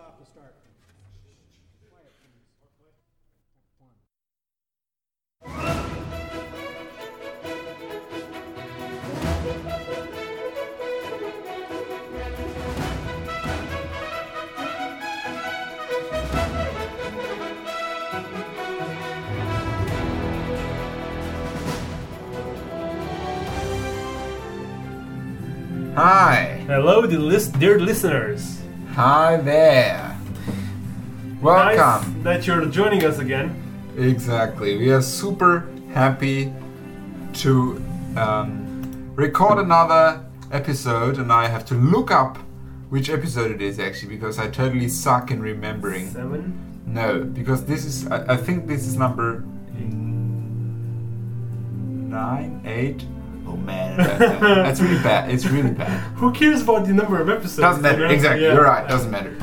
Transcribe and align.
stop 0.00 0.18
to 0.18 0.24
start. 0.24 0.54
Quiet, 1.90 2.14
please. 2.22 2.48
One. 3.78 3.94
Hi. 25.94 26.64
Hello, 26.66 27.06
the 27.06 27.18
list, 27.18 27.58
dear 27.58 27.78
listeners. 27.78 28.59
Hi 28.94 29.36
there. 29.36 30.18
Welcome. 31.40 32.22
Nice 32.22 32.24
that 32.24 32.46
you're 32.46 32.66
joining 32.66 33.04
us 33.04 33.20
again. 33.20 33.54
Exactly. 33.96 34.76
We 34.76 34.90
are 34.90 35.00
super 35.00 35.68
happy 35.94 36.52
to 37.34 37.82
um, 38.16 39.12
record 39.14 39.58
another 39.58 40.24
episode, 40.50 41.18
and 41.18 41.32
I 41.32 41.46
have 41.46 41.64
to 41.66 41.74
look 41.74 42.10
up 42.10 42.38
which 42.88 43.08
episode 43.08 43.52
it 43.52 43.62
is 43.62 43.78
actually 43.78 44.08
because 44.08 44.40
I 44.40 44.48
totally 44.48 44.88
suck 44.88 45.30
in 45.30 45.40
remembering. 45.40 46.10
Seven. 46.10 46.82
No, 46.84 47.22
because 47.22 47.64
this 47.64 47.84
is, 47.84 48.08
I, 48.08 48.34
I 48.34 48.36
think 48.36 48.66
this 48.66 48.88
is 48.88 48.96
number 48.96 49.44
nine, 52.10 52.60
eight. 52.64 53.06
Oh 53.52 53.56
man, 53.56 53.96
that- 53.96 54.40
that's 54.40 54.80
really 54.80 55.02
bad. 55.02 55.30
It's 55.30 55.46
really 55.46 55.70
bad. 55.72 55.90
Who 56.20 56.32
cares 56.32 56.62
about 56.62 56.86
the 56.86 56.92
number 56.92 57.20
of 57.20 57.28
episodes? 57.28 57.56
Doesn't 57.56 57.82
matter. 57.82 58.06
know? 58.06 58.14
Exactly. 58.14 58.44
Yeah. 58.44 58.54
You're 58.54 58.64
right. 58.64 58.86
Doesn't 58.88 59.10
matter. 59.10 59.34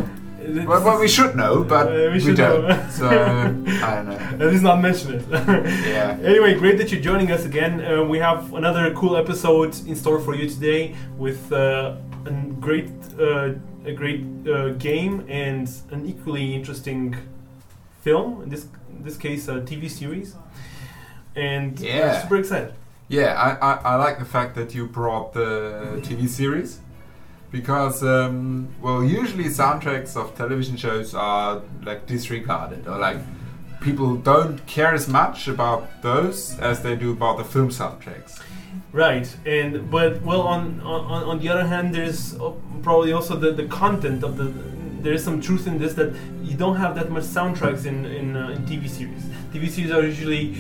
Well, 0.70 0.82
well, 0.86 1.00
we 1.00 1.10
should 1.10 1.36
know, 1.36 1.64
but 1.66 1.88
Uh, 1.88 1.92
we 1.92 2.10
we, 2.14 2.20
should 2.22 2.38
don't. 2.38 2.68
know. 2.70 2.88
So 2.90 3.06
I 3.90 3.96
don't 3.96 4.08
know. 4.12 4.46
At 4.46 4.52
least 4.52 4.64
not 4.64 4.80
mention 4.82 5.16
it. 5.16 5.24
Yeah. 5.96 6.18
Anyway, 6.24 6.54
great 6.64 6.78
that 6.78 6.90
you're 6.92 7.02
joining 7.02 7.30
us 7.32 7.44
again. 7.46 7.74
Uh, 7.84 8.04
we 8.14 8.18
have 8.20 8.54
another 8.54 8.94
cool 8.94 9.18
episode 9.18 9.72
in 9.90 9.96
store 9.96 10.20
for 10.22 10.34
you 10.36 10.48
today 10.50 10.96
with 11.18 11.52
uh, 11.52 11.96
a 12.26 12.32
great, 12.62 12.90
uh, 13.20 13.50
a 13.86 13.92
great 13.92 14.24
uh, 14.48 14.70
game 14.90 15.26
and 15.28 15.68
an 15.92 16.06
equally 16.06 16.56
interesting 16.56 17.16
film. 18.06 18.42
In 18.44 18.50
this, 18.50 18.64
in 18.98 19.04
this 19.04 19.18
case, 19.18 19.50
a 19.50 19.56
TV 19.70 19.90
series. 19.90 20.36
And 21.36 21.78
we're 21.80 21.88
Yeah. 21.88 22.22
super 22.22 22.38
excited. 22.38 22.74
Yeah, 23.10 23.34
I, 23.34 23.72
I, 23.72 23.74
I 23.94 23.96
like 23.96 24.20
the 24.20 24.26
fact 24.26 24.56
that 24.56 24.76
you 24.76 24.86
brought 24.86 25.34
the 25.34 26.02
TV 26.04 26.28
series 26.28 26.82
because, 27.52 28.04
um, 28.04 28.68
well, 28.82 29.02
usually 29.02 29.46
soundtracks 29.46 30.18
of 30.18 30.36
television 30.36 30.76
shows 30.76 31.16
are 31.16 31.62
like 31.84 32.06
disregarded 32.06 32.86
or 32.86 32.98
like 32.98 33.18
people 33.80 34.16
don't 34.18 34.66
care 34.66 34.94
as 34.94 35.08
much 35.08 35.48
about 35.48 36.02
those 36.02 36.60
as 36.60 36.82
they 36.82 36.96
do 36.96 37.12
about 37.12 37.38
the 37.38 37.46
film 37.46 37.70
soundtracks. 37.70 38.42
Right, 38.92 39.34
and 39.46 39.90
but 39.90 40.22
well, 40.22 40.42
on 40.42 40.82
on, 40.82 41.24
on 41.24 41.40
the 41.40 41.50
other 41.50 41.66
hand, 41.66 41.96
there's 41.96 42.36
uh, 42.36 42.52
probably 42.84 43.14
also 43.14 43.36
the, 43.36 43.52
the 43.52 43.68
content 43.68 44.24
of 44.24 44.38
the. 44.38 44.52
There 45.02 45.14
is 45.14 45.24
some 45.24 45.40
truth 45.42 45.68
in 45.68 45.78
this 45.78 45.94
that 45.94 46.14
you 46.44 46.58
don't 46.58 46.76
have 46.76 46.96
that 46.96 47.10
much 47.10 47.24
soundtracks 47.24 47.86
in 47.86 48.06
in, 48.06 48.36
uh, 48.36 48.50
in 48.50 48.66
TV 48.66 48.90
series. 48.90 49.24
TV 49.54 49.70
series 49.70 49.92
are 49.92 50.02
usually 50.02 50.58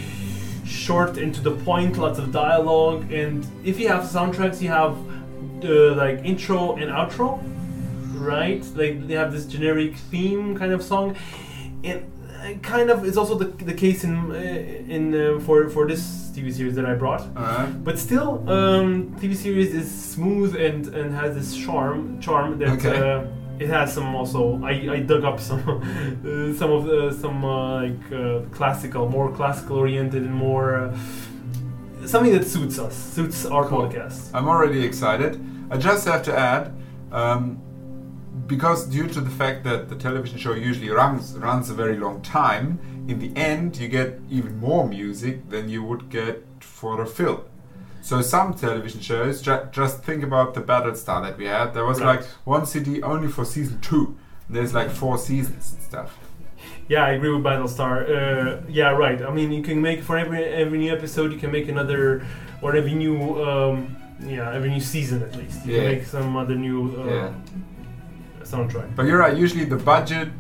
short 0.68 1.18
and 1.18 1.34
to 1.36 1.42
the 1.42 1.52
point, 1.52 1.98
lots 1.98 2.20
of 2.20 2.32
dialogue, 2.32 3.12
and 3.12 3.46
if 3.64 3.80
you 3.80 3.88
have 3.88 4.04
soundtracks, 4.04 4.62
you 4.62 4.70
have 4.70 4.96
uh, 5.64 5.96
like 5.96 6.24
intro 6.26 6.76
and 6.76 6.92
outro, 6.92 7.40
right? 8.16 8.64
Like 8.76 9.08
they 9.08 9.14
have 9.16 9.32
this 9.32 9.46
generic 9.46 9.96
theme 9.96 10.58
kind 10.58 10.74
of 10.74 10.84
song, 10.84 11.16
and 11.84 12.04
kind 12.62 12.90
of 12.90 13.04
it's 13.06 13.18
also 13.18 13.36
the, 13.36 13.46
the 13.66 13.74
case 13.74 14.04
in 14.04 14.16
uh, 14.32 14.36
in 14.36 15.14
uh, 15.16 15.40
for 15.40 15.70
for 15.70 15.88
this 15.88 16.30
TV 16.36 16.54
series 16.54 16.76
that 16.76 16.86
I 16.86 16.94
brought. 16.94 17.22
Alright? 17.36 17.84
But 17.84 17.98
still, 17.98 18.48
um, 18.48 19.16
TV 19.20 19.36
series 19.36 19.74
is 19.74 19.90
smooth 19.90 20.56
and, 20.56 20.86
and 20.94 21.14
has 21.16 21.34
this 21.36 21.58
charm 21.58 22.20
charm 22.22 22.60
that 22.60 22.70
Okay. 22.78 22.96
uh, 22.98 23.24
it 23.60 23.70
has 23.70 23.94
some 23.94 24.16
also. 24.16 24.62
I, 24.64 24.72
I 24.96 25.00
dug 25.00 25.24
up 25.24 25.40
some 25.40 25.60
uh, 26.26 26.54
some 26.58 26.72
of 26.72 26.86
the 26.86 27.12
some 27.20 27.44
uh, 27.44 27.82
like 27.84 28.12
uh, 28.12 28.42
classical, 28.52 29.10
more 29.10 29.32
classical 29.32 29.78
oriented 29.78 30.24
and 30.24 30.34
more 30.34 30.76
uh, 30.76 30.98
something 32.06 32.34
that 32.34 32.46
suits 32.46 32.80
us, 32.80 32.96
suits 32.96 33.46
our 33.46 33.68
Cool. 33.68 33.82
podcast. 33.82 34.30
I'm 34.34 34.48
already 34.48 34.84
excited. 34.86 35.40
I 35.70 35.78
just 35.78 36.08
have 36.08 36.24
to 36.24 36.38
add, 36.38 36.72
um, 37.12 37.60
because 38.48 38.86
due 38.88 39.08
to 39.08 39.20
the 39.22 39.30
fact 39.32 39.64
that 39.66 39.90
the 39.90 39.96
television 39.96 40.38
show 40.38 40.54
usually 40.54 40.90
runs 40.90 41.34
runs 41.38 41.70
a 41.70 41.74
very 41.74 41.98
long 41.98 42.22
time, 42.22 42.80
in 43.08 43.20
the 43.20 43.32
end 43.36 43.78
you 43.78 43.88
get 43.88 44.20
even 44.30 44.58
more 44.58 44.88
music 44.88 45.50
than 45.50 45.68
you 45.70 45.84
would 45.84 46.10
get 46.10 46.44
for 46.62 47.02
a 47.02 47.06
film. 47.06 47.42
So 48.08 48.22
some 48.22 48.54
television 48.54 49.02
shows, 49.02 49.42
ju- 49.42 49.68
just 49.74 50.02
think 50.02 50.24
about 50.24 50.54
the 50.54 50.62
Battlestar 50.62 51.22
that 51.26 51.38
we 51.38 51.46
had. 51.46 51.74
There 51.74 51.84
was 51.84 52.00
Right. 52.00 52.22
like 52.22 52.26
one 52.46 52.66
CD 52.66 53.02
only 53.04 53.28
for 53.28 53.44
season 53.44 53.80
two. 53.82 54.16
There's 54.50 54.74
like 54.74 54.90
four 54.90 55.18
seasons 55.18 55.74
and 55.74 55.82
stuff. 55.90 56.18
Yeah, 56.88 57.04
I 57.04 57.10
agree 57.18 57.32
with 57.36 57.44
Battlestar. 57.44 57.94
Uh, 58.10 58.62
yeah, 58.70 58.92
right. 59.06 59.22
I 59.22 59.30
mean, 59.38 59.52
you 59.52 59.62
can 59.62 59.82
make 59.82 60.00
for 60.08 60.16
every 60.18 60.42
every 60.64 60.78
new 60.84 60.92
episode, 60.98 61.34
you 61.34 61.40
can 61.44 61.52
make 61.52 61.68
another, 61.68 62.26
or 62.62 62.70
every 62.80 62.94
new, 63.04 63.18
um, 63.50 63.76
yeah, 64.36 64.56
every 64.58 64.70
new 64.70 64.80
season 64.96 65.22
at 65.28 65.36
least. 65.36 65.66
You 65.66 65.74
Yeah. 65.74 65.80
can 65.82 65.92
make 65.96 66.06
some 66.06 66.38
other 66.42 66.56
new 66.68 66.80
uh, 67.02 67.14
Yeah. 67.14 67.30
soundtrack. 68.52 68.88
But 68.96 69.06
you're 69.08 69.20
right. 69.26 69.36
Usually 69.46 69.66
the 69.66 69.82
budget 69.94 70.32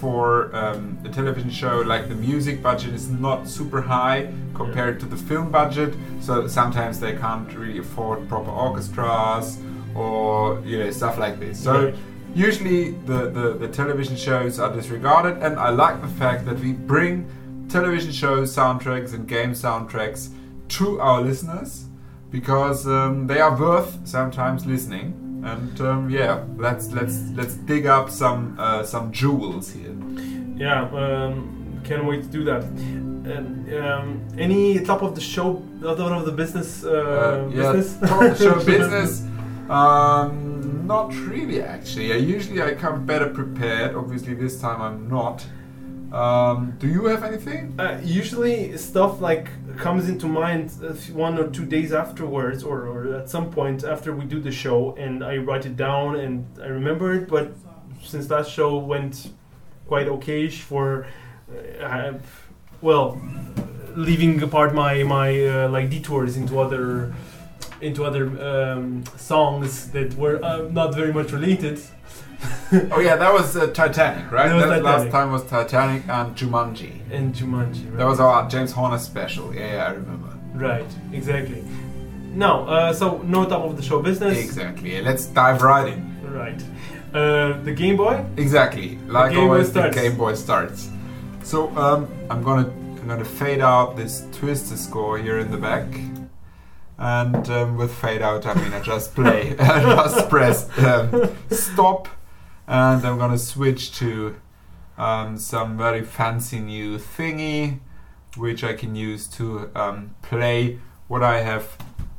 for 0.00 0.54
um, 0.54 0.98
a 1.04 1.08
television 1.08 1.50
show, 1.50 1.80
like 1.80 2.08
the 2.08 2.14
music 2.14 2.62
budget, 2.62 2.94
is 2.94 3.10
not 3.10 3.48
super 3.48 3.80
high 3.80 4.32
compared 4.54 5.00
to 5.00 5.06
the 5.06 5.16
film 5.16 5.50
budget. 5.50 5.94
So 6.20 6.46
sometimes 6.46 7.00
they 7.00 7.14
can't 7.16 7.52
really 7.54 7.78
afford 7.78 8.28
proper 8.28 8.50
orchestras 8.50 9.58
or 9.94 10.60
you 10.64 10.78
know 10.78 10.90
stuff 10.90 11.18
like 11.18 11.38
this. 11.40 11.62
So 11.62 11.92
usually 12.34 12.92
the, 13.06 13.30
the 13.30 13.56
the 13.58 13.68
television 13.68 14.16
shows 14.16 14.58
are 14.58 14.72
disregarded, 14.72 15.42
and 15.42 15.58
I 15.58 15.70
like 15.70 16.00
the 16.00 16.08
fact 16.08 16.44
that 16.46 16.58
we 16.58 16.72
bring 16.72 17.28
television 17.68 18.12
show 18.12 18.42
soundtracks 18.42 19.14
and 19.14 19.26
game 19.26 19.52
soundtracks 19.52 20.30
to 20.68 21.00
our 21.00 21.20
listeners 21.20 21.86
because 22.30 22.86
um, 22.86 23.26
they 23.26 23.40
are 23.40 23.56
worth 23.56 24.06
sometimes 24.06 24.66
listening. 24.66 25.23
And 25.44 25.80
um, 25.82 26.08
yeah, 26.10 26.42
let's 26.56 26.90
let's 26.92 27.20
let's 27.34 27.54
dig 27.54 27.86
up 27.86 28.08
some 28.08 28.56
uh, 28.58 28.82
some 28.82 29.12
jewels 29.12 29.70
here. 29.70 29.94
Yeah, 30.56 30.88
um, 30.90 31.80
can't 31.84 32.06
wait 32.06 32.22
to 32.22 32.28
do 32.28 32.44
that. 32.44 32.62
And, 32.62 33.74
um, 33.74 34.26
any 34.38 34.80
top 34.80 35.02
of 35.02 35.14
the 35.14 35.20
show, 35.20 35.62
top 35.82 35.98
of 35.98 36.24
the 36.26 36.32
business, 36.32 36.84
uh, 36.84 36.90
Uh, 36.90 37.50
yeah, 37.50 37.72
business, 37.72 38.10
top 38.10 38.22
of 38.22 38.38
the 38.38 38.44
show 38.44 38.64
business. 38.74 39.22
Um, 39.68 40.86
not 40.86 41.14
really, 41.14 41.62
actually. 41.62 42.12
I 42.12 42.16
usually 42.16 42.62
I 42.62 42.74
come 42.74 43.06
better 43.06 43.28
prepared. 43.28 43.94
Obviously, 43.96 44.34
this 44.34 44.60
time 44.60 44.80
I'm 44.80 45.08
not. 45.08 45.44
Um, 46.14 46.76
do 46.78 46.86
you 46.86 47.06
have 47.06 47.24
anything? 47.24 47.74
Uh, 47.76 48.00
usually, 48.04 48.76
stuff 48.78 49.20
like 49.20 49.48
comes 49.76 50.08
into 50.08 50.26
mind 50.26 50.70
one 51.12 51.36
or 51.36 51.48
two 51.50 51.66
days 51.66 51.92
afterwards, 51.92 52.62
or, 52.62 52.86
or 52.86 53.16
at 53.16 53.28
some 53.28 53.50
point 53.50 53.82
after 53.82 54.14
we 54.14 54.24
do 54.24 54.38
the 54.38 54.52
show, 54.52 54.94
and 54.94 55.24
I 55.24 55.38
write 55.38 55.66
it 55.66 55.76
down 55.76 56.14
and 56.14 56.46
I 56.62 56.66
remember 56.66 57.12
it. 57.14 57.28
But 57.28 57.52
since 58.04 58.28
that 58.28 58.46
show 58.46 58.78
went 58.78 59.32
quite 59.88 60.06
okayish 60.06 60.60
for, 60.60 61.08
uh, 61.82 62.12
well, 62.80 63.20
leaving 63.96 64.40
apart 64.40 64.72
my 64.72 65.02
my 65.02 65.44
uh, 65.44 65.68
like 65.68 65.90
detours 65.90 66.36
into 66.36 66.60
other 66.60 67.12
into 67.80 68.04
other 68.04 68.24
um, 68.40 69.02
songs 69.16 69.90
that 69.90 70.14
were 70.14 70.42
uh, 70.44 70.68
not 70.70 70.94
very 70.94 71.12
much 71.12 71.32
related. 71.32 71.80
Oh 72.90 73.00
yeah, 73.00 73.16
that 73.16 73.32
was 73.32 73.56
uh, 73.56 73.68
Titanic, 73.68 74.32
right? 74.32 74.48
That 74.48 74.56
was 74.56 74.82
last 74.82 75.04
Titanic. 75.04 75.12
time 75.12 75.32
was 75.32 75.44
Titanic 75.44 76.08
and 76.08 76.36
Jumanji. 76.36 77.00
And 77.12 77.34
Jumanji. 77.34 77.88
Right? 77.90 77.98
That 77.98 78.06
was 78.06 78.18
our 78.18 78.48
James 78.48 78.72
Horner 78.72 78.98
special. 78.98 79.54
Yeah, 79.54 79.74
yeah 79.74 79.86
I 79.86 79.90
remember. 79.92 80.36
Right, 80.54 80.86
exactly. 81.12 81.64
No, 82.32 82.66
uh, 82.66 82.92
so 82.92 83.18
no 83.18 83.44
top 83.44 83.64
of 83.64 83.76
the 83.76 83.82
show 83.82 84.02
business. 84.02 84.36
Exactly. 84.38 85.00
Let's 85.00 85.26
dive 85.26 85.62
right 85.62 85.92
in. 85.92 86.32
Right. 86.32 86.60
Uh, 87.14 87.60
the 87.62 87.72
Game 87.72 87.96
Boy. 87.96 88.24
Exactly. 88.36 88.98
Like 89.06 89.34
Boy 89.34 89.40
always, 89.40 89.72
the. 89.72 89.88
Game 89.90 90.16
Boy 90.16 90.34
starts. 90.34 90.90
So 91.44 91.68
um, 91.76 92.08
I'm 92.30 92.42
gonna 92.42 92.68
I'm 92.68 93.06
gonna 93.06 93.24
fade 93.24 93.60
out 93.60 93.96
this 93.96 94.26
twister 94.32 94.76
score 94.76 95.18
here 95.18 95.38
in 95.38 95.50
the 95.50 95.58
back, 95.58 95.86
and 96.98 97.48
um, 97.50 97.76
with 97.76 97.94
fade 97.94 98.22
out 98.22 98.46
I 98.46 98.54
mean 98.54 98.72
I 98.72 98.80
just 98.80 99.14
play, 99.14 99.54
I 99.58 99.82
just 99.82 100.28
press 100.30 100.66
um, 100.78 101.36
stop, 101.50 102.08
and 102.66 103.04
I'm 103.04 103.18
gonna 103.18 103.38
switch 103.38 103.92
to 103.98 104.36
um, 104.96 105.38
some 105.38 105.76
very 105.76 106.02
fancy 106.02 106.60
new 106.60 106.98
thingy, 106.98 107.80
which 108.36 108.64
I 108.64 108.74
can 108.74 108.94
use 108.94 109.26
to 109.28 109.70
um, 109.74 110.14
play 110.22 110.78
what 111.08 111.22
I 111.22 111.42
have 111.42 111.76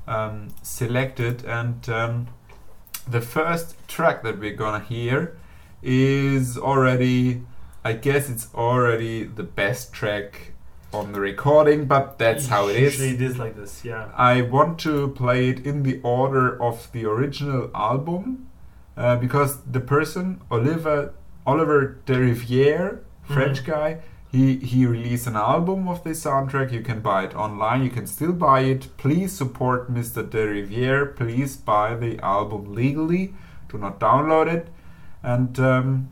um, 0.08 0.50
selected 0.62 1.44
and. 1.46 1.88
Um, 1.90 2.28
the 3.08 3.22
first 3.22 3.76
track 3.88 4.24
that 4.24 4.40
we're 4.40 4.56
gonna 4.56 4.84
hear 4.84 5.38
is 5.82 6.58
already, 6.58 7.44
I 7.84 7.94
guess 7.94 8.30
it's 8.30 8.54
already 8.54 9.24
the 9.24 9.44
best 9.44 9.94
track 9.94 10.54
on 10.94 11.12
the 11.12 11.20
recording, 11.20 11.86
but 11.86 12.18
that's 12.18 12.48
how 12.48 12.68
it 12.68 12.80
Usually 12.80 13.10
it 13.10 13.22
is 13.22 13.38
like 13.38 13.56
this, 13.56 13.84
yeah. 13.84 14.10
I 14.16 14.42
want 14.42 14.80
to 14.82 15.10
play 15.10 15.50
it 15.50 15.66
in 15.66 15.84
the 15.84 16.00
order 16.04 16.62
of 16.62 16.92
the 16.94 17.06
original 17.06 17.70
album 17.76 18.50
uh, 18.98 19.16
because 19.18 19.62
the 19.64 19.80
person 19.80 20.42
Oliver 20.52 21.14
Oliver 21.46 22.00
Derivière, 22.06 23.00
French 23.24 23.64
Mm-hmm. 23.64 23.72
guy, 23.72 23.98
he 24.32 24.58
he 24.58 24.86
released 24.86 25.28
an 25.28 25.36
album 25.36 25.88
of 25.88 26.04
this 26.04 26.24
soundtrack. 26.24 26.72
You 26.72 26.82
can 26.82 27.00
buy 27.02 27.24
it 27.26 27.36
online. 27.36 27.84
You 27.84 27.90
can 27.90 28.08
still 28.08 28.34
buy 28.34 28.62
it. 28.62 28.96
Please 28.98 29.32
support 29.32 29.94
Mr. 29.94 30.24
Derivière. 30.24 31.16
Please 31.16 31.56
buy 31.56 31.96
the 31.96 32.20
album 32.20 32.74
legally. 32.74 33.34
Do 33.70 33.78
not 33.78 34.00
download 34.00 34.48
it. 34.54 34.68
And 35.24 35.60
um, 35.60 36.12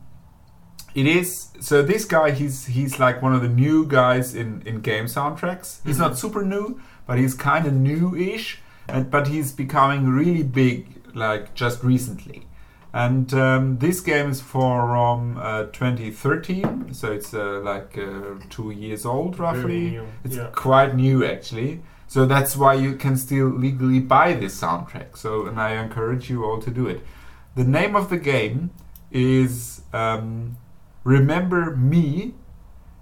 it 0.95 1.05
is 1.07 1.49
so. 1.59 1.81
This 1.81 2.05
guy, 2.05 2.31
he's 2.31 2.67
he's 2.67 2.99
like 2.99 3.21
one 3.21 3.33
of 3.33 3.41
the 3.41 3.49
new 3.49 3.85
guys 3.85 4.35
in 4.35 4.61
in 4.65 4.81
game 4.81 5.05
soundtracks. 5.05 5.79
He's 5.85 5.97
not 5.99 6.17
super 6.17 6.43
new, 6.43 6.79
but 7.07 7.17
he's 7.17 7.33
kind 7.33 7.65
of 7.65 7.73
new-ish. 7.73 8.59
And 8.87 9.09
but 9.09 9.27
he's 9.27 9.51
becoming 9.51 10.07
really 10.09 10.43
big, 10.43 11.01
like 11.15 11.53
just 11.55 11.83
recently. 11.83 12.47
And 12.93 13.33
um, 13.33 13.79
this 13.79 14.01
game 14.01 14.29
is 14.29 14.39
from 14.39 15.37
uh, 15.37 15.63
2013, 15.63 16.93
so 16.93 17.11
it's 17.11 17.33
uh, 17.33 17.59
like 17.63 17.97
uh, 17.97 18.35
two 18.51 18.69
years 18.69 19.03
old 19.03 19.39
roughly. 19.39 19.99
It's 20.23 20.35
yeah. 20.35 20.49
quite 20.53 20.95
new 20.95 21.25
actually. 21.25 21.81
So 22.07 22.27
that's 22.27 22.55
why 22.55 22.75
you 22.75 22.95
can 22.95 23.17
still 23.17 23.47
legally 23.47 23.99
buy 23.99 24.33
this 24.33 24.61
soundtrack. 24.61 25.17
So 25.17 25.47
and 25.47 25.59
I 25.59 25.81
encourage 25.81 26.29
you 26.29 26.45
all 26.45 26.61
to 26.61 26.69
do 26.69 26.85
it. 26.85 27.01
The 27.55 27.63
name 27.63 27.95
of 27.95 28.11
the 28.11 28.17
game 28.17 28.69
is 29.09 29.81
um, 29.91 30.57
Remember 31.03 31.75
Me. 31.75 32.35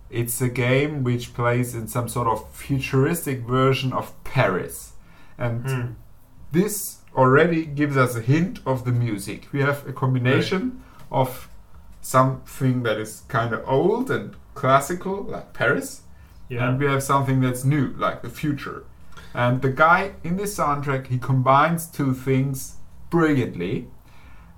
It's 0.10 0.42
a 0.42 0.48
game 0.48 1.04
which 1.04 1.34
plays 1.34 1.76
in 1.76 1.90
some 1.90 2.08
sort 2.08 2.30
of 2.30 2.50
futuristic 2.54 3.42
version 3.42 3.92
of 3.92 4.14
Paris. 4.24 4.94
And 5.38 5.70
Hmm. 5.70 5.86
this 6.54 7.01
already 7.16 7.66
gives 7.66 7.98
us 7.98 8.16
a 8.16 8.22
hint 8.22 8.60
of 8.66 8.86
the 8.86 8.92
music. 8.92 9.48
We 9.52 9.62
have 9.62 9.88
a 9.88 9.94
combination 9.94 10.82
of 11.12 11.50
something 12.02 12.84
that 12.84 12.98
is 12.98 13.24
kind 13.28 13.54
of 13.54 13.62
old 13.68 14.10
and 14.10 14.36
classical, 14.54 15.24
like 15.24 15.54
Paris, 15.54 16.02
Yeah. 16.50 16.68
and 16.70 16.80
we 16.80 16.86
have 16.86 17.04
something 17.04 17.42
that's 17.42 17.64
new, 17.64 17.94
like 17.98 18.22
the 18.22 18.30
future. 18.30 18.84
And 19.34 19.62
the 19.62 19.70
guy 19.70 20.14
in 20.24 20.38
this 20.38 20.58
soundtrack, 20.58 21.08
he 21.08 21.18
combines 21.18 21.86
two 21.88 22.14
things 22.14 22.76
brilliantly. 23.10 23.88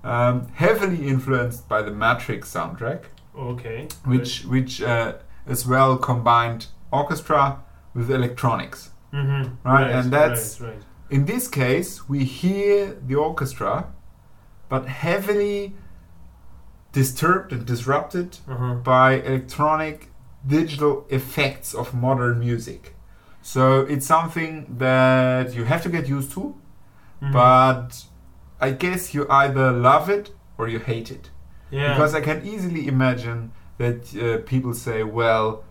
Um, 0.02 0.48
heavily 0.54 1.08
influenced 1.08 1.66
by 1.68 1.80
the 1.82 1.90
Matrix 1.90 2.52
soundtrack, 2.52 3.04
okay. 3.38 3.88
which 4.04 4.44
which 4.44 4.82
uh, 4.82 5.14
as 5.46 5.66
well 5.66 5.96
combined 5.96 6.66
orchestra 6.92 7.60
with 7.94 8.10
electronics. 8.10 8.90
Mm-hmm. 9.14 9.66
Right, 9.66 9.90
and 9.90 10.12
that's- 10.12 10.60
right, 10.60 10.70
right. 10.74 10.82
In 11.10 11.26
this 11.26 11.48
case, 11.48 12.08
we 12.08 12.24
hear 12.24 12.96
the 13.06 13.14
orchestra, 13.14 13.86
but 14.68 14.86
heavily 14.86 15.74
disturbed 16.92 17.52
and 17.52 17.66
disrupted 17.66 18.38
Uh-huh. 18.48 18.74
by 18.74 19.14
electronic 19.20 20.10
digital 20.46 21.06
effects 21.10 21.74
of 21.74 21.94
modern 21.94 22.38
music. 22.38 22.94
So 23.42 23.80
it's 23.82 24.06
something 24.06 24.66
that 24.78 25.54
you 25.54 25.64
have 25.64 25.82
to 25.82 25.88
get 25.88 26.08
used 26.08 26.32
to, 26.32 26.54
Mhm. 27.20 27.32
but 27.32 28.04
I 28.60 28.70
guess 28.70 29.12
you 29.14 29.26
either 29.28 29.72
love 29.72 30.08
it 30.08 30.30
or 30.58 30.68
you 30.68 30.78
hate 30.78 31.10
it. 31.10 31.30
yeah. 31.70 31.94
Because 31.94 32.14
I 32.14 32.20
can 32.20 32.46
easily 32.46 32.86
imagine 32.86 33.50
that 33.78 34.14
uh, 34.14 34.38
people 34.46 34.72
say, 34.74 35.02
well, 35.02 35.64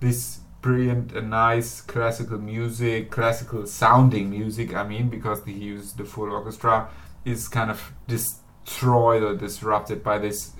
this 0.00 0.40
brilliant 0.60 1.12
and 1.12 1.30
nice 1.30 1.80
classical 1.80 2.38
music, 2.38 3.10
classical 3.10 3.66
sounding 3.66 4.30
music, 4.30 4.74
I 4.74 4.82
mean, 4.86 5.08
because 5.08 5.44
he 5.44 5.52
used 5.52 5.96
the 5.98 6.04
full 6.04 6.32
orchestra, 6.32 6.88
is 7.24 7.48
kind 7.48 7.70
of 7.70 7.92
destroyed 8.06 9.22
or 9.22 9.36
disrupted 9.36 10.02
by 10.02 10.18
this 10.18 10.52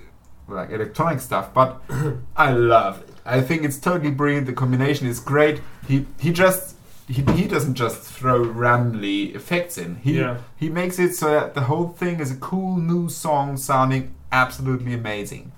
like 0.47 0.71
electronic 0.71 1.19
stuff. 1.19 1.53
But 1.53 1.81
I 2.35 2.51
love 2.51 3.01
it. 3.01 3.09
I 3.25 3.41
think 3.41 3.63
it's 3.63 3.77
totally 3.77 4.11
brilliant. 4.11 4.47
The 4.47 4.53
combination 4.53 5.07
is 5.07 5.19
great. 5.19 5.61
He 5.87 6.05
he 6.19 6.31
just 6.31 6.75
he, 7.07 7.21
he 7.33 7.47
doesn't 7.47 7.75
just 7.75 8.01
throw 8.01 8.41
randomly 8.43 9.35
effects 9.35 9.77
in. 9.77 9.95
He 9.97 10.19
Yeah. 10.19 10.37
he 10.57 10.69
makes 10.69 10.97
it 10.99 11.13
so 11.15 11.29
that 11.31 11.53
the 11.55 11.61
whole 11.61 11.89
thing 11.89 12.19
is 12.19 12.31
a 12.31 12.35
cool 12.37 12.77
new 12.77 13.09
song 13.09 13.57
sounding 13.57 14.15
absolutely 14.31 14.93
amazing. 14.93 15.51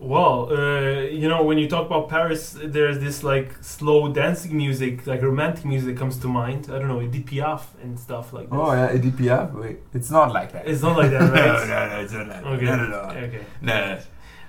Well, 0.00 0.52
uh, 0.52 1.00
you 1.10 1.28
know, 1.28 1.42
when 1.42 1.58
you 1.58 1.68
talk 1.68 1.86
about 1.86 2.08
Paris, 2.08 2.56
there's 2.62 3.00
this 3.00 3.24
like 3.24 3.62
slow 3.62 4.12
dancing 4.12 4.56
music, 4.56 5.06
like 5.08 5.22
romantic 5.22 5.64
music 5.64 5.96
comes 5.96 6.18
to 6.18 6.28
mind. 6.28 6.68
I 6.70 6.78
don't 6.78 6.86
know, 6.86 7.02
Edith 7.02 7.26
Piaf 7.26 7.62
and 7.82 7.98
stuff 7.98 8.32
like 8.32 8.48
this. 8.48 8.58
Oh 8.60 8.72
yeah, 8.72 8.94
Edith 8.94 9.16
Piaf. 9.16 9.52
Wait, 9.54 9.78
it's 9.92 10.10
not 10.10 10.32
like 10.32 10.52
that. 10.52 10.68
It's 10.68 10.82
not 10.82 10.96
like 10.96 11.10
that, 11.10 11.20
right? 11.32 11.34
no, 11.34 11.66
no, 11.66 11.88
no, 11.88 12.00
it's 12.00 12.12
not 12.12 12.28
like 12.28 12.42
that. 12.42 12.46
Okay. 12.46 12.64
No, 12.64 12.76
no, 12.76 12.88
no. 12.88 13.20
Okay. 13.26 13.44
No. 13.60 13.98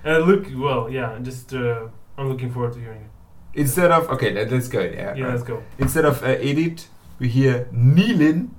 Uh, 0.05 0.17
look, 0.19 0.45
well, 0.55 0.87
yeah. 0.89 1.17
Just 1.21 1.51
uh, 1.53 1.87
I'm 2.15 2.29
looking 2.29 2.51
forward 2.51 2.73
to 2.73 2.79
hearing 2.79 3.01
it. 3.01 3.59
Instead 3.59 3.91
of 3.91 4.07
okay, 4.11 4.31
let, 4.31 4.51
let's 4.51 4.67
go. 4.67 4.81
Yeah. 4.81 5.15
Yeah, 5.15 5.29
let's 5.29 5.43
go. 5.43 5.63
Instead 5.79 6.05
of 6.05 6.23
uh, 6.23 6.37
Edith, 6.39 6.87
we 7.17 7.27
hear 7.27 7.67
Nilin, 7.73 8.49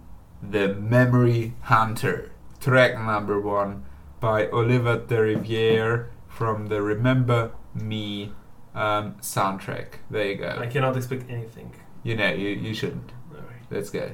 the 0.43 0.75
Memory 0.75 1.55
Hunter, 1.63 2.33
track 2.59 2.99
number 2.99 3.41
one 3.41 3.85
by 4.19 4.49
Oliver 4.49 4.99
Derivière 4.99 6.07
from 6.41 6.69
the 6.69 6.81
Remember 6.81 7.53
Me 7.75 8.33
um, 8.75 9.17
soundtrack. 9.21 9.97
There 10.11 10.25
you 10.25 10.37
go. 10.37 10.57
I 10.59 10.69
cannot 10.69 10.97
expect 10.97 11.29
anything. 11.29 11.75
You 12.03 12.17
know, 12.17 12.33
you, 12.33 12.49
you 12.49 12.73
shouldn't. 12.73 13.13
All 13.31 13.43
right. 13.43 13.61
Let's 13.71 13.91
go. 13.91 14.13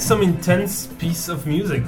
Quite 0.00 0.08
some 0.08 0.22
intense 0.22 0.86
piece 0.86 1.28
of 1.28 1.46
music. 1.46 1.82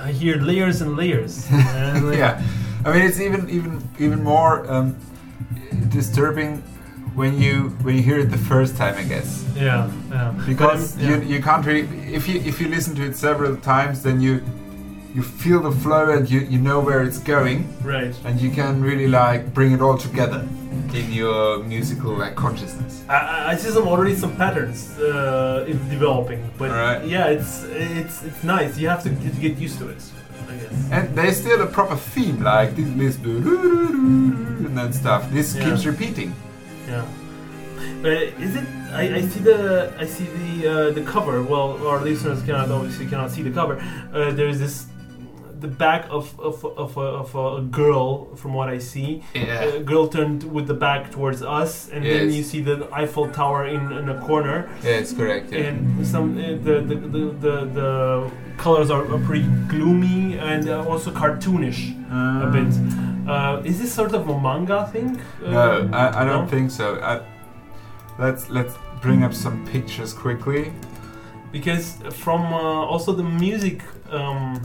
I 0.00 0.10
hear 0.10 0.36
layers 0.36 0.82
and 0.82 0.96
layers. 0.96 1.46
And, 1.50 2.08
like, 2.08 2.18
yeah, 2.18 2.42
I 2.84 2.92
mean 2.92 3.02
it's 3.06 3.20
even 3.20 3.48
even 3.48 3.88
even 4.00 4.24
more 4.24 4.68
um, 4.68 4.96
disturbing 5.90 6.56
when 7.14 7.40
you 7.40 7.70
when 7.84 7.94
you 7.94 8.02
hear 8.02 8.18
it 8.18 8.30
the 8.32 8.44
first 8.52 8.76
time, 8.76 8.96
I 8.98 9.04
guess, 9.04 9.44
Yeah, 9.54 9.88
yeah. 10.10 10.34
because 10.44 10.96
yeah. 10.96 11.08
you 11.08 11.36
you 11.36 11.40
can't 11.40 11.64
really 11.64 11.86
if 12.12 12.26
you 12.26 12.40
if 12.40 12.60
you 12.60 12.68
listen 12.68 12.96
to 12.96 13.02
it 13.04 13.14
several 13.16 13.54
times, 13.56 14.02
then 14.02 14.20
you 14.20 14.42
you 15.14 15.22
feel 15.22 15.60
the 15.60 15.76
flow 15.84 16.10
and 16.10 16.28
you 16.28 16.40
you 16.52 16.58
know 16.58 16.80
where 16.80 17.04
it's 17.08 17.20
going, 17.34 17.58
right. 17.84 18.14
and 18.24 18.40
you 18.40 18.50
can 18.50 18.82
really 18.82 19.06
like 19.06 19.54
bring 19.54 19.70
it 19.76 19.80
all 19.80 19.98
together 19.98 20.42
in 21.00 21.12
your 21.12 21.58
musical 21.74 22.12
like 22.22 22.34
consciousness. 22.36 22.92
I- 23.08 23.52
I, 23.52 23.56
see 23.56 23.70
some 23.70 23.86
already 23.88 24.14
some 24.14 24.34
patterns 24.36 24.80
uh, 24.98 25.64
in 25.70 25.76
developing, 25.88 26.40
but 26.58 26.70
Right. 26.70 27.00
yeah, 27.14 27.26
it's 27.36 27.64
it's 27.64 28.16
it's 28.28 28.42
nice. 28.44 28.78
You 28.78 28.88
have 28.88 29.02
to 29.04 29.10
get, 29.10 29.32
get 29.40 29.54
used 29.66 29.78
to 29.80 29.88
it, 29.94 30.02
I 30.52 30.54
guess. 30.60 30.74
And 30.96 31.04
there's 31.16 31.36
still 31.44 31.60
a 31.62 31.66
proper 31.66 31.96
theme, 31.96 32.38
like 32.42 32.70
this, 32.76 32.88
this 32.96 33.16
and 33.24 34.76
that 34.78 34.94
stuff. 34.94 35.22
This 35.30 35.48
Yeah. 35.54 35.64
keeps 35.64 35.84
repeating. 35.92 36.30
Yeah. 36.88 37.04
Uh, 38.04 38.08
is 38.46 38.56
it? 38.56 38.66
I, 38.92 39.02
I 39.18 39.20
see 39.32 39.40
the 39.40 39.92
I 39.98 40.06
see 40.06 40.24
the 40.40 40.52
uh, 40.72 40.90
the 40.98 41.02
cover. 41.02 41.42
Well, 41.42 41.68
our 41.86 42.00
listeners 42.00 42.42
cannot 42.42 42.70
obviously 42.70 43.06
cannot 43.06 43.30
see 43.30 43.42
the 43.42 43.50
cover. 43.60 43.74
Uh, 44.12 44.30
there's 44.38 44.58
this 44.58 44.86
the 45.60 45.68
back 45.68 46.06
of 46.10 46.38
of, 46.40 46.64
of, 46.64 46.96
a, 46.96 47.00
of 47.00 47.34
a 47.34 47.62
girl 47.62 48.34
from 48.36 48.54
what 48.54 48.68
I 48.68 48.78
see. 48.78 49.22
Yeah. 49.34 49.64
A 49.64 49.80
girl 49.80 50.08
turned 50.08 50.42
with 50.44 50.66
the 50.66 50.74
back 50.74 51.10
towards 51.10 51.42
us, 51.42 51.88
and 51.92 52.04
then 52.04 52.32
you 52.32 52.42
see 52.42 52.60
the 52.62 52.88
Eiffel 52.92 53.28
Tower 53.30 53.66
in, 53.66 53.92
in 53.92 54.08
a 54.08 54.18
corner, 54.26 54.68
Yeah, 54.82 55.00
it's 55.02 55.12
correct. 55.12 55.52
Yeah. 55.52 55.68
and 55.68 56.06
some 56.06 56.26
uh, 56.38 56.42
the, 56.66 56.74
the, 56.88 56.94
the, 57.14 57.18
the 57.44 57.54
the 57.78 58.30
colors 58.56 58.90
are, 58.90 59.04
are 59.14 59.18
pretty 59.26 59.48
gloomy 59.68 60.38
and 60.38 60.68
uh, 60.68 60.84
also 60.90 61.10
cartoonish 61.10 61.82
a 62.10 62.14
Um, 62.14 62.52
bit. 62.56 62.72
Uh, 63.30 63.62
is 63.64 63.78
this 63.80 63.92
sort 63.92 64.12
of 64.14 64.28
a 64.28 64.40
manga 64.40 64.86
thing? 64.92 65.20
Uh, 65.44 65.50
No, 65.50 65.90
I, 65.92 66.22
I 66.22 66.24
don't 66.24 66.44
no? 66.46 66.50
think 66.50 66.70
so. 66.70 66.86
I, 67.00 67.20
let's 68.18 68.48
let's 68.50 68.74
bring 69.02 69.22
up 69.24 69.32
some 69.34 69.56
pictures 69.66 70.12
quickly. 70.12 70.72
because 71.52 71.86
from 72.24 72.42
uh, 72.52 72.92
also 72.92 73.12
the 73.12 73.24
music 73.24 73.78
um, 74.10 74.60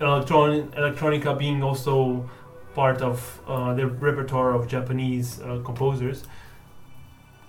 electron 0.00 0.68
electronica 0.72 1.38
being 1.38 1.62
also 1.62 2.28
part 2.74 3.00
of 3.02 3.40
uh, 3.46 3.72
the 3.74 3.86
repertoire 3.86 4.52
of 4.54 4.66
Japanese 4.68 5.40
uh, 5.40 5.60
composers 5.64 6.24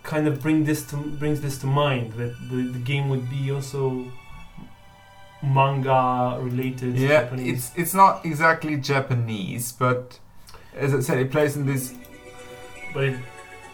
kind 0.03 0.27
of 0.27 0.39
bring 0.41 0.63
this 0.65 0.85
to 0.85 0.95
brings 0.97 1.41
this 1.41 1.57
to 1.57 1.65
mind 1.67 2.13
that 2.13 2.33
the, 2.51 2.57
the 2.73 2.79
game 2.79 3.09
would 3.09 3.27
be 3.29 3.51
also 3.51 4.05
manga 5.43 6.37
related 6.41 6.95
Yeah, 6.95 7.07
Japanese 7.23 7.53
it's 7.53 7.71
it's 7.77 7.93
not 7.93 8.25
exactly 8.25 8.77
Japanese, 8.77 9.71
but 9.71 10.19
as 10.75 10.93
I 10.93 10.99
said, 10.99 11.19
it 11.19 11.31
plays 11.31 11.55
in 11.55 11.65
this. 11.65 11.93
but 12.93 13.03
it 13.05 13.19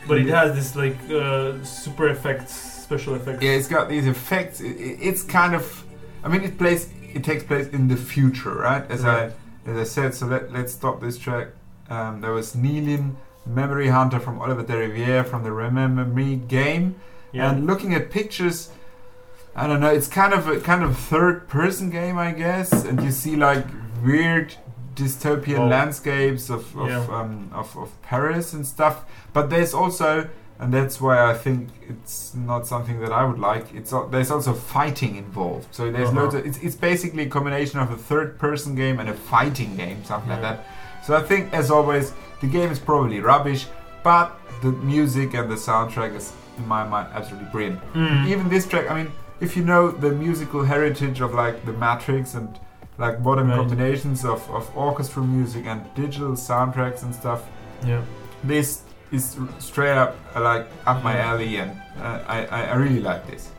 but 0.08 0.18
it 0.20 0.28
has 0.28 0.56
this 0.56 0.76
like 0.76 0.98
uh, 1.12 1.64
super 1.64 2.08
effects 2.10 2.54
special 2.84 3.16
effects 3.16 3.42
Yeah, 3.44 3.52
it's 3.52 3.68
got 3.68 3.88
these 3.90 4.08
effects. 4.08 4.60
It, 4.62 4.76
it- 4.78 5.00
it's 5.02 5.24
kind 5.24 5.54
of. 5.56 5.84
I 6.24 6.28
mean, 6.28 6.42
it 6.44 6.58
plays. 6.58 6.90
It 7.16 7.24
takes 7.24 7.44
place 7.44 7.68
in 7.68 7.88
the 7.88 7.96
future, 7.98 8.54
right? 8.56 8.90
As 8.90 9.02
Right. 9.04 9.32
I 9.66 9.70
as 9.72 9.78
I 9.78 9.84
said. 9.84 10.14
So 10.16 10.26
let 10.28 10.52
let's 10.52 10.74
stop 10.74 11.02
this 11.02 11.18
track. 11.18 11.48
Um, 11.90 12.22
there 12.22 12.32
was 12.32 12.56
Nilin, 12.56 13.16
Memory 13.46 13.90
Hunter 13.90 14.20
from 14.20 14.40
Oliver 14.42 14.64
Derivière 14.64 15.26
from 15.26 15.44
the 15.44 15.52
Remember 15.52 16.06
Me 16.06 16.36
game. 16.36 16.96
yeah 17.34 17.52
And 17.52 17.68
looking 17.68 17.94
at 17.94 18.10
pictures, 18.12 18.70
I 19.56 19.68
don't 19.68 19.82
know. 19.82 19.92
It's 19.92 20.08
kind 20.08 20.34
of 20.34 20.48
a 20.48 20.60
kind 20.60 20.84
of 20.84 20.98
third 20.98 21.48
person 21.48 21.90
game, 21.90 22.18
I 22.18 22.32
guess. 22.32 22.72
And 22.86 23.02
you 23.04 23.12
see 23.12 23.36
like 23.36 23.66
weird 24.06 24.56
dystopian 24.96 25.60
Oh. 25.60 25.68
landscapes 25.68 26.50
of 26.50 26.76
of, 26.78 26.88
Yeah. 26.90 27.18
um, 27.20 27.50
of 27.54 27.76
of 27.78 27.90
Paris 28.02 28.54
and 28.54 28.66
stuff. 28.66 28.96
But 29.34 29.50
there's 29.50 29.74
also, 29.74 30.28
and 30.62 30.72
that's 30.74 31.02
why 31.02 31.16
I 31.32 31.34
think 31.34 31.68
it's 31.90 32.34
not 32.36 32.68
something 32.68 33.00
that 33.02 33.12
I 33.12 33.24
would 33.26 33.40
like. 33.40 33.66
It's 33.74 33.92
al- 33.92 34.08
there's 34.08 34.32
also 34.32 34.54
fighting 34.54 35.16
involved. 35.18 35.68
So 35.72 35.92
there's 35.92 36.10
Uh-huh. 36.10 36.20
loads. 36.22 36.36
Of, 36.36 36.46
it's 36.46 36.60
it's 36.68 36.76
basically 36.76 37.24
a 37.24 37.30
combination 37.38 37.80
of 37.80 37.90
a 37.92 37.98
third 38.10 38.30
person 38.46 38.76
game 38.76 39.00
and 39.02 39.10
a 39.10 39.18
fighting 39.34 39.76
game, 39.76 39.98
something 40.06 40.30
like 40.30 40.42
that. 40.48 40.58
So 41.06 41.16
I 41.16 41.24
think, 41.30 41.44
as 41.62 41.72
always, 41.72 42.14
the 42.42 42.48
game 42.58 42.70
is 42.72 42.80
probably 42.80 43.20
rubbish, 43.20 43.66
but 44.04 44.28
the 44.62 44.72
music 44.94 45.34
and 45.34 45.50
the 45.54 45.56
soundtrack 45.70 46.16
is, 46.16 46.32
in 46.60 46.68
my 46.68 46.84
mind, 46.94 47.08
absolutely 47.14 47.50
brilliant. 47.52 47.80
Mm. 47.94 48.28
Even 48.28 48.50
this 48.50 48.68
track, 48.68 48.86
I 48.92 48.94
mean, 49.00 49.12
if 49.40 49.58
you 49.58 49.64
know 49.72 49.84
the 49.90 50.12
musical 50.12 50.64
heritage 50.64 51.20
of 51.26 51.34
like 51.34 51.66
the 51.66 51.74
Matrix 51.74 52.36
and 52.36 52.48
like 53.00 53.20
modern 53.22 53.48
Right. 53.50 53.58
combinations 53.58 54.24
of, 54.24 54.40
of 54.58 54.64
orchestral 54.78 55.26
music 55.26 55.66
and 55.66 55.80
digital 55.96 56.34
soundtracks 56.34 57.02
and 57.02 57.16
stuff, 57.16 57.42
yeah 57.92 58.02
this 58.44 58.82
is 59.12 59.38
straight 59.60 59.98
up 59.98 60.16
like 60.36 60.68
up 60.86 61.04
my 61.04 61.18
alley, 61.18 61.58
and 61.58 61.72
uh, 62.00 62.24
I, 62.28 62.46
I 62.46 62.62
I 62.66 62.76
really 62.76 63.02
like 63.02 63.28
this. 63.28 63.52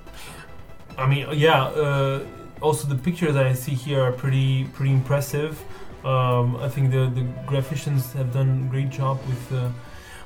I 0.99 1.07
mean, 1.07 1.27
yeah. 1.33 1.65
Uh, 1.65 2.25
also, 2.61 2.87
the 2.87 2.95
pictures 2.95 3.37
I 3.37 3.53
see 3.55 3.75
here 3.75 4.01
are 4.03 4.13
pretty 4.13 4.65
pretty 4.73 4.93
impressive. 4.93 5.61
Um, 6.05 6.57
I 6.57 6.69
think 6.69 6.91
the 6.91 7.11
the 7.15 7.23
graphicians 7.47 8.13
have 8.13 8.33
done 8.33 8.65
a 8.67 8.71
great 8.71 8.91
job 8.91 9.19
with. 9.27 9.53
Uh, 9.53 9.71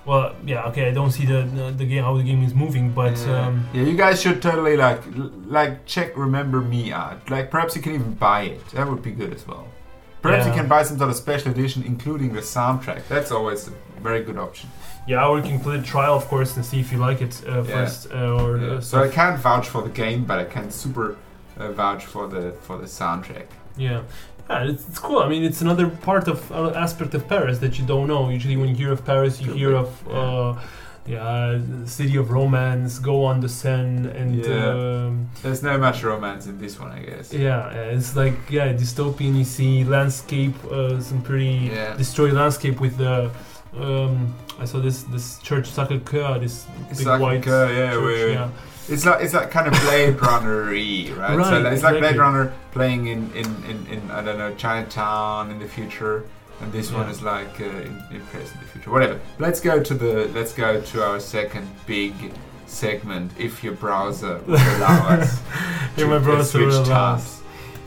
well, 0.04 0.36
yeah. 0.44 0.64
Okay, 0.66 0.88
I 0.88 0.92
don't 0.92 1.10
see 1.10 1.26
the 1.26 1.42
the, 1.42 1.72
the 1.72 1.84
game 1.84 2.04
how 2.04 2.16
the 2.16 2.22
game 2.22 2.42
is 2.44 2.54
moving, 2.54 2.92
but 2.92 3.16
yeah. 3.18 3.46
um, 3.46 3.68
yeah, 3.72 3.82
you 3.82 3.96
guys 3.96 4.22
should 4.22 4.40
totally 4.40 4.76
like 4.76 5.02
like 5.46 5.84
check 5.86 6.16
Remember 6.16 6.60
Me 6.60 6.92
out. 6.92 7.28
Like 7.30 7.50
perhaps 7.50 7.74
you 7.74 7.82
can 7.82 7.94
even 7.94 8.14
buy 8.14 8.42
it. 8.42 8.68
That 8.70 8.88
would 8.88 9.02
be 9.02 9.12
good 9.12 9.32
as 9.34 9.46
well. 9.46 9.66
Perhaps 10.22 10.46
you 10.46 10.52
can 10.52 10.66
buy 10.66 10.82
some 10.82 10.98
sort 10.98 11.10
of 11.10 11.16
special 11.16 11.52
edition, 11.52 11.84
including 11.84 12.32
the 12.32 12.40
soundtrack. 12.40 13.06
That's 13.08 13.30
always 13.30 13.68
a 13.68 13.72
very 14.00 14.24
good 14.24 14.36
option. 14.36 14.68
Yeah, 15.06 15.26
or 15.26 15.36
you 15.38 15.42
can 15.44 15.60
play 15.60 15.76
the 15.78 15.86
trial, 15.86 16.14
of 16.14 16.26
course, 16.28 16.56
and 16.56 16.64
see 16.64 16.80
if 16.80 16.90
you 16.92 16.98
like 16.98 17.20
it 17.22 17.42
uh, 17.48 17.62
first. 17.64 18.08
Uh, 18.12 18.42
or 18.42 18.58
Yeah. 18.58 18.66
uh, 18.74 18.80
So 18.80 19.02
I 19.02 19.08
can't 19.08 19.38
vouch 19.40 19.68
for 19.68 19.82
the 19.82 19.90
game, 20.02 20.24
but 20.24 20.38
I 20.38 20.44
can 20.44 20.70
super 20.70 21.16
uh, 21.58 21.72
vouch 21.72 22.04
for 22.04 22.26
the 22.28 22.52
for 22.66 22.76
the 22.78 22.86
soundtrack. 22.86 23.46
Yeah. 23.76 24.00
Yeah, 24.50 24.70
it's, 24.70 24.84
it's 24.88 25.00
cool. 25.00 25.18
I 25.18 25.28
mean, 25.28 25.42
it's 25.42 25.60
another 25.60 25.88
part 25.88 26.28
of 26.28 26.38
uh, 26.52 26.70
aspect 26.84 27.14
of 27.14 27.22
Paris 27.28 27.58
that 27.58 27.78
you 27.78 27.84
don't 27.86 28.06
know. 28.06 28.28
Usually, 28.30 28.56
when 28.56 28.68
you 28.68 28.76
hear 28.76 28.92
of 28.92 29.02
Paris, 29.04 29.40
you 29.40 29.52
hear 29.54 29.74
of 29.74 29.88
uh, 30.08 30.54
yeah, 31.04 31.58
city 31.84 32.16
of 32.16 32.30
romance, 32.30 32.98
go 32.98 33.24
on 33.24 33.40
the 33.40 33.48
Seine, 33.48 34.08
and 34.20 34.44
Yeah. 34.44 34.68
um, 35.06 35.28
There's 35.42 35.62
no 35.62 35.78
much 35.78 36.02
romance 36.04 36.46
in 36.46 36.58
this 36.58 36.78
one, 36.80 36.92
I 36.92 37.00
guess. 37.00 37.32
Yeah, 37.32 37.72
yeah, 37.74 37.96
it's 37.96 38.14
like 38.16 38.36
yeah, 38.50 38.72
dystopian. 38.72 39.36
You 39.36 39.44
see 39.44 39.84
landscape, 39.84 40.56
uh, 40.70 41.00
some 41.00 41.22
pretty 41.22 41.70
Yeah. 41.72 41.96
destroyed 41.96 42.32
landscape 42.32 42.80
with 42.80 42.96
the. 42.98 43.30
Um, 43.78 44.34
I 44.58 44.64
saw 44.64 44.78
this 44.80 45.02
this 45.04 45.38
church 45.40 45.70
Sacré 45.70 46.00
Cœur, 46.00 46.40
this 46.40 46.66
It's 46.90 47.04
big 47.04 47.20
white 47.20 47.44
yeah, 47.46 47.92
church. 47.92 48.32
yeah, 48.34 48.50
It's 48.88 49.04
like 49.04 49.22
it's 49.22 49.34
like 49.34 49.50
kind 49.50 49.66
of 49.66 49.74
Blade 49.82 50.20
Runner-y, 50.20 51.12
right? 51.16 51.32
so 51.32 51.36
Right, 51.38 51.62
like- 51.62 51.72
it's 51.74 51.82
like 51.82 51.98
Blade. 51.98 52.16
Runner 52.16 52.52
playing 52.72 53.08
in, 53.08 53.30
in, 53.32 53.46
in, 53.64 53.86
in 53.88 54.10
I 54.10 54.22
don't 54.22 54.38
know 54.38 54.54
Chinatown 54.54 55.50
in 55.50 55.58
the 55.58 55.68
future, 55.68 56.24
and 56.60 56.72
this 56.72 56.90
one 56.90 57.08
is 57.10 57.20
like 57.22 57.60
uh, 57.60 57.64
in, 57.64 58.02
in 58.10 58.16
in 58.16 58.22
the 58.32 58.66
future. 58.72 58.90
Whatever. 58.90 59.20
Let's 59.38 59.60
go 59.60 59.82
to 59.82 59.94
the 59.94 60.28
let's 60.34 60.54
go 60.54 60.80
to 60.80 61.02
our 61.04 61.20
second 61.20 61.68
big 61.86 62.14
segment. 62.66 63.32
If 63.38 63.62
your 63.62 63.74
browser 63.74 64.38
will 64.46 64.54
allow 64.56 65.08
us. 65.20 65.38
Yeah, 65.98 66.04
to, 66.04 66.06
my 66.06 66.18
browser 66.18 66.44
switch 66.44 66.66
will 66.68 66.84
allow 66.84 67.16
tabs. 67.16 67.42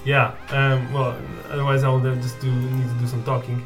yeah. 0.05 0.35
Um, 0.51 0.93
well, 0.93 1.17
otherwise 1.49 1.83
I 1.83 1.89
will 1.89 1.99
just 2.21 2.39
do 2.41 2.51
need 2.51 2.87
to 2.89 2.95
do 2.99 3.07
some 3.07 3.23
talking. 3.23 3.65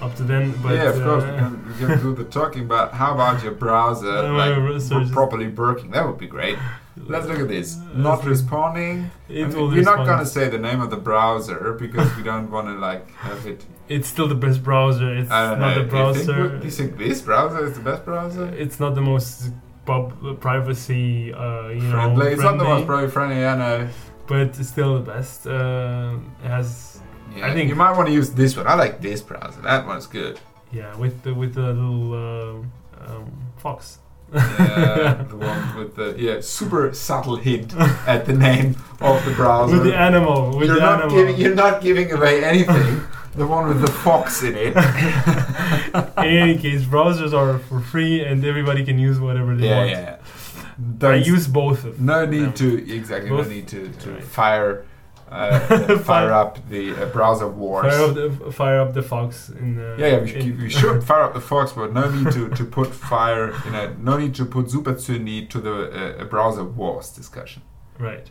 Up 0.00 0.14
to 0.16 0.22
then. 0.22 0.52
But 0.62 0.74
yeah, 0.74 0.90
of 0.90 1.02
course, 1.02 1.24
we 1.24 1.30
uh, 1.30 1.38
can, 1.38 1.68
we 1.68 1.74
can 1.86 2.00
do 2.00 2.14
the 2.14 2.24
talking, 2.40 2.66
but 2.68 2.92
how 2.92 3.14
about 3.14 3.42
your 3.42 3.52
browser 3.52 4.08
Uh, 4.08 4.32
like, 4.42 4.54
browser 4.56 5.00
just- 5.00 5.12
properly 5.12 5.48
working? 5.48 5.90
That 5.90 6.06
would 6.06 6.18
be 6.18 6.26
great. 6.26 6.58
Let's 7.06 7.26
look 7.26 7.38
at 7.40 7.48
this. 7.48 7.78
Uh, 7.94 7.98
Not 8.08 8.24
responding. 8.24 9.10
It 9.28 9.44
I 9.44 9.46
mean, 9.48 9.56
will 9.56 9.68
we're 9.68 9.82
not 9.82 10.04
gonna 10.06 10.26
say 10.26 10.48
the 10.48 10.58
name 10.58 10.80
of 10.80 10.90
the 10.90 10.96
browser 11.10 11.72
because 11.84 12.08
we 12.16 12.22
don't 12.22 12.50
want 12.50 12.66
to 12.68 12.74
like 12.88 13.04
have 13.28 13.46
it. 13.46 13.64
It's 13.88 14.06
still 14.08 14.28
the 14.28 14.34
best 14.46 14.62
browser. 14.62 15.08
It's 15.20 15.28
don't 15.30 15.58
know. 15.60 15.68
the 15.68 15.74
Do 15.74 15.96
you 15.96 16.14
think- 16.14 16.26
browser. 16.26 16.60
You 16.64 16.70
think 16.70 16.96
this 16.98 17.20
browser 17.22 17.64
is 17.66 17.72
the 17.78 17.84
best 17.90 18.04
browser? 18.04 18.46
It's 18.64 18.78
not 18.78 18.94
the 18.94 19.00
most 19.12 19.50
pub- 19.86 20.40
privacy, 20.40 21.32
uh, 21.32 21.68
you 21.68 21.80
know, 21.82 21.90
friendly. 21.92 22.26
It's 22.32 22.42
not 22.42 22.58
the 22.58 22.64
most 22.64 22.86
probably 22.86 23.08
friendly. 23.16 23.44
I 23.44 23.56
know. 23.56 23.88
but 24.28 24.36
it's 24.40 24.68
still 24.68 24.94
the 25.00 25.06
best. 25.14 25.46
Uh, 25.46 26.14
it 26.44 26.48
has 26.48 26.89
Yeah, 27.36 27.46
I 27.46 27.54
think- 27.54 27.68
you 27.68 27.74
might 27.76 27.96
want 27.96 28.08
to 28.08 28.12
use 28.14 28.30
this 28.30 28.56
one. 28.56 28.66
I 28.66 28.74
like 28.74 29.00
this 29.00 29.20
browser. 29.22 29.60
That 29.62 29.86
one's 29.86 30.06
good. 30.06 30.38
yeah 30.72 30.94
with 30.96 31.22
the 31.22 31.32
with 31.34 31.54
the 31.54 31.72
little 31.72 32.12
uh, 32.14 33.06
um, 33.06 33.32
fox. 33.56 33.98
Yeah, 34.32 35.24
the 35.28 35.36
one 35.36 35.76
with 35.78 35.96
the 35.96 36.14
yeah 36.16 36.40
super 36.40 36.94
subtle 36.94 37.36
hint 37.36 37.74
at 38.06 38.26
the 38.26 38.32
name 38.32 38.76
of 39.00 39.24
the 39.24 39.32
browser. 39.32 39.74
with 39.74 39.84
the 39.84 39.96
animal. 39.96 40.56
With 40.56 40.66
you're 40.68 40.76
the 40.76 40.80
not 40.80 41.00
animal. 41.02 41.16
giving 41.16 41.36
you're 41.40 41.54
not 41.54 41.82
giving 41.82 42.12
away 42.12 42.44
anything. 42.44 43.02
the 43.34 43.46
one 43.46 43.68
with 43.68 43.80
the 43.80 43.90
fox 43.90 44.42
in 44.42 44.54
it. 44.56 44.76
In 46.18 46.36
any 46.44 46.58
case, 46.58 46.82
browsers 46.82 47.32
are 47.32 47.58
for 47.58 47.80
free 47.80 48.22
and 48.24 48.44
everybody 48.44 48.84
can 48.84 48.98
use 48.98 49.18
whatever 49.18 49.56
they 49.56 49.68
yeah, 49.68 49.76
want. 49.78 49.90
yeah. 49.90 50.16
I 50.18 50.74
Don't- 50.98 51.26
use 51.26 51.46
both 51.46 51.84
of 51.84 52.00
no 52.00 52.20
them. 52.26 52.30
need 52.30 52.56
to 52.56 52.68
exactly 52.92 53.30
Both- 53.30 53.46
no 53.48 53.52
need 53.54 53.68
to, 53.68 53.88
to 53.88 54.10
Right. 54.12 54.22
fire 54.24 54.84
uh, 55.30 55.98
fire 56.10 56.32
up 56.32 56.68
the 56.68 56.90
uh, 56.94 57.06
browser 57.06 57.48
wars. 57.48 57.92
Fire 57.92 58.04
up 58.04 58.14
the 58.14 58.52
fire 58.52 58.80
up 58.80 58.94
the 58.94 59.02
fox 59.02 59.48
in 59.48 59.76
the 59.76 59.96
yeah, 59.98 60.06
yeah, 60.06 60.18
we 60.20 60.28
should, 60.28 60.60
we 60.60 60.70
should 60.70 61.04
fire 61.10 61.22
up 61.22 61.34
the 61.34 61.40
fox, 61.40 61.72
but 61.72 61.92
no 61.92 62.10
need 62.10 62.32
to, 62.32 62.48
to 62.50 62.64
put 62.64 62.88
fire, 62.92 63.54
you 63.64 63.70
know, 63.70 63.94
no 64.00 64.16
need 64.18 64.34
to 64.34 64.44
put 64.44 64.70
super 64.70 64.96
need 65.18 65.50
to 65.50 65.60
the 65.60 66.20
uh, 66.20 66.24
browser 66.24 66.64
wars 66.64 67.10
discussion. 67.10 67.62
right. 67.98 68.30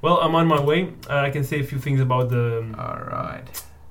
Well, 0.00 0.18
I'm 0.20 0.34
on 0.36 0.46
my 0.46 0.60
way. 0.60 0.92
Uh, 1.10 1.16
I 1.16 1.30
can 1.30 1.42
say 1.42 1.58
a 1.58 1.64
few 1.64 1.78
things 1.78 2.00
about 2.00 2.30
the 2.30 2.72
All 2.78 3.00
right, 3.10 3.46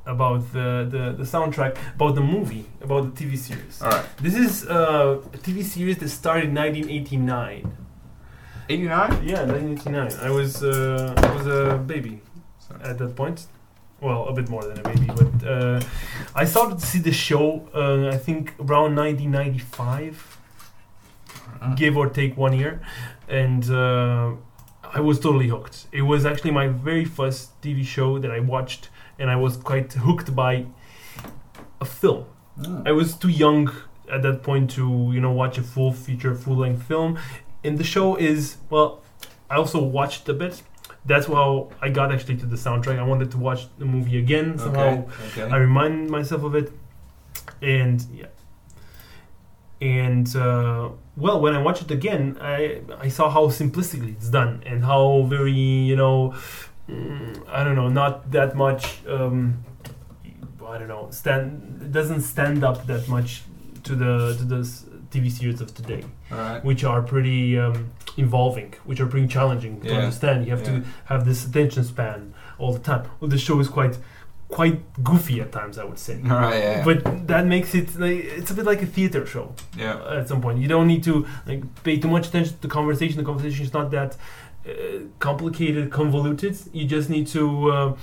about 0.06 0.54
the, 0.54 0.88
the 0.90 1.16
the 1.18 1.24
soundtrack, 1.24 1.78
about 1.96 2.16
the 2.16 2.22
movie, 2.22 2.66
about 2.82 3.14
the 3.14 3.26
TV 3.26 3.38
series. 3.38 3.82
all 3.82 3.90
right. 3.92 4.06
This 4.22 4.36
is 4.36 4.66
uh, 4.66 5.22
a 5.34 5.38
TV 5.38 5.64
series 5.64 5.98
that 5.98 6.10
started 6.10 6.46
in 6.46 6.56
1989. 6.56 7.78
89. 8.70 9.28
Yeah, 9.28 9.44
1989. 9.44 10.26
I 10.26 10.30
was 10.30 10.64
uh, 10.64 11.14
I 11.18 11.34
was 11.36 11.48
a 11.48 11.78
baby 11.78 12.22
at 12.82 12.98
that 12.98 13.16
point. 13.16 13.48
Well, 14.00 14.28
a 14.28 14.34
bit 14.34 14.48
more 14.50 14.64
than 14.64 14.78
a 14.80 14.84
baby, 14.84 15.08
but 15.08 15.48
uh, 15.48 15.82
I 16.36 16.46
started 16.46 16.78
to 16.80 16.86
see 16.86 17.00
the 17.00 17.12
show. 17.12 17.68
Uh, 17.74 18.10
I 18.16 18.18
think 18.18 18.54
around 18.60 18.96
1995, 18.96 20.38
Uh, 21.60 21.74
give 21.76 21.98
or 21.98 22.08
take 22.10 22.38
one 22.38 22.54
year, 22.54 22.80
and 23.28 23.64
uh, 23.72 24.32
I 24.98 25.00
was 25.00 25.20
totally 25.20 25.48
hooked. 25.48 25.88
It 25.92 26.04
was 26.04 26.26
actually 26.26 26.52
my 26.52 26.68
very 26.68 27.06
first 27.06 27.60
TV 27.64 27.84
show 27.84 28.20
that 28.20 28.30
I 28.32 28.40
watched, 28.40 28.90
and 29.20 29.30
I 29.32 29.36
was 29.36 29.58
quite 29.58 29.92
hooked 29.94 30.36
by 30.36 30.66
a 31.82 31.86
film. 31.86 32.26
I 32.86 32.92
was 32.92 33.16
too 33.16 33.30
young 33.30 33.70
at 34.12 34.22
that 34.22 34.42
point 34.44 34.70
to 34.72 34.84
you 35.14 35.22
know 35.22 35.32
watch 35.32 35.58
a 35.58 35.64
full 35.64 35.92
feature, 35.94 36.34
full 36.36 36.58
length 36.58 36.84
film. 36.84 37.18
And 37.64 37.78
the 37.78 37.84
show 37.84 38.16
is 38.16 38.58
well, 38.70 39.02
I 39.50 39.56
also 39.56 39.80
watched 39.82 40.30
a 40.30 40.34
bit. 40.34 40.62
That's 41.08 41.26
how 41.28 41.72
I 41.82 41.90
got 41.90 42.12
actually 42.14 42.38
to 42.38 42.46
the 42.46 42.58
soundtrack. 42.58 43.00
I 43.00 43.04
wanted 43.04 43.32
to 43.32 43.38
watch 43.38 43.62
the 43.80 43.86
movie 43.86 44.18
again 44.20 44.58
somehow. 44.60 45.06
Okay. 45.08 45.42
okay. 45.42 45.52
I 45.54 45.58
remind 45.58 46.10
myself 46.10 46.44
of 46.44 46.54
it, 46.56 46.72
and 47.62 48.06
yeah. 48.14 48.28
And 49.80 50.28
uh, 50.36 50.90
well, 51.16 51.40
when 51.40 51.54
I 51.54 51.62
watched 51.62 51.84
it 51.84 51.92
again, 51.92 52.38
I 52.42 52.82
I 53.00 53.10
saw 53.10 53.30
how 53.30 53.48
simplistically 53.48 54.14
it's 54.18 54.30
done 54.30 54.64
and 54.66 54.84
how 54.84 55.24
very 55.30 55.52
you 55.54 55.96
know, 55.96 56.34
mm, 56.90 57.48
I 57.48 57.64
don't 57.64 57.76
know, 57.76 57.88
not 57.88 58.32
that 58.32 58.56
much. 58.56 59.06
Um, 59.08 59.64
I 60.68 60.78
don't 60.80 60.90
know, 60.90 61.08
stand 61.12 61.80
it 61.82 61.92
doesn't 61.94 62.22
stand 62.22 62.64
up 62.64 62.88
that 62.88 63.08
much 63.08 63.44
to 63.84 63.96
the 63.96 64.36
to 64.40 64.44
the 64.44 64.60
s- 64.60 64.84
TV 65.12 65.32
series 65.32 65.62
of 65.62 65.74
today, 65.74 66.04
right. 66.30 66.64
which 66.64 66.84
are 66.84 67.02
pretty 67.02 67.58
um, 67.58 67.92
involving, 68.18 68.74
which 68.86 69.00
are 69.00 69.08
pretty 69.08 69.28
challenging 69.28 69.82
to 69.82 69.88
Yeah. 69.88 69.98
understand. 70.00 70.46
You 70.46 70.52
have 70.52 70.62
Yeah. 70.68 70.80
to 70.80 70.84
have 71.06 71.26
this 71.26 71.46
attention 71.46 71.84
span 71.84 72.34
all 72.58 72.74
the 72.74 72.80
time. 72.80 73.04
Well, 73.20 73.30
the 73.30 73.38
show 73.38 73.60
is 73.60 73.68
quite 73.68 73.98
quite 74.50 74.80
goofy 75.04 75.42
at 75.42 75.52
times, 75.52 75.78
I 75.78 75.84
would 75.84 76.00
say. 76.00 76.22
Right. 76.24 76.58
Yeah. 76.58 76.84
But 76.86 77.28
that 77.28 77.46
makes 77.46 77.76
it 77.76 78.00
like, 78.00 78.24
it's 78.40 78.50
a 78.50 78.54
bit 78.54 78.66
like 78.66 78.82
a 78.82 78.86
theater 78.86 79.26
show 79.26 79.54
yeah. 79.78 80.00
at 80.20 80.30
some 80.30 80.42
point. 80.42 80.60
You 80.60 80.70
don't 80.70 80.88
need 80.88 81.04
to 81.04 81.26
like 81.46 81.62
pay 81.84 81.98
too 82.00 82.08
much 82.08 82.28
attention 82.30 82.54
to 82.56 82.62
the 82.62 82.70
conversation. 82.70 83.18
The 83.18 83.26
conversation 83.26 83.66
is 83.66 83.74
not 83.74 83.92
that 83.92 84.16
uh, 84.66 84.72
complicated, 85.20 85.92
convoluted. 85.92 86.58
You 86.72 86.86
just 86.86 87.10
need 87.10 87.28
to 87.28 87.72
uh, 87.72 87.96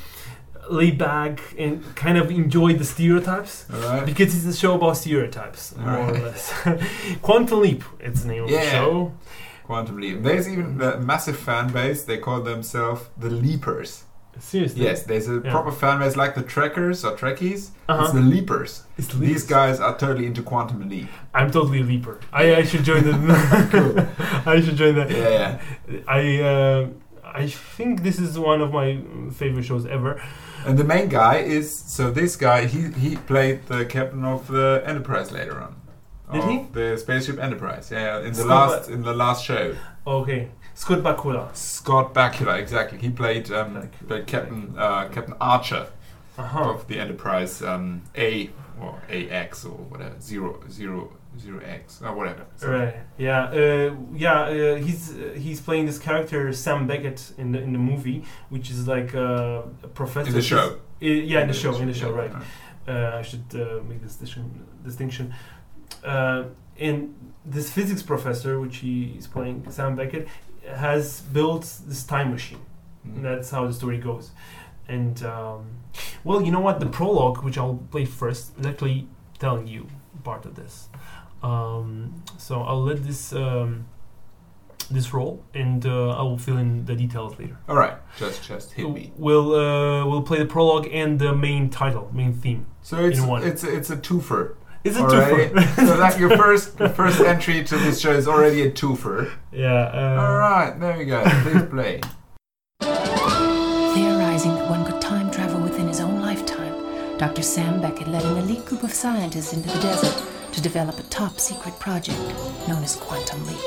lay 0.71 0.91
back 0.91 1.41
and 1.59 1.83
kind 1.95 2.17
of 2.19 2.31
enjoy 2.31 2.73
the 2.75 2.85
stereotypes 2.85 3.67
All 3.73 3.81
right. 3.81 4.07
because 4.07 4.35
it's 4.35 4.57
a 4.57 4.59
show 4.59 4.75
about 4.77 4.97
stereotypes, 4.97 5.77
more 5.77 5.99
or 6.11 6.13
less. 6.13 6.53
Quantum 7.23 7.61
Leap, 7.61 7.85
it's 8.01 8.23
the 8.23 8.29
name 8.29 8.45
of 8.45 8.51
the 8.51 8.61
show. 8.71 9.13
Quantum 9.65 9.99
Leap. 10.01 10.23
There's 10.23 10.49
even 10.49 10.81
a 10.81 10.99
massive 10.99 11.39
fan 11.39 11.73
base. 11.73 12.05
They 12.05 12.19
call 12.19 12.41
themselves 12.43 13.03
the 13.17 13.31
Leapers. 13.31 14.05
Seriously, 14.39 14.83
Yes, 14.83 15.05
there's 15.05 15.29
a 15.29 15.41
Yeah. 15.45 15.51
proper 15.53 15.71
fan 15.71 16.01
base 16.01 16.17
like 16.17 16.35
the 16.35 16.43
Trekkers 16.43 17.05
or 17.05 17.17
Trekkies. 17.17 17.71
Uh-huh. 17.89 18.03
It's 18.05 18.13
the 18.13 18.21
Leapers. 18.21 18.83
It's 18.99 19.07
These 19.09 19.21
Leapers. 19.21 19.45
guys 19.45 19.81
are 19.81 19.97
totally 19.97 20.27
into 20.27 20.43
Quantum 20.43 20.89
Leap. 20.89 21.09
I'm 21.33 21.51
totally 21.53 21.81
a 21.81 21.85
leaper. 21.85 22.19
I, 22.33 22.57
I 22.57 22.63
should 22.65 22.83
join 22.85 23.05
the. 23.05 23.13
I 24.47 24.61
should 24.61 24.77
join 24.77 24.97
that. 24.97 25.11
Yeah. 25.11 25.61
I 26.09 26.41
uh, 26.43 26.89
I 27.25 27.47
think 27.49 28.03
this 28.03 28.19
is 28.19 28.39
one 28.39 28.61
of 28.61 28.73
my 28.73 29.01
favorite 29.33 29.65
shows 29.65 29.87
ever. 29.87 30.21
And 30.67 30.79
the 30.79 30.85
main 30.85 31.09
guy 31.09 31.37
is 31.39 31.77
so 31.79 32.11
this 32.11 32.37
guy 32.37 32.67
he 32.67 32.91
he 32.93 33.17
played 33.17 33.67
the 33.67 33.85
captain 33.85 34.25
of 34.25 34.47
the 34.49 34.83
Enterprise 34.87 35.31
later 35.33 35.61
on. 35.61 35.77
Did 36.33 36.45
he? 36.45 36.67
The 36.73 36.97
spaceship 36.99 37.39
Enterprise. 37.39 37.91
Yeah, 37.91 38.19
in 38.21 38.33
the 38.33 38.35
Scott 38.35 38.49
last 38.71 38.89
Ba- 38.89 38.95
in 38.95 39.03
the 39.03 39.13
last 39.15 39.45
show. 39.45 39.77
Okay, 40.07 40.49
Scott 40.75 41.01
Bakula. 41.01 41.55
Scott 41.55 42.15
Bakula, 42.15 42.59
exactly. 42.59 42.99
He 42.99 43.11
played 43.11 43.51
um, 43.53 43.75
Bakula. 43.75 44.09
played 44.09 44.27
Captain 44.27 44.75
uh, 44.79 45.09
Captain 45.09 45.35
Archer 45.41 45.87
Uh 46.39 46.43
huh. 46.43 46.71
of 46.73 46.89
the 46.89 46.99
Enterprise 46.99 47.63
um, 47.63 48.03
A 48.17 48.51
or 48.81 49.03
AX 49.11 49.65
or 49.65 49.77
whatever 49.93 50.19
zero 50.21 50.61
zero 50.71 51.13
zero 51.39 51.61
X 51.65 52.01
or 52.03 52.15
whatever. 52.15 52.45
So- 52.57 52.71
Right. 52.71 52.95
Yeah. 53.19 53.45
Uh, 53.45 53.95
yeah. 54.15 54.41
Uh, 54.43 54.77
he's 54.77 55.13
uh, 55.15 55.35
he's 55.37 55.61
playing 55.61 55.87
this 55.87 55.99
character 55.99 56.53
Sam 56.53 56.87
Beckett 56.87 57.33
in 57.39 57.53
the 57.53 57.61
in 57.63 57.73
the 57.73 57.79
movie, 57.79 58.25
which 58.51 58.71
is 58.71 58.87
like 58.89 59.15
uh, 59.15 59.63
a 59.83 59.89
professor. 59.89 60.29
In 60.29 60.35
the 60.35 60.43
show. 60.43 60.67
Uh, 61.03 61.07
yeah, 61.07 61.41
in 61.43 61.49
the 61.49 61.55
show. 61.55 61.75
In 61.77 61.87
the 61.89 61.95
show. 61.95 62.11
yeah, 62.15 62.21
Right. 62.23 62.33
Uh, 62.87 63.19
I 63.19 63.23
should 63.23 63.45
uh, 63.55 63.81
make 63.89 64.03
this 64.03 64.17
distinction. 64.17 64.67
distinction. 64.85 65.35
Uh, 66.05 66.45
and 66.79 67.15
this 67.47 67.71
physics 67.71 68.03
professor, 68.03 68.61
which 68.61 68.79
he 68.79 69.15
is 69.19 69.27
playing, 69.27 69.65
Sam 69.71 69.95
Beckett, 69.97 70.29
has 70.77 71.21
built 71.33 71.63
this 71.87 72.05
time 72.05 72.31
machine. 72.31 72.61
Mm. 73.07 73.17
And 73.17 73.25
that's 73.25 73.51
how 73.51 73.67
the 73.67 73.73
story 73.73 73.99
goes. 73.99 74.33
And 74.89 75.23
um, 75.25 75.67
well, 76.25 76.43
you 76.43 76.51
know 76.53 76.61
what? 76.61 76.79
The 76.81 76.87
prologue, 76.87 77.43
which 77.43 77.57
I'll 77.57 77.77
play 77.91 78.05
first, 78.05 78.59
is 78.59 78.67
actually 78.67 79.09
telling 79.39 79.67
you 79.67 79.87
part 80.23 80.45
of 80.47 80.55
this. 80.55 80.89
Um, 81.45 82.23
so 82.39 82.63
I'll 82.63 82.83
let 82.83 83.05
this 83.05 83.35
um, 83.35 83.87
this 84.91 85.13
roll, 85.13 85.45
and 85.53 85.85
uh, 85.85 86.11
I 86.11 86.23
will 86.23 86.39
fill 86.39 86.57
in 86.57 86.87
the 86.87 86.97
details 86.97 87.39
later. 87.39 87.59
All 87.69 87.77
right, 87.77 87.97
just 88.17 88.43
just 88.49 88.73
hit 88.73 88.91
me. 88.91 89.13
We'll 89.17 89.55
uh, 89.55 90.07
we'll 90.07 90.23
play 90.23 90.39
the 90.39 90.47
prologue 90.47 90.89
and 90.91 91.19
the 91.19 91.35
main 91.35 91.69
title, 91.69 92.11
main 92.15 92.33
theme. 92.33 92.67
So 92.81 93.05
it's 93.05 93.19
in 93.19 93.27
one. 93.27 93.45
it's 93.45 93.63
it's 93.63 93.91
a 93.91 93.97
twofer. 93.97 94.57
Is 94.85 94.97
it 94.97 95.03
already. 95.03 95.53
twofer? 95.53 95.87
so 95.87 95.97
that 95.99 96.19
your 96.19 96.35
first 96.37 96.79
your 96.81 96.89
first 96.89 97.21
entry 97.21 97.63
to 97.63 97.77
this 97.77 98.01
show 98.01 98.13
is 98.13 98.27
already 98.27 98.63
a 98.63 98.71
twofer. 98.71 99.31
yeah. 99.53 99.91
Uh, 99.93 100.23
All 100.23 100.39
right, 100.39 100.81
there 100.81 100.99
you 100.99 101.07
go. 101.07 101.23
Please 101.43 101.63
play. 101.65 102.01
Theorizing 102.81 104.55
that 104.55 104.71
one 104.71 104.87
could 104.87 105.01
time 105.01 105.31
travel 105.31 105.61
within 105.61 105.89
his 105.89 106.01
own 106.01 106.23
lifetime, 106.23 107.19
Dr. 107.19 107.43
Sam 107.43 107.83
Beckett 107.83 108.09
led 108.09 108.25
an 108.25 108.39
elite 108.39 108.65
group 108.65 108.83
of 108.83 108.93
scientists 108.95 109.53
into 109.53 109.69
the 109.69 109.81
desert 109.81 110.34
to 110.55 110.61
develop 110.61 110.97
a 111.01 111.03
top 111.05 111.41
secret 111.41 111.77
project 111.81 112.21
known 112.69 112.85
as 112.85 112.95
Quantum 112.95 113.45
Leap. 113.47 113.59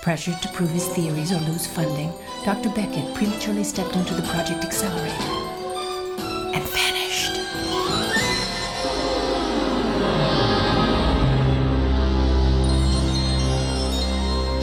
Pressured 0.00 0.40
to 0.40 0.48
prove 0.52 0.70
his 0.70 0.88
theories 0.88 1.32
or 1.32 1.40
lose 1.40 1.66
funding, 1.66 2.10
Dr. 2.46 2.70
Beckett 2.70 3.14
prematurely 3.14 3.62
stepped 3.62 3.94
into 3.94 4.14
the 4.14 4.22
project 4.22 4.64
accelerator 4.64 5.12
and 6.54 6.64
vanished. 6.70 7.36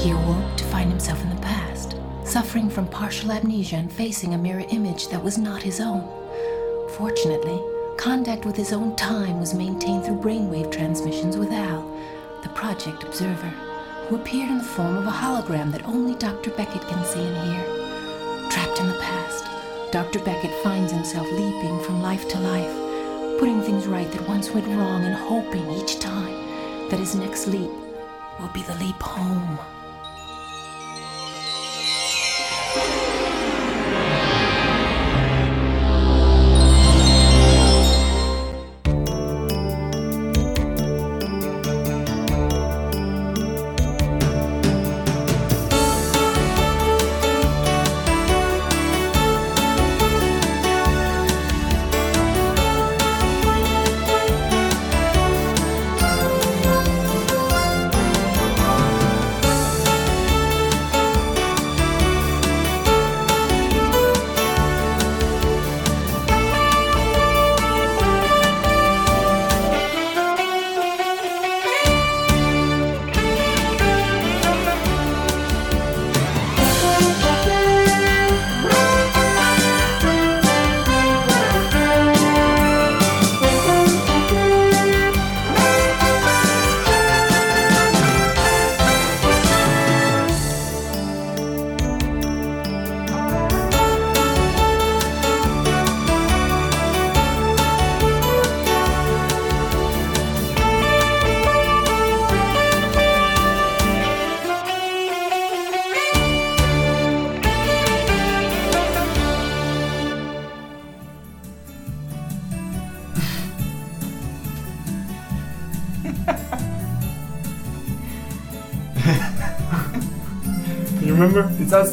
He 0.03 0.09
awoke 0.11 0.57
to 0.57 0.63
find 0.63 0.89
himself 0.89 1.21
in 1.21 1.29
the 1.29 1.41
past, 1.41 1.95
suffering 2.23 2.71
from 2.71 2.87
partial 2.87 3.31
amnesia 3.31 3.75
and 3.75 3.91
facing 3.91 4.33
a 4.33 4.37
mirror 4.37 4.65
image 4.69 5.09
that 5.09 5.23
was 5.23 5.37
not 5.37 5.61
his 5.61 5.79
own. 5.79 6.09
Fortunately, 6.97 7.61
contact 8.03 8.43
with 8.43 8.57
his 8.57 8.73
own 8.73 8.93
time 8.97 9.39
was 9.39 9.53
maintained 9.53 10.03
through 10.03 10.19
brainwave 10.19 10.69
transmissions 10.69 11.37
with 11.37 11.49
Al, 11.53 11.89
the 12.41 12.49
project 12.49 13.01
observer, 13.01 13.47
who 14.09 14.17
appeared 14.17 14.49
in 14.49 14.57
the 14.57 14.63
form 14.75 14.97
of 14.97 15.07
a 15.07 15.09
hologram 15.09 15.71
that 15.71 15.87
only 15.87 16.13
Dr. 16.15 16.49
Beckett 16.49 16.81
can 16.81 17.05
see 17.05 17.25
and 17.25 17.37
hear. 17.47 18.49
Trapped 18.49 18.81
in 18.81 18.87
the 18.87 18.99
past, 18.99 19.45
Dr. 19.93 20.19
Beckett 20.19 20.51
finds 20.61 20.91
himself 20.91 21.25
leaping 21.31 21.81
from 21.83 22.01
life 22.01 22.27
to 22.27 22.39
life, 22.39 23.39
putting 23.39 23.61
things 23.61 23.87
right 23.87 24.11
that 24.11 24.27
once 24.27 24.51
went 24.51 24.67
wrong 24.67 25.05
and 25.05 25.15
hoping 25.15 25.71
each 25.71 25.99
time 25.99 26.89
that 26.89 26.99
his 26.99 27.15
next 27.15 27.47
leap 27.47 27.71
will 28.37 28.51
be 28.53 28.63
the 28.63 28.75
leap 28.83 29.01
home. 29.01 29.57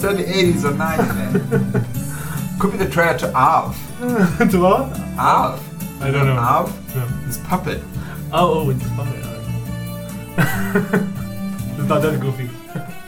Remember? 0.03 0.23
It 0.23 0.59
still 0.59 0.63
the 0.63 0.63
80s 0.63 0.65
or 0.65 0.73
90s 0.73 1.61
then. 1.61 2.59
Could 2.59 2.73
be 2.73 2.79
the 2.79 2.91
trailer 2.91 3.19
to 3.19 3.33
Alf. 3.35 3.77
to 4.01 4.61
what? 4.61 4.99
Alf. 5.19 6.03
I 6.03 6.11
don't 6.11 6.27
know. 6.27 6.37
Alf? 6.37 6.95
No. 6.95 7.07
This 7.27 7.39
puppet. 7.39 7.83
Oh, 8.33 8.61
oh, 8.61 8.71
it's 8.71 8.83
funny. 8.91 9.17
alright. 9.23 9.49
it's 11.79 11.89
not 11.89 12.03
that 12.03 12.21
goofy. 12.21 12.51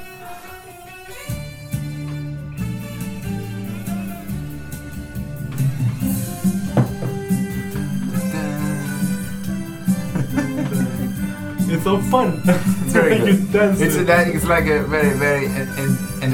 It's 11.72 11.84
so 11.84 11.98
fun. 12.02 12.42
It's 12.44 12.92
very 12.92 13.18
good. 13.50 13.80
It's, 13.80 13.96
a, 13.96 14.28
it's 14.28 14.44
like 14.44 14.66
a 14.66 14.82
very, 14.82 15.16
very 15.16 15.46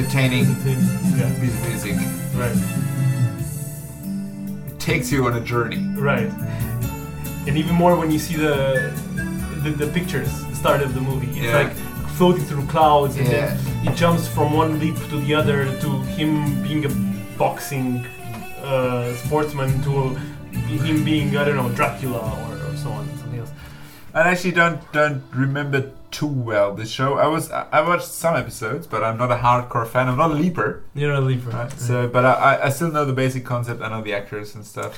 entertaining. 0.09 0.45
Yeah, 1.19 1.41
piece 1.41 1.55
of 1.55 1.69
music. 1.69 1.95
right, 2.35 2.57
It 4.73 4.81
takes 4.81 5.13
you 5.13 5.27
on 5.27 5.37
a 5.37 5.41
journey. 5.41 5.85
right. 5.97 6.31
And 7.47 7.57
even 7.57 7.75
more 7.75 7.97
when 7.97 8.11
you 8.11 8.19
see 8.19 8.37
the 8.37 8.93
the, 9.65 9.71
the 9.71 9.87
pictures, 9.93 10.31
the 10.47 10.55
start 10.55 10.83
of 10.83 10.95
the 10.95 11.01
movie. 11.01 11.27
It's 11.29 11.39
Yeah. 11.47 11.57
like 11.63 11.73
floating 12.17 12.45
through 12.45 12.67
clouds, 12.67 13.17
and 13.17 13.27
Yeah. 13.27 13.55
then 13.55 13.89
it 13.89 13.97
jumps 13.97 14.29
from 14.29 14.53
one 14.53 14.79
leap 14.79 14.97
to 15.11 15.17
the 15.27 15.35
other 15.35 15.65
to 15.83 15.89
him 16.17 16.63
being 16.63 16.85
a 16.85 16.91
boxing 17.37 18.05
uh, 18.63 19.13
sportsman 19.25 19.71
to 19.83 19.93
him 20.87 21.05
being 21.05 21.37
I 21.37 21.45
don't 21.45 21.57
know 21.57 21.69
Dracula 21.71 22.21
I 24.19 24.31
actually 24.33 24.53
don't 24.63 24.81
don't 24.93 25.23
remember 25.33 25.81
too 26.11 26.27
well 26.51 26.75
this 26.75 26.91
show. 26.91 27.19
I 27.19 27.27
was 27.27 27.51
I 27.51 27.81
watched 27.91 28.09
some 28.25 28.35
episodes, 28.37 28.87
but 28.87 29.01
I'm 29.07 29.19
not 29.19 29.31
a 29.31 29.37
hardcore 29.37 29.87
fan. 29.87 30.09
I'm 30.09 30.17
not 30.25 30.31
a 30.31 30.35
leaper, 30.45 30.83
You're 30.95 31.13
not 31.13 31.23
a 31.23 31.27
leaper, 31.27 31.51
right? 31.51 31.71
So, 31.73 32.09
but 32.09 32.25
I, 32.25 32.61
I- 32.67 32.71
still 32.71 32.91
know 32.91 33.05
the 33.05 33.13
basic 33.25 33.45
concept. 33.45 33.83
I 33.83 33.89
know 33.93 34.03
the 34.03 34.15
actors 34.15 34.55
and 34.55 34.65
stuff. 34.65 34.93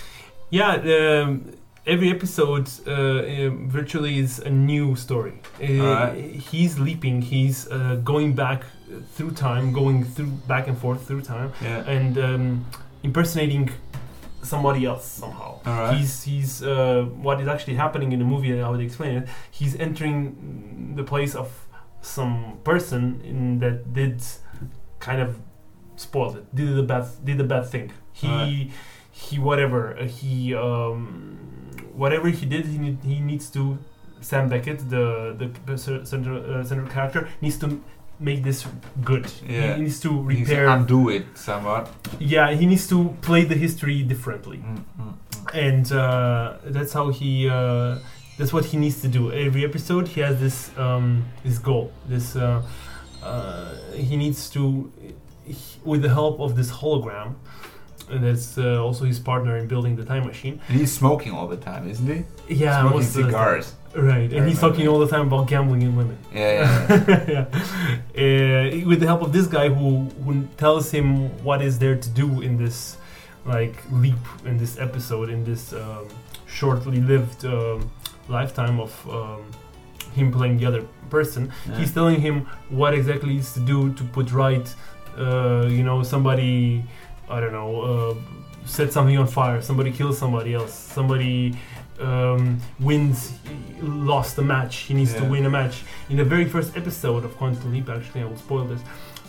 Yeah, 0.50 0.72
um, 0.98 1.52
every 1.86 2.10
episode 2.10 2.66
uh, 2.86 2.92
um, 2.92 3.68
virtually 3.70 4.18
is 4.18 4.38
a 4.38 4.50
new 4.50 4.96
story. 4.96 5.34
Uh, 5.62 5.66
Alright. 5.66 6.16
He's 6.50 6.78
leaping. 6.78 7.22
He's 7.22 7.68
uh, 7.70 8.00
going 8.12 8.34
back 8.34 8.62
through 9.14 9.32
time, 9.32 9.72
going 9.72 10.04
through 10.04 10.32
back 10.52 10.66
and 10.68 10.76
forth 10.78 11.06
through 11.06 11.22
time, 11.22 11.52
Yeah. 11.62 11.84
and 11.96 12.18
um, 12.18 12.64
impersonating 13.02 13.70
somebody 14.42 14.84
else 14.86 15.04
somehow. 15.04 15.60
Alright. 15.66 15.98
He's 15.98 16.22
he's 16.22 16.62
uh, 16.62 17.06
what 17.16 17.40
is 17.40 17.48
actually 17.48 17.74
happening 17.74 18.12
in 18.12 18.18
the 18.18 18.24
movie. 18.24 18.50
and 18.52 18.62
I 18.62 18.68
would 18.70 18.80
explain 18.80 19.16
it. 19.16 19.28
He's 19.50 19.76
entering 19.76 20.94
the 20.96 21.04
place 21.04 21.34
of 21.34 21.66
some 22.02 22.58
person 22.64 23.20
in 23.24 23.58
that 23.58 23.92
did 23.92 24.22
kind 24.98 25.20
of 25.20 25.38
spoiled 25.96 26.36
it. 26.36 26.54
Did 26.54 26.74
the 26.76 26.82
bad 26.82 27.06
did 27.24 27.38
the 27.38 27.44
bad 27.44 27.66
thing. 27.66 27.92
He 28.12 28.28
Alright. 28.28 28.70
he 29.12 29.38
whatever 29.38 29.98
uh, 29.98 30.06
he 30.06 30.54
um, 30.54 31.70
whatever 31.94 32.28
he 32.28 32.46
did. 32.46 32.66
He 32.66 32.78
need, 32.78 32.98
he 33.04 33.20
needs 33.20 33.50
to. 33.50 33.78
Sam 34.22 34.50
Beckett, 34.50 34.80
the 34.90 35.50
the 35.64 35.78
central 35.78 36.60
uh, 36.60 36.62
central 36.62 36.88
character, 36.90 37.28
needs 37.40 37.56
to 37.58 37.82
make 38.20 38.42
this 38.42 38.66
good. 39.04 39.24
He- 39.26 39.54
Yeah. 39.54 39.74
He, 39.76 39.82
needs 39.82 40.00
to 40.00 40.08
You 40.08 40.36
can 40.36 40.44
repair. 40.44 40.68
undo 40.68 41.08
it 41.08 41.24
somewhat. 41.34 41.88
yeah, 42.18 42.52
he 42.60 42.66
needs 42.66 42.86
to 42.88 42.98
play 43.22 43.44
the 43.44 43.54
history 43.54 44.02
differently 44.02 44.58
Mm, 44.58 44.76
mm, 44.76 45.14
mm. 45.32 45.68
and 45.68 45.86
uh, 45.92 46.58
that's 46.76 46.92
how 46.92 47.06
he 47.10 47.48
uh, 47.48 47.98
that's 48.38 48.52
what 48.52 48.64
he 48.70 48.76
needs 48.84 49.00
to 49.02 49.08
do 49.08 49.22
every 49.32 49.64
episode 49.64 50.04
he 50.14 50.20
has 50.26 50.36
this 50.40 50.58
um, 50.78 51.24
this 51.44 51.58
goal 51.58 51.90
this 52.08 52.36
uh, 52.36 52.62
uh, 53.22 53.74
he 54.08 54.16
needs 54.16 54.40
to 54.50 54.62
he, 55.44 55.54
with 55.84 56.00
the 56.02 56.08
help 56.20 56.40
of 56.40 56.50
this 56.56 56.70
hologram 56.80 57.34
and 58.10 58.20
that's 58.24 58.58
uh, 58.58 58.82
also 58.86 59.04
his 59.04 59.18
partner 59.30 59.56
in 59.60 59.66
building 59.66 59.94
the 59.96 60.04
time 60.04 60.24
machine 60.26 60.60
And 60.68 60.78
he's 60.80 60.92
smoking 60.92 61.32
all 61.32 61.48
the 61.48 61.56
time, 61.70 61.88
isn't 61.88 62.06
he? 62.14 62.20
yeah 62.62 62.82
He's 62.82 63.08
smoking 63.12 63.30
cigars. 63.30 63.66
Right 63.94 64.32
and 64.32 64.46
he's 64.48 64.60
talking 64.60 64.86
all 64.88 64.98
the 65.00 65.08
time 65.08 65.26
about 65.26 65.48
gambling 65.48 65.82
and 65.82 65.96
women 65.96 66.16
Yeah, 66.32 66.86
yeah, 66.88 67.24
yeah. 68.14 68.80
Uh, 68.82 68.86
with 68.88 69.00
the 69.00 69.06
help 69.06 69.22
of 69.22 69.32
this 69.32 69.46
guy 69.46 69.68
who 69.68 70.04
who 70.24 70.44
tells 70.56 70.90
him 70.90 71.28
what 71.44 71.60
is 71.62 71.78
there 71.78 71.96
to 71.96 72.08
do 72.10 72.40
in 72.40 72.56
this 72.56 72.96
like 73.44 73.76
leap 73.90 74.24
in 74.44 74.58
this 74.58 74.78
episode 74.78 75.28
in 75.30 75.44
this 75.44 75.72
um, 75.72 76.06
shortly 76.46 77.00
lived 77.00 77.44
um, 77.44 77.90
lifetime 78.28 78.78
of 78.78 78.92
um, 79.10 79.42
him 80.14 80.30
playing 80.32 80.56
the 80.58 80.66
other 80.66 80.82
person 81.08 81.42
Yeah. 81.68 81.78
he's 81.78 81.92
telling 81.92 82.20
him 82.20 82.46
what 82.68 82.94
exactly 82.94 83.36
is 83.38 83.52
to 83.54 83.60
do 83.60 83.92
to 83.94 84.04
put 84.04 84.30
right 84.32 84.72
uh, 85.18 85.66
you 85.68 85.82
know 85.82 86.02
somebody 86.04 86.84
i 87.28 87.40
don't 87.40 87.52
know 87.52 87.72
uh, 87.90 88.14
set 88.66 88.92
something 88.92 89.16
on 89.18 89.26
fire 89.26 89.60
somebody 89.62 89.90
kills 89.90 90.16
somebody 90.18 90.54
else 90.54 90.72
somebody 90.74 91.54
um, 92.00 92.58
wins 92.78 93.32
lost 93.80 94.38
a 94.38 94.42
match. 94.42 94.76
He 94.88 94.94
needs 94.94 95.14
to 95.14 95.24
win 95.24 95.46
a 95.46 95.50
match. 95.50 95.82
In 96.08 96.16
the 96.16 96.24
very 96.24 96.44
first 96.44 96.76
episode 96.76 97.24
of 97.24 97.36
quantum 97.36 97.72
leap 97.72 97.88
actually 97.88 98.22
i 98.22 98.24
will 98.24 98.36
spoil 98.36 98.64
this 98.64 98.82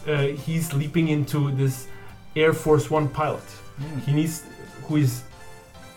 uh, 0.08 0.28
he's 0.46 0.74
leaping 0.74 1.08
into 1.10 1.52
this 1.52 1.88
air 2.36 2.54
force 2.54 2.90
one 2.90 3.08
pilot. 3.10 3.44
Mm. 3.80 4.02
he 4.06 4.12
needs 4.14 4.44
who 4.88 4.98
is 4.98 5.24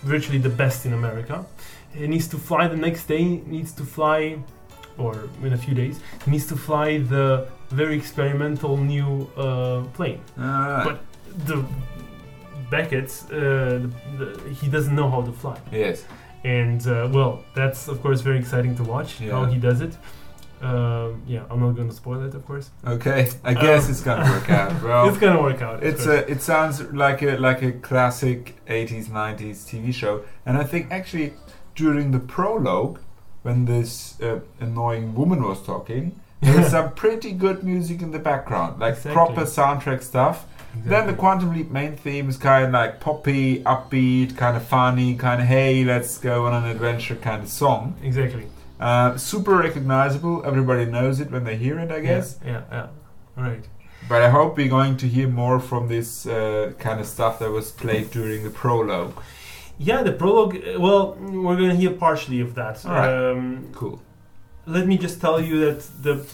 virtually 0.02 0.38
the 0.38 0.54
best 0.62 0.86
in 0.86 0.92
america. 0.92 1.44
He 1.92 2.06
needs 2.06 2.28
to 2.28 2.38
fly 2.38 2.66
the 2.68 2.76
next 2.76 3.06
day 3.06 3.24
needs 3.56 3.72
to 3.72 3.84
fly 3.84 4.38
or 4.98 5.28
in 5.42 5.52
a 5.52 5.58
few 5.58 5.74
days 5.74 6.00
he 6.24 6.30
needs 6.30 6.46
to 6.52 6.56
fly 6.56 6.98
the 6.98 7.46
very 7.70 7.96
experimental 7.96 8.76
new 8.76 9.28
uh, 9.36 9.82
plane. 9.96 10.20
But- 10.86 11.00
the 11.46 11.64
Beckett 12.70 13.10
uh, 13.26 13.34
the, 13.34 13.90
the, 14.18 14.54
he 14.60 14.68
doesn't 14.68 14.94
know 14.94 15.10
how 15.10 15.22
to 15.22 15.32
fly. 15.32 15.58
Yes. 15.72 16.04
And 16.44 16.86
uh, 16.86 17.08
well, 17.12 17.44
that's 17.54 17.88
of 17.88 18.00
course 18.02 18.20
very 18.20 18.38
exciting 18.38 18.74
to 18.76 18.84
watch 18.84 19.18
how 19.18 19.44
he 19.46 19.58
does 19.58 19.80
it. 19.80 19.96
Um, 20.62 21.22
yeah, 21.26 21.42
I'm 21.50 21.60
not 21.60 21.72
going 21.72 21.88
to 21.90 21.94
spoil 21.94 22.24
it, 22.24 22.34
of 22.34 22.46
course. 22.46 22.70
Okay, 22.86 23.28
I 23.44 23.52
guess 23.52 23.84
Um, 23.84 23.90
it's 23.90 24.00
gonna 24.00 24.30
work 24.30 24.48
out. 24.50 24.82
Well, 24.82 25.08
it's 25.08 25.18
gonna 25.18 25.42
work 25.42 25.60
out. 25.60 25.82
It's 25.82 26.06
a. 26.06 26.30
It 26.30 26.40
sounds 26.40 26.80
like 26.92 27.20
a 27.22 27.36
like 27.36 27.60
a 27.62 27.72
classic 27.72 28.56
'80s 28.66 29.06
'90s 29.08 29.66
TV 29.68 29.92
show, 29.92 30.22
and 30.46 30.56
I 30.56 30.64
think 30.64 30.90
actually 30.90 31.34
during 31.74 32.12
the 32.12 32.20
prologue, 32.20 32.98
when 33.42 33.66
this 33.66 34.18
uh, 34.22 34.40
annoying 34.60 35.14
woman 35.14 35.42
was 35.42 35.60
talking, 35.60 36.18
there 36.40 36.56
was 36.56 36.68
some 36.76 36.94
pretty 36.94 37.32
good 37.32 37.62
music 37.62 38.00
in 38.00 38.10
the 38.12 38.18
background, 38.18 38.80
like 38.80 38.94
Exactly. 38.94 39.12
proper 39.12 39.42
soundtrack 39.42 40.02
stuff. 40.02 40.46
Then 40.84 41.06
the 41.06 41.14
Quantum 41.14 41.52
Leap 41.54 41.70
main 41.70 41.96
theme 41.96 42.28
is 42.28 42.36
kind 42.36 42.66
of 42.66 42.72
like 42.72 43.00
poppy, 43.00 43.62
upbeat, 43.62 44.36
kind 44.36 44.56
of 44.56 44.64
funny, 44.66 45.14
kind 45.14 45.40
of 45.40 45.46
hey, 45.46 45.84
let's 45.84 46.18
go 46.18 46.46
on 46.46 46.54
an 46.64 46.68
adventure 46.70 47.16
kind 47.16 47.42
of 47.42 47.48
song. 47.48 47.96
exactly. 48.02 48.46
Uh, 48.80 49.16
super 49.16 49.56
recognizable. 49.56 50.44
Everybody 50.44 50.84
knows 50.84 51.20
it 51.20 51.30
when 51.30 51.44
they 51.44 51.56
hear 51.56 51.78
it, 51.78 51.90
I 51.92 52.00
guess. 52.00 52.38
Yeah, 52.44 52.62
yeah, 52.70 52.88
yeah. 53.36 53.42
Right. 53.46 53.64
But 54.08 54.22
I 54.22 54.28
hope 54.30 54.56
we're 54.56 54.68
going 54.68 54.96
to 54.98 55.06
hear 55.08 55.28
more 55.28 55.60
from 55.60 55.88
this 55.88 56.26
uh, 56.26 56.72
kind 56.78 57.00
of 57.00 57.06
stuff 57.06 57.38
that 57.38 57.50
was 57.50 57.70
played 57.70 58.10
during 58.10 58.42
the 58.42 58.50
prologue. 58.50 59.14
Yeah, 59.78 60.02
the 60.02 60.12
prologue. 60.12 60.56
uh, 60.56 60.78
Well, 60.80 61.14
we're 61.14 61.56
gonna 61.56 61.74
hear 61.76 61.92
partially 61.92 62.40
of 62.40 62.54
that. 62.56 62.84
Alright. 62.84 63.08
Um, 63.10 63.68
Cool. 63.72 64.02
let 64.66 64.86
me 64.86 64.98
just 64.98 65.20
tell 65.20 65.40
you 65.40 65.60
that 65.64 65.80
the 66.02 66.26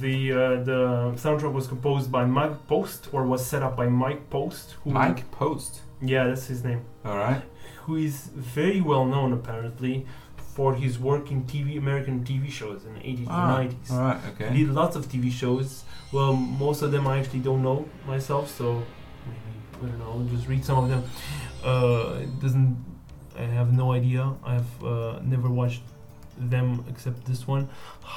the 0.00 0.32
uh, 0.32 0.36
the 0.64 1.12
soundtrack 1.16 1.52
was 1.52 1.66
composed 1.66 2.10
by 2.10 2.24
Mike 2.24 2.66
Post, 2.66 3.08
or 3.12 3.24
was 3.26 3.44
set 3.46 3.62
up 3.62 3.76
by 3.76 3.86
Mike 3.86 4.28
Post. 4.30 4.76
Who, 4.84 4.90
Mike 4.90 5.30
Post. 5.30 5.80
Yeah, 6.02 6.24
that's 6.26 6.46
his 6.46 6.64
name. 6.64 6.84
All 7.04 7.16
right. 7.16 7.42
Who 7.84 7.96
is 7.96 8.26
very 8.34 8.80
well 8.80 9.04
known 9.04 9.32
apparently 9.32 10.06
for 10.36 10.74
his 10.74 10.98
work 10.98 11.30
in 11.30 11.44
TV 11.44 11.78
American 11.78 12.24
TV 12.24 12.50
shows 12.50 12.84
in 12.84 12.94
the 12.94 13.00
80s 13.00 13.26
Ah, 13.28 13.58
and 13.58 13.70
90s. 13.70 13.90
all 13.92 14.00
right. 14.00 14.20
He 14.38 14.44
Okay. 14.44 14.56
did 14.56 14.70
lots 14.70 14.96
of 14.96 15.06
TV 15.06 15.30
shows. 15.30 15.84
Well, 16.12 16.32
most 16.34 16.82
of 16.82 16.90
them 16.92 17.06
I 17.06 17.18
actually 17.20 17.40
don't 17.40 17.62
know 17.62 17.86
myself, 18.06 18.50
so 18.50 18.82
maybe 19.26 19.58
I 19.82 19.86
don't 19.86 19.98
know. 19.98 20.26
Just 20.34 20.48
read 20.48 20.64
some 20.64 20.78
of 20.84 20.88
them. 20.90 21.04
Uh, 21.64 22.20
it 22.22 22.40
doesn't. 22.40 22.76
I 23.38 23.42
have 23.42 23.72
no 23.72 23.92
idea. 23.92 24.32
I've 24.44 24.82
uh, 24.84 25.20
never 25.22 25.48
watched 25.50 25.82
them 26.38 26.84
except 26.88 27.24
this 27.26 27.46
one. 27.46 27.68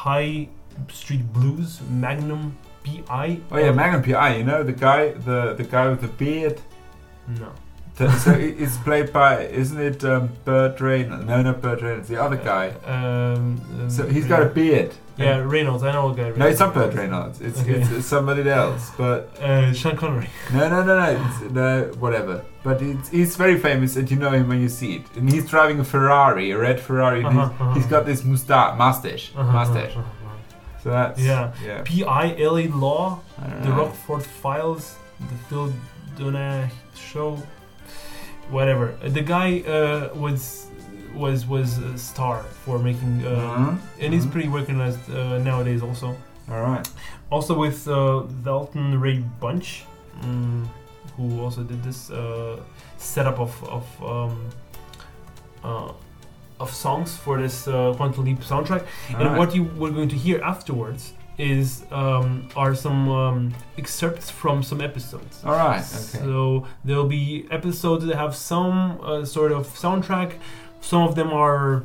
Hill 0.03 0.47
Street 0.91 1.31
Blues, 1.33 1.79
Magnum 1.89 2.57
PI. 2.83 3.39
Oh 3.51 3.57
yeah, 3.57 3.71
Magnum 3.71 4.03
PI. 4.03 4.35
You 4.37 4.43
know 4.43 4.63
the 4.63 4.73
guy, 4.73 5.11
the 5.11 5.53
the 5.53 5.63
guy 5.63 5.87
with 5.89 6.01
the 6.01 6.07
beard. 6.07 6.59
No. 7.39 7.51
So 8.17 8.31
it- 8.31 8.55
it's 8.61 8.77
played 8.77 9.11
by, 9.11 9.41
isn't 9.47 9.77
it 9.77 10.05
um, 10.05 10.29
Burt 10.45 10.79
Reynolds? 10.79 11.25
No, 11.25 11.41
not 11.41 11.61
Burt 11.61 11.81
Reynolds. 11.81 12.07
The 12.07 12.15
other 12.21 12.37
guy. 12.37 12.69
Um, 12.85 13.59
um, 13.81 13.89
So 13.89 14.07
he's 14.07 14.25
got 14.25 14.41
a 14.41 14.45
beard. 14.45 14.91
Yeah, 15.17 15.39
Reynolds. 15.39 15.83
I 15.83 15.91
know 15.91 16.09
a 16.11 16.15
guy. 16.15 16.29
No, 16.29 16.47
it's 16.47 16.61
not 16.61 16.73
Burt 16.73 16.93
Reynolds. 16.93 17.41
It's, 17.41 17.59
Okay. 17.59 17.73
it's, 17.73 17.91
it's 17.91 18.05
somebody 18.07 18.49
else. 18.49 18.91
But 18.97 19.35
Uh, 19.41 19.73
Sean 19.73 19.97
Connery. 19.97 20.29
no, 20.53 20.69
no, 20.69 20.81
no, 20.85 20.95
no. 20.97 21.09
It's, 21.25 21.51
no, 21.51 21.91
whatever. 21.99 22.45
But 22.63 22.81
it's, 22.81 23.09
he's 23.09 23.35
very 23.35 23.59
famous, 23.59 23.97
and 23.97 24.09
you 24.09 24.15
know 24.15 24.31
him 24.31 24.47
when 24.47 24.61
you 24.61 24.69
see 24.69 24.95
it. 24.95 25.03
And 25.17 25.29
he's 25.29 25.45
driving 25.49 25.81
a 25.81 25.83
Ferrari, 25.83 26.51
a 26.51 26.57
red 26.57 26.79
Ferrari. 26.79 27.19
And 27.25 27.37
Uh-huh, 27.37 27.49
he's, 27.49 27.61
uh-huh. 27.61 27.73
he's 27.73 27.85
got 27.87 28.05
this 28.05 28.23
mustache, 28.23 28.77
mustache, 28.77 29.33
Uh-huh, 29.35 29.51
mustache. 29.51 29.93
So 30.83 30.89
that's 30.89 31.19
Yeah. 31.21 31.51
yeah. 31.65 31.81
P.I. 31.83 32.67
Law, 32.73 33.19
The. 33.63 33.71
Rockford 33.71 34.23
Files, 34.23 34.95
The 35.19 35.35
Phil 35.49 35.73
Donaghy 36.17 36.69
Show, 36.95 37.37
whatever. 38.49 38.93
The 39.03 39.21
guy 39.21 39.61
uh, 39.61 40.09
was 40.15 40.67
was 41.15 41.45
was 41.47 41.77
a 41.79 41.97
star 41.97 42.43
for 42.65 42.79
making, 42.79 43.23
uh, 43.25 43.29
Mhm, 43.57 43.77
and 44.01 44.13
he's 44.13 44.25
mhm. 44.25 44.31
pretty 44.31 44.47
recognized 44.47 44.99
uh, 45.09 45.37
nowadays 45.39 45.81
also. 45.83 46.15
All 46.51 46.61
right. 46.61 46.87
Also 47.29 47.53
with 47.53 47.87
uh, 47.87 48.23
Velton 48.43 48.99
Ray 49.01 49.19
Bunch, 49.39 49.83
mm, 50.21 50.65
who 51.17 51.41
also 51.43 51.61
did 51.63 51.83
this 51.83 52.09
uh, 52.09 52.57
setup 52.97 53.39
of 53.39 53.51
of 53.63 53.85
um, 54.03 54.49
uh, 55.63 55.91
of 56.59 56.73
songs 56.73 57.15
for 57.15 57.41
this 57.41 57.67
uh, 57.67 57.93
Quantum 57.95 58.25
Leap 58.25 58.39
soundtrack. 58.39 58.81
All 58.81 59.15
and 59.17 59.29
right. 59.29 59.37
what 59.37 59.55
you 59.55 59.63
were 59.63 59.91
going 59.91 60.09
to 60.09 60.15
hear 60.15 60.41
afterwards 60.41 61.13
is 61.37 61.83
um, 61.91 62.49
are 62.55 62.75
some 62.75 63.09
um, 63.09 63.53
excerpts 63.77 64.29
from 64.29 64.61
some 64.61 64.81
episodes. 64.81 65.41
All 65.45 65.53
right. 65.53 65.79
Okay. 65.79 66.19
So 66.25 66.67
there'll 66.83 67.07
be 67.07 67.47
episodes 67.49 68.05
that 68.05 68.15
have 68.17 68.35
some 68.35 68.99
uh, 69.01 69.25
sort 69.25 69.51
of 69.53 69.67
soundtrack. 69.67 70.33
Some 70.81 71.03
of 71.03 71.15
them 71.15 71.31
are 71.31 71.83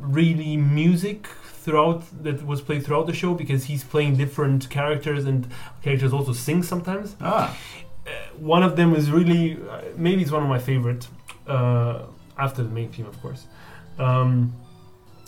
really 0.00 0.56
music 0.56 1.26
throughout 1.26 2.02
that 2.22 2.46
was 2.46 2.60
played 2.60 2.84
throughout 2.84 3.06
the 3.06 3.12
show 3.12 3.34
because 3.34 3.64
he's 3.64 3.84
playing 3.84 4.16
different 4.16 4.70
characters 4.70 5.24
and 5.24 5.46
characters 5.82 6.12
also 6.12 6.32
sing 6.32 6.62
sometimes. 6.62 7.16
ah. 7.20 7.56
Uh, 8.06 8.10
one 8.38 8.62
of 8.62 8.76
them 8.76 8.94
is 8.94 9.10
really 9.10 9.58
uh, 9.68 9.82
maybe 9.96 10.22
it's 10.22 10.30
one 10.30 10.42
of 10.42 10.48
my 10.48 10.60
favorite 10.60 11.08
uh, 11.48 12.02
after 12.38 12.62
the 12.62 12.68
main 12.68 12.88
theme, 12.90 13.06
of 13.06 13.20
course. 13.20 13.46
Um, 13.98 14.52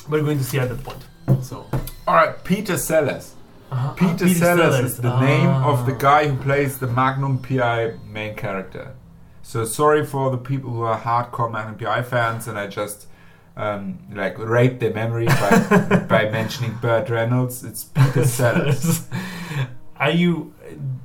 we're 0.09 0.23
going 0.23 0.39
to 0.39 0.45
see 0.45 0.59
at 0.59 0.69
that 0.69 0.83
point. 0.85 1.05
So 1.45 1.67
All 2.07 2.15
right. 2.15 2.43
Peter 2.45 2.77
Sellers. 2.77 3.35
uh 3.71 3.93
Peter, 3.93 4.29
Sellers, 4.29 4.81
is 4.81 4.97
the 4.97 5.21
name 5.21 5.49
of 5.49 5.87
the 5.87 5.93
guy 5.93 6.27
who 6.29 6.37
plays 6.43 6.79
the 6.79 6.87
Magnum 6.87 7.39
PI 7.39 7.95
main 8.07 8.35
character. 8.35 8.95
So 9.43 9.65
sorry 9.65 10.05
for 10.05 10.31
the 10.31 10.39
people 10.39 10.71
who 10.71 10.83
are 10.83 10.99
hardcore 10.99 11.51
Magnum 11.51 11.77
PI 11.77 12.03
fans, 12.03 12.49
and 12.49 12.59
I 12.59 12.67
just 12.67 13.07
um, 13.57 13.99
like 14.13 14.39
raped 14.39 14.81
their 14.81 14.93
memory 14.95 15.27
by, 15.27 16.05
by 16.09 16.31
mentioning 16.31 16.79
Burt 16.81 17.11
Reynolds. 17.11 17.65
It's 17.65 17.85
Peter 17.85 18.25
Sellers. 18.39 19.07
Are 19.97 20.11
you? 20.11 20.55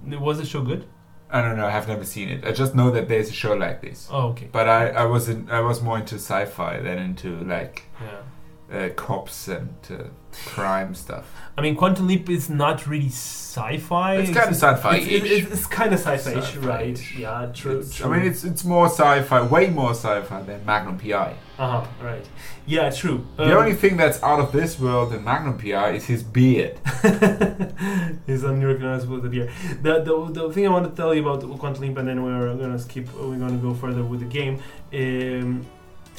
Was 0.05 0.37
the 0.37 0.45
show 0.45 0.61
good? 0.61 0.85
I 1.33 1.41
don't 1.41 1.57
know. 1.57 1.65
I 1.65 1.71
have 1.71 1.87
never 1.87 2.05
seen 2.05 2.29
it. 2.29 2.45
I 2.45 2.51
just 2.51 2.75
know 2.75 2.91
that 2.91 3.07
there's 3.09 3.29
a 3.29 3.33
show 3.33 3.53
like 3.55 3.81
this. 3.81 4.07
Oh, 4.11 4.27
okay. 4.29 4.47
But 4.51 4.69
I, 4.69 4.89
I 4.89 5.05
was 5.05 5.27
in, 5.29 5.49
I 5.49 5.61
was 5.61 5.81
more 5.81 5.97
into 5.97 6.15
sci-fi 6.15 6.79
than 6.79 6.97
into 6.99 7.39
like 7.55 7.83
Yeah. 7.99 8.77
uh, 8.79 8.89
cops 8.89 9.47
and 9.47 9.73
uh, 9.89 10.03
crime 10.49 10.93
stuff. 10.95 11.25
I 11.57 11.61
mean, 11.61 11.75
Quantum 11.75 12.07
Leap 12.07 12.29
is 12.29 12.49
not 12.49 12.85
really 12.87 13.09
sci-fi. 13.09 14.17
It's 14.17 14.29
kinda 14.29 14.53
sci-fi-ish. 14.53 15.07
It's, 15.07 15.25
it's, 15.25 15.51
it's 15.53 15.65
kind 15.67 15.93
of 15.93 15.99
Sci-fi-ish. 15.99 16.55
right? 16.57 16.99
Yeah, 17.17 17.49
true. 17.53 17.83
True. 17.83 18.11
I 18.13 18.17
mean, 18.17 18.27
it's 18.31 18.43
it's 18.43 18.63
more 18.63 18.85
sci-fi, 18.87 19.41
way 19.41 19.69
more 19.69 19.91
sci-fi 19.91 20.41
than 20.43 20.65
Magnum 20.65 20.97
PI. 20.99 21.33
Uh 21.59 21.81
huh. 21.81 21.87
Right. 22.01 22.25
Yeah, 22.65 22.89
true. 22.89 23.25
The 23.37 23.43
Um, 23.43 23.51
only 23.61 23.73
thing 23.75 23.95
that's 23.97 24.21
out 24.23 24.39
of 24.39 24.51
this 24.51 24.79
world 24.79 25.13
in 25.13 25.23
Magnum 25.23 25.57
PI 25.59 25.91
is 25.91 26.05
his 26.05 26.23
beard. 26.23 26.79
He's 28.25 28.43
unrecognizable 28.43 29.19
the 29.21 29.29
beer. 29.29 29.49
The, 29.81 30.01
the 30.01 30.15
the 30.31 30.53
thing 30.53 30.65
I 30.67 30.69
want 30.69 30.89
to 30.89 30.95
tell 30.99 31.13
you 31.13 31.21
about 31.27 31.41
Quantum 31.59 31.81
Leap, 31.83 31.97
and 31.97 32.07
then 32.07 32.23
we're 32.23 32.55
gonna 32.55 32.79
skip. 32.79 33.07
We're 33.13 33.37
gonna 33.37 33.57
go 33.57 33.73
further 33.73 34.03
with 34.03 34.21
the 34.21 34.25
game. 34.39 34.55
Um, 34.93 35.65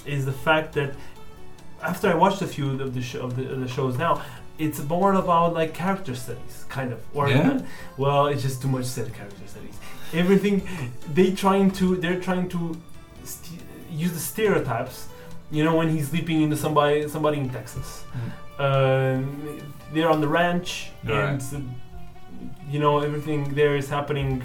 is 0.07 0.25
the 0.25 0.33
fact 0.33 0.73
that 0.75 0.95
after 1.83 2.09
I 2.09 2.15
watched 2.15 2.43
a 2.43 2.47
few 2.47 2.71
of 2.81 2.95
the 2.95 3.03
sh- 3.03 3.17
of 3.27 3.37
the, 3.37 3.51
of 3.53 3.61
the 3.61 3.69
shows 3.69 3.97
now, 3.99 4.23
it's 4.59 4.81
more 4.85 5.15
about 5.15 5.55
like 5.55 5.75
character 5.75 6.15
studies, 6.15 6.65
kind 6.69 6.93
of. 6.93 7.01
Or 7.15 7.29
Yeah? 7.29 7.61
well, 7.97 8.27
it's 8.27 8.43
just 8.43 8.63
too 8.63 8.69
much 8.69 8.85
said 8.85 9.13
character 9.15 9.47
studies. 9.47 9.77
Everything 10.13 10.63
they 11.13 11.33
trying 11.33 11.71
to 11.73 11.97
they're 11.97 12.21
trying 12.21 12.49
to 12.51 12.61
st- 13.25 13.61
use 13.91 14.13
the 14.13 14.21
stereotypes. 14.21 15.09
You 15.55 15.63
know, 15.67 15.75
when 15.81 15.89
he's 15.97 16.09
leaping 16.13 16.43
into 16.43 16.57
somebody 16.57 17.09
somebody 17.09 17.39
in 17.39 17.49
Texas. 17.59 17.89
Um, 18.59 19.61
they're 19.93 20.11
on 20.11 20.21
the 20.21 20.29
ranch, 20.29 20.91
and 21.53 21.65
you 22.73 22.79
know 22.85 22.95
everything 23.09 23.55
there 23.55 23.75
is 23.77 23.89
happening 23.89 24.43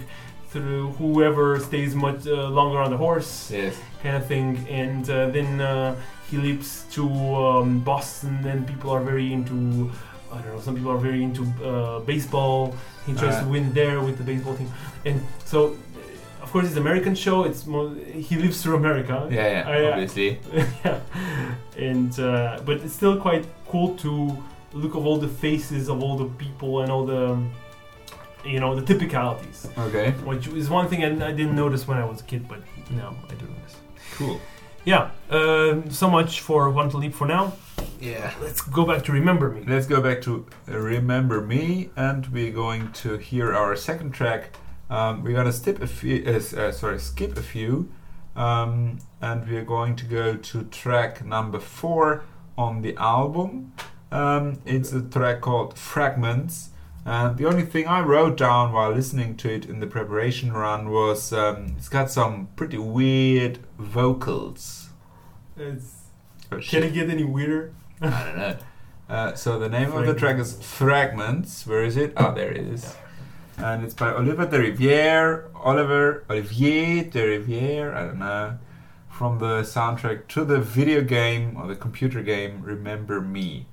through 0.51 0.83
whoever 0.99 1.59
stays 1.59 1.93
much 1.95 2.25
uh, 2.27 2.49
longer 2.49 2.79
on 2.85 2.89
the 2.89 2.97
horse, 2.97 3.51
Yes. 3.51 3.75
kind 4.03 4.15
of 4.17 4.25
thing. 4.25 4.47
And 4.81 5.03
uh, 5.09 5.29
then 5.29 5.61
uh, 5.61 5.95
he 6.29 6.37
leaps 6.37 6.85
to 6.95 7.03
um, 7.45 7.79
Boston, 7.91 8.35
and 8.51 8.67
people 8.67 8.89
are 8.95 9.01
very 9.11 9.27
into. 9.37 9.91
I 10.31 10.37
don't 10.41 10.53
know. 10.55 10.61
Some 10.61 10.75
people 10.75 10.91
are 10.91 10.97
very 11.09 11.21
into 11.23 11.43
uh, 11.63 11.99
baseball. 12.11 12.75
He 13.07 13.13
tries 13.13 13.37
to 13.43 13.47
win 13.49 13.73
there 13.73 13.99
with 14.01 14.17
the 14.17 14.23
baseball 14.23 14.55
team, 14.55 14.69
and 15.05 15.17
so. 15.45 15.75
Uh, 16.49 16.51
Of 16.51 16.53
course, 16.53 16.65
it's 16.67 16.75
an 16.75 16.81
American 16.81 17.15
show. 17.15 17.43
It's 17.43 17.65
more, 17.65 17.93
he 17.95 18.35
lives 18.35 18.61
through 18.61 18.75
America. 18.75 19.27
Yeah, 19.31 19.47
yeah, 19.47 19.69
I, 19.69 19.85
uh, 19.85 19.91
obviously. 19.91 20.39
yeah, 20.85 20.99
and 21.77 22.19
uh, 22.19 22.59
but 22.65 22.77
it's 22.77 22.93
still 22.93 23.17
quite 23.17 23.45
cool 23.67 23.95
to 23.97 24.37
look 24.73 24.95
of 24.95 25.05
all 25.05 25.17
the 25.17 25.27
faces 25.27 25.89
of 25.89 26.03
all 26.03 26.17
the 26.17 26.25
people 26.37 26.81
and 26.81 26.91
all 26.91 27.05
the 27.05 27.37
you 28.45 28.59
know 28.59 28.79
the 28.79 28.93
typicalities, 28.93 29.67
Okay, 29.77 30.11
which 30.23 30.47
is 30.47 30.69
one 30.69 30.87
thing 30.87 31.03
I, 31.03 31.27
I 31.27 31.31
didn't 31.31 31.55
notice 31.55 31.87
when 31.87 31.97
I 31.97 32.05
was 32.05 32.21
a 32.21 32.23
kid, 32.23 32.47
but 32.47 32.59
now 32.91 33.15
I 33.29 33.33
do 33.35 33.45
notice. 33.45 33.75
cool. 34.17 34.39
Yeah, 34.85 35.11
um, 35.29 35.91
so 35.91 36.09
much 36.09 36.41
for 36.41 36.71
Quantum 36.71 37.01
Leap 37.01 37.13
for 37.13 37.27
now. 37.27 37.53
Yeah. 37.99 38.33
Let's 38.41 38.61
go 38.61 38.85
back 38.85 39.03
to 39.05 39.11
Remember 39.11 39.49
Me. 39.51 39.63
Let's 39.67 39.85
go 39.85 40.01
back 40.01 40.21
to 40.21 40.45
Remember 40.67 41.41
Me, 41.41 41.89
and 41.95 42.25
we're 42.27 42.51
going 42.53 42.91
to 42.93 43.17
hear 43.17 43.53
our 43.53 43.75
second 43.75 44.11
track. 44.11 44.55
Um, 44.89 45.23
we're 45.23 45.35
gonna 45.35 45.51
skip 45.53 45.81
a 45.81 45.87
few. 45.87 46.23
Uh, 46.25 46.59
uh, 46.59 46.71
sorry, 46.71 46.99
skip 46.99 47.37
a 47.37 47.41
few. 47.43 47.91
Um, 48.35 48.99
and 49.21 49.47
we 49.47 49.57
are 49.57 49.65
going 49.65 49.95
to 49.97 50.05
go 50.05 50.35
to 50.35 50.63
track 50.63 51.25
number 51.25 51.59
four 51.59 52.23
on 52.57 52.81
the 52.81 52.95
album. 52.97 53.73
Um, 54.11 54.61
it's 54.65 54.93
a 54.93 55.01
track 55.01 55.41
called 55.41 55.77
Fragments. 55.77 56.69
And 57.05 57.37
the 57.37 57.45
only 57.45 57.63
thing 57.65 57.87
I 57.87 58.01
wrote 58.01 58.37
down 58.37 58.71
while 58.71 58.91
listening 58.91 59.35
to 59.37 59.51
it 59.53 59.65
in 59.65 59.79
the 59.79 59.87
preparation 59.87 60.53
run 60.53 60.89
was 60.89 61.33
um, 61.33 61.75
it's 61.77 61.89
got 61.89 62.11
some 62.11 62.49
pretty 62.55 62.77
weird 62.77 63.59
vocals. 63.77 64.89
It's, 65.57 65.95
Oh, 66.51 66.59
can 66.59 66.83
it 66.83 66.93
get 66.93 67.09
any 67.09 67.23
weirder? 67.23 67.73
I 68.01 68.23
don't 68.23 68.37
know. 68.37 68.57
Uh, 69.09 69.33
so 69.33 69.57
the 69.57 69.67
name 69.67 69.91
of 69.91 70.05
the 70.05 70.13
track 70.13 70.37
is 70.37 70.53
Fragments. 70.61 71.65
Where 71.65 71.83
is 71.83 71.97
it? 71.97 72.13
Oh, 72.15 72.31
there 72.31 72.51
it 72.51 72.57
is. 72.57 72.95
And 73.61 73.83
it's 73.83 73.93
by 73.93 74.13
Oliver 74.13 74.47
Derivière, 74.47 75.49
Oliver 75.53 76.23
Olivier 76.29 77.03
Derivière. 77.03 77.93
I 77.93 78.05
don't 78.05 78.19
know. 78.19 78.57
From 79.09 79.39
the 79.39 79.63
soundtrack 79.63 80.27
to 80.29 80.45
the 80.45 80.59
video 80.61 81.01
game 81.01 81.57
or 81.57 81.67
the 81.67 81.75
computer 81.75 82.21
game 82.23 82.61
Remember 82.63 83.19
Me. 83.19 83.65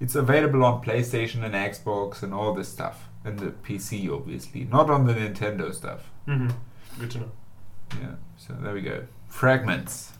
It's 0.00 0.14
available 0.14 0.64
on 0.64 0.82
PlayStation 0.82 1.44
and 1.44 1.54
Xbox 1.54 2.22
and 2.22 2.32
all 2.32 2.54
this 2.54 2.68
stuff, 2.68 3.08
and 3.22 3.38
the 3.38 3.50
PC 3.50 4.10
obviously, 4.10 4.64
not 4.64 4.88
on 4.88 5.06
the 5.06 5.12
Nintendo 5.12 5.74
stuff. 5.74 6.10
Mm-hmm. 6.26 6.48
Good 7.00 7.10
to 7.12 7.18
know. 7.18 7.32
Yeah. 8.00 8.14
So 8.38 8.54
there 8.60 8.72
we 8.72 8.80
go. 8.80 9.06
Fragments. 9.28 10.12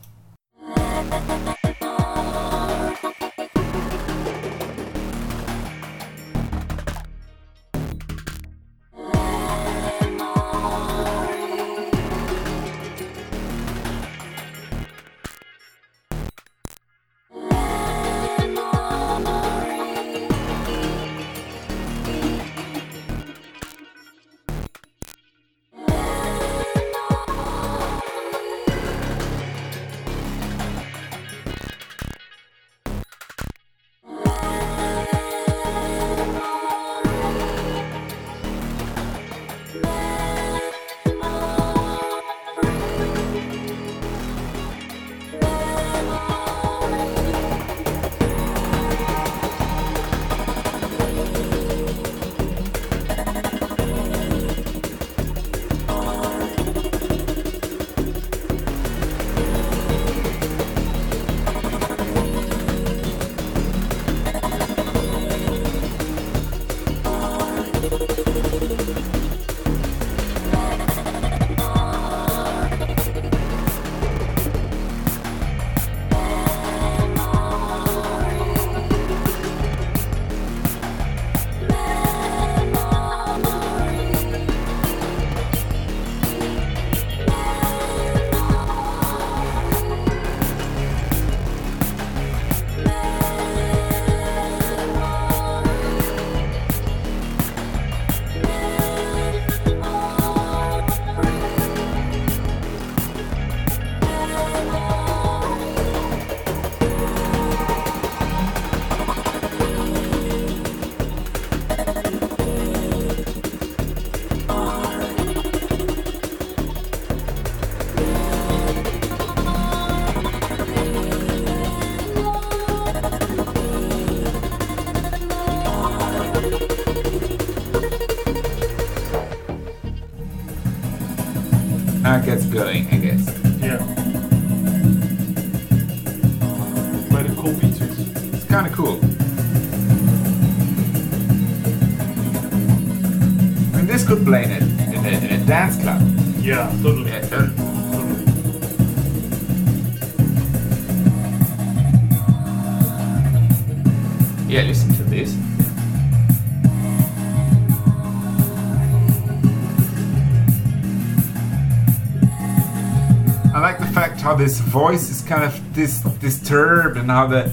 This 164.45 164.59
voice 164.59 165.09
is 165.09 165.21
kind 165.23 165.43
of 165.43 165.53
dis- 165.73 166.03
disturbed 166.21 166.97
and 166.97 167.09
how 167.09 167.25
the 167.25 167.51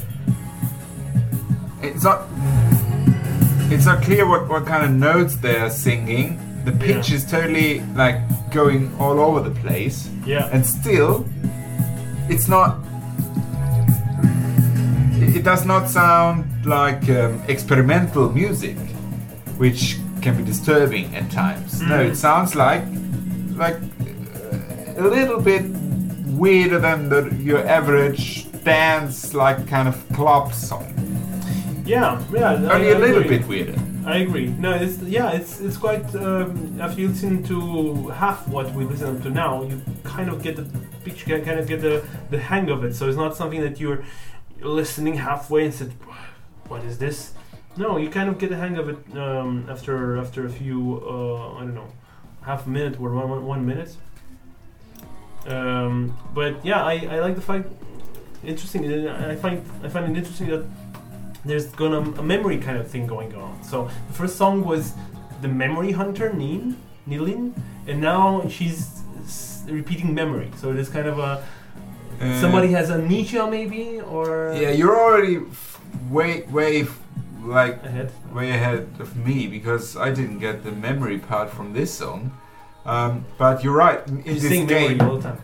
it's 1.81 2.05
not 2.05 2.19
it's 3.73 3.87
not 3.87 4.03
clear 4.03 4.29
what, 4.29 4.47
what 4.47 4.67
kind 4.67 4.85
of 4.85 4.91
notes 4.91 5.37
they're 5.37 5.71
singing. 5.71 6.39
The 6.67 6.73
pitch 6.73 7.09
Yeah. 7.09 7.17
is 7.17 7.25
totally 7.25 7.81
like 7.95 8.17
going 8.51 8.95
all 9.01 9.19
over 9.21 9.41
the 9.49 9.55
place. 9.65 10.11
Yeah. 10.27 10.51
And 10.53 10.67
still 10.67 11.25
it's 12.29 12.47
not 12.47 12.77
it 15.23 15.37
it 15.39 15.45
does 15.45 15.65
not 15.65 15.89
sound 15.89 16.45
like 16.67 17.09
um, 17.09 17.41
experimental 17.49 18.29
music, 18.31 18.77
which 19.57 19.97
can 20.21 20.37
be 20.37 20.45
disturbing 20.45 21.07
at 21.17 21.31
times. 21.31 21.81
No, 21.81 21.97
Mm. 21.97 22.11
it 22.11 22.17
sounds 22.17 22.55
like 22.55 22.85
like 23.57 23.79
weirder 26.43 26.81
than 26.81 27.09
the, 27.09 27.21
your 27.51 27.63
average 27.79 28.51
dance, 28.65 29.33
like 29.33 29.59
kind 29.69 29.89
of 29.89 29.97
club 30.13 30.53
song. 30.53 30.87
Yeah, 31.87 32.23
yeah. 32.33 32.55
Only 32.75 32.89
I 32.89 32.97
a 32.99 32.99
little 32.99 33.23
agree. 33.23 33.39
bit 33.39 33.47
weirder. 33.47 33.79
I 34.05 34.17
agree. 34.27 34.49
No, 34.65 34.71
it's 34.85 34.99
yeah, 35.19 35.39
it's 35.39 35.61
it's 35.61 35.77
quite. 35.77 36.07
Um, 36.17 36.81
after 36.81 37.01
you 37.03 37.09
listen 37.09 37.43
to 37.45 38.09
half 38.09 38.49
what 38.49 38.67
we 38.75 38.83
listen 38.85 39.23
to 39.23 39.31
now, 39.31 39.63
you 39.63 39.81
kind 40.03 40.29
of 40.33 40.43
get 40.43 40.55
the 40.57 40.67
picture, 41.05 41.39
kind 41.49 41.59
of 41.61 41.67
get 41.73 41.81
the 41.81 42.03
the 42.31 42.39
hang 42.51 42.67
of 42.75 42.79
it. 42.87 42.93
So 42.97 43.03
it's 43.09 43.21
not 43.25 43.37
something 43.37 43.61
that 43.67 43.79
you're 43.81 44.03
listening 44.61 45.15
halfway 45.29 45.63
and 45.67 45.75
said, 45.81 45.93
"What 46.69 46.83
is 46.91 46.99
this?" 46.99 47.19
No, 47.77 47.89
you 48.03 48.09
kind 48.19 48.29
of 48.29 48.39
get 48.43 48.51
the 48.51 48.61
hang 48.65 48.77
of 48.83 48.87
it 48.93 49.01
um, 49.17 49.67
after 49.75 50.19
after 50.19 50.41
a 50.47 50.51
few. 50.51 50.79
Uh, 51.15 51.59
I 51.59 51.61
don't 51.67 51.77
know, 51.81 51.91
half 52.51 52.67
a 52.67 52.71
minute 52.71 52.95
or 53.01 53.09
one, 53.15 53.29
one, 53.31 53.45
one 53.55 53.63
minute. 53.73 53.93
Um, 55.47 56.17
but 56.35 56.65
yeah, 56.65 56.85
I, 56.85 56.95
I 57.11 57.21
like 57.21 57.35
the 57.35 57.41
fact. 57.43 57.67
Interesting. 58.45 59.09
I 59.09 59.37
find 59.37 59.63
I 59.85 59.89
find 59.89 60.05
it 60.11 60.19
interesting 60.19 60.49
that 60.49 60.65
there's 61.45 61.67
gonna 61.67 62.01
a 62.19 62.23
memory 62.23 62.59
kind 62.59 62.79
of 62.79 62.89
thing 62.89 63.07
going 63.07 63.35
on. 63.35 63.63
So 63.63 63.89
the 64.09 64.15
first 64.15 64.37
song 64.37 64.65
was 64.65 64.95
the 65.41 65.49
memory 65.49 65.93
hunter 65.93 66.33
Nin 66.33 66.77
Nilin, 67.09 67.53
and 67.87 68.01
now 68.01 68.47
she's 68.49 69.03
repeating 69.69 70.15
memory. 70.15 70.51
So 70.57 70.71
it 70.71 70.79
is 70.79 70.89
kind 70.89 71.07
of 71.07 71.19
a 71.19 71.43
Uh, 72.21 72.41
somebody 72.41 72.69
has 72.71 72.91
amnesia 72.91 73.47
maybe 73.51 73.99
or 74.01 74.55
Yeah, 74.55 74.71
you're 74.71 74.95
already 74.95 75.37
f- 75.51 75.81
way, 76.11 76.43
way, 76.53 76.83
f- 76.83 77.01
like 77.43 77.83
ahead. 77.85 78.13
way 78.33 78.51
ahead 78.51 78.87
of 79.01 79.17
me 79.17 79.49
because 79.49 79.97
I 79.97 80.11
didn't 80.15 80.39
get 80.39 80.63
the 80.63 80.71
memory 80.71 81.19
part 81.19 81.51
from 81.51 81.73
this 81.73 81.91
song. 81.91 82.31
Um, 82.85 83.25
but 83.39 83.63
you're 83.63 83.75
right. 83.77 84.07
In 84.09 84.23
You 84.25 84.41
this 84.41 84.69
game, 84.69 85.01
all 85.01 85.17
the 85.19 85.23
time. 85.23 85.39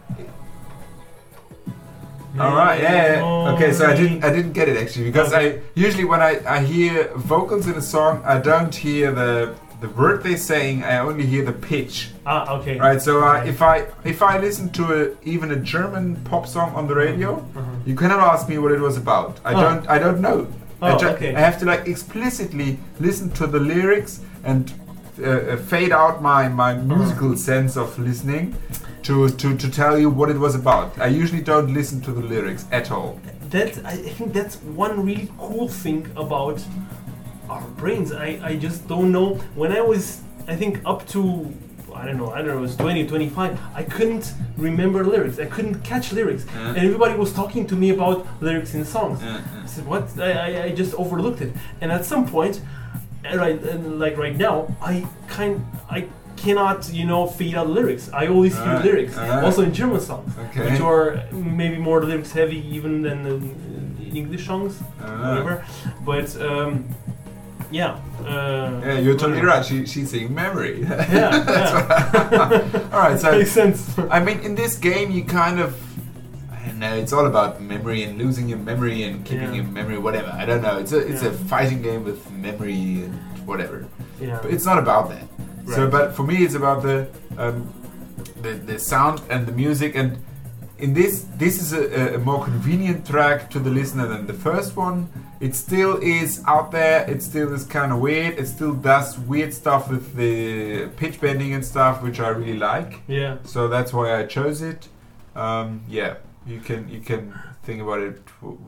All 2.39 2.55
right, 2.55 2.81
yeah, 2.81 3.17
yeah. 3.17 3.53
Okay, 3.55 3.73
so 3.73 3.87
I 3.87 3.97
didn't, 3.97 4.23
I 4.23 4.31
didn't 4.31 4.53
get 4.53 4.69
it 4.69 4.77
actually 4.77 5.07
because 5.07 5.33
I 5.33 5.61
usually 5.75 6.05
when 6.05 6.21
I, 6.21 6.41
I 6.47 6.61
hear 6.63 7.09
vocals 7.17 7.67
in 7.67 7.75
a 7.75 7.83
song, 7.83 8.23
I 8.25 8.39
don't 8.39 8.73
hear 8.75 9.11
the 9.13 9.55
the 9.81 9.89
word 9.91 10.23
they're 10.23 10.37
saying. 10.37 10.85
I 10.85 10.99
only 10.99 11.25
hear 11.27 11.45
the 11.45 11.53
pitch. 11.53 12.11
Ah, 12.27 12.57
okay. 12.59 12.79
Right. 12.79 13.01
So 13.01 13.25
uh, 13.25 13.43
if 13.45 13.61
I 13.63 13.87
if 14.05 14.23
I 14.23 14.39
listen 14.39 14.69
to 14.71 14.85
a, 15.13 15.17
even 15.25 15.51
a 15.53 15.57
German 15.57 16.17
pop 16.25 16.47
song 16.47 16.75
on 16.75 16.87
the 16.87 16.95
radio, 16.95 17.37
Uh-huh. 17.57 17.63
you 17.87 17.97
cannot 17.97 18.21
ask 18.21 18.49
me 18.49 18.59
what 18.59 18.73
it 18.73 18.81
was 18.81 18.97
about. 18.97 19.41
I 19.45 19.55
Oh. 19.55 19.61
don't 19.63 19.89
I 19.89 19.99
don't 19.99 20.21
know. 20.21 20.47
I, 20.83 20.93
Oh, 20.93 20.99
ju- 20.99 21.09
okay. 21.09 21.35
I 21.35 21.41
have 21.41 21.59
to 21.61 21.65
like 21.65 21.89
explicitly 21.89 22.79
listen 23.01 23.31
to 23.31 23.47
the 23.49 23.59
lyrics 23.59 24.21
and 24.45 24.73
uh, 25.21 25.31
uh, 25.31 25.57
fade 25.57 25.93
out 25.93 26.23
my, 26.23 26.49
my 26.49 26.73
Uh-huh. 26.75 26.97
musical 26.97 27.37
sense 27.37 27.77
of 27.77 27.99
listening 27.99 28.55
to, 29.03 29.29
to, 29.31 29.57
to 29.57 29.69
tell 29.71 29.99
you 29.99 30.11
what 30.11 30.29
it 30.31 30.39
was 30.39 30.55
about. 30.55 30.99
I 30.99 31.07
usually 31.07 31.43
don't 31.43 31.73
listen 31.75 32.01
to 32.03 32.13
the 32.13 32.21
lyrics 32.23 32.65
at 32.73 32.91
all. 32.91 33.19
that 33.51 33.79
I 33.85 33.97
think 33.97 34.33
that's 34.33 34.57
one 34.77 35.05
really 35.07 35.29
cool 35.39 35.69
thing 35.69 36.07
about 36.17 36.63
our 37.49 37.63
brains. 37.81 38.13
I, 38.13 38.39
I 38.43 38.57
just 38.57 38.87
don't 38.89 39.11
know. 39.11 39.35
When 39.55 39.73
I 39.73 39.81
was, 39.81 40.21
I 40.47 40.55
think 40.57 40.81
up 40.85 41.07
to 41.09 41.21
I 41.95 42.05
don't 42.07 42.19
know, 42.19 42.31
I 42.31 42.37
don't 42.39 42.49
know, 42.49 42.59
it 42.59 42.61
was 42.61 42.77
20, 42.77 43.07
25, 43.09 43.59
I 43.75 43.83
couldn't 43.83 44.33
remember 44.57 45.05
lyrics. 45.05 45.39
I 45.41 45.47
couldn't 45.47 45.83
catch 45.83 46.13
lyrics. 46.13 46.45
Yeah. 46.47 46.69
And 46.69 46.77
everybody 46.79 47.15
was 47.19 47.33
talking 47.33 47.67
to 47.67 47.75
me 47.75 47.91
about 47.91 48.25
lyrics 48.41 48.75
in 48.75 48.85
songs. 48.85 49.19
I 49.23 49.67
said, 49.67 49.85
what? 49.87 50.05
I, 50.21 50.31
I, 50.33 50.63
I 50.67 50.73
just 50.73 50.95
overlooked 50.95 51.41
it. 51.41 51.53
And 51.81 51.91
at 51.91 52.05
some 52.05 52.25
point, 52.27 52.61
uh, 53.25 53.37
right, 53.37 53.61
and 53.63 53.99
like 53.99 54.17
right 54.17 54.37
now, 54.37 54.75
I 54.83 55.07
kind, 55.29 55.65
I 55.91 56.07
cannot, 56.37 56.89
you 56.93 57.05
know, 57.05 57.27
feed 57.27 57.55
out 57.57 57.69
lyrics. 57.69 58.11
I 58.13 58.29
always 58.29 58.55
hear 58.55 58.63
Alright, 58.65 58.85
lyrics, 58.85 59.19
alright. 59.19 59.45
also 59.45 59.63
in 59.63 59.73
German 59.75 60.01
songs, 60.01 60.33
Okay. 60.39 60.71
which 60.71 60.81
are 60.81 61.25
maybe 61.33 61.79
more 61.79 62.03
lyrics 62.05 62.31
heavy 62.33 62.61
even 62.75 63.03
than 63.03 63.27
uh, 63.27 64.15
English 64.17 64.47
songs, 64.47 64.81
Ah. 65.03 65.29
whatever. 65.31 65.65
But 66.05 66.29
um, 66.41 66.85
yeah. 67.71 67.99
Uh, 68.25 68.81
Yeah, 68.85 68.99
you're 68.99 69.17
totally 69.19 69.43
right. 69.43 69.65
She, 69.65 69.85
she's 69.87 70.11
saying 70.11 70.33
memory. 70.35 70.83
Yeah, 70.83 71.07
yeah. 72.31 72.89
all 72.93 73.01
right, 73.01 73.19
so 73.19 73.33
Makes 73.39 73.51
sense. 73.53 73.99
I 74.11 74.21
mean, 74.21 74.39
in 74.41 74.55
this 74.55 74.77
game, 74.77 75.11
you 75.11 75.25
kind 75.25 75.59
of. 75.61 75.75
I. 76.85 76.97
It's 76.97 77.13
all 77.13 77.27
about 77.27 77.61
memory 77.61 78.03
and 78.05 78.19
losing 78.19 78.49
your 78.49 78.59
memory 78.59 79.03
and 79.05 79.25
keeping 79.25 79.49
Yeah. 79.55 79.61
your 79.63 79.65
memory, 79.65 79.99
whatever. 79.99 80.31
I 80.43 80.45
don't 80.47 80.63
know. 80.63 80.79
It's 80.79 80.93
a 80.93 80.99
it's 80.99 81.23
Yeah. 81.23 81.29
a 81.31 81.33
fighting 81.33 81.83
game 81.83 82.05
with 82.05 82.31
memory 82.31 83.05
and 83.05 83.15
whatever. 83.47 83.87
yeah. 84.21 84.39
But 84.43 84.51
it's 84.53 84.67
not 84.67 84.79
about 84.79 85.09
that. 85.11 85.25
Right. 85.65 85.77
So, 85.77 85.89
but 85.91 86.15
for 86.17 86.23
me, 86.25 86.37
it's 86.45 86.55
about 86.55 86.83
the 86.83 87.09
um, 87.39 87.73
the 88.43 88.53
the 88.71 88.79
sound 88.79 89.21
and 89.31 89.47
the 89.47 89.53
music. 89.53 89.95
And 89.97 90.19
in 90.79 90.95
this, 90.95 91.25
this 91.37 91.61
is 91.61 91.73
a, 91.73 92.15
a 92.15 92.19
more 92.19 92.45
convenient 92.45 93.07
track 93.07 93.51
to 93.51 93.59
the 93.59 93.71
listener 93.71 94.07
than 94.07 94.27
the 94.27 94.33
first 94.49 94.77
one. 94.77 95.09
It 95.41 95.55
still 95.55 95.99
is 96.03 96.43
out 96.47 96.71
there. 96.73 97.09
It 97.11 97.23
still 97.23 97.53
is 97.55 97.65
kind 97.65 97.93
of 97.93 97.99
weird. 98.01 98.39
It 98.39 98.47
still 98.47 98.73
does 98.75 99.19
weird 99.19 99.53
stuff 99.55 99.89
with 99.91 100.15
the 100.17 100.87
pitch 100.97 101.21
bending 101.21 101.53
and 101.55 101.65
stuff, 101.65 102.03
which 102.03 102.19
I 102.21 102.29
really 102.29 102.59
like. 102.59 103.01
yeah. 103.09 103.37
So 103.45 103.69
that's 103.69 103.93
why 103.93 104.07
I 104.19 104.25
chose 104.27 104.63
it. 104.63 104.89
Um, 105.37 105.83
yeah, 105.89 106.15
you 106.49 106.61
can 106.61 106.89
you 106.89 107.01
can 107.01 107.33
think 107.63 107.83
about 107.83 108.01
it 108.01 108.19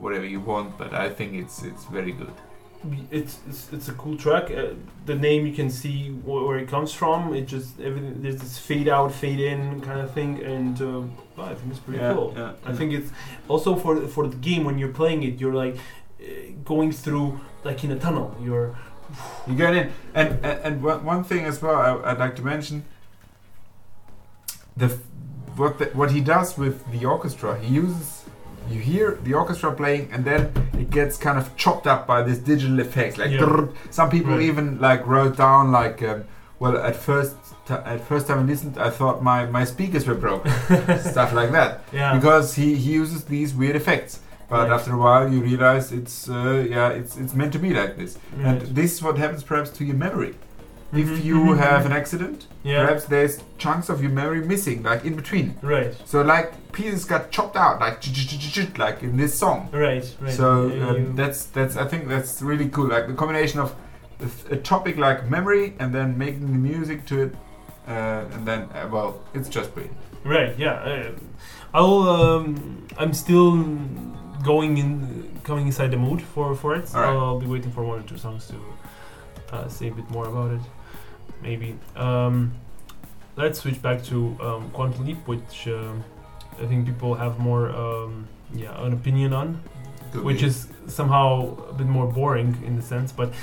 whatever 0.03 0.25
you 0.25 0.39
want, 0.39 0.77
but 0.77 0.93
I 0.93 1.09
think 1.09 1.33
it's 1.33 1.63
it's 1.63 1.85
very 1.85 2.11
good. 2.11 2.33
It's, 3.11 3.37
it's 3.47 3.71
it's 3.73 3.89
a 3.89 3.93
cool 3.93 4.17
track. 4.17 4.49
Uh, 4.49 4.73
the 5.05 5.13
name 5.15 5.45
you 5.45 5.53
can 5.53 5.69
see 5.69 6.09
wh- 6.09 6.43
where 6.47 6.57
it 6.57 6.67
comes 6.67 6.91
from. 6.91 7.33
It 7.33 7.45
just 7.47 7.79
everything 7.79 8.21
there's 8.23 8.37
this 8.37 8.57
fade 8.57 8.87
out, 8.89 9.11
fade 9.13 9.39
in 9.39 9.81
kind 9.81 9.99
of 10.01 10.09
thing, 10.13 10.41
and 10.43 10.81
uh, 10.81 11.01
well, 11.37 11.47
I 11.51 11.53
think 11.55 11.69
it's 11.71 11.79
pretty 11.79 11.99
Yeah, 12.01 12.13
cool. 12.13 12.33
yeah, 12.35 12.53
I 12.65 12.69
yeah. 12.71 12.75
think 12.77 12.93
it's 12.93 13.11
also 13.47 13.75
for 13.75 14.07
for 14.07 14.27
the 14.27 14.37
game 14.37 14.63
when 14.63 14.79
you're 14.79 14.93
playing 15.01 15.21
it, 15.23 15.39
you're 15.39 15.53
like 15.65 15.75
uh, 15.77 16.25
going 16.65 16.91
through 16.91 17.39
like 17.63 17.83
in 17.83 17.91
a 17.91 17.99
tunnel. 17.99 18.35
You're 18.41 18.75
You 19.47 19.55
get 19.55 19.75
in, 19.75 19.91
and 20.15 20.29
and, 20.45 20.59
and 20.65 20.83
one, 20.83 21.05
one 21.05 21.23
thing 21.23 21.45
as 21.45 21.61
well 21.61 21.75
I, 21.87 22.11
I'd 22.11 22.19
like 22.19 22.35
to 22.37 22.43
mention. 22.43 22.83
The 24.77 24.85
f- 24.85 24.97
what 25.61 25.73
the, 25.79 25.85
what 25.99 26.09
he 26.17 26.21
does 26.35 26.49
with 26.63 26.75
the 26.95 27.01
orchestra, 27.15 27.51
he 27.59 27.69
uses. 27.83 28.07
You 28.73 28.79
hear 28.79 29.07
the 29.27 29.33
orchestra 29.41 29.69
playing, 29.81 30.03
and 30.13 30.21
then 30.29 30.41
it 30.81 30.89
gets 30.99 31.17
kind 31.25 31.37
of 31.41 31.45
chopped 31.63 31.87
up 31.93 32.01
by 32.11 32.19
this 32.27 32.37
digital 32.51 32.79
effects. 32.87 33.15
Like 33.17 33.31
Yeah. 33.31 33.65
some 33.99 34.09
people 34.15 34.33
Right. 34.33 34.49
even 34.49 34.65
like 34.87 35.01
wrote 35.13 35.35
down 35.45 35.63
like, 35.81 35.97
um, 36.09 36.19
well, 36.59 36.75
at 36.89 36.95
first 36.95 37.35
at 37.95 38.01
first 38.11 38.23
time 38.27 38.39
I 38.43 38.45
listened, 38.53 38.75
I 38.87 38.89
thought 38.99 39.17
my 39.31 39.39
my 39.57 39.63
speakers 39.73 40.03
were 40.09 40.19
broken, 40.27 40.51
stuff 41.13 41.31
like 41.39 41.51
that. 41.57 41.71
yeah. 41.99 42.13
because 42.17 42.47
he, 42.59 42.67
he 42.83 42.91
uses 43.03 43.19
these 43.35 43.49
weird 43.61 43.75
effects. 43.81 44.13
But 44.49 44.63
Right. 44.67 44.75
after 44.77 44.91
a 44.93 44.99
while, 45.05 45.25
you 45.33 45.39
realize 45.51 45.85
it's 45.99 46.17
uh, 46.29 46.65
yeah 46.75 46.99
it's 46.99 47.13
it's 47.21 47.33
meant 47.39 47.51
to 47.57 47.59
be 47.67 47.71
like 47.81 47.93
this. 48.01 48.11
And 48.47 48.57
this 48.79 48.89
is 48.95 48.99
what 49.05 49.15
happens 49.23 49.41
perhaps 49.51 49.69
to 49.77 49.81
your 49.89 49.99
memory. 50.07 50.33
If 50.93 51.07
Mhm, 51.07 51.23
you 51.23 51.35
mhm, 51.37 51.57
have 51.57 51.85
an 51.85 51.93
accident, 51.93 52.47
yeah. 52.63 52.83
perhaps 52.85 53.05
there's 53.05 53.41
chunks 53.57 53.87
of 53.89 54.01
your 54.01 54.11
memory 54.11 54.45
missing, 54.45 54.83
like 54.83 55.05
in 55.05 55.15
between. 55.15 55.55
Right. 55.61 55.93
So 56.05 56.21
like 56.21 56.51
pieces 56.73 57.05
got 57.05 57.31
chopped 57.31 57.55
out, 57.55 57.79
like 57.79 58.01
like 58.77 59.01
in 59.01 59.15
this 59.15 59.33
song. 59.33 59.69
Right. 59.71 60.05
Right. 60.19 60.33
So 60.33 60.69
um, 60.89 61.15
that's 61.15 61.45
that's 61.45 61.77
I 61.77 61.85
think 61.87 62.09
that's 62.09 62.41
really 62.41 62.67
cool. 62.69 62.89
Like 62.89 63.07
the 63.07 63.13
combination 63.13 63.59
of 63.61 63.73
a, 64.51 64.55
topic 64.57 64.97
like 64.97 65.29
memory 65.29 65.73
and 65.79 65.95
then 65.95 66.17
making 66.17 66.51
the 66.51 66.59
music 66.59 67.05
to 67.05 67.21
it, 67.23 67.35
uh, 67.87 68.25
and 68.33 68.45
then 68.45 68.61
uh, 68.75 68.89
well, 68.91 69.21
it's 69.33 69.47
just 69.49 69.73
brilliant. 69.73 69.97
Right. 70.25 70.57
Yeah. 70.59 70.73
Uh, 70.73 71.11
I'll. 71.73 72.09
Um, 72.09 72.85
I'm 72.97 73.13
still 73.13 73.63
going 74.43 74.77
in, 74.77 75.39
coming 75.43 75.67
inside 75.67 75.91
the 75.91 75.97
mood 75.97 76.21
for 76.21 76.53
for 76.55 76.75
it. 76.75 76.93
Alright. 76.93 77.09
I'll, 77.09 77.19
I'll 77.19 77.39
be 77.39 77.47
waiting 77.47 77.71
for 77.71 77.83
one 77.83 77.99
or 77.99 78.03
two 78.03 78.17
songs 78.17 78.47
to 78.47 78.55
uh, 79.55 79.67
say 79.69 79.87
a 79.87 79.91
bit 79.93 80.09
more 80.09 80.27
about 80.27 80.51
it. 80.51 80.61
Maybe. 81.41 81.77
Um, 81.95 82.53
let's 83.35 83.59
switch 83.59 83.81
back 83.81 84.03
to 84.05 84.37
um, 84.41 84.69
Quantum 84.71 85.05
Leap, 85.05 85.27
which 85.27 85.67
um, 85.67 86.03
I 86.61 86.65
think 86.65 86.85
people 86.85 87.15
have 87.15 87.39
more, 87.39 87.69
um, 87.69 88.27
yeah, 88.53 88.79
an 88.83 88.93
opinion 88.93 89.33
on, 89.33 89.61
Could 90.11 90.23
which 90.23 90.41
be. 90.41 90.47
is 90.47 90.67
somehow 90.87 91.57
a 91.69 91.73
bit 91.73 91.87
more 91.87 92.07
boring 92.07 92.57
in 92.65 92.75
the 92.75 92.81
sense, 92.81 93.11
but. 93.11 93.33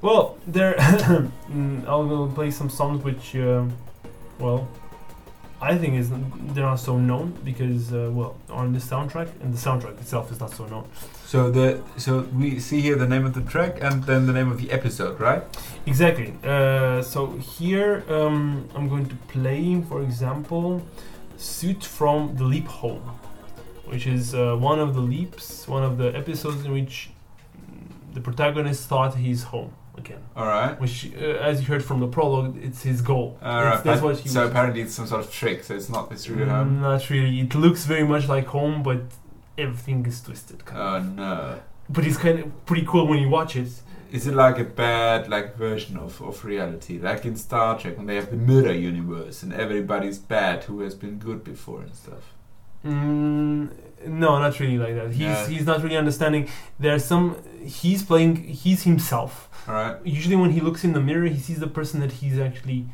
Well, 0.00 0.36
there. 0.48 0.74
mm, 0.78 1.86
I'll 1.86 2.28
play 2.34 2.50
some 2.50 2.68
songs 2.68 3.04
which, 3.04 3.36
uh, 3.36 3.64
well, 4.40 4.68
I 5.62 5.78
think 5.78 5.94
is 5.94 6.10
they're 6.10 6.64
not 6.64 6.80
so 6.80 6.98
known 6.98 7.38
because 7.44 7.92
uh, 7.92 8.10
well 8.12 8.36
on 8.50 8.72
the 8.72 8.80
soundtrack 8.80 9.28
and 9.40 9.54
the 9.54 9.58
soundtrack 9.58 10.00
itself 10.00 10.32
is 10.32 10.40
not 10.40 10.50
so 10.50 10.66
known. 10.66 10.88
So 11.24 11.52
the 11.52 11.80
so 11.96 12.22
we 12.36 12.58
see 12.58 12.80
here 12.80 12.96
the 12.96 13.06
name 13.06 13.24
of 13.24 13.34
the 13.34 13.42
track 13.42 13.78
and 13.80 14.02
then 14.02 14.26
the 14.26 14.32
name 14.32 14.50
of 14.50 14.58
the 14.60 14.72
episode, 14.72 15.20
right? 15.20 15.44
Exactly. 15.86 16.32
Uh, 16.44 17.02
so 17.02 17.26
here 17.38 18.04
um, 18.08 18.68
I'm 18.74 18.88
going 18.88 19.06
to 19.06 19.16
play, 19.28 19.80
for 19.88 20.02
example, 20.02 20.82
"Suit 21.36 21.82
from 21.84 22.36
the 22.36 22.44
Leap 22.44 22.68
Home," 22.68 23.02
which 23.86 24.06
is 24.06 24.34
uh, 24.34 24.56
one 24.56 24.78
of 24.78 24.94
the 24.94 25.00
leaps, 25.00 25.66
one 25.66 25.82
of 25.82 25.98
the 25.98 26.16
episodes 26.16 26.64
in 26.64 26.72
which 26.72 27.10
the 28.14 28.20
protagonist 28.20 28.88
thought 28.88 29.16
he's 29.16 29.42
home 29.44 29.72
again. 29.98 30.20
All 30.36 30.46
right. 30.46 30.78
Which, 30.80 31.10
uh, 31.16 31.48
as 31.50 31.60
you 31.60 31.66
heard 31.66 31.84
from 31.84 31.98
the 32.00 32.06
prologue, 32.06 32.56
it's 32.62 32.82
his 32.82 33.00
goal. 33.02 33.38
All 33.42 33.50
That's- 33.62 33.74
right. 33.74 33.84
that's 33.84 34.02
what 34.02 34.18
he 34.18 34.28
so 34.28 34.46
apparently 34.46 34.82
it's 34.82 34.94
some 34.94 35.06
sort 35.06 35.24
of 35.24 35.32
trick. 35.32 35.64
So 35.64 35.74
it's 35.74 35.88
not 35.88 36.10
this 36.10 36.28
real 36.28 36.46
Mm, 36.46 36.50
home. 36.50 36.80
Not 36.80 37.10
really. 37.10 37.40
It 37.40 37.54
looks 37.54 37.86
very 37.86 38.04
much 38.06 38.28
like 38.28 38.46
home, 38.46 38.82
but 38.82 39.00
everything 39.58 40.06
is 40.06 40.20
twisted. 40.20 40.64
Kind 40.64 40.80
Oh 40.80 40.96
of. 40.96 41.04
no. 41.16 41.60
But 41.88 42.06
it's 42.06 42.16
kind 42.18 42.38
of 42.38 42.66
pretty 42.66 42.86
cool 42.86 43.06
when 43.08 43.18
you 43.18 43.28
watch 43.28 43.56
it. 43.56 43.68
Is 44.12 44.26
it 44.26 44.34
like 44.34 44.58
a 44.58 44.64
bad 44.64 45.28
like 45.28 45.56
version 45.56 45.96
of, 45.96 46.20
of 46.22 46.44
reality, 46.44 46.98
like 46.98 47.24
in 47.24 47.36
Star 47.36 47.78
Trek 47.78 47.96
when 47.96 48.06
they 48.06 48.16
have 48.16 48.30
the 48.30 48.36
mirror 48.36 48.72
universe 48.72 49.42
and 49.42 49.52
everybody's 49.54 50.18
bad 50.18 50.64
who 50.64 50.80
has 50.80 50.94
been 50.94 51.18
good 51.18 51.42
before 51.42 51.80
and 51.80 51.94
stuff? 51.94 52.24
Mm, 52.84 53.70
no, 54.06 54.38
not 54.38 54.58
really 54.60 54.78
like 54.78 54.94
that. 54.96 55.08
He's 55.12 55.20
Yeah. 55.20 55.46
he's 55.46 55.66
not 55.66 55.82
really 55.82 55.96
understanding. 55.96 56.48
There's 56.78 57.04
some. 57.04 57.36
He's 57.64 58.02
playing. 58.02 58.36
He's 58.62 58.82
himself. 58.82 59.48
All 59.68 59.74
right. 59.74 59.96
Usually, 60.04 60.36
when 60.36 60.50
he 60.50 60.60
looks 60.60 60.82
in 60.84 60.92
the 60.92 61.00
mirror, 61.00 61.26
he 61.26 61.38
sees 61.38 61.60
the 61.60 61.68
person 61.78 62.00
that 62.00 62.12
he's 62.20 62.38
actually 62.38 62.86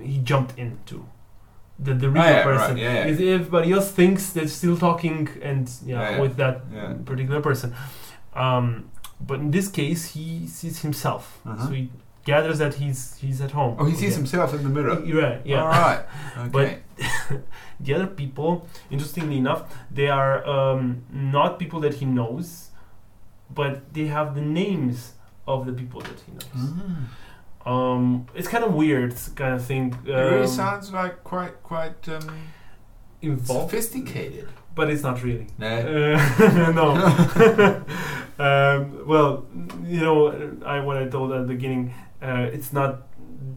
he 0.00 0.18
jumped 0.18 0.58
into. 0.58 1.06
The 1.78 1.94
the 1.94 2.10
real 2.10 2.22
Oh, 2.22 2.26
yeah, 2.28 2.42
person. 2.42 2.74
right, 2.74 2.82
yeah. 2.82 3.04
Because 3.04 3.20
everybody 3.20 3.72
else 3.72 3.90
thinks 3.90 4.30
they're 4.34 4.48
still 4.48 4.76
talking 4.76 5.28
and 5.42 5.70
yeah, 5.86 6.20
with 6.20 6.36
that 6.36 6.56
particular 7.04 7.40
person. 7.40 7.74
Um, 8.34 8.90
but 9.20 9.40
in 9.40 9.50
this 9.50 9.68
case, 9.68 10.12
he 10.14 10.46
sees 10.46 10.82
himself. 10.82 11.40
Uh-huh. 11.46 11.66
So 11.66 11.72
he 11.72 11.90
gathers 12.24 12.58
that 12.58 12.74
he's 12.74 13.16
he's 13.18 13.40
at 13.40 13.50
home. 13.52 13.76
Oh, 13.78 13.84
he 13.84 13.92
sees 13.92 14.02
again. 14.02 14.18
himself 14.18 14.54
in 14.54 14.62
the 14.62 14.68
mirror. 14.68 14.96
Right. 15.00 15.40
Yeah. 15.44 15.62
All 15.62 15.68
right. 15.68 16.04
Okay. 16.38 16.50
But- 16.50 16.80
the 17.80 17.94
other 17.94 18.06
people, 18.06 18.68
interestingly 18.90 19.36
enough, 19.36 19.72
they 19.90 20.08
are 20.08 20.46
um, 20.46 21.04
not 21.10 21.58
people 21.58 21.80
that 21.80 21.94
he 21.94 22.04
knows, 22.04 22.70
but 23.52 23.92
they 23.94 24.06
have 24.06 24.34
the 24.34 24.40
names 24.40 25.14
of 25.46 25.66
the 25.66 25.72
people 25.72 26.00
that 26.00 26.20
he 26.24 26.32
knows. 26.32 26.70
Mm. 26.70 27.04
Um, 27.66 28.26
it's 28.34 28.48
kind 28.48 28.62
of 28.64 28.74
weird, 28.74 29.14
kind 29.34 29.54
of 29.54 29.64
thing. 29.64 29.94
Um, 29.94 30.06
it 30.06 30.12
really 30.12 30.46
sounds 30.46 30.92
like 30.92 31.24
quite 31.24 31.62
quite 31.62 32.08
um, 32.08 32.48
involved. 33.22 33.70
sophisticated. 33.70 34.48
But 34.74 34.90
it's 34.90 35.02
not 35.02 35.22
really. 35.22 35.46
No. 35.58 35.68
Uh, 35.68 36.72
no. 36.80 37.84
um, 38.38 39.06
well, 39.06 39.46
you 39.84 40.00
know, 40.00 40.56
I 40.64 40.80
what 40.80 40.96
I 40.96 41.06
told 41.08 41.32
at 41.32 41.42
the 41.42 41.46
beginning, 41.54 41.94
uh, 42.22 42.48
it's 42.52 42.72
not 42.72 43.08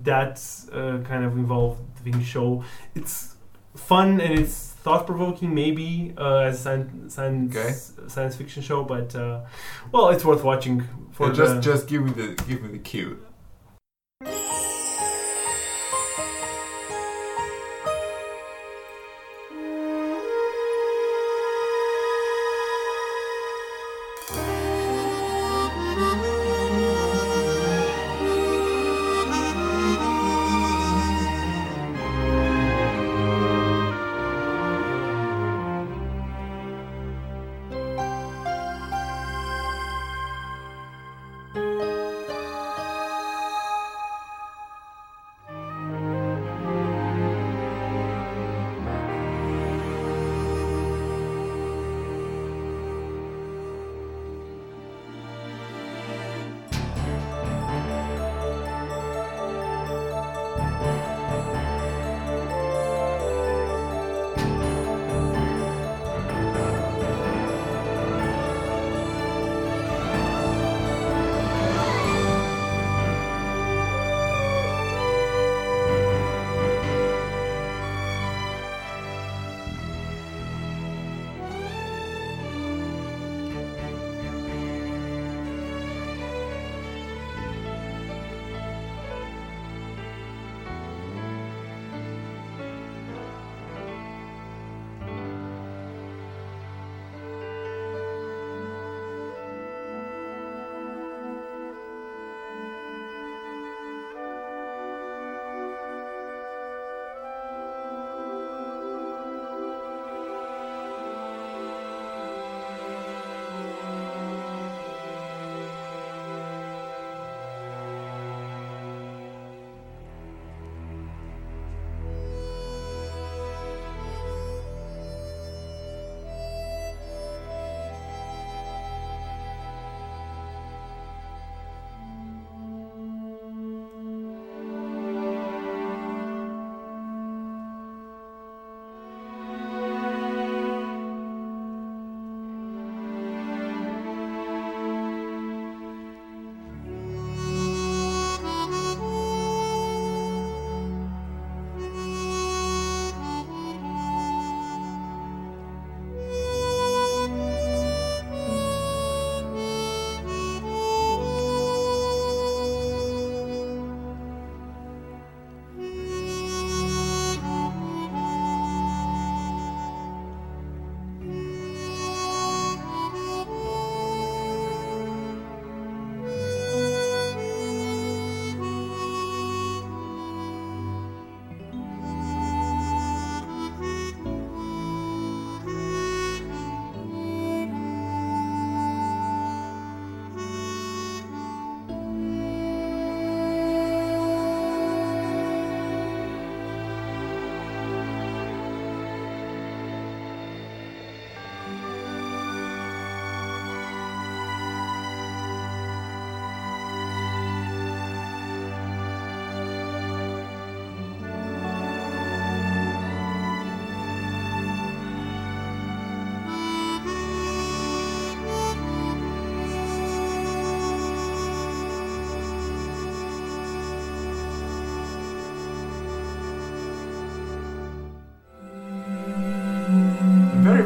that 0.03 0.41
uh, 0.71 0.99
kind 1.03 1.23
of 1.25 1.37
involved 1.37 1.81
involving 2.07 2.23
show. 2.25 2.63
It's 2.95 3.35
fun 3.75 4.19
and 4.21 4.39
it's 4.39 4.73
thought 4.83 5.05
provoking, 5.05 5.53
maybe 5.53 6.13
uh, 6.17 6.49
as 6.49 6.59
science 6.59 7.13
science, 7.13 7.55
Okay. 7.55 7.73
science 8.07 8.35
fiction 8.35 8.63
show, 8.63 8.83
but 8.83 9.15
uh, 9.15 9.41
well, 9.91 10.09
it's 10.09 10.25
worth 10.25 10.43
watching 10.43 10.83
for 11.11 11.27
Yeah, 11.27 11.33
just 11.33 11.61
just 11.61 11.87
give 11.87 12.03
me 12.03 12.11
the 12.11 12.43
give 12.47 12.61
me 12.61 12.69
the 12.69 12.79
cue. 12.79 13.19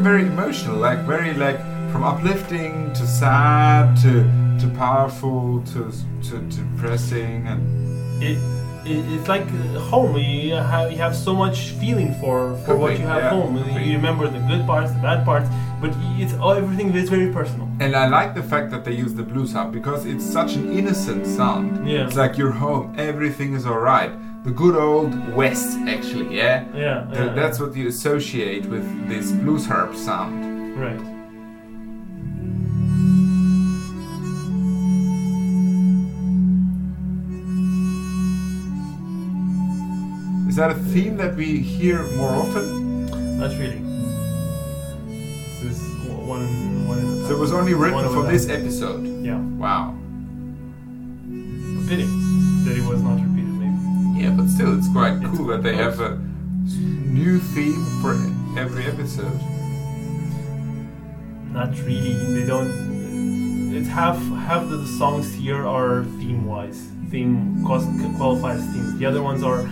Very 0.01 0.25
emotional 0.25 0.77
like 0.77 0.99
very 1.05 1.33
like 1.33 1.59
from 1.91 2.03
uplifting 2.03 2.91
to 2.93 3.05
sad 3.05 3.95
to 3.97 4.23
to 4.59 4.67
powerful 4.77 5.61
to 5.73 5.91
to 6.27 6.37
depressing 6.55 7.47
and 7.47 7.61
it, 8.23 8.37
it, 8.85 9.03
it's 9.13 9.27
like 9.27 9.41
uh, 9.43 9.79
home. 9.79 10.15
You 10.17 10.55
have 10.55 10.91
you 10.91 10.97
have 10.97 11.15
so 11.15 11.33
much 11.35 11.57
feeling 11.81 12.13
for 12.21 12.55
for 12.65 12.73
Could 12.73 12.79
what 12.79 12.93
be, 12.93 12.99
you 13.01 13.07
have 13.07 13.23
yeah, 13.23 13.29
home. 13.29 13.55
be. 13.75 13.83
You 13.83 13.95
remember 13.95 14.27
the 14.27 14.39
good 14.39 14.65
parts, 14.65 14.91
the 14.91 14.99
bad 14.99 15.25
parts, 15.25 15.47
but 15.81 15.91
it's 16.21 16.33
all 16.35 16.51
everything 16.53 16.93
is 16.95 17.09
very 17.09 17.31
personal. 17.31 17.67
and 17.79 17.95
I 17.95 18.07
like 18.07 18.35
the 18.35 18.43
fact 18.43 18.69
that 18.71 18.83
they 18.85 18.93
use 18.93 19.13
the 19.15 19.23
blues 19.23 19.53
harp 19.53 19.71
because 19.71 20.05
it's 20.05 20.23
such 20.25 20.55
an 20.55 20.71
innocent 20.71 21.25
sound. 21.27 21.87
Yeah. 21.87 22.05
It's 22.05 22.15
like 22.15 22.37
you're 22.37 22.51
home, 22.65 22.93
everything 22.97 23.53
is 23.55 23.65
alright. 23.65 24.11
The 24.43 24.51
good 24.51 24.75
old 24.75 25.13
West, 25.35 25.77
actually, 25.87 26.35
yeah. 26.35 26.65
Yeah, 26.73 27.05
Th- 27.11 27.25
yeah. 27.27 27.33
That's 27.33 27.59
what 27.59 27.75
you 27.75 27.87
associate 27.87 28.65
with 28.65 28.83
this 29.07 29.31
blues 29.31 29.65
harp 29.67 29.95
sound. 29.95 30.77
right. 30.79 30.99
Is 40.47 40.57
that 40.57 40.71
a 40.71 40.75
theme 40.75 41.15
that 41.17 41.35
we 41.35 41.59
hear 41.59 42.03
more 42.17 42.31
often? 42.35 43.05
Not 43.37 43.51
really. 43.51 43.79
This 45.63 45.79
is 45.79 46.05
one 46.07 46.87
one. 46.87 47.21
The 47.21 47.27
So 47.27 47.35
it 47.35 47.39
was 47.39 47.53
only 47.53 47.73
written 47.73 48.09
for 48.09 48.23
this 48.29 48.49
episode. 48.49 49.05
Yeah, 49.23 49.39
Wow. 49.39 49.95
a 51.23 51.87
pity 51.87 52.03
that 52.65 52.75
it 52.77 52.83
was 52.85 53.01
not. 53.01 53.19
Yeah, 54.21 54.31
but 54.37 54.47
still, 54.47 54.77
it's 54.77 54.87
quite 54.91 55.13
It's 55.21 55.25
cool 55.37 55.47
that 55.47 55.63
they 55.63 55.75
have 55.75 55.99
a 55.99 56.17
new 56.67 57.39
theme 57.39 57.83
for 58.01 58.13
every 58.59 58.85
episode. 58.85 59.39
not 61.51 61.71
really. 61.79 62.13
They 62.35 62.45
don't. 62.45 62.71
It's 63.75 63.87
half 63.89 64.17
half 64.47 64.69
the 64.69 64.85
songs 64.99 65.33
here 65.33 65.65
are 65.67 66.03
theme 66.19 66.45
wise. 66.45 66.87
Theme 67.09 67.63
qualifies 67.65 68.61
themes. 68.71 68.97
The 68.99 69.05
other 69.05 69.21
ones 69.21 69.43
are 69.43 69.63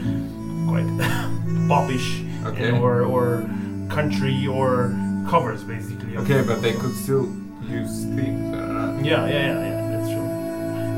quite 0.67 0.87
popish 1.69 2.23
Okay. 2.45 2.69
and- 2.69 2.77
or 2.79 3.03
or 3.03 3.47
country 3.89 4.47
or 4.47 4.91
covers 5.29 5.63
basically. 5.63 6.17
Okay, 6.17 6.41
but 6.41 6.61
they 6.61 6.73
could 6.73 6.95
still 6.95 7.25
use 7.67 8.03
themes. 8.15 8.51
Don't. 8.55 9.05
Yeah, 9.05 9.25
yeah, 9.27 9.31
yeah, 9.31 9.59
yeah. 9.69 9.97
That's 9.97 10.09
true. 10.09 10.27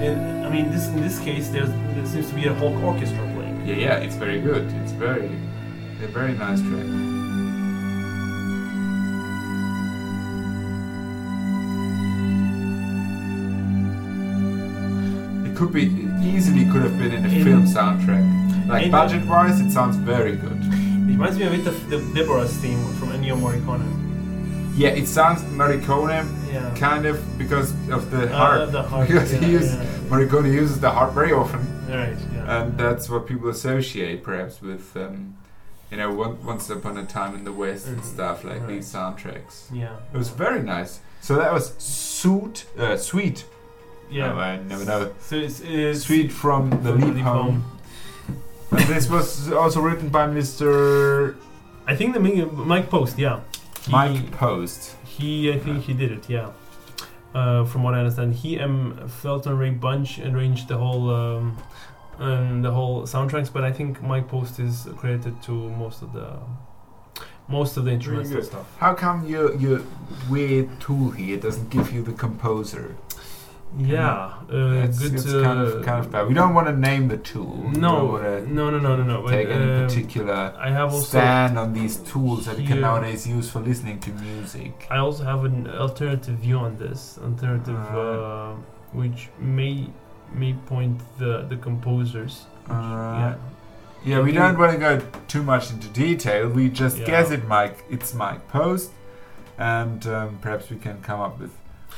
And 0.07 0.45
I 0.45 0.49
mean, 0.49 0.71
this 0.71 0.87
in 0.87 1.01
this 1.01 1.19
case, 1.19 1.49
there's 1.49 1.69
there 1.69 2.05
seems 2.05 2.29
to 2.29 2.35
be 2.35 2.45
a 2.47 2.53
whole 2.53 2.75
orchestra. 2.83 3.27
Yeah, 3.65 3.75
yeah, 3.75 3.95
it's 3.97 4.15
very 4.15 4.41
good. 4.41 4.65
It's 4.81 4.91
very, 4.93 5.27
a 6.03 6.07
very 6.07 6.33
nice 6.33 6.61
track. 6.61 6.85
It 15.47 15.55
could 15.55 15.71
be 15.73 15.83
easily 16.23 16.65
could 16.71 16.81
have 16.83 16.97
been 16.97 17.11
in 17.11 17.25
a 17.25 17.29
In- 17.29 17.43
film 17.43 17.65
soundtrack. 17.65 18.25
Like 18.67 18.91
budget-wise, 18.91 19.59
it 19.59 19.71
sounds 19.71 19.95
very 19.97 20.35
good. 20.35 20.57
It 20.61 21.07
reminds 21.13 21.37
me 21.37 21.45
a 21.45 21.49
bit 21.49 21.67
of 21.67 21.89
the 21.89 21.97
Deborah's 22.15 22.53
theme 22.57 22.81
from 22.95 23.09
Ennio 23.09 23.35
Morricone. 23.37 23.85
Yeah, 24.75 24.89
it 24.89 25.07
sounds 25.07 25.41
Morricone 25.59 26.25
Yeah. 26.53 26.73
kind 26.75 27.05
of 27.05 27.17
because 27.37 27.71
of 27.89 28.09
the 28.11 28.21
Uh, 28.33 28.65
the 28.67 28.81
harp, 28.83 29.07
because 29.07 29.31
he 29.31 29.39
yeah, 29.39 29.47
uses 29.59 29.75
yeah. 29.75 30.09
Morricone 30.09 30.51
uses 30.53 30.79
the 30.79 30.89
harp 30.89 31.13
very 31.13 31.33
often. 31.33 31.59
Right. 31.89 32.15
Yeah. 32.45 32.61
and 32.63 32.77
that's 32.77 33.09
what 33.09 33.25
people 33.27 33.49
associate 33.49 34.23
perhaps 34.23 34.61
with 34.61 34.95
um, 34.95 35.35
you 35.91 35.97
know 35.97 36.11
one, 36.13 36.43
once 36.45 36.69
upon 36.69 36.97
a 36.97 37.05
time 37.05 37.35
in 37.35 37.43
the 37.43 37.51
west 37.53 37.87
and 37.87 37.97
Mhm. 38.01 38.05
stuff 38.13 38.43
like 38.43 38.59
Right. 38.61 38.67
these 38.69 38.87
soundtracks 38.93 39.55
yeah. 39.73 39.95
it 40.13 40.17
was 40.17 40.29
very 40.29 40.61
nice 40.61 40.99
so 41.21 41.35
that 41.35 41.51
was 41.53 41.73
suit 41.77 42.65
uh, 42.79 42.97
sweet 42.97 43.45
Yeah. 44.09 44.27
No, 44.33 44.39
i 44.39 44.57
never 44.57 44.85
know 44.85 45.11
So 45.21 45.35
it's, 45.35 45.59
it's 45.63 46.01
sweet 46.07 46.31
from 46.31 46.69
the 46.83 46.91
leap 46.93 47.17
home 47.23 47.63
and 48.71 48.85
this 48.87 49.09
was 49.09 49.51
also 49.51 49.79
written 49.81 50.09
by 50.09 50.27
mr 50.27 51.35
I 51.87 51.95
think 51.95 52.13
the 52.13 52.19
Mi- 52.19 52.45
Mike 52.73 52.89
Post. 52.89 53.17
Yeah. 53.17 53.39
He, 53.85 53.91
mike 53.91 54.31
post 54.31 54.95
He, 55.05 55.51
I 55.51 55.57
think 55.59 55.83
he 55.83 55.93
did 55.93 56.11
it. 56.11 56.29
Yeah. 56.29 56.49
Uh, 57.33 57.63
from 57.65 57.81
what 57.83 57.93
I 57.95 57.99
understand, 57.99 58.35
he 58.35 58.57
and 58.57 58.93
Velton 59.23 59.57
Ray 59.57 59.71
Bunch 59.71 60.19
arranged 60.19 60.67
the 60.67 60.77
whole 60.77 61.09
um, 61.09 61.57
um, 62.21 62.61
the 62.61 62.71
whole 62.71 63.03
soundtracks, 63.03 63.51
but 63.51 63.63
I 63.63 63.71
think 63.71 64.01
Mike 64.01 64.27
Post 64.27 64.59
is 64.59 64.87
credited 64.97 65.41
to 65.43 65.51
most 65.83 66.01
of 66.01 66.13
the 66.13 66.29
most 67.47 67.75
of 67.77 67.83
the 67.85 67.91
instrumental 67.91 68.33
good. 68.35 68.45
stuff. 68.45 68.67
how 68.77 68.93
come 68.93 69.25
your 69.27 69.55
your 69.55 69.81
weird 70.29 70.67
tool 70.79 71.09
here 71.11 71.37
doesn't 71.37 71.69
give 71.69 71.91
you 71.91 72.01
the 72.09 72.13
composer 72.13 72.95
Yeah, 73.77 74.33
uh, 74.51 74.85
it's, 74.85 74.99
good. 74.99 75.13
it's 75.15 75.27
uh, 75.27 75.41
kind 75.47 75.59
of 75.59 75.83
kind 75.87 75.99
of 76.03 76.11
bad 76.11 76.27
we 76.27 76.33
don't 76.33 76.53
want 76.53 76.67
to 76.67 76.75
name 76.89 77.07
the 77.07 77.17
tool 77.17 77.55
We 77.73 77.79
No, 77.87 77.93
wanna 78.05 78.41
no, 78.57 78.69
no, 78.69 78.79
no, 78.79 78.91
no, 78.99 79.03
no. 79.03 79.17
But, 79.23 79.31
take 79.31 79.49
any 79.49 79.69
um, 79.71 79.87
particular 79.87 80.39
I 80.57 80.69
have 80.79 80.93
also 80.93 81.05
stand 81.07 81.57
on 81.63 81.73
these 81.73 81.95
tools 82.11 82.45
that 82.47 82.57
you 82.59 82.67
can 82.67 82.79
nowadays 82.87 83.21
use 83.37 83.49
for 83.53 83.59
listening 83.59 83.97
to 84.05 84.09
music. 84.27 84.73
I 84.95 84.97
also 84.97 85.23
have 85.31 85.41
an 85.45 85.67
alternative 85.85 86.35
view 86.45 86.57
on 86.67 86.77
this, 86.77 87.17
alternative, 87.27 87.79
uh, 88.05 88.53
which 88.93 89.19
may 89.39 89.73
may 90.33 90.53
point 90.67 90.99
the 91.17 91.45
the 91.49 91.57
composers. 91.57 92.45
which- 92.65 92.75
Alright. 92.77 93.37
yeah, 94.05 94.17
Yeah, 94.17 94.21
we 94.23 94.31
don't 94.31 94.57
want 94.57 94.71
to 94.73 94.77
go 94.79 94.99
too 95.27 95.43
much 95.43 95.71
into 95.71 95.87
detail. 95.89 96.47
We 96.49 96.69
just 96.69 96.97
Yeah. 96.97 97.05
guess 97.05 97.31
it, 97.31 97.47
Mike. 97.47 97.83
It's 97.89 98.13
Mike 98.13 98.47
Post, 98.47 98.91
and 99.57 100.05
um, 100.07 100.37
perhaps 100.41 100.69
we 100.69 100.77
can 100.77 101.01
come 101.01 101.19
up 101.19 101.39
with 101.39 101.51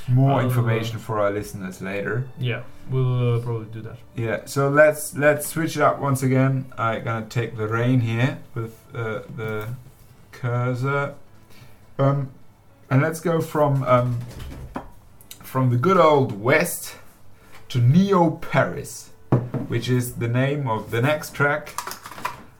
more 0.07 0.41
Uh, 0.41 0.43
information 0.43 0.99
for 0.99 1.19
our 1.19 1.31
listeners 1.31 1.81
later. 1.81 2.25
yeah, 2.39 2.61
we'll 2.89 3.35
uh, 3.35 3.39
probably 3.39 3.67
do 3.71 3.81
that. 3.81 3.97
Yeah. 4.15 4.39
So 4.45 4.69
let's 4.69 5.15
let's 5.15 5.47
switch 5.47 5.77
it 5.77 5.81
up 5.83 5.99
once 5.99 6.23
again. 6.23 6.65
I'm 6.77 7.03
gonna 7.03 7.25
take 7.29 7.55
the 7.57 7.67
rein 7.67 8.01
here 8.01 8.37
with 8.55 8.73
uh, 8.95 9.19
the 9.37 9.67
cursor, 10.31 11.13
um, 11.99 12.29
and 12.89 13.01
let's 13.01 13.21
go 13.21 13.39
from 13.41 13.83
um, 13.83 14.19
from 15.41 15.69
the 15.69 15.77
good 15.77 15.97
old 15.97 16.41
West 16.41 16.95
to 17.73 17.79
Neo 17.79 18.29
Paris, 18.29 19.09
which 19.67 19.89
is 19.89 20.17
the 20.17 20.27
name 20.27 20.67
of 20.67 20.91
the 20.91 21.01
next 21.01 21.33
track. 21.33 21.73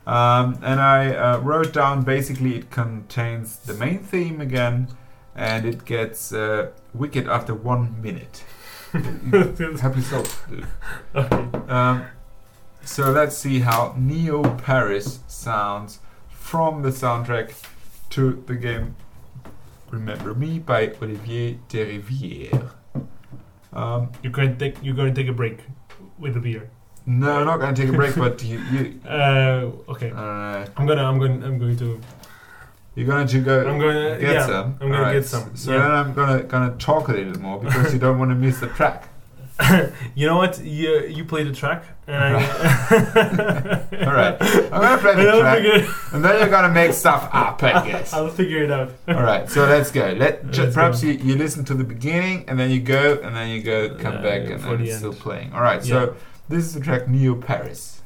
Um, 0.08 0.58
and 0.60 0.80
I 0.80 1.14
uh, 1.14 1.38
wrote 1.38 1.72
down 1.72 2.02
basically 2.02 2.56
it 2.56 2.72
contains 2.72 3.58
the 3.58 3.74
main 3.74 4.00
theme 4.00 4.40
again, 4.40 4.88
and 5.36 5.66
it 5.66 5.84
gets 5.84 6.32
uh, 6.32 6.72
wicked 6.92 7.28
after 7.28 7.54
one 7.54 8.02
minute. 8.02 8.42
Dude. 8.92 9.80
okay. 11.14 11.44
Um, 11.68 12.06
so 12.84 13.12
let's 13.12 13.38
see 13.38 13.60
how 13.60 13.94
Neo 13.96 14.42
Paris 14.56 15.20
sounds 15.28 16.00
from 16.28 16.82
the 16.82 16.90
soundtrack 16.90 17.54
to 18.10 18.42
the 18.48 18.56
game 18.56 18.96
Remember 19.92 20.34
Me 20.34 20.58
by 20.58 20.88
Olivier 21.00 21.60
Derivière. 21.68 22.72
Um, 23.74 24.10
You're 24.22 24.32
going 24.32 24.56
to 24.56 24.58
take 24.58 24.82
you're 24.84 24.94
going 24.94 25.12
to 25.12 25.20
take 25.20 25.28
a 25.30 25.32
break 25.34 25.58
with 26.18 26.36
a 26.36 26.40
beer. 26.40 26.70
no, 27.06 27.30
I'm 27.40 27.46
not 27.46 27.58
going 27.60 27.74
to 27.74 27.80
take 27.82 27.90
a 27.92 27.96
break, 27.96 28.14
but 28.16 28.42
you, 28.42 28.58
you 28.72 29.00
Uh, 29.06 29.70
okay. 29.92 30.10
uh, 30.10 30.66
I'm 30.76 30.86
gonna 30.86 31.04
I'm 31.04 31.18
going 31.18 31.42
I'm 31.42 31.58
going 31.58 31.76
to 31.78 32.00
you're 32.94 33.06
going 33.06 33.26
to 33.26 33.40
go 33.40 33.66
I'm 33.68 33.78
gonna 33.80 34.18
get 34.20 34.34
yeah, 34.34 34.46
some. 34.46 34.78
I'm 34.80 34.90
gonna 34.90 35.12
get 35.12 35.26
some. 35.26 35.56
So 35.56 35.72
yeah. 35.72 35.78
then 35.78 35.90
I'm 35.90 36.14
gonna 36.14 36.42
gonna 36.44 36.76
talk 36.78 37.08
a 37.08 37.12
little 37.12 37.40
more 37.42 37.58
because 37.58 37.92
you 37.92 37.98
don't 37.98 38.18
want 38.18 38.30
to 38.30 38.36
miss 38.36 38.60
the 38.60 38.68
track. 38.68 39.08
you 40.16 40.26
know 40.26 40.36
what? 40.36 40.58
You 40.64 41.06
you 41.06 41.24
play 41.24 41.44
the 41.44 41.52
track 41.52 41.84
and 42.08 42.34
All 42.34 44.12
right, 44.12 44.36
I'm 44.42 44.80
gonna 44.80 44.98
play 44.98 45.14
the 45.14 45.38
track, 45.40 45.58
figure, 45.62 45.86
and 46.12 46.24
then 46.24 46.40
you're 46.40 46.48
gonna 46.48 46.72
make 46.74 46.92
stuff 46.92 47.28
up, 47.32 47.62
I 47.62 47.86
guess. 47.90 48.12
I'll 48.12 48.28
figure 48.28 48.64
it 48.64 48.70
out. 48.72 48.90
All 49.06 49.22
right, 49.22 49.48
so 49.48 49.64
let's 49.66 49.92
go. 49.92 50.12
Let 50.18 50.50
ju- 50.50 50.62
Let's 50.64 50.74
perhaps 50.74 51.02
go. 51.02 51.08
you, 51.08 51.14
you 51.18 51.36
listen 51.36 51.64
to 51.66 51.74
the 51.74 51.84
beginning 51.84 52.44
and 52.48 52.58
then 52.58 52.70
you 52.72 52.80
go 52.80 53.20
and 53.22 53.34
then 53.36 53.48
you 53.50 53.62
go 53.62 53.94
come 53.96 54.16
Uh, 54.16 54.22
back 54.22 54.40
and 54.50 54.60
then 54.60 54.78
the 54.78 54.84
it's 54.88 54.96
still 54.98 55.14
playing. 55.14 55.52
All 55.52 55.62
right, 55.62 55.84
so 55.84 56.16
this 56.48 56.64
is 56.64 56.74
the 56.74 56.80
track 56.80 57.06
Neo 57.08 57.36
Paris. 57.36 58.02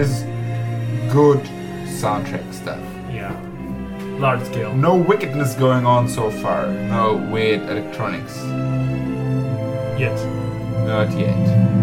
Is 0.00 0.22
good 1.12 1.40
soundtrack 2.00 2.52
stuff. 2.54 2.80
Yeah. 3.12 3.38
Large 4.18 4.44
scale. 4.46 4.72
No 4.74 4.96
wickedness 4.96 5.54
going 5.54 5.84
on 5.86 6.08
so 6.08 6.30
far. 6.30 6.66
No 6.68 7.16
weird 7.30 7.62
electronics. 7.68 8.36
Yet. 9.98 10.16
Not 10.86 11.10
yet. 11.18 11.79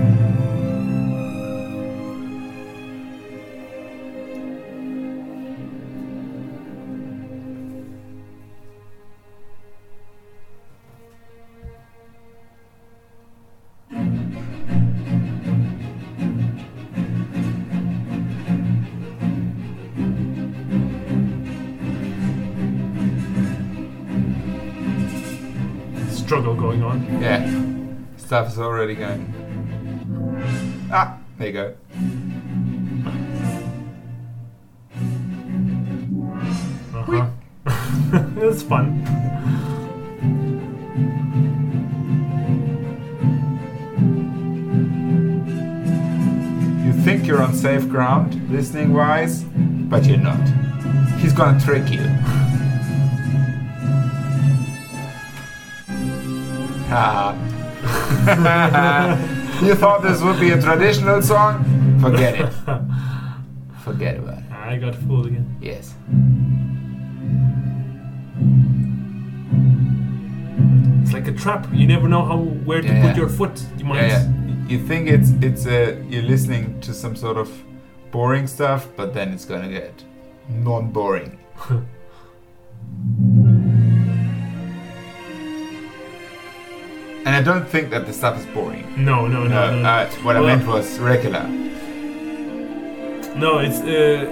Stuff 28.28 28.50
is 28.50 28.60
already 28.60 28.94
going. 28.94 29.24
Ah, 30.92 31.18
there 31.38 31.48
you 31.48 31.54
go. 31.54 31.76
Uh-huh. 36.94 37.30
That's 38.36 38.64
fun. 38.64 39.00
You 46.86 46.92
think 47.04 47.26
you're 47.28 47.42
on 47.42 47.54
safe 47.54 47.88
ground, 47.88 48.52
listening 48.52 48.92
wise, 48.92 49.46
but 49.46 50.04
you're 50.04 50.18
not. 50.18 50.46
He's 51.20 51.32
gonna 51.32 51.58
trick 51.62 51.90
you. 51.90 52.04
Haha. 56.90 57.38
you 59.66 59.76
thought 59.76 60.02
this 60.04 60.22
would 60.22 60.40
be 60.40 60.52
a 60.52 60.62
traditional 60.62 61.22
song? 61.22 61.64
Forget 62.02 62.36
it. 62.40 62.52
Forget 63.84 64.18
about 64.18 64.40
it. 64.40 64.52
I 64.52 64.78
got 64.78 64.96
fooled 64.96 65.28
again. 65.28 65.58
Yes. 65.62 65.94
It's 71.04 71.14
like 71.14 71.28
a 71.28 71.32
trap. 71.34 71.68
You 71.74 71.88
never 71.88 72.08
know 72.08 72.24
how 72.26 72.38
where 72.38 72.82
to 72.82 72.88
Yeah, 72.88 73.02
put 73.02 73.10
yeah. 73.12 73.16
your 73.18 73.30
foot. 73.30 73.62
You 73.78 73.86
might. 73.86 74.08
Yeah. 74.08 74.28
You 74.68 74.80
think 74.86 75.08
it's 75.10 75.32
it's 75.42 75.66
uh, 75.66 76.02
you're 76.10 76.24
listening 76.24 76.80
to 76.82 76.94
some 76.94 77.16
sort 77.16 77.38
of 77.38 77.50
boring 78.12 78.48
stuff, 78.48 78.88
but 78.98 79.14
then 79.14 79.32
it's 79.34 79.46
gonna 79.46 79.70
get 79.70 80.04
non-boring. 80.50 81.40
I 87.38 87.42
don't 87.44 87.68
think 87.68 87.90
that 87.92 88.06
the 88.08 88.14
stuff 88.14 88.36
is 88.40 88.46
boring. 88.48 88.86
No, 88.98 89.28
no, 89.28 89.44
no, 89.44 89.50
No, 89.50 89.72
no. 89.76 89.82
no. 89.82 89.90
uh, 89.90 90.10
what 90.26 90.36
I 90.38 90.42
meant 90.42 90.66
was 90.68 90.98
regular. 91.00 91.44
No, 93.36 93.60
it's. 93.60 93.80
Uh, 93.82 94.26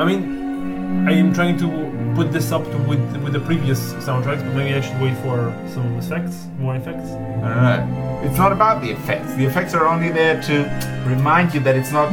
I 0.00 0.04
mean, 0.04 1.06
I 1.08 1.12
am 1.12 1.32
trying 1.32 1.56
to 1.58 1.68
put 2.16 2.32
this 2.32 2.50
up 2.50 2.64
to 2.72 2.76
with 2.90 3.00
with 3.22 3.32
the 3.34 3.40
previous 3.50 3.78
soundtracks, 4.06 4.42
but 4.44 4.54
maybe 4.58 4.74
I 4.74 4.80
should 4.80 5.00
wait 5.00 5.16
for 5.18 5.36
some 5.74 5.86
effects, 5.98 6.46
more 6.58 6.74
effects. 6.74 7.08
I 7.44 7.48
don't 7.54 7.62
know. 7.92 8.20
It's 8.24 8.36
not 8.36 8.50
about 8.50 8.82
the 8.82 8.90
effects. 8.90 9.34
The 9.34 9.44
effects 9.44 9.72
are 9.74 9.86
only 9.86 10.10
there 10.10 10.42
to 10.42 10.54
remind 11.06 11.54
you 11.54 11.60
that 11.60 11.76
it's 11.76 11.92
not 11.92 12.10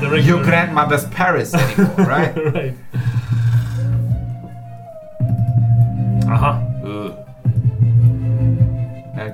The 0.00 0.20
your 0.20 0.42
grandmother's 0.44 1.06
Paris 1.06 1.54
anymore, 1.54 1.94
right? 2.14 2.36
right. 2.54 2.74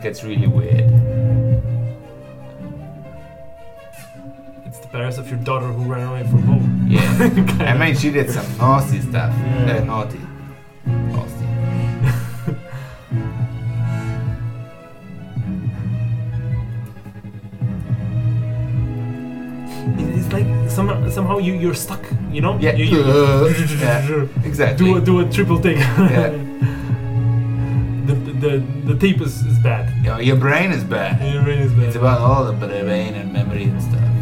Gets 0.05 0.23
really 0.23 0.47
weird. 0.47 0.85
It's 4.67 4.79
the 4.81 4.89
parents 4.89 5.17
of 5.17 5.31
your 5.31 5.39
daughter 5.39 5.65
who 5.67 5.91
ran 5.91 6.07
away 6.07 6.23
from 6.29 6.43
home. 6.43 6.85
Yeah. 6.87 7.01
Kind 7.31 7.63
I 7.63 7.79
mean, 7.79 7.97
she 7.97 8.11
did 8.11 8.29
some 8.31 8.47
nasty 8.59 9.01
stuff. 9.01 9.33
Yeah. 9.35 9.79
Uh, 9.81 9.85
naughty. 9.85 10.21
Nasty. 10.87 11.47
It's 19.99 20.33
like 20.33 20.47
somehow 20.71 21.09
somehow 21.11 21.39
you 21.39 21.55
you're 21.55 21.75
stuck. 21.75 22.01
You 22.31 22.41
know. 22.41 22.59
Yeah. 22.59 22.73
You, 22.75 22.85
you- 22.85 23.03
Uh, 23.03 23.53
yeah. 23.81 24.27
Exactly. 24.45 24.87
do 24.87 24.97
a 24.97 25.01
do 25.01 25.21
a 25.21 25.25
triple 25.31 25.61
take. 25.61 25.77
Yeah. 25.79 26.44
The, 28.45 28.93
the 28.93 28.99
tape 28.99 29.21
is, 29.21 29.45
is 29.47 29.59
bad. 29.59 30.05
Yo, 30.05 30.19
your 30.19 30.37
brain 30.37 30.71
is 30.71 30.85
bad. 30.85 31.21
Your 31.33 31.43
brain 31.43 31.61
is 31.61 31.73
bad. 31.73 31.85
It's 31.85 31.97
about 31.97 32.21
all 32.21 32.45
the 32.45 32.53
brain 32.53 33.15
and 33.15 33.33
memory 33.33 33.65
and 33.65 33.83
stuff. 33.83 34.14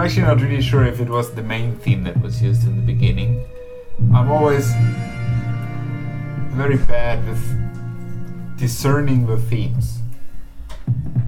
I'm 0.00 0.06
actually 0.06 0.22
not 0.22 0.40
really 0.40 0.62
sure 0.62 0.86
if 0.86 0.98
it 0.98 1.10
was 1.10 1.34
the 1.34 1.42
main 1.42 1.76
theme 1.76 2.04
that 2.04 2.18
was 2.22 2.40
used 2.40 2.66
in 2.66 2.74
the 2.74 2.80
beginning. 2.90 3.44
I'm 4.14 4.30
always 4.30 4.72
very 6.56 6.78
bad 6.78 7.28
with 7.28 8.56
discerning 8.56 9.26
the 9.26 9.36
themes. 9.36 9.98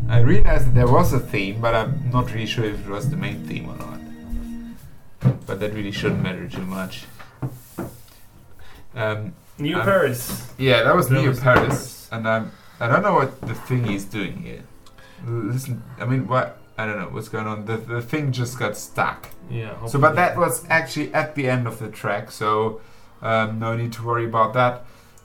I 0.08 0.20
realized 0.20 0.68
that 0.68 0.74
there 0.74 0.86
was 0.88 1.12
a 1.12 1.20
theme, 1.20 1.60
but 1.60 1.74
I'm 1.74 2.10
not 2.10 2.32
really 2.32 2.46
sure 2.46 2.64
if 2.64 2.80
it 2.80 2.88
was 2.90 3.10
the 3.10 3.16
main 3.18 3.46
theme 3.46 3.68
or 3.68 3.76
not. 3.76 4.00
But 5.46 5.60
that 5.60 5.74
really 5.74 5.92
shouldn't 5.92 6.22
matter 6.22 6.48
too 6.48 6.64
much. 6.64 7.04
Um, 8.94 9.34
New 9.58 9.76
Um, 9.76 9.82
Paris. 9.82 10.50
yeah, 10.56 10.82
that 10.82 10.96
was 10.96 11.10
That 11.10 11.28
was 11.28 11.40
Paris, 11.40 11.60
Paris. 11.68 12.08
and 12.10 12.26
um, 12.26 12.52
I 12.80 12.88
don't 12.88 13.02
know 13.02 13.16
what 13.16 13.38
the 13.42 13.54
thing 13.54 13.92
is 13.92 14.06
doing 14.06 14.38
here. 14.38 14.62
Listen, 15.26 15.82
I 16.00 16.06
mean, 16.06 16.26
what? 16.26 16.56
I 16.78 16.86
don't 16.86 16.98
know 16.98 17.08
what's 17.08 17.28
going 17.28 17.46
on. 17.46 17.66
The 17.66 17.76
the 17.76 18.00
thing 18.02 18.32
just 18.32 18.58
got 18.58 18.76
stuck. 18.76 19.28
Yeah. 19.50 19.84
So, 19.86 19.98
but 19.98 20.14
that 20.16 20.36
was 20.38 20.64
actually 20.68 21.12
at 21.14 21.34
the 21.34 21.48
end 21.48 21.66
of 21.66 21.78
the 21.78 21.88
track, 21.88 22.30
so 22.30 22.80
um, 23.20 23.58
no 23.58 23.76
need 23.76 23.92
to 23.94 24.02
worry 24.02 24.24
about 24.24 24.54
that. 24.54 24.84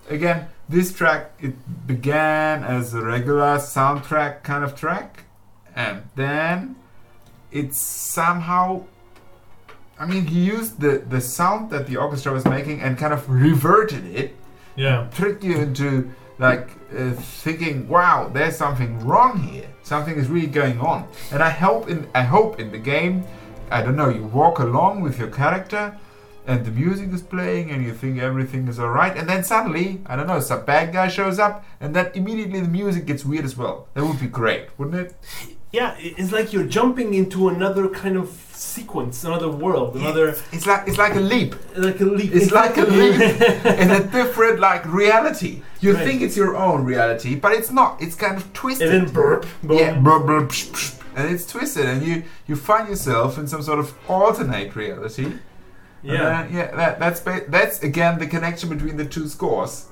Again, 0.10 0.48
this 0.70 0.91
track 0.93 1.32
it 1.39 1.56
began 1.88 2.64
as 2.64 2.93
a 2.93 3.02
regular 3.02 3.58
soundtrack 3.58 4.43
kind 4.43 4.64
of 4.64 4.76
track, 4.76 5.24
And 5.76 6.04
then 6.16 6.76
it 7.52 7.74
somehow. 7.74 8.84
I 10.00 10.06
mean, 10.06 10.28
he 10.28 10.39
used 10.41 10.80
the, 10.80 11.00
the 11.10 11.20
sound 11.22 11.72
that 11.72 11.88
the 11.88 11.98
orchestra 11.98 12.32
was 12.32 12.45
making 12.45 12.82
and 12.82 12.98
kind 13.00 13.14
of 13.14 13.28
reverted 13.30 14.06
it, 14.06 14.36
Yeah. 14.76 15.08
tricked 15.12 15.43
you 15.43 15.58
into 15.58 16.12
like 16.38 16.70
uh, 16.95 17.14
thinking, 17.43 17.88
"Wow, 17.89 18.30
there's 18.32 18.56
something 18.58 18.91
wrong 19.08 19.39
here. 19.39 19.70
Something 19.93 20.15
is 20.21 20.27
really 20.35 20.51
going 20.61 20.79
on." 20.91 20.99
And 21.31 21.41
I 21.49 21.51
hope 21.65 21.83
in 21.93 21.99
I 22.21 22.23
hope 22.35 22.59
in 22.63 22.67
the 22.75 22.81
game, 22.93 23.15
I 23.77 23.79
don't 23.83 23.97
know, 24.01 24.09
you 24.17 24.23
walk 24.41 24.59
along 24.59 24.93
with 25.05 25.15
your 25.21 25.31
character, 25.41 25.83
and 26.49 26.65
the 26.67 26.71
music 26.71 27.09
is 27.17 27.21
playing, 27.35 27.65
and 27.71 27.79
you 27.85 27.93
think 28.01 28.13
everything 28.29 28.67
is 28.71 28.79
alright, 28.79 29.15
and 29.19 29.25
then 29.31 29.43
suddenly, 29.43 29.88
I 30.05 30.15
don't 30.15 30.27
know, 30.31 30.39
some 30.39 30.63
bad 30.73 30.85
guy 30.97 31.07
shows 31.19 31.38
up, 31.45 31.55
and 31.81 31.89
then 31.95 32.05
immediately 32.19 32.59
the 32.67 32.73
music 32.81 33.05
gets 33.11 33.23
weird 33.25 33.45
as 33.45 33.55
well. 33.61 33.88
That 33.93 34.03
would 34.07 34.19
be 34.19 34.31
great, 34.41 34.63
wouldn't 34.77 34.99
it? 35.03 35.09
Yeah, 35.71 35.95
it's 35.99 36.31
like 36.31 36.53
you're 36.53 36.71
jumping 36.79 37.13
into 37.13 37.49
another 37.49 37.89
kind 37.89 38.15
of 38.15 38.29
sequence, 38.53 39.25
another 39.25 39.49
world, 39.63 39.95
another 39.97 40.27
It's 40.55 40.65
like 40.65 40.88
it's 40.88 40.97
like 40.97 41.15
a 41.15 41.19
leap. 41.33 41.51
like 41.75 41.99
a 41.99 42.05
leap. 42.05 42.31
It's 42.33 42.51
like 42.51 42.77
a 42.77 42.88
leap 42.99 43.19
in 43.83 43.91
a 43.91 44.01
different 44.17 44.59
like 44.61 44.83
reality. 45.03 45.61
You 45.80 45.93
Right. 45.93 46.05
think 46.05 46.21
it's 46.21 46.36
your 46.36 46.55
own 46.57 46.84
reality, 46.86 47.36
but 47.36 47.51
it's 47.53 47.71
not. 47.71 48.01
It's 48.01 48.15
kind 48.15 48.36
of 48.38 48.51
twisted. 48.53 48.89
and 48.93 49.07
then 49.07 49.13
burp. 49.13 49.45
Yeah, 49.69 49.99
brr, 49.99 50.19
brr, 50.19 50.41
psh, 50.47 50.71
psh, 50.71 50.99
and 51.15 51.30
it's 51.34 51.45
twisted, 51.45 51.86
and 51.86 52.01
you 52.03 52.23
you 52.47 52.55
find 52.55 52.89
yourself 52.89 53.38
in 53.38 53.47
some 53.47 53.61
sort 53.61 53.80
of 53.80 53.93
alternate 54.07 54.75
reality. 54.75 55.34
Yeah, 56.03 56.23
then, 56.43 56.53
yeah. 56.55 56.75
That, 56.75 56.99
that's 56.99 57.19
ba- 57.19 57.45
that's 57.47 57.84
again 57.84 58.17
the 58.19 58.28
connection 58.28 58.69
between 58.69 58.97
the 58.97 59.05
two 59.05 59.28
scores. 59.28 59.86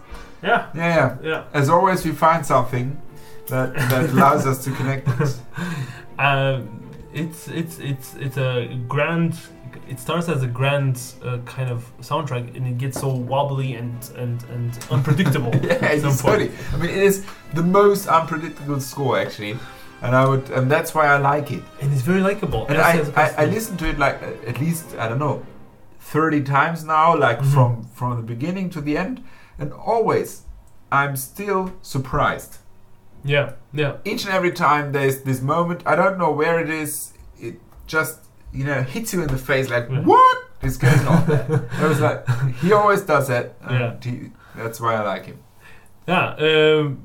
yeah, 0.44 0.66
Yeah, 0.74 0.96
yeah. 0.96 1.16
yeah. 1.30 1.44
As 1.54 1.70
always, 1.70 2.06
we 2.06 2.12
find 2.12 2.46
something 2.46 2.98
that 3.48 3.74
that 3.76 4.10
allows 4.14 4.46
us 4.48 4.64
to 4.66 4.72
connect. 4.72 5.08
Uh, 6.18 6.62
it's 7.14 7.48
it's 7.48 7.80
it's 7.80 8.16
it's 8.16 8.38
a 8.38 8.68
grand. 8.88 9.34
It 9.88 10.00
starts 10.00 10.28
as 10.30 10.42
a 10.44 10.48
grand 10.48 11.00
uh, 11.24 11.38
kind 11.46 11.70
of 11.70 11.86
soundtrack, 12.02 12.56
and 12.56 12.68
it 12.68 12.78
gets 12.78 13.00
so 13.00 13.10
wobbly 13.10 13.76
and 13.76 13.98
and 14.18 14.44
and 14.50 14.78
unpredictable. 14.92 15.52
yeah, 15.64 15.86
it's 15.92 16.22
funny. 16.22 16.52
I 16.74 16.78
mean, 16.78 16.90
it 16.90 16.98
is 16.98 17.26
the 17.54 17.64
most 17.64 18.08
unpredictable 18.08 18.80
score 18.82 19.20
actually, 19.20 19.58
and 20.02 20.16
I 20.16 20.26
would, 20.28 20.50
and 20.50 20.70
that's 20.72 20.94
why 20.96 21.06
I 21.08 21.18
like 21.18 21.52
it. 21.52 21.64
and 21.82 21.94
it's 21.94 22.02
very 22.02 22.22
likable. 22.22 22.66
And 22.68 22.78
I, 22.80 23.00
I, 23.16 23.34
I 23.44 23.46
to- 23.46 23.52
listened 23.52 23.80
to 23.80 23.90
it 23.90 24.00
like 24.00 24.22
at 24.48 24.60
least 24.60 24.96
I 24.98 25.08
don't 25.08 25.20
know, 25.20 25.46
thirty 26.00 26.42
times 26.42 26.84
now, 26.84 27.16
like 27.18 27.40
Mhm. 27.40 27.54
from 27.54 27.84
from 27.94 28.16
the 28.18 28.24
beginning 28.24 28.70
to 28.72 28.82
the 28.82 28.98
end, 28.98 29.24
and 29.60 29.72
always 29.74 30.42
I'm 30.92 31.16
still 31.16 31.74
surprised. 31.82 32.58
Yeah, 33.28 33.54
yeah, 33.74 33.98
Each 34.06 34.24
and 34.26 34.34
every 34.34 34.52
time 34.52 34.92
there's 34.92 35.22
this 35.22 35.42
moment, 35.42 35.82
I 35.86 35.96
don't 35.96 36.18
know 36.20 36.30
where 36.32 36.60
it 36.60 36.70
is. 36.70 37.12
It 37.40 37.60
just 37.88 38.20
you 38.56 38.64
know 38.70 38.82
hits 38.84 39.14
you 39.14 39.22
in 39.22 39.28
the 39.28 39.38
face 39.38 39.70
like 39.70 39.88
Yeah. 39.90 40.02
what 40.12 40.38
is 40.62 40.78
going 40.78 41.06
on 41.08 41.26
there. 41.28 41.70
I 41.84 41.88
was 41.88 42.00
like, 42.00 42.20
he 42.62 42.72
always 42.74 43.02
does 43.02 43.28
that. 43.28 43.46
And 43.62 43.80
Yeah. 43.80 43.96
he, 44.12 44.32
that's 44.56 44.80
why 44.82 44.96
I 44.96 45.02
like 45.14 45.26
him. 45.26 45.40
yeah. 46.08 46.28
Um, 46.48 47.00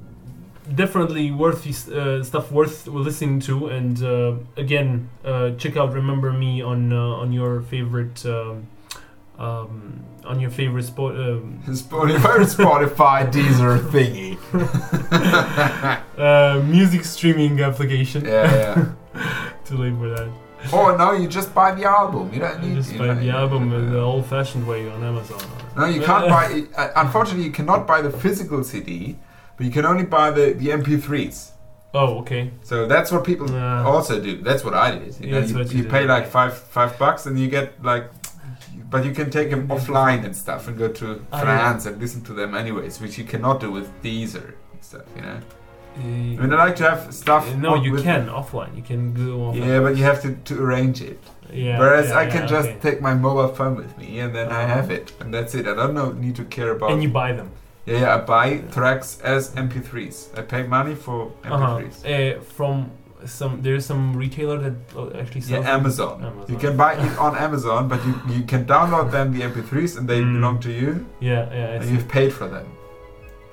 definitely 0.82 1.30
worth 1.32 1.66
uh, 1.66 2.22
stuff 2.22 2.52
worth 2.52 2.86
listening 2.86 3.40
to. 3.48 3.66
And 3.66 3.96
uh, 4.02 4.34
again, 4.56 5.08
uh, 5.24 5.50
check 5.60 5.76
out 5.76 5.92
"Remember 5.92 6.30
Me" 6.32 6.62
on 6.62 6.92
uh, 6.92 7.22
on 7.22 7.32
your 7.32 7.60
favorite. 7.62 8.24
Um, 8.26 8.66
um, 9.38 10.04
on 10.26 10.38
your 10.38 10.50
favorite 10.50 10.84
sport, 10.84 11.14
um, 11.16 11.62
Spotify, 11.66 12.44
Spotify, 12.56 13.18
Deezer 13.34 13.78
thingy. 13.90 14.36
uh, 16.18 16.60
music 16.66 17.04
streaming 17.04 17.58
application. 17.62 18.24
Yeah, 18.26 18.52
yeah, 19.14 19.24
Too 19.64 19.76
late 19.78 19.94
for 19.96 20.08
that. 20.10 20.28
Yeah. 20.64 20.70
Or 20.78 20.96
no, 20.96 21.12
you 21.12 21.26
just 21.28 21.54
buy 21.54 21.74
the 21.74 21.84
album. 21.84 22.32
You 22.32 22.40
don't 22.40 22.62
need. 22.62 22.74
Just 22.76 22.92
you 22.92 22.98
buy 22.98 23.06
don't 23.08 23.20
the 23.20 23.30
album 23.30 23.72
uh, 23.72 23.90
the 23.90 24.00
old-fashioned 24.00 24.66
way 24.66 24.88
on 24.90 25.02
Amazon. 25.02 25.40
No, 25.76 25.86
you 25.86 26.02
can't 26.02 26.28
buy. 26.28 26.64
Uh, 26.76 26.88
unfortunately, 26.96 27.44
you 27.44 27.52
cannot 27.52 27.86
buy 27.86 28.02
the 28.02 28.10
physical 28.10 28.62
CD, 28.64 29.16
but 29.56 29.64
you 29.66 29.72
can 29.72 29.84
only 29.86 30.04
buy 30.04 30.30
the, 30.30 30.52
the 30.52 30.68
MP3s. 30.68 31.52
Oh, 31.92 32.18
okay. 32.20 32.50
So 32.62 32.86
that's 32.86 33.10
what 33.10 33.24
people 33.24 33.50
Yeah. 33.50 33.84
also 33.84 34.20
do. 34.20 34.40
That's 34.42 34.64
what 34.64 34.74
I 34.74 34.92
did. 34.98 35.18
You, 35.20 35.32
know, 35.32 35.38
you, 35.40 35.58
you 35.58 35.64
you 35.82 35.84
pay 35.84 36.04
like 36.06 36.26
five 36.28 36.56
five 36.56 36.96
bucks 36.98 37.26
and 37.26 37.38
you 37.38 37.48
get 37.48 37.82
like, 37.82 38.04
but 38.90 39.04
you 39.04 39.12
can 39.12 39.28
take 39.30 39.50
them 39.50 39.66
offline 39.68 40.24
and 40.24 40.36
stuff 40.36 40.68
and 40.68 40.78
go 40.78 40.88
to 40.88 41.24
Ah, 41.32 41.40
France 41.40 41.86
and 41.86 41.98
listen 42.00 42.22
to 42.24 42.32
them 42.32 42.54
anyways, 42.54 43.00
which 43.00 43.18
you 43.18 43.24
cannot 43.24 43.58
do 43.60 43.70
with 43.72 43.88
Deezer 44.02 44.54
and 44.72 44.80
stuff. 44.82 45.02
You 45.16 45.22
know. 45.22 45.40
Uh, 45.96 46.00
I 46.02 46.02
mean, 46.42 46.52
I 46.52 46.56
like 46.66 46.76
to 46.76 46.88
have 46.90 47.12
stuff. 47.12 47.54
no, 47.56 47.74
you 47.74 47.96
can 47.96 48.28
offline. 48.28 48.76
You 48.76 48.82
can 48.82 49.12
go 49.14 49.32
offline. 49.52 49.66
Yeah, 49.66 49.80
but 49.80 49.96
you 49.96 50.04
have 50.04 50.22
to, 50.22 50.34
to 50.34 50.62
arrange 50.62 51.02
it. 51.02 51.18
Yeah, 51.52 51.78
Whereas 51.80 52.10
yeah, 52.10 52.18
I 52.18 52.26
can 52.26 52.42
yeah, 52.42 52.46
just 52.56 52.68
okay. 52.68 52.78
take 52.80 53.00
my 53.02 53.12
mobile 53.14 53.48
phone 53.54 53.74
with 53.76 53.98
me 53.98 54.20
and 54.20 54.32
then 54.34 54.48
I 54.52 54.62
Uh-huh. 54.64 54.74
have 54.76 54.90
it, 54.90 55.12
and 55.20 55.34
that's 55.34 55.52
it. 55.54 55.66
I 55.66 55.74
don't 55.74 55.94
know, 55.94 56.12
need 56.12 56.36
to 56.36 56.44
care 56.44 56.70
about. 56.76 56.92
and 56.92 57.02
you 57.02 57.08
buy 57.08 57.32
them. 57.32 57.50
Yeah, 57.86 58.00
yeah, 58.00 58.14
I 58.14 58.18
buy 58.18 58.58
tracks 58.76 59.18
as 59.24 59.50
MP3s. 59.56 60.38
I 60.38 60.42
pay 60.42 60.62
money 60.62 60.94
for 60.94 61.32
Uh-huh. 61.44 61.56
MP3s. 61.80 62.04
Uh 62.04 62.38
huh. 62.38 62.40
from 62.56 62.90
some, 63.26 63.60
there's 63.62 63.84
some 63.84 64.16
retailer 64.16 64.58
that 64.58 64.76
uh, 64.96 65.18
actually 65.20 65.40
sells. 65.42 65.64
Yeah. 65.64 65.74
Amazon. 65.76 66.24
Amazon. 66.24 66.46
You 66.52 66.56
can 66.56 66.76
buy 66.76 66.92
it 66.94 67.18
on 67.26 67.36
Amazon, 67.36 67.88
but 67.88 67.98
you, 68.06 68.14
you 68.34 68.42
can 68.52 68.64
download 68.64 69.10
them 69.10 69.32
the 69.36 69.42
MP3s 69.42 69.98
and 69.98 70.08
they 70.08 70.20
Mm. 70.22 70.34
belong 70.34 70.60
to 70.60 70.70
you, 70.70 71.04
Yeah, 71.20 71.30
yeah, 71.52 71.66
I 71.72 71.74
and 71.74 71.84
see. 71.84 71.90
you've 71.92 72.08
paid 72.08 72.32
for 72.32 72.46
them. 72.48 72.66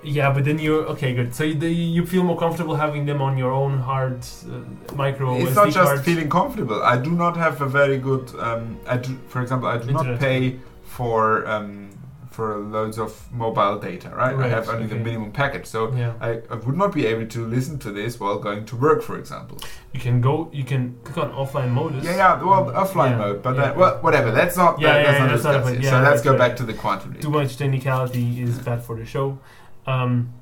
Yeah. 0.08 0.32
But 0.34 0.46
then 0.46 0.58
you're 0.60 0.86
okay. 0.94 1.14
Good. 1.14 1.34
So 1.36 1.44
you, 1.44 1.68
you 1.68 2.06
feel 2.06 2.24
more 2.24 2.38
comfortable 2.38 2.76
having 2.76 3.06
them 3.06 3.22
on 3.22 3.38
your 3.38 3.52
own 3.52 3.78
hard 3.80 4.20
uh, 4.52 4.96
micro. 4.96 5.36
it's 5.36 5.52
SD 5.52 5.56
not 5.56 5.74
just 5.74 6.04
feeling 6.04 6.30
comfortable. 6.30 6.82
I 6.84 6.98
do 6.98 7.12
not 7.12 7.36
have 7.38 7.62
a 7.62 7.68
very 7.68 7.98
good. 7.98 8.26
Um, 8.40 8.80
I 8.88 8.98
do, 8.98 9.18
for 9.28 9.42
example, 9.42 9.68
I 9.70 9.78
do 9.78 9.92
not 9.92 10.20
pay 10.20 10.60
for 10.84 11.48
um, 11.48 11.90
for 12.38 12.58
loads 12.60 13.00
of 13.00 13.12
mobile 13.32 13.80
data. 13.80 14.10
Right, 14.10 14.36
I 14.36 14.48
have 14.48 14.70
only 14.70 14.86
the 14.86 14.96
minimum 14.96 15.32
package, 15.32 15.66
so 15.66 15.92
Yeah. 15.96 16.14
I, 16.22 16.32
I 16.52 16.56
would 16.56 16.78
not 16.78 16.94
be 16.94 17.04
able 17.08 17.26
to 17.36 17.46
listen 17.48 17.80
to 17.80 17.92
this 17.92 18.20
while 18.20 18.38
going 18.38 18.64
to 18.66 18.76
work, 18.76 19.02
for 19.02 19.18
example. 19.18 19.58
You 19.92 20.00
can 20.00 20.22
go. 20.22 20.48
You 20.54 20.64
can 20.64 20.96
click 21.04 21.18
on 21.18 21.32
offline 21.32 21.72
mode. 21.72 21.96
Yeah, 22.04 22.16
yeah, 22.16 22.44
well, 22.44 22.66
offline 22.84 23.12
Yeah, 23.12 23.18
mode, 23.18 23.42
but 23.42 23.56
yeah. 23.56 23.62
that, 23.64 23.78
well, 23.78 23.98
whatever. 24.02 24.30
That's 24.32 24.56
not. 24.56 24.80
Yeah, 24.80 24.94
that, 24.94 25.00
yeah, 25.00 25.04
that's 25.06 25.20
not 25.20 25.30
that's 25.30 25.44
not 25.44 25.56
a- 25.56 25.72
here. 25.72 25.82
yeah, 25.82 25.90
so 25.90 25.98
let's 25.98 26.10
that's 26.10 26.22
go 26.22 26.32
right. 26.32 26.38
back 26.44 26.58
to 26.58 26.64
the 26.64 26.74
quantum 26.76 27.14
leap. 27.14 27.22
Too 27.22 27.32
much 27.32 27.58
technicality 27.58 28.42
is 28.44 28.60
bad 28.60 28.84
for 28.84 28.96
the 28.96 29.06
show. 29.06 29.40
Um, 29.88 30.34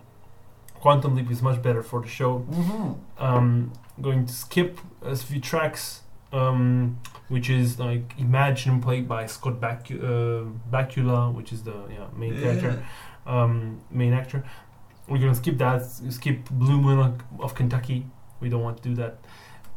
Quantum 0.82 1.16
Leap 1.16 1.32
is 1.32 1.42
much 1.42 1.62
better 1.62 1.82
for 1.82 2.02
the 2.02 2.08
show. 2.08 2.40
Mm-hmm. 2.40 3.24
Um, 3.24 3.74
going 4.02 4.26
to 4.26 4.34
skip 4.34 4.80
a 5.02 5.16
few 5.16 5.40
tracks, 5.40 6.02
um, 6.32 7.00
which 7.30 7.50
is 7.50 7.80
like 7.80 8.14
Imagine 8.18 8.82
played 8.82 9.08
by 9.08 9.26
Scott 9.26 9.62
Bacu- 9.62 10.04
uh, 10.04 10.46
Bakula, 10.72 11.34
which 11.34 11.54
is 11.54 11.64
the 11.64 11.76
yeah, 11.90 12.08
main 12.16 12.40
character, 12.40 12.86
um, 13.26 13.82
main 13.90 14.14
actor. 14.14 14.44
We're 15.08 15.20
gonna 15.20 15.36
skip 15.36 15.58
that. 15.60 15.86
Skip 15.86 16.50
Blue 16.50 16.82
Moon 16.82 17.22
of 17.40 17.56
Kentucky. 17.56 18.08
We 18.40 18.50
don't 18.50 18.64
want 18.64 18.78
to 18.82 18.90
do 18.90 18.96
that. 18.96 19.20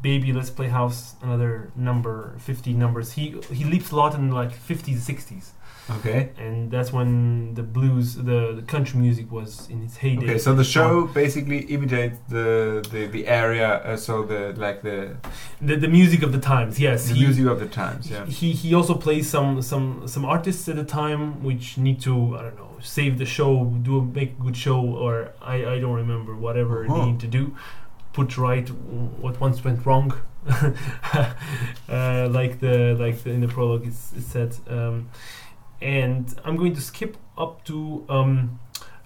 Baby, 0.00 0.32
let's 0.32 0.50
play 0.50 0.68
house. 0.68 1.14
Another 1.22 1.70
number, 1.76 2.34
fifty 2.38 2.72
numbers. 2.72 3.12
He 3.12 3.38
he 3.52 3.64
leaps 3.64 3.90
a 3.90 3.96
lot 3.96 4.14
in 4.14 4.30
like 4.30 4.52
fifties, 4.52 5.02
sixties, 5.02 5.52
Okay. 5.91 6.30
and 6.36 6.70
that's 6.70 6.93
when 6.93 7.55
the 7.55 7.62
blues, 7.62 8.14
the, 8.14 8.53
the 8.55 8.62
country 8.62 8.99
music 9.01 9.32
was 9.32 9.68
in 9.70 9.82
its 9.82 9.97
heyday. 9.97 10.24
Okay, 10.24 10.39
so 10.39 10.55
the 10.55 10.64
show 10.64 11.07
basically 11.07 11.61
imitates 11.76 12.18
the 12.28 12.86
the, 12.93 13.07
the 13.07 13.26
area, 13.26 13.68
uh, 13.84 13.97
so 13.97 14.22
the 14.22 14.53
like 14.57 14.82
the, 14.82 15.16
the 15.61 15.76
the 15.76 15.89
music 15.89 16.22
of 16.22 16.32
the 16.32 16.41
times. 16.41 16.78
Yes, 16.78 17.09
the 17.09 17.14
he, 17.14 17.24
music 17.24 17.47
of 17.47 17.59
the 17.59 17.66
times. 17.66 18.11
Yeah. 18.11 18.26
He 18.26 18.53
he 18.53 18.74
also 18.74 18.95
plays 18.95 19.28
some 19.30 19.62
some 19.62 20.07
some 20.07 20.24
artists 20.24 20.68
at 20.68 20.76
the 20.76 20.84
time 20.84 21.43
which 21.43 21.78
need 21.78 22.01
to 22.03 22.36
I 22.39 22.43
don't 22.43 22.57
know 22.57 22.68
save 22.80 23.18
the 23.18 23.26
show, 23.26 23.64
do 23.82 23.99
a 23.99 24.03
make 24.05 24.32
a 24.39 24.43
good 24.43 24.57
show, 24.57 24.80
or 24.80 25.32
I 25.41 25.57
I 25.74 25.78
don't 25.80 25.95
remember 26.05 26.34
whatever 26.36 26.84
Uh-huh. 26.84 26.97
they 26.97 27.07
need 27.11 27.20
to 27.20 27.26
do, 27.26 27.57
put 28.12 28.36
right 28.39 28.68
what 29.22 29.41
once 29.41 29.64
went 29.64 29.84
wrong, 29.86 30.12
uh, 31.89 32.28
like 32.30 32.61
the 32.61 32.97
like 32.99 33.22
the, 33.22 33.30
in 33.30 33.41
the 33.41 33.49
prologue 33.49 33.86
it's, 33.86 34.12
it 34.12 34.22
said. 34.22 34.57
Um, 34.68 35.09
and 35.81 36.35
I'm 36.45 36.57
going 36.57 36.74
to 36.74 36.81
skip 36.81 37.16
up 37.37 37.64
to 37.64 38.05
um, 38.09 38.61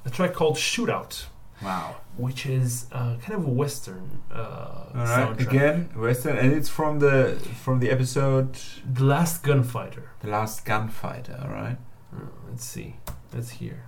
a 0.04 0.10
track 0.10 0.32
called 0.34 0.56
Shootout. 0.56 1.26
Wow. 1.62 1.96
Which 2.16 2.44
is 2.46 2.86
uh, 2.90 3.16
kind 3.18 3.34
of 3.34 3.46
a 3.46 3.50
western. 3.50 4.22
Uh, 4.30 4.36
All 4.36 4.90
right. 4.94 5.36
Soundtrack. 5.36 5.48
Again, 5.48 5.88
western, 5.94 6.36
and 6.36 6.52
it's 6.52 6.68
from 6.68 6.98
the 6.98 7.38
from 7.62 7.78
the 7.78 7.90
episode. 7.90 8.58
The 8.92 9.04
Last 9.04 9.44
Gunfighter. 9.44 10.10
The 10.20 10.28
Last 10.28 10.64
Gunfighter. 10.64 11.38
All 11.40 11.50
right. 11.50 11.76
Uh, 12.12 12.26
let's 12.48 12.64
see. 12.64 12.96
Let's 13.32 13.50
hear. 13.50 13.84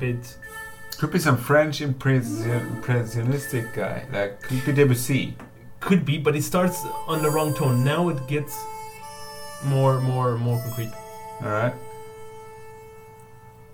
bit. 0.00 0.36
Could 0.98 1.12
be 1.12 1.18
some 1.18 1.36
French 1.36 1.80
impression- 1.80 2.50
impressionistic 2.50 3.72
guy, 3.74 4.06
like 4.12 4.40
could 4.42 4.64
be 4.66 4.72
Debussy. 4.72 5.36
Could 5.80 6.04
be, 6.04 6.18
but 6.18 6.36
it 6.36 6.42
starts 6.42 6.82
on 7.06 7.22
the 7.22 7.30
wrong 7.30 7.54
tone. 7.54 7.84
Now 7.84 8.08
it 8.10 8.26
gets 8.28 8.54
more, 9.64 10.00
more, 10.00 10.36
more 10.36 10.60
concrete. 10.62 10.92
All 11.42 11.48
right. 11.48 11.74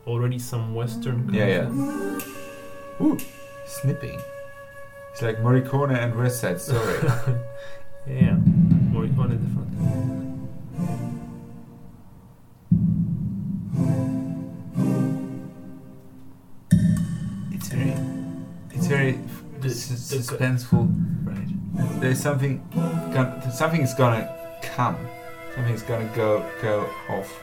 Already 0.06 0.38
some 0.38 0.72
Western. 0.74 1.32
Yeah, 1.34 1.46
yeah. 1.46 3.04
Ooh, 3.04 3.18
snipping. 3.66 4.20
It's 5.12 5.22
like 5.22 5.38
Morricone 5.38 5.96
and 5.96 6.14
West 6.14 6.40
Side 6.40 6.60
Story. 6.60 6.98
suspenseful. 20.06 20.88
Right. 21.24 22.00
There's 22.00 22.20
something, 22.20 22.62
something 23.52 23.82
is 23.82 23.94
gonna 23.94 24.32
come. 24.62 24.96
Something's 25.54 25.82
gonna 25.82 26.10
go 26.14 26.44
go 26.62 26.88
off. 27.08 27.42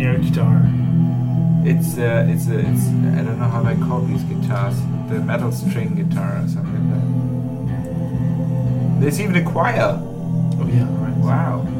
Air 0.00 0.18
guitar. 0.18 0.62
It's 1.66 1.96
uh, 1.96 2.26
it's 2.28 2.48
uh, 2.48 2.54
it's 2.58 2.86
I 2.88 3.22
don't 3.22 3.38
know 3.38 3.48
how 3.48 3.62
they 3.62 3.76
call 3.76 4.00
these 4.00 4.22
guitars. 4.24 4.76
The 5.08 5.20
metal 5.20 5.52
string 5.52 5.94
guitar 5.94 6.42
or 6.42 6.48
something 6.48 6.90
like 6.90 7.00
that. 7.70 9.00
There's 9.00 9.20
even 9.20 9.36
a 9.36 9.44
choir. 9.44 10.00
Oh 10.00 10.66
yeah, 10.66 10.88
right. 10.98 11.16
Wow. 11.18 11.73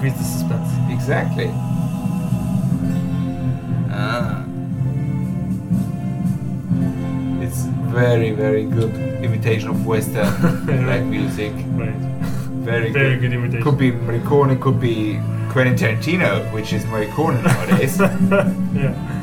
Increase 0.00 0.18
the 0.18 0.24
suspense. 0.24 0.68
Exactly. 0.90 1.50
Ah. 3.92 4.44
It's 7.42 7.64
very 7.92 8.30
very 8.30 8.64
good 8.64 8.94
imitation 9.22 9.68
of 9.68 9.84
Western 9.84 10.86
like 10.86 11.04
music. 11.04 11.52
Right. 11.76 11.94
Very, 12.60 12.92
Very 12.92 13.14
good. 13.16 13.20
good 13.20 13.32
imitation. 13.32 13.62
Could 13.62 13.78
be 13.78 13.90
Morricone, 13.90 14.60
could 14.60 14.80
be 14.80 15.18
Quentin 15.50 15.74
Tarantino, 15.76 16.52
which 16.52 16.72
is 16.74 16.84
Morricone 16.84 17.42
nowadays. 17.42 17.98
yeah. 18.74 19.19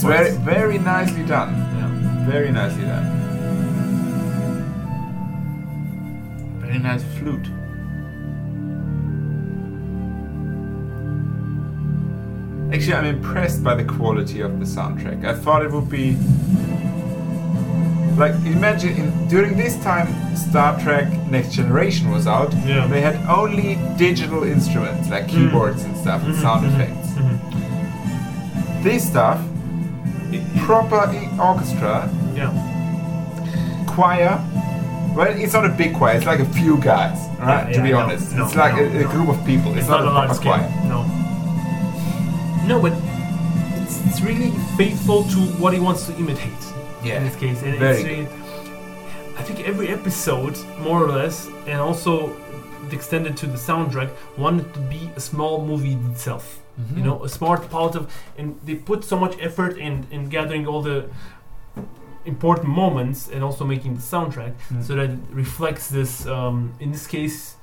Some 0.00 0.10
No, 0.10 0.16
very 0.16 0.28
it's 0.28 0.38
very 0.38 0.60
very 0.60 0.78
nicely 0.78 1.24
done. 1.24 1.50
Yeah. 1.54 2.30
Very 2.30 2.50
nicely 2.52 2.82
done. 2.84 3.06
Very 6.60 6.78
nice 6.78 7.02
flute. 7.18 7.48
Actually, 12.72 12.94
I'm 12.94 13.06
impressed 13.06 13.64
by 13.64 13.74
the 13.74 13.84
quality 13.84 14.40
of 14.40 14.58
the 14.60 14.66
soundtrack. 14.66 15.24
I 15.24 15.32
thought 15.34 15.64
it 15.64 15.70
would 15.72 15.88
be 15.88 16.16
like 18.18 18.34
imagine 18.44 18.94
in, 18.96 19.28
during 19.28 19.56
this 19.56 19.76
time 19.82 20.08
Star 20.36 20.78
Trek 20.80 21.08
Next 21.30 21.52
Generation 21.52 22.10
was 22.10 22.26
out. 22.26 22.52
Yeah. 22.66 22.86
They 22.86 23.00
had 23.00 23.16
only 23.26 23.78
digital 23.96 24.42
instruments 24.42 25.08
like 25.08 25.28
keyboards 25.28 25.82
and 25.84 25.96
stuff 25.96 26.22
and 26.24 26.34
Mhm, 26.34 26.40
sound 26.42 26.66
mhm, 26.66 26.74
effects. 26.74 27.08
mhm. 27.14 28.82
This 28.82 29.06
stuff, 29.06 29.40
proper 30.66 31.00
orchestra, 31.40 32.08
Yeah. 32.34 32.52
choir. 33.86 34.40
Well, 35.14 35.26
it's 35.36 35.52
not 35.54 35.64
a 35.64 35.70
big 35.70 35.94
choir. 35.96 36.16
It's 36.16 36.26
like 36.26 36.40
a 36.40 36.44
few 36.44 36.76
guys, 36.78 37.18
right? 37.40 37.68
Yeah, 37.68 37.76
to 37.76 37.82
be 37.82 37.88
yeah, 37.88 37.94
no, 37.94 38.00
honest, 38.04 38.34
no, 38.36 38.44
it's 38.46 38.54
like 38.54 38.74
no, 38.74 38.82
a, 38.82 39.04
a 39.04 39.08
group 39.08 39.28
of 39.28 39.44
people. 39.44 39.72
It's, 39.72 39.80
It's 39.80 39.88
not, 39.88 40.04
not 40.04 40.24
a 40.24 40.28
proper 40.28 40.42
choir. 40.42 40.68
No. 40.86 41.02
No, 42.66 42.80
but 42.80 42.92
it's, 43.82 44.04
it's 44.06 44.20
really 44.20 44.50
faithful 44.76 45.24
to 45.24 45.38
what 45.58 45.72
he 45.72 45.80
wants 45.80 46.06
to 46.06 46.14
imitate. 46.16 46.52
Yeah. 47.02 47.18
In 47.18 47.24
this 47.24 47.36
case, 47.36 47.62
and 47.62 47.78
Very 47.78 47.96
it's 47.96 48.04
really, 48.04 48.26
I 49.38 49.42
think 49.42 49.66
every 49.66 49.88
episode, 49.88 50.56
more 50.78 51.02
or 51.02 51.08
less, 51.08 51.46
and 51.66 51.80
also 51.80 52.36
extended 52.92 53.36
to 53.38 53.46
the 53.46 53.56
soundtrack, 53.56 54.10
wanted 54.36 54.72
to 54.74 54.80
be 54.80 55.10
a 55.16 55.20
small 55.20 55.64
movie 55.64 55.96
itself. 56.10 56.60
Mm-hmm. 56.78 56.98
You 56.98 57.04
know, 57.04 57.24
a 57.24 57.28
smart 57.28 57.68
part 57.70 57.96
of, 57.96 58.02
and 58.38 58.54
they 58.64 58.74
put 58.76 59.04
so 59.04 59.16
much 59.18 59.34
effort 59.40 59.76
in 59.78 60.06
in 60.10 60.28
gathering 60.28 60.66
all 60.66 60.82
the 60.82 61.04
important 62.24 62.68
moments 62.68 63.28
and 63.28 63.42
also 63.42 63.64
making 63.64 63.94
the 63.94 64.02
soundtrack 64.02 64.52
Mm. 64.70 64.82
so 64.86 64.94
that 64.94 65.10
it 65.10 65.18
reflects 65.30 65.88
this. 65.88 66.26
Um, 66.26 66.72
in 66.80 66.92
this 66.92 67.06
case, 67.06 67.56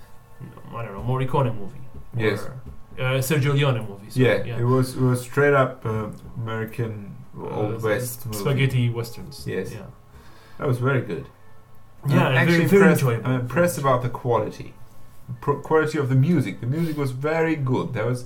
I 0.75 0.83
don't 0.83 0.93
know, 0.93 1.03
Morricone 1.13 1.53
movie. 1.59 1.81
Yes. 2.17 2.39
Or, 2.41 2.53
uh, 2.99 3.21
Sergio 3.21 3.53
Leone 3.53 3.85
movie. 3.89 4.09
so, 4.09 4.19
Yeah, 4.19 4.57
it 4.59 4.63
was 4.75 4.95
it 4.95 5.01
was 5.01 5.21
straight 5.21 5.53
up 5.53 5.85
uh, 5.85 6.07
American 6.43 6.93
Uh, 7.37 7.57
old 7.59 7.75
s- 7.75 7.83
west 7.83 8.25
movie. 8.25 8.37
spaghetti 8.39 8.89
westerns. 8.89 9.45
Yes. 9.47 9.71
Yeah. 9.71 9.87
That 10.57 10.67
was 10.67 10.77
very 10.79 11.01
good. 11.01 11.25
Yeah, 12.07 12.27
I'm 12.27 12.35
and 12.37 12.49
very, 12.49 12.65
very 12.65 12.81
impressed, 12.81 13.01
enjoyable. 13.01 13.27
I'm 13.29 13.39
impressed 13.41 13.77
about 13.83 14.01
the 14.05 14.09
quality, 14.21 14.69
Pro- 15.41 15.59
quality 15.69 15.97
of 16.03 16.07
the 16.07 16.15
music. 16.29 16.53
The 16.59 16.67
music 16.77 16.95
was 16.97 17.11
very 17.11 17.55
good. 17.71 17.87
There 17.93 18.05
was 18.11 18.19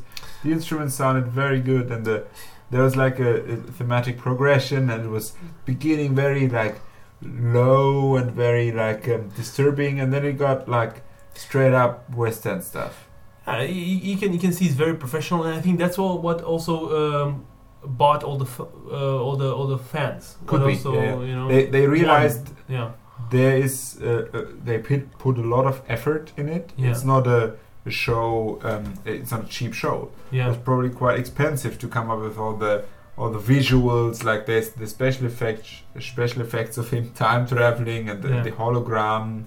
the 0.44 0.52
instruments 0.52 0.96
sounded 0.96 1.28
very 1.28 1.60
good, 1.60 1.92
and 1.92 2.06
the 2.06 2.26
there 2.72 2.84
was 2.84 2.96
like 2.96 3.20
a, 3.20 3.42
a 3.52 3.56
thematic 3.58 4.18
progression, 4.18 4.90
and 4.90 5.06
it 5.06 5.10
was 5.10 5.34
beginning 5.66 6.16
very 6.16 6.48
like 6.48 6.80
low 7.22 8.16
and 8.16 8.32
very 8.32 8.72
like 8.72 9.08
um, 9.10 9.30
disturbing, 9.30 10.00
and 10.00 10.14
then 10.14 10.26
it 10.26 10.34
got 10.34 10.68
like 10.68 11.02
straight 11.34 11.74
up 11.74 12.10
western 12.14 12.62
stuff. 12.62 13.08
Uh, 13.48 13.62
you, 13.62 14.12
you 14.12 14.18
can 14.18 14.34
you 14.34 14.40
can 14.40 14.54
see 14.54 14.66
it's 14.66 14.76
very 14.76 14.96
professional, 14.96 15.44
and 15.44 15.56
I 15.56 15.62
think 15.62 15.80
that's 15.80 15.98
all 15.98 16.20
what 16.20 16.42
also 16.44 17.24
um, 17.24 17.46
bought 17.84 18.24
all 18.24 18.38
the 18.38 18.46
f- 18.46 18.60
uh, 18.92 19.24
all 19.24 19.36
the 19.36 19.54
all 19.54 19.68
the 19.68 19.78
fans. 19.78 20.38
Could 20.46 20.66
be, 20.66 20.74
also, 20.74 20.94
yeah. 20.94 21.20
you 21.20 21.36
know, 21.36 21.48
They 21.48 21.66
they 21.66 21.88
realized 21.88 22.50
yeah, 22.68 22.92
there 23.32 23.58
is 23.58 24.00
uh, 24.02 24.28
uh, 24.34 24.46
they 24.64 24.78
put, 24.78 25.18
put 25.18 25.38
a 25.38 25.42
lot 25.42 25.66
of 25.66 25.82
effort 25.88 26.32
in 26.38 26.50
it. 26.50 26.72
Yeah. 26.78 26.92
It's 26.92 27.04
not 27.04 27.28
a, 27.28 27.56
a 27.90 27.92
show. 28.06 28.60
Um, 28.64 28.94
it's 29.06 29.32
not 29.32 29.42
a 29.46 29.48
cheap 29.48 29.74
show. 29.74 29.98
yeah, 30.32 30.50
It's 30.50 30.58
probably 30.64 30.90
quite 30.90 31.20
expensive 31.20 31.78
to 31.80 31.88
come 31.88 32.10
up 32.10 32.20
with 32.22 32.38
all 32.38 32.56
the 32.56 32.86
all 33.18 33.30
the 33.40 33.44
visuals. 33.56 34.24
Like 34.24 34.46
there's 34.46 34.70
the 34.82 34.88
special 34.88 35.26
effects, 35.28 35.70
special 36.00 36.42
effects 36.42 36.78
of 36.78 36.90
him 36.90 37.12
time 37.26 37.46
traveling 37.48 38.10
and 38.10 38.22
the, 38.24 38.30
Yeah. 38.30 38.44
the 38.44 38.52
hologram. 38.52 39.44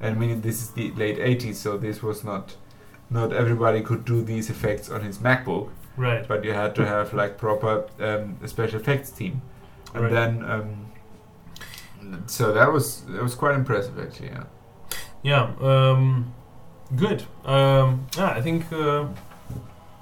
And 0.00 0.16
I 0.16 0.18
mean, 0.18 0.40
this 0.40 0.56
is 0.62 0.70
the 0.78 0.90
late 1.02 1.18
'80s, 1.18 1.54
so 1.64 1.70
this 1.78 2.02
was 2.02 2.24
not 2.24 2.56
not 3.10 3.32
everybody 3.32 3.80
could 3.82 4.04
do 4.04 4.22
these 4.22 4.50
effects 4.50 4.90
on 4.90 5.00
his 5.02 5.18
MacBook, 5.18 5.68
right. 5.96 6.26
but 6.26 6.42
you 6.44 6.52
had 6.52 6.74
to 6.74 6.84
have 6.94 7.14
like 7.14 7.32
proper 7.38 7.72
um, 8.00 8.36
a 8.42 8.48
special 8.48 8.80
effects 8.80 9.10
team. 9.10 9.34
And 9.94 10.02
Right. 10.04 10.12
then, 10.12 10.32
um, 10.52 10.68
so 12.26 12.52
that 12.52 12.72
was 12.72 13.02
that 13.12 13.22
was 13.22 13.34
quite 13.34 13.54
impressive 13.54 13.98
actually. 13.98 14.28
Yeah. 14.28 14.44
Yeah, 15.22 15.44
um, 15.62 16.34
good. 16.96 17.24
Um, 17.44 18.06
yeah, 18.16 18.30
I 18.30 18.40
think. 18.40 18.72
Uh, 18.72 19.06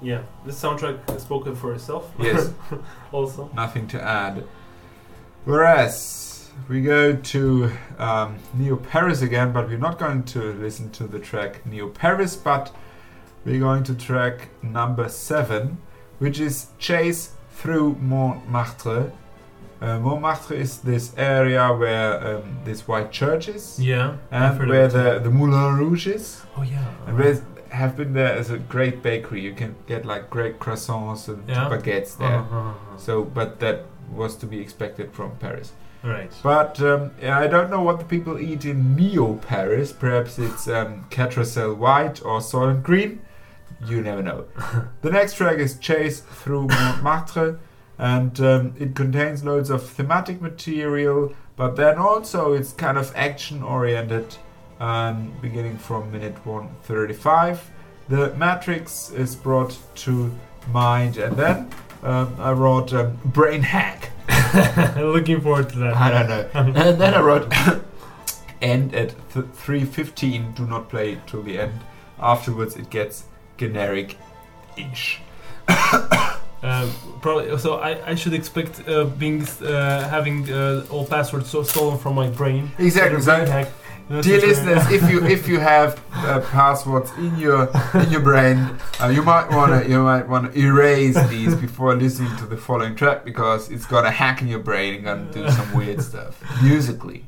yeah, 0.01 0.23
this 0.45 0.61
soundtrack 0.61 1.09
has 1.09 1.21
spoken 1.21 1.55
for 1.55 1.73
itself. 1.73 2.11
Yes. 2.19 2.51
also. 3.11 3.49
nothing 3.55 3.87
to 3.87 4.01
add. 4.01 4.43
Whereas 5.45 6.51
we 6.67 6.81
go 6.81 7.15
to 7.15 7.71
um, 7.97 8.37
Neo 8.53 8.75
Paris 8.75 9.21
again, 9.21 9.53
but 9.53 9.67
we're 9.67 9.77
not 9.77 9.97
going 9.97 10.23
to 10.23 10.53
listen 10.53 10.91
to 10.91 11.07
the 11.07 11.19
track 11.19 11.65
Neo 11.65 11.89
Paris, 11.89 12.35
but 12.35 12.73
we're 13.45 13.59
going 13.59 13.83
to 13.83 13.95
track 13.95 14.49
number 14.61 15.09
seven, 15.09 15.77
which 16.19 16.39
is 16.39 16.67
Chase 16.79 17.31
Through 17.51 17.95
Montmartre. 17.95 19.11
Uh, 19.83 19.99
Montmartre 19.99 20.55
is 20.55 20.77
this 20.79 21.13
area 21.17 21.67
where 21.73 22.37
um, 22.37 22.43
this 22.63 22.87
white 22.87 23.11
church 23.11 23.49
is, 23.49 23.77
Yeah. 23.79 24.15
And 24.31 24.69
where 24.69 24.87
the, 24.87 25.19
the 25.19 25.29
Moulin 25.29 25.77
Rouge 25.77 26.07
is. 26.07 26.41
Oh 26.57 26.63
yeah. 26.63 26.85
And 27.05 27.17
where 27.17 27.41
have 27.69 27.97
been 27.97 28.13
there 28.13 28.33
as 28.33 28.49
a 28.49 28.57
great 28.57 29.01
bakery. 29.01 29.41
You 29.41 29.53
can 29.53 29.75
get 29.87 30.05
like 30.05 30.29
great 30.29 30.59
croissants 30.59 31.27
and 31.27 31.43
Yeah. 31.49 31.69
baguettes 31.69 32.17
there. 32.17 32.39
Uh-huh. 32.39 32.73
So, 32.97 33.23
but 33.23 33.59
that 33.59 33.85
was 34.11 34.35
to 34.37 34.45
be 34.45 34.59
expected 34.59 35.11
from 35.11 35.31
Paris. 35.37 35.73
Right. 36.03 36.31
But 36.43 36.79
um, 36.81 37.11
I 37.23 37.47
don't 37.47 37.69
know 37.69 37.81
what 37.81 37.97
the 37.99 38.05
people 38.05 38.39
eat 38.39 38.65
in 38.65 38.95
Neo 38.95 39.35
Paris. 39.35 39.91
Perhaps 39.93 40.37
it's 40.37 40.67
um, 40.67 41.05
Catracel 41.09 41.75
White 41.75 42.23
or 42.23 42.39
Soylent 42.39 42.83
Green. 42.83 43.21
You 43.85 44.01
never 44.01 44.21
know. 44.21 44.45
the 45.01 45.09
next 45.09 45.35
track 45.35 45.57
is 45.57 45.77
Chase 45.79 46.19
Through 46.19 46.67
Montmartre, 46.67 47.59
and 48.03 48.37
um, 48.41 48.75
it 48.77 48.95
contains 48.95 49.45
loads 49.45 49.69
of 49.69 49.81
thematic 49.81 50.41
material, 50.41 51.33
but 51.55 51.77
then 51.77 51.97
also 51.97 52.51
it's 52.51 52.73
kind 52.73 52.97
of 52.97 53.13
action 53.15 53.63
oriented, 53.63 54.35
um, 54.81 55.33
beginning 55.41 55.77
from 55.77 56.11
minute 56.11 56.45
135. 56.45 57.71
The 58.09 58.35
Matrix 58.35 59.09
is 59.11 59.37
brought 59.37 59.79
to 59.95 60.29
mind, 60.67 61.15
and 61.15 61.37
then 61.37 61.69
um, 62.03 62.35
I 62.39 62.51
wrote 62.51 62.91
um, 62.91 63.17
Brain 63.23 63.61
Hack. 63.61 64.09
Looking 64.97 65.39
forward 65.39 65.69
to 65.69 65.79
that. 65.79 65.95
I 65.95 66.11
don't 66.11 66.27
know. 66.27 66.49
and 66.81 66.99
then 66.99 67.13
I 67.13 67.21
wrote 67.21 67.53
end 68.61 68.93
at 68.93 69.11
th- 69.31 69.45
3.15, 69.45 70.55
do 70.55 70.65
not 70.65 70.89
play 70.89 71.21
till 71.25 71.41
the 71.41 71.57
end. 71.57 71.79
Afterwards 72.19 72.75
it 72.75 72.89
gets 72.89 73.27
generic-ish. 73.57 75.21
Um, 76.63 76.89
probably. 77.21 77.57
So 77.57 77.75
I, 77.75 78.11
I 78.11 78.15
should 78.15 78.33
expect 78.33 78.87
uh, 78.87 79.03
being 79.03 79.45
uh, 79.61 80.07
having 80.09 80.49
uh, 80.51 80.85
all 80.89 81.05
passwords 81.05 81.49
so 81.49 81.63
stolen 81.63 81.97
from 81.99 82.15
my 82.15 82.29
brain. 82.29 82.71
Exactly. 82.79 83.21
So, 83.21 83.35
brain 83.35 83.47
hack. 83.47 83.67
Dear 84.09 84.37
uh, 84.37 84.47
listeners, 84.47 84.91
if 84.91 85.09
you 85.09 85.25
if 85.25 85.47
you 85.47 85.59
have 85.59 86.01
uh, 86.13 86.41
passwords 86.51 87.11
in 87.17 87.37
your 87.37 87.69
in 87.93 88.09
your 88.11 88.21
brain, 88.21 88.57
uh, 89.01 89.07
you 89.07 89.23
might 89.23 89.49
wanna 89.49 89.87
you 89.87 90.03
might 90.03 90.27
wanna 90.27 90.51
erase 90.57 91.15
these 91.29 91.55
before 91.55 91.95
listening 91.95 92.35
to 92.37 92.45
the 92.45 92.57
following 92.57 92.95
track 92.95 93.23
because 93.23 93.71
it's 93.71 93.85
gonna 93.85 94.11
hack 94.11 94.41
in 94.41 94.47
your 94.49 94.59
brain 94.59 94.95
and 94.95 95.03
gonna 95.05 95.31
do 95.31 95.49
some 95.51 95.73
weird 95.73 96.01
stuff 96.01 96.43
musically. 96.61 97.27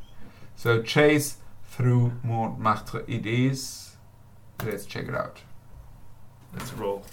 So 0.58 0.82
chase 0.82 1.38
through 1.66 2.14
Montmartre 2.24 3.06
it 3.08 3.26
is. 3.26 3.96
Let's 4.64 4.86
check 4.86 5.08
it 5.08 5.16
out. 5.16 5.40
Let's 6.54 6.74
roll. 6.74 7.04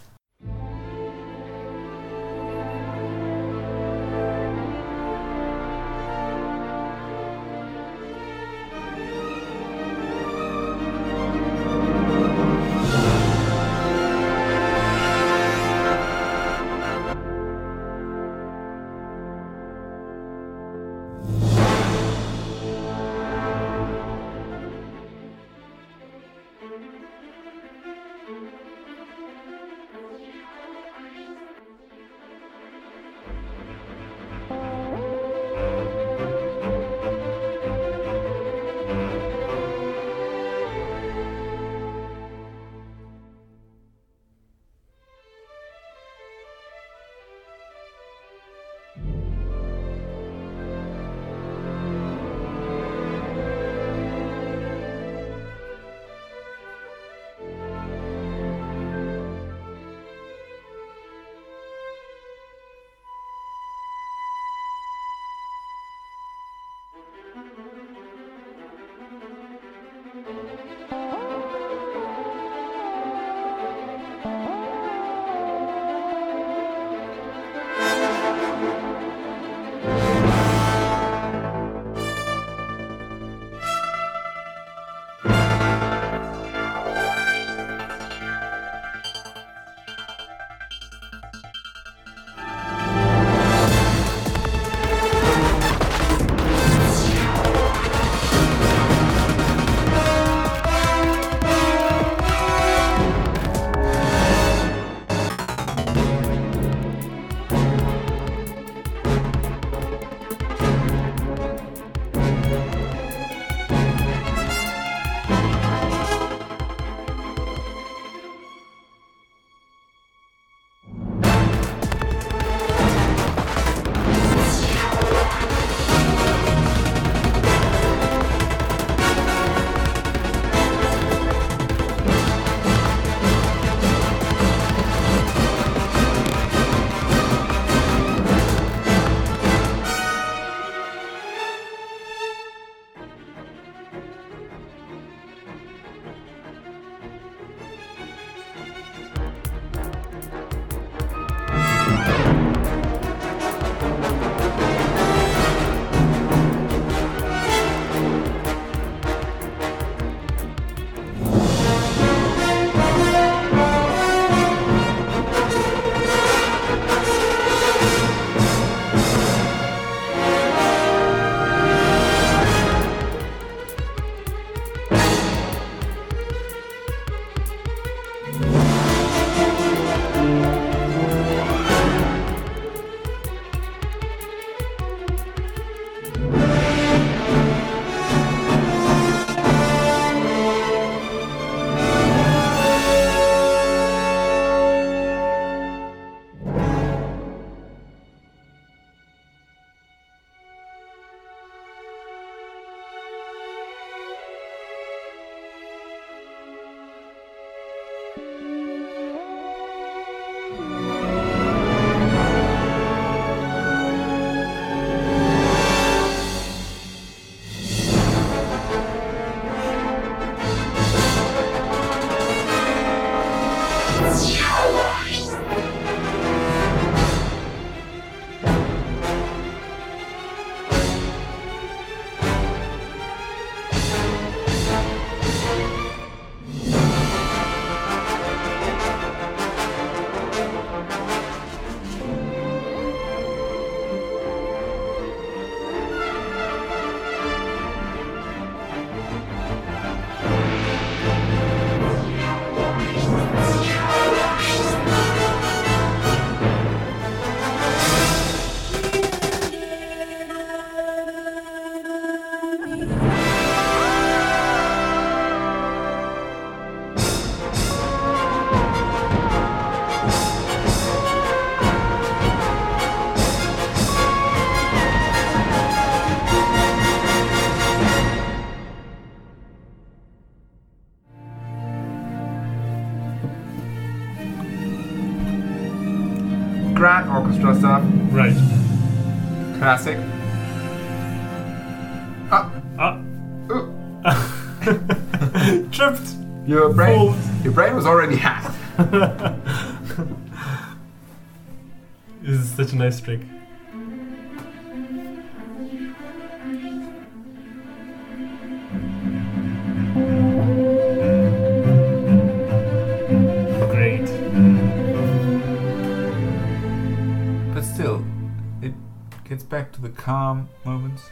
The 319.82 319.88
calm 319.90 320.48
moments. 320.64 321.10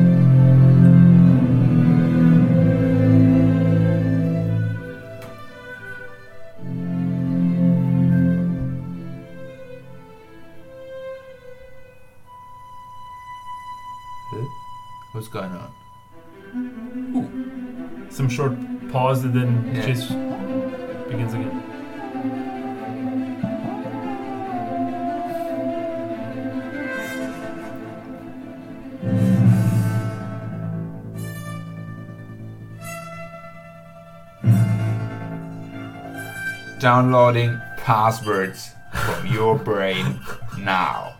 Huh? 14.31 14.45
What's 15.13 15.29
going 15.29 15.51
on? 15.51 15.71
Ooh. 17.15 18.11
Some 18.11 18.27
short 18.27 18.53
pause 18.91 19.23
and 19.23 19.33
then 19.33 19.71
Yeah. 19.73 19.85
just 19.85 20.09
begins 21.09 21.33
again. 21.33 21.74
Downloading 36.85 37.59
passwords 37.77 38.75
from 38.93 39.25
your 39.25 39.57
brain 39.57 40.19
now. 40.59 41.15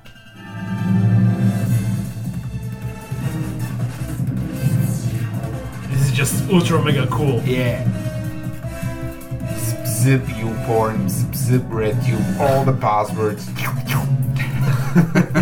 This 5.89 6.05
is 6.05 6.11
just 6.11 6.47
ultra 6.51 6.79
mega 6.85 7.07
cool. 7.07 7.41
Yeah. 7.41 7.83
Zip 9.87 10.21
you 10.37 10.53
porn, 10.67 11.09
zip 11.09 11.63
red 11.69 11.95
you, 12.03 12.19
all 12.39 12.63
the 12.63 12.73
passwords. 12.73 13.49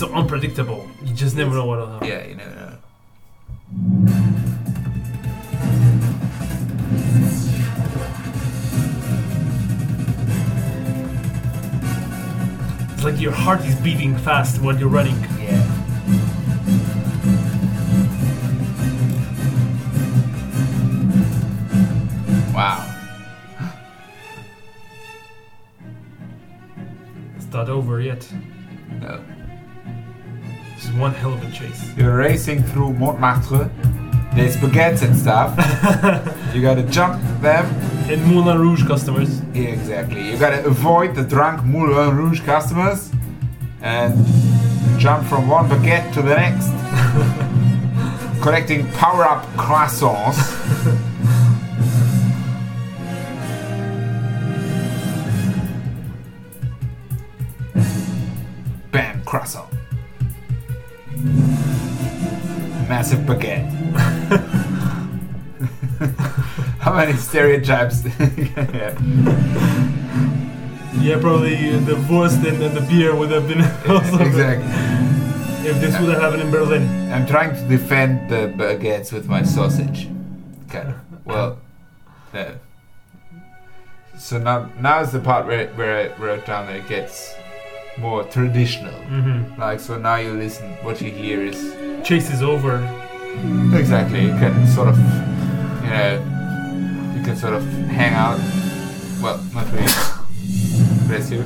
so 0.00 0.10
unpredictable. 0.14 0.88
You 1.04 1.14
just 1.14 1.36
never 1.36 1.50
know 1.50 1.66
what'll 1.66 1.86
happen. 1.86 2.08
yeah, 2.08 2.26
you 2.26 2.34
never 2.34 2.54
know. 2.54 2.78
It's 12.94 13.04
like 13.04 13.20
your 13.20 13.32
heart 13.32 13.60
is 13.66 13.74
beating 13.80 14.16
fast 14.16 14.62
while 14.62 14.74
you're 14.78 14.88
running. 14.88 15.20
Yeah. 15.38 15.66
Wow. 22.54 22.86
It's 27.36 27.52
not 27.52 27.68
over 27.68 28.00
yet. 28.00 28.26
No. 29.02 29.22
Is 30.90 30.96
one 30.96 31.14
hell 31.14 31.34
of 31.34 31.42
a 31.44 31.50
chase. 31.52 31.96
You're 31.96 32.16
racing 32.16 32.64
through 32.64 32.94
Montmartre. 32.94 33.70
There's 34.34 34.56
baguettes 34.56 35.02
and 35.02 35.16
stuff. 35.16 35.54
you 36.54 36.62
gotta 36.62 36.82
jump 36.82 37.22
them. 37.40 37.64
And 38.10 38.24
Moulin 38.26 38.58
Rouge 38.58 38.84
customers. 38.84 39.40
Yeah, 39.54 39.68
exactly. 39.68 40.28
You 40.28 40.36
gotta 40.36 40.64
avoid 40.64 41.14
the 41.14 41.22
drunk 41.22 41.62
Moulin 41.64 42.16
Rouge 42.16 42.40
customers 42.40 43.12
and 43.82 44.16
jump 44.98 45.28
from 45.28 45.46
one 45.46 45.68
baguette 45.68 46.12
to 46.14 46.22
the 46.22 46.34
next. 46.34 46.70
Collecting 48.42 48.90
power 48.92 49.24
up 49.24 49.44
croissants. 49.54 50.96
Massive 63.10 63.26
baguette. 63.26 63.66
How 66.78 66.94
many 66.94 67.14
stereotypes? 67.14 68.04
yeah. 68.18 68.96
Yeah, 71.00 71.20
probably 71.20 71.76
the 71.80 71.96
Wurst 72.08 72.44
and, 72.46 72.62
and 72.62 72.76
the 72.76 72.82
beer 72.82 73.14
would 73.14 73.30
have 73.32 73.48
been 73.48 73.62
also 73.90 74.18
Exactly. 74.20 74.70
if 75.68 75.80
this 75.80 75.98
would 75.98 76.10
have 76.10 76.20
happened 76.22 76.42
in 76.42 76.50
Berlin. 76.52 77.12
I'm 77.12 77.26
trying 77.26 77.54
to 77.54 77.66
defend 77.66 78.30
the 78.30 78.52
baguettes 78.56 79.12
with 79.12 79.28
my 79.28 79.42
sausage. 79.42 80.08
Kind 80.68 80.90
of. 80.90 80.94
Well, 81.24 81.58
uh, 82.32 82.52
so 84.18 84.38
now 84.38 84.70
now 84.78 85.00
is 85.00 85.10
the 85.10 85.20
part 85.20 85.46
where 85.46 85.68
where 85.70 85.96
I 85.96 86.16
wrote 86.22 86.46
down 86.46 86.66
that 86.66 86.76
it 86.76 86.88
gets 86.88 87.34
more 87.98 88.24
traditional. 88.24 88.92
Mm-hmm. 89.10 89.60
Like 89.60 89.80
so 89.80 89.98
now 89.98 90.16
you 90.16 90.32
listen, 90.32 90.68
what 90.82 91.00
you 91.00 91.10
hear 91.10 91.42
is 91.42 91.58
Chase 92.06 92.30
is 92.32 92.42
over. 92.42 92.76
exactly. 93.74 94.22
You 94.22 94.32
can 94.38 94.66
sort 94.66 94.88
of, 94.88 94.96
you 95.84 95.90
know, 95.90 97.14
you 97.16 97.22
can 97.22 97.36
sort 97.36 97.52
of 97.54 97.62
hang 97.88 98.14
out. 98.14 98.38
Well, 99.22 99.38
not 99.54 99.66
really. 99.72 99.92
Bless 101.08 101.30
you. 101.30 101.44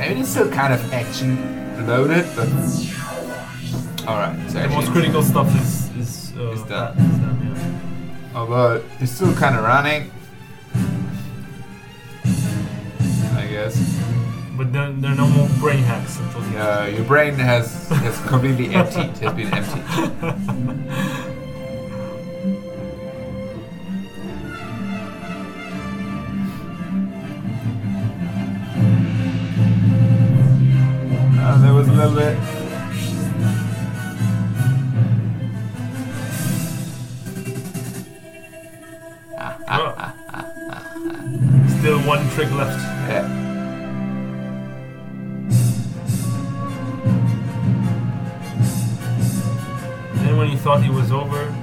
I 0.00 0.08
mean, 0.08 0.18
it's 0.18 0.30
still 0.30 0.50
kind 0.50 0.72
of 0.72 0.92
action 0.92 1.36
loaded, 1.86 2.24
but 2.36 2.48
all 4.08 4.16
right. 4.16 4.36
So 4.50 4.62
The 4.62 4.68
most 4.68 4.90
critical 4.92 5.22
stuff 5.22 5.48
is 5.60 5.90
is, 5.96 6.32
uh, 6.38 6.52
Is 6.52 6.62
done. 6.62 6.96
is 6.96 7.18
done, 7.18 7.38
yeah. 8.32 8.38
Although 8.38 8.82
it's 9.00 9.12
still 9.12 9.34
kind 9.34 9.56
of 9.56 9.64
running. 9.64 10.10
I 13.38 13.46
guess. 13.46 13.76
But 14.56 14.72
there, 14.72 14.90
there 14.90 15.12
are 15.12 15.14
no 15.14 15.28
more 15.28 15.48
brain 15.60 15.84
hacks 15.84 16.18
Uh, 16.56 16.90
your 16.92 17.04
brain 17.04 17.34
has 17.34 17.88
has 17.88 18.20
completely 18.26 18.74
emptied. 18.74 19.16
Has 19.18 19.32
been 19.34 19.54
emptied. 19.54 21.24
Uh, 31.40 31.56
there 31.62 31.72
was 31.72 31.88
a 31.88 31.92
little 31.92 32.14
bit. 32.14 32.57
One 42.08 42.26
trick 42.30 42.50
left. 42.52 42.80
Yeah. 43.10 43.28
Then 50.14 50.38
when 50.38 50.48
you 50.50 50.56
thought 50.56 50.82
he 50.82 50.88
was 50.88 51.12
over, 51.12 51.54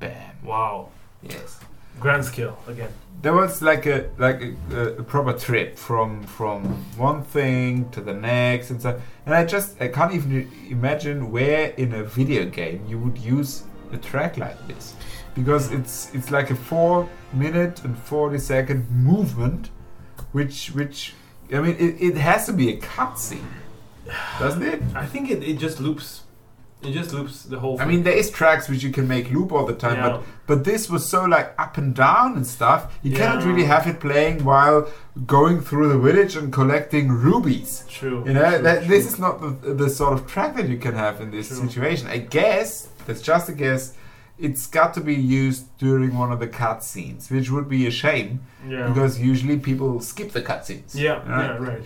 Bam. 0.00 0.12
wow, 0.42 0.88
Yes. 1.22 1.58
grand 2.00 2.24
skill 2.24 2.58
again. 2.66 2.92
There 3.24 3.32
was 3.32 3.62
like 3.62 3.86
a 3.86 4.10
like 4.18 4.42
a, 4.70 4.98
a 4.98 5.02
proper 5.02 5.32
trip 5.32 5.78
from 5.78 6.24
from 6.24 6.64
one 6.98 7.22
thing 7.22 7.88
to 7.92 8.02
the 8.02 8.12
next 8.12 8.68
and 8.68 8.82
so 8.82 9.00
and 9.24 9.34
I 9.34 9.46
just 9.46 9.80
I 9.80 9.88
can't 9.88 10.12
even 10.12 10.52
imagine 10.68 11.32
where 11.32 11.68
in 11.78 11.94
a 11.94 12.04
video 12.04 12.44
game 12.44 12.84
you 12.86 12.98
would 12.98 13.16
use 13.16 13.62
a 13.92 13.96
track 13.96 14.36
like 14.36 14.58
this 14.68 14.94
because 15.34 15.72
it's 15.72 16.14
it's 16.14 16.30
like 16.30 16.50
a 16.50 16.54
four 16.54 17.08
minute 17.32 17.82
and 17.82 17.96
forty 17.98 18.38
second 18.38 18.90
movement 18.90 19.70
which 20.32 20.66
which 20.74 21.14
I 21.50 21.60
mean 21.60 21.76
it, 21.78 21.96
it 22.08 22.16
has 22.18 22.44
to 22.44 22.52
be 22.52 22.74
a 22.74 22.76
cutscene 22.78 23.48
doesn't 24.38 24.62
it 24.62 24.82
I 24.94 25.06
think 25.06 25.30
it, 25.30 25.42
it 25.42 25.56
just 25.56 25.80
loops. 25.80 26.23
It 26.84 26.92
just 26.92 27.12
loops 27.12 27.42
the 27.44 27.58
whole. 27.58 27.76
Thing. 27.78 27.86
I 27.86 27.90
mean, 27.90 28.02
there 28.02 28.16
is 28.16 28.30
tracks 28.30 28.68
which 28.68 28.82
you 28.82 28.90
can 28.90 29.06
make 29.08 29.30
loop 29.30 29.52
all 29.52 29.66
the 29.66 29.74
time, 29.74 29.96
Yeah. 29.96 30.08
but 30.10 30.22
but 30.46 30.64
this 30.64 30.90
was 30.90 31.08
so 31.08 31.24
like 31.24 31.54
up 31.58 31.78
and 31.78 31.94
down 31.94 32.36
and 32.36 32.46
stuff. 32.46 32.80
You 33.02 33.16
cannot 33.16 33.44
really 33.44 33.64
have 33.64 33.86
it 33.86 33.98
playing 34.00 34.44
while 34.44 34.88
going 35.26 35.60
through 35.60 35.88
the 35.88 35.98
village 35.98 36.36
and 36.36 36.52
collecting 36.52 37.08
rubies. 37.10 37.84
true. 37.88 38.22
You 38.26 38.34
know, 38.34 38.50
true, 38.50 38.62
that, 38.62 38.78
true. 38.80 38.88
this 38.88 39.06
is 39.06 39.18
not 39.18 39.40
the, 39.40 39.74
the 39.74 39.88
sort 39.88 40.12
of 40.12 40.26
track 40.26 40.56
that 40.56 40.68
you 40.68 40.76
can 40.78 40.94
have 40.94 41.20
in 41.20 41.30
this 41.30 41.48
True. 41.48 41.66
situation. 41.68 42.06
I 42.08 42.18
guess 42.18 42.88
that's 43.06 43.22
just 43.22 43.48
a 43.48 43.52
guess. 43.52 43.94
It's 44.36 44.66
got 44.66 44.92
to 44.94 45.00
be 45.00 45.14
used 45.14 45.66
during 45.78 46.18
one 46.18 46.32
of 46.32 46.40
the 46.40 46.48
cutscenes, 46.48 47.30
which 47.30 47.50
would 47.52 47.68
be 47.68 47.86
a 47.86 47.90
shame 47.92 48.40
yeah. 48.68 48.88
because 48.88 49.20
usually 49.20 49.58
people 49.60 50.00
skip 50.00 50.32
the 50.32 50.42
cutscenes. 50.42 50.92
Yeah, 50.94 51.22
yeah, 51.24 51.56
right. 51.58 51.84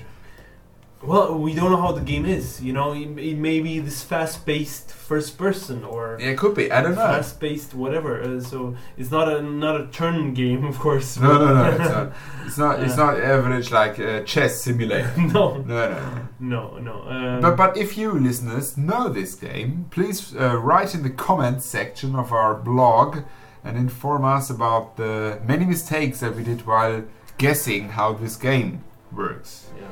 Well, 1.01 1.39
we 1.39 1.55
don't 1.55 1.71
know 1.71 1.81
how 1.81 1.93
the 1.93 2.01
game 2.01 2.27
is. 2.27 2.61
You 2.61 2.73
know, 2.73 2.93
it, 2.93 3.09
it 3.19 3.39
may 3.39 3.61
be 3.61 3.79
this 3.79 4.03
fast-paced 4.03 4.91
first 4.91 5.39
person 5.39 5.85
or 5.85 6.19
Yeah, 6.21 6.31
it 6.31 6.39
could 6.39 6.55
be. 6.57 6.73
I 6.73 6.83
don't 6.83 6.97
know. 6.97 7.03
fast-paced 7.03 7.73
whatever. 7.73 8.21
Uh, 8.21 8.41
so 8.41 8.75
it's 8.97 9.11
not 9.13 9.29
a 9.33 9.41
not 9.41 9.81
a 9.81 9.87
turn 9.87 10.35
game, 10.35 10.65
of 10.73 10.79
course. 10.81 11.17
No, 11.19 11.39
no, 11.39 11.55
no. 11.55 11.71
It's 11.71 11.89
not. 11.89 12.13
It's 12.47 12.59
not. 12.59 12.81
It's 12.83 12.97
not 12.97 13.21
average 13.21 13.71
like 13.71 13.99
a 13.99 14.25
chess 14.25 14.61
simulator. 14.63 15.13
no, 15.19 15.59
No, 15.59 15.89
no. 15.89 16.01
no. 16.41 16.79
no, 16.79 16.79
no. 16.79 17.03
Um, 17.09 17.41
But 17.43 17.57
but 17.57 17.77
if 17.77 17.97
you 17.97 18.11
listeners 18.19 18.77
know 18.77 19.09
this 19.09 19.35
game, 19.37 19.87
please 19.91 20.35
uh, 20.35 20.57
write 20.59 20.95
in 20.97 21.03
the 21.05 21.11
comments 21.27 21.65
section 21.67 22.17
of 22.17 22.33
our 22.33 22.55
blog 22.55 23.19
and 23.65 23.77
inform 23.77 24.25
us 24.25 24.51
about 24.51 24.97
the 24.97 25.39
many 25.47 25.65
mistakes 25.65 26.21
that 26.21 26.35
we 26.37 26.43
did 26.43 26.67
while 26.67 27.05
guessing 27.39 27.91
how 27.91 28.15
this 28.15 28.35
game 28.37 28.83
works. 29.13 29.67
yeah. 29.81 29.87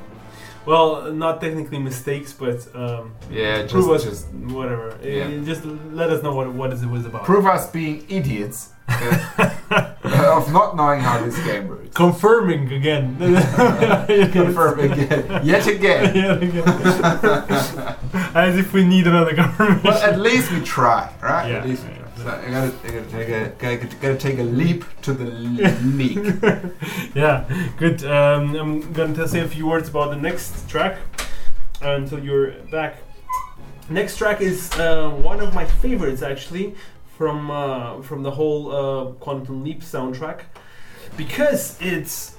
Well, 0.66 1.12
not 1.12 1.40
technically 1.40 1.78
mistakes, 1.78 2.32
but 2.32 2.66
um, 2.74 3.14
Yeah, 3.30 3.62
just 3.62 3.72
prove 3.74 3.90
us 3.90 4.04
just 4.04 4.26
whatever. 4.58 4.90
Uh, 4.92 4.96
Yeah. 5.06 5.44
Just 5.44 5.64
let 5.92 6.10
us 6.10 6.22
know 6.22 6.34
what 6.34 6.52
what 6.52 6.72
it 6.72 6.84
was 6.96 7.06
about. 7.06 7.24
prove 7.24 7.46
us 7.46 7.70
being 7.70 8.04
idiots 8.08 8.58
uh, 8.88 9.50
of 10.36 10.52
not 10.52 10.76
knowing 10.76 11.00
how 11.00 11.16
this 11.24 11.38
game 11.44 11.68
works. 11.68 11.94
Confirming 11.94 12.72
again. 12.72 13.16
Confirm 14.32 14.78
again, 14.80 15.40
yet 15.44 15.66
again. 15.66 16.14
Yet 16.22 16.42
again. 16.42 16.68
As 18.34 18.56
if 18.58 18.72
we 18.72 18.84
need 18.84 19.06
another 19.06 19.34
confirmation. 19.34 19.82
Well, 19.82 20.02
at 20.02 20.20
least 20.20 20.50
we 20.52 20.60
try, 20.60 21.10
right? 21.22 21.48
Yeah, 21.50 21.64
So 22.16 22.28
I 22.28 22.50
gotta, 22.50 22.74
I 22.84 22.90
gotta 22.90 23.10
take 23.10 23.28
a, 23.28 23.48
gotta, 23.58 23.96
gotta 24.00 24.16
take 24.16 24.38
a 24.38 24.42
leap 24.42 24.84
to 25.02 25.12
the 25.12 25.26
l- 25.26 25.82
league. 25.82 26.74
yeah, 27.14 27.44
good. 27.76 28.02
Um, 28.04 28.56
I'm 28.56 29.14
to 29.14 29.28
say 29.28 29.40
a 29.40 29.48
few 29.48 29.66
words 29.66 29.90
about 29.90 30.10
the 30.10 30.16
next 30.16 30.68
track 30.68 30.96
until 31.82 32.18
you're 32.18 32.52
back. 32.70 32.96
Next 33.90 34.16
track 34.16 34.40
is 34.40 34.72
uh, 34.78 35.10
one 35.10 35.40
of 35.40 35.54
my 35.54 35.66
favorites, 35.66 36.22
actually, 36.22 36.74
from 37.18 37.50
uh, 37.50 38.00
from 38.00 38.22
the 38.22 38.30
whole 38.30 38.72
uh, 38.72 39.12
Quantum 39.20 39.62
Leap 39.62 39.82
soundtrack, 39.82 40.40
because 41.18 41.76
it's 41.80 42.36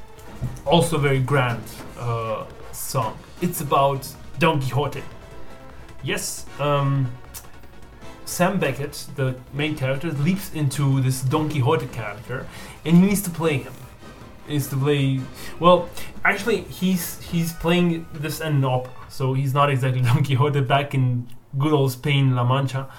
also 0.65 0.95
a 0.97 0.99
very 0.99 1.19
grand 1.19 1.63
uh, 1.99 2.45
song. 2.71 3.17
It's 3.41 3.61
about 3.61 4.07
Don 4.39 4.59
Quixote. 4.59 5.03
Yes, 6.03 6.45
um, 6.59 7.11
Sam 8.27 8.59
Beckett, 8.59 9.07
the 9.15 9.35
main 9.53 9.75
character, 9.75 10.11
leaps 10.11 10.53
into 10.53 11.01
this 11.01 11.21
Don 11.21 11.49
Quixote 11.49 11.87
character, 11.87 12.45
and 12.83 12.97
he 12.97 13.01
needs 13.01 13.21
to 13.21 13.29
play 13.29 13.57
him. 13.57 13.73
He 14.45 14.53
needs 14.53 14.67
to 14.67 14.75
play. 14.75 15.21
Well, 15.59 15.89
actually, 16.25 16.61
he's 16.63 17.21
he's 17.21 17.53
playing 17.53 18.05
this 18.13 18.41
in 18.41 18.57
an 18.57 18.65
opera, 18.65 18.91
so 19.07 19.33
he's 19.33 19.53
not 19.53 19.69
exactly 19.69 20.01
Don 20.09 20.23
Quixote 20.25 20.59
back 20.61 20.93
in 20.93 21.29
good 21.57 21.71
old 21.71 21.93
Spain, 21.93 22.35
La 22.35 22.43
Mancha, 22.43 22.89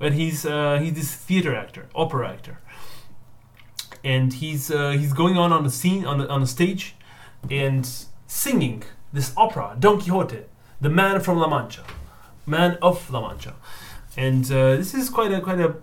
but 0.00 0.12
he's 0.12 0.44
uh, 0.44 0.78
he's 0.82 0.94
this 0.94 1.14
theater 1.14 1.54
actor, 1.54 1.88
opera 1.94 2.28
actor, 2.28 2.58
and 4.02 4.32
he's 4.34 4.72
uh, 4.72 4.90
he's 4.90 5.12
going 5.12 5.38
on 5.38 5.52
on 5.52 5.62
the 5.62 5.70
scene 5.70 6.04
on 6.04 6.18
the 6.18 6.28
on 6.28 6.40
the 6.40 6.48
stage, 6.48 6.96
and 7.48 7.88
singing 8.26 8.82
this 9.12 9.32
opera, 9.36 9.76
Don 9.78 10.00
Quixote, 10.00 10.42
the 10.80 10.90
man 10.90 11.20
from 11.20 11.38
La 11.38 11.48
Mancha, 11.48 11.84
man 12.44 12.76
of 12.82 13.08
La 13.08 13.20
Mancha, 13.20 13.54
and 14.16 14.44
uh, 14.50 14.76
this 14.76 14.94
is 14.94 15.08
quite 15.10 15.32
a 15.32 15.40
quite 15.40 15.60
a 15.60 15.76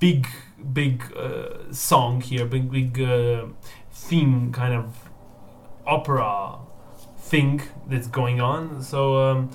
big 0.00 0.26
big 0.72 1.02
uh, 1.16 1.72
song 1.72 2.20
here, 2.20 2.44
big 2.44 2.70
big 2.70 3.00
uh, 3.00 3.46
theme 3.92 4.52
kind 4.52 4.74
of 4.74 5.10
opera 5.86 6.58
thing 7.18 7.62
that's 7.86 8.06
going 8.06 8.40
on. 8.40 8.82
So 8.82 9.16
um, 9.16 9.50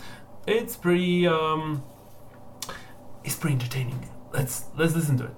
it's 0.48 0.76
pretty 0.76 1.28
um, 1.28 1.84
it's 3.24 3.36
pretty 3.36 3.56
entertaining. 3.56 4.10
Let's 4.34 4.66
let's 4.78 4.96
listen 4.96 5.18
to 5.18 5.26
it. 5.26 5.36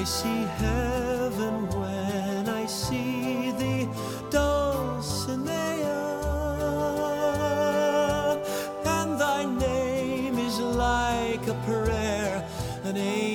I 0.00 0.04
see 0.04 0.44
heaven 0.56 1.68
when 1.78 2.48
I 2.48 2.64
see 2.64 3.50
thee, 3.50 3.86
Dulcinea, 4.30 5.52
and 8.86 9.20
thy 9.20 9.44
name 9.44 10.38
is 10.38 10.58
like 10.58 11.46
a 11.48 11.54
prayer 11.66 12.48
an 12.84 12.96
angel 12.96 13.29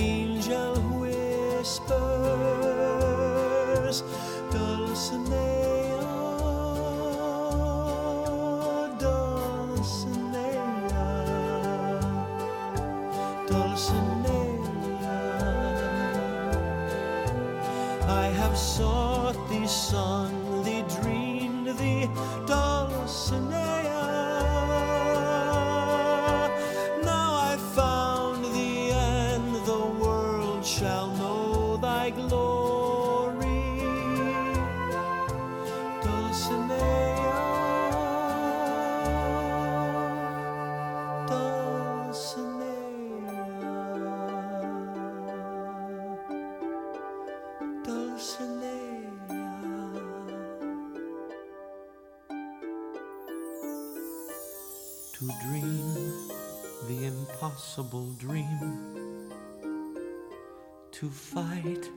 to 61.06 61.12
fight 61.12 61.92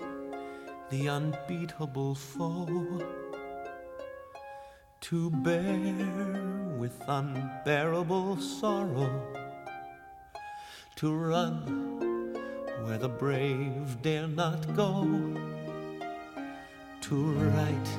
the 0.91 1.09
unbeatable 1.09 2.15
foe, 2.15 3.03
to 5.01 5.31
bear 5.31 6.77
with 6.77 6.95
unbearable 7.09 8.37
sorrow, 8.39 9.11
to 10.95 11.15
run 11.15 12.35
where 12.83 12.99
the 12.99 13.09
brave 13.09 13.97
dare 14.03 14.29
not 14.29 14.77
go, 14.77 15.05
to 17.01 17.33
right 17.57 17.91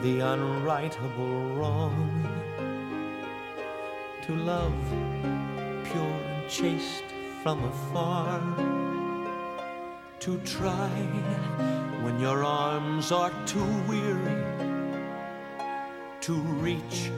the 0.00 0.20
unrightable 0.20 1.58
wrong. 1.58 2.24
To 4.26 4.36
love 4.36 4.84
pure 5.90 6.20
and 6.34 6.48
chaste 6.48 7.10
from 7.42 7.64
afar 7.64 8.89
to 10.20 10.38
try 10.44 10.90
when 12.02 12.20
your 12.20 12.44
arms 12.44 13.10
are 13.10 13.32
too 13.46 13.82
weary 13.88 14.44
to 16.20 16.34
reach 16.62 17.10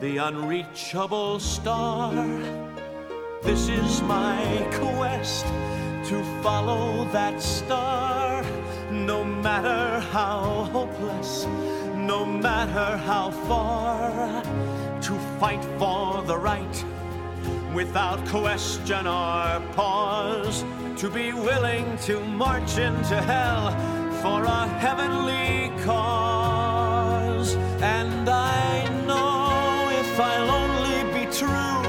the 0.00 0.18
unreachable 0.18 1.40
star. 1.40 2.12
This 3.42 3.68
is 3.68 4.02
my 4.02 4.38
quest 4.74 5.46
to 6.08 6.22
follow 6.42 7.04
that 7.12 7.40
star. 7.40 8.44
No 8.90 9.24
matter 9.24 10.00
how 10.12 10.68
hopeless 10.72 11.46
no 12.06 12.26
matter 12.26 12.98
how 12.98 13.30
far 13.48 14.42
to 15.00 15.18
fight 15.40 15.64
for 15.78 16.22
the 16.24 16.36
right 16.36 16.84
without 17.74 18.22
question 18.26 19.06
or 19.06 19.60
pause, 19.72 20.64
to 20.96 21.10
be 21.10 21.32
willing 21.32 21.98
to 21.98 22.20
march 22.20 22.78
into 22.78 23.20
hell 23.20 23.72
for 24.22 24.44
a 24.44 24.68
heavenly 24.78 25.72
cause. 25.84 27.56
And 27.82 28.28
I 28.28 28.88
know 29.04 29.88
if 29.90 30.20
I'll 30.20 30.50
only 30.50 31.02
be 31.12 31.24
true 31.32 31.82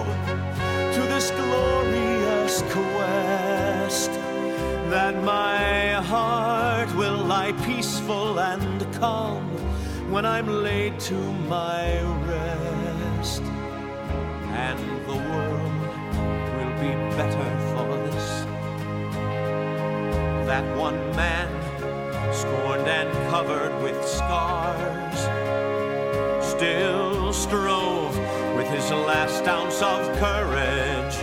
to 0.96 1.02
this 1.08 1.30
glorious 1.32 2.64
quest, 2.74 4.12
that 4.90 5.24
my 5.24 5.92
heart 6.02 6.94
will 6.96 7.18
lie 7.18 7.54
peaceful 7.64 8.40
and 8.40 8.94
calm 8.96 9.44
when 10.12 10.26
I'm 10.26 10.48
laid 10.48 11.00
to 11.02 11.14
my 11.14 12.02
rest. 12.26 13.44
And 14.68 14.80
the 15.06 15.16
world 15.16 15.76
will 16.56 16.76
be 16.82 17.16
better. 17.16 17.65
That 20.56 20.78
one 20.78 21.00
man, 21.18 21.52
scorned 22.34 22.88
and 22.88 23.12
covered 23.30 23.76
with 23.84 24.08
scars, 24.08 25.20
still 26.48 27.34
strove 27.34 28.16
with 28.56 28.68
his 28.70 28.90
last 28.90 29.46
ounce 29.50 29.82
of 29.82 30.18
courage 30.18 31.18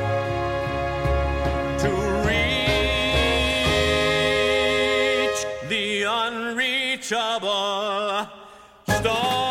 to 1.81 1.89
reach 2.29 2.59
the 5.71 6.03
unreachable 6.03 7.09
stars. 8.87 9.42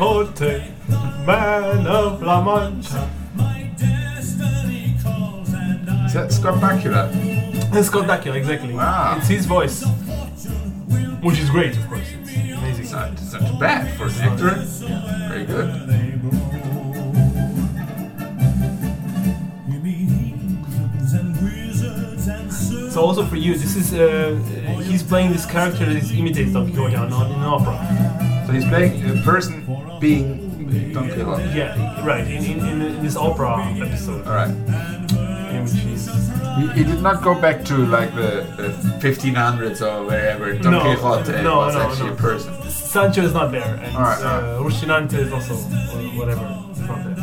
Quixote, 0.00 0.62
man 1.26 1.86
of 1.86 2.22
La 2.22 2.42
Mancha. 2.42 3.10
Is 6.06 6.14
that 6.14 6.32
Scott 6.32 6.54
Bakula? 6.54 7.10
It's 7.76 7.88
Scott 7.88 8.06
Bakula, 8.06 8.36
exactly. 8.36 8.72
Wow. 8.72 9.16
It's 9.18 9.28
his 9.28 9.44
voice. 9.44 9.84
Which 11.20 11.38
is 11.38 11.50
great, 11.50 11.76
of 11.76 11.86
course. 11.86 12.08
It's 12.22 12.30
amazing. 12.34 12.84
It's 12.84 12.92
not, 12.92 13.12
it's 13.12 13.32
not 13.34 13.46
too 13.46 13.58
bad 13.58 13.94
for 13.98 14.06
an 14.06 14.12
actor. 14.22 14.54
Very 15.28 15.44
good. 15.44 15.90
So 22.90 23.02
also 23.02 23.26
for 23.26 23.36
you, 23.36 23.54
this 23.54 23.76
is 23.76 23.92
uh, 23.92 24.34
he's 24.82 25.02
playing 25.02 25.30
this 25.30 25.44
character 25.44 25.84
that 25.84 25.94
is 25.94 26.10
imitates 26.10 26.54
Don 26.54 26.72
Quixote 26.72 26.96
on, 26.96 27.12
an 27.12 27.44
opera. 27.44 28.30
So 28.46 28.54
he's 28.54 28.64
playing 28.64 29.08
a 29.08 29.22
person 29.22 29.64
being 30.00 30.92
Don 30.92 31.08
Quixote. 31.08 31.42
Yeah, 31.56 32.04
right. 32.06 32.26
In, 32.26 32.44
in, 32.44 32.58
in, 32.66 32.80
in 32.82 33.02
this 33.02 33.16
opera 33.16 33.62
episode, 33.80 34.26
All 34.26 34.34
right. 34.34 34.48
in 35.54 35.64
which 35.64 35.72
he's 35.74 36.06
He, 36.58 36.66
he 36.78 36.84
did 36.84 37.02
not 37.02 37.22
go 37.22 37.34
back 37.40 37.64
to 37.66 37.74
like 37.86 38.14
the, 38.14 38.46
the 38.56 38.68
1500s 39.00 39.80
or 39.82 40.06
wherever 40.06 40.52
Don 40.54 40.72
No, 40.72 40.80
Quixote 40.80 41.42
no, 41.42 41.58
was 41.58 41.74
no, 41.74 41.80
actually 41.82 42.08
no. 42.08 42.14
a 42.14 42.16
person. 42.16 42.70
Sancho 42.70 43.22
is 43.22 43.32
not 43.34 43.50
there, 43.52 43.74
and 43.82 43.96
Alright, 43.96 44.22
uh, 44.22 44.58
Rocinante 44.60 45.14
is 45.14 45.32
also 45.32 45.54
or 45.54 46.02
whatever 46.18 46.42
not 46.86 47.04
there. 47.04 47.16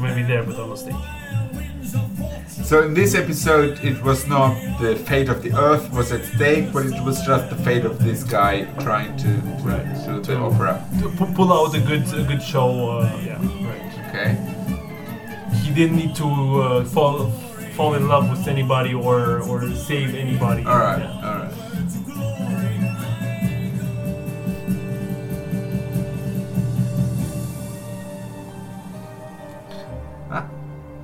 Maybe 0.00 0.22
there, 0.22 0.42
but 0.42 0.56
on 0.58 0.70
the 0.70 0.76
stage. 0.76 0.94
So 2.64 2.82
in 2.84 2.94
this 2.94 3.14
episode, 3.16 3.80
it 3.84 4.00
was 4.02 4.26
not 4.28 4.54
the 4.80 4.94
fate 4.94 5.28
of 5.28 5.42
the 5.42 5.52
Earth 5.56 5.90
was 5.92 6.12
at 6.12 6.24
stake, 6.24 6.72
but 6.72 6.86
it 6.86 7.02
was 7.02 7.20
just 7.22 7.50
the 7.50 7.56
fate 7.56 7.84
of 7.84 7.98
this 8.04 8.22
guy 8.22 8.64
trying 8.80 9.16
to 9.18 9.24
to 10.04 10.06
do 10.06 10.20
the 10.22 10.36
opera. 10.38 10.84
To 11.00 11.08
pull 11.34 11.52
out 11.52 11.74
a 11.74 11.80
good 11.80 12.04
a 12.14 12.22
good 12.22 12.42
show. 12.42 12.68
Uh, 13.00 13.20
yeah, 13.24 13.38
right. 13.66 14.08
Okay. 14.08 14.30
He 15.64 15.74
didn't 15.74 15.96
need 15.96 16.14
to 16.16 16.26
uh, 16.26 16.84
fall 16.84 17.30
fall 17.76 17.94
in 17.94 18.06
love 18.06 18.30
with 18.30 18.46
anybody 18.46 18.94
or 18.94 19.40
or 19.48 19.68
save 19.74 20.14
anybody. 20.14 20.64
All 20.64 20.78
right, 20.78 21.00
Yeah. 21.00 21.26
all 21.26 21.34
right. 21.42 21.54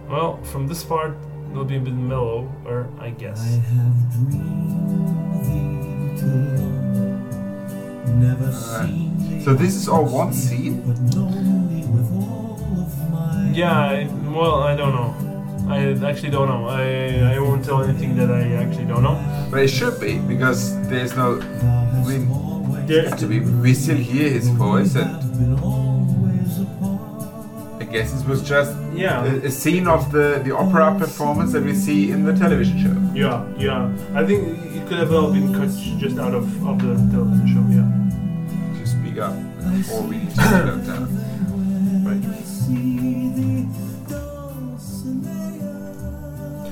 Well, 0.08 0.38
from 0.44 0.68
this 0.68 0.84
part, 0.84 1.16
it'll 1.56 1.64
be 1.64 1.76
a 1.76 1.80
bit 1.80 1.94
mellow, 1.94 2.52
or 2.66 2.86
I 3.00 3.08
guess. 3.10 3.40
I 3.40 3.48
have 3.72 4.12
dreamed 4.12 5.40
thee 5.44 6.20
too 6.20 6.44
long, 6.60 8.20
never 8.20 8.52
seen 8.52 9.40
So 9.42 9.54
this 9.54 9.74
is 9.74 9.88
all 9.88 10.04
one 10.04 10.34
scene? 10.34 10.82
but 10.82 10.98
known 11.16 11.68
thee 11.70 11.86
with 11.88 12.12
all 12.12 12.60
of 12.82 13.10
my 13.10 13.50
Yeah, 13.54 13.72
I, 13.72 14.04
well, 14.36 14.60
I 14.62 14.76
don't 14.76 14.94
know. 14.94 15.14
I 15.72 15.78
actually 16.08 16.30
don't 16.30 16.48
know. 16.48 16.68
I, 16.68 17.34
I 17.34 17.38
won't 17.40 17.64
tell 17.64 17.82
anything 17.82 18.16
that 18.16 18.30
I 18.30 18.52
actually 18.62 18.84
don't 18.84 19.02
know. 19.02 19.16
but 19.50 19.60
it 19.62 19.68
should 19.68 19.98
be 19.98 20.18
because 20.18 20.76
there's 20.88 21.16
no. 21.16 21.36
Thou 21.38 22.02
I 22.04 22.04
mean, 22.06 22.86
There, 22.86 23.10
to 23.10 23.26
be, 23.26 23.40
we 23.40 23.72
still 23.74 23.96
hear 23.96 24.28
his 24.28 24.48
voice, 24.50 24.94
and 24.94 25.10
guess 27.97 28.12
this 28.12 28.24
was 28.24 28.43
just 28.43 28.77
yeah, 28.93 29.24
a, 29.24 29.47
a 29.47 29.51
scene 29.51 29.86
of 29.89 30.12
the 30.12 30.40
the 30.44 30.55
opera 30.55 30.94
performance 30.98 31.52
that 31.52 31.62
we 31.62 31.74
see 31.74 32.10
in 32.10 32.24
the 32.24 32.35
television 32.43 32.77
show. 32.85 32.97
yeah, 33.14 33.39
yeah. 33.59 34.20
I 34.20 34.23
think 34.27 34.40
it 34.77 34.82
could 34.89 34.98
have 34.98 35.12
all 35.12 35.32
been 35.32 35.55
cut 35.55 35.70
just 36.02 36.18
out 36.18 36.35
of, 36.35 36.44
of 36.70 36.77
the 36.86 36.94
television 37.12 37.47
show. 37.52 37.64
Yeah. 37.78 37.89
To 38.78 38.86
speak 38.94 39.16
up, 39.27 39.35
or 39.93 40.02
we 40.09 40.14
need 40.18 40.31
to 40.31 40.36
slow 40.36 40.77
down. 40.90 41.05
Right. 42.09 42.24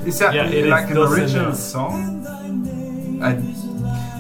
Is 0.06 0.18
that 0.18 0.34
Yeah, 0.34 0.46
it 0.46 0.66
is 0.66 0.70
like 0.70 0.90
an 0.90 0.98
original 0.98 1.54
song? 1.54 2.26
I 3.22 3.32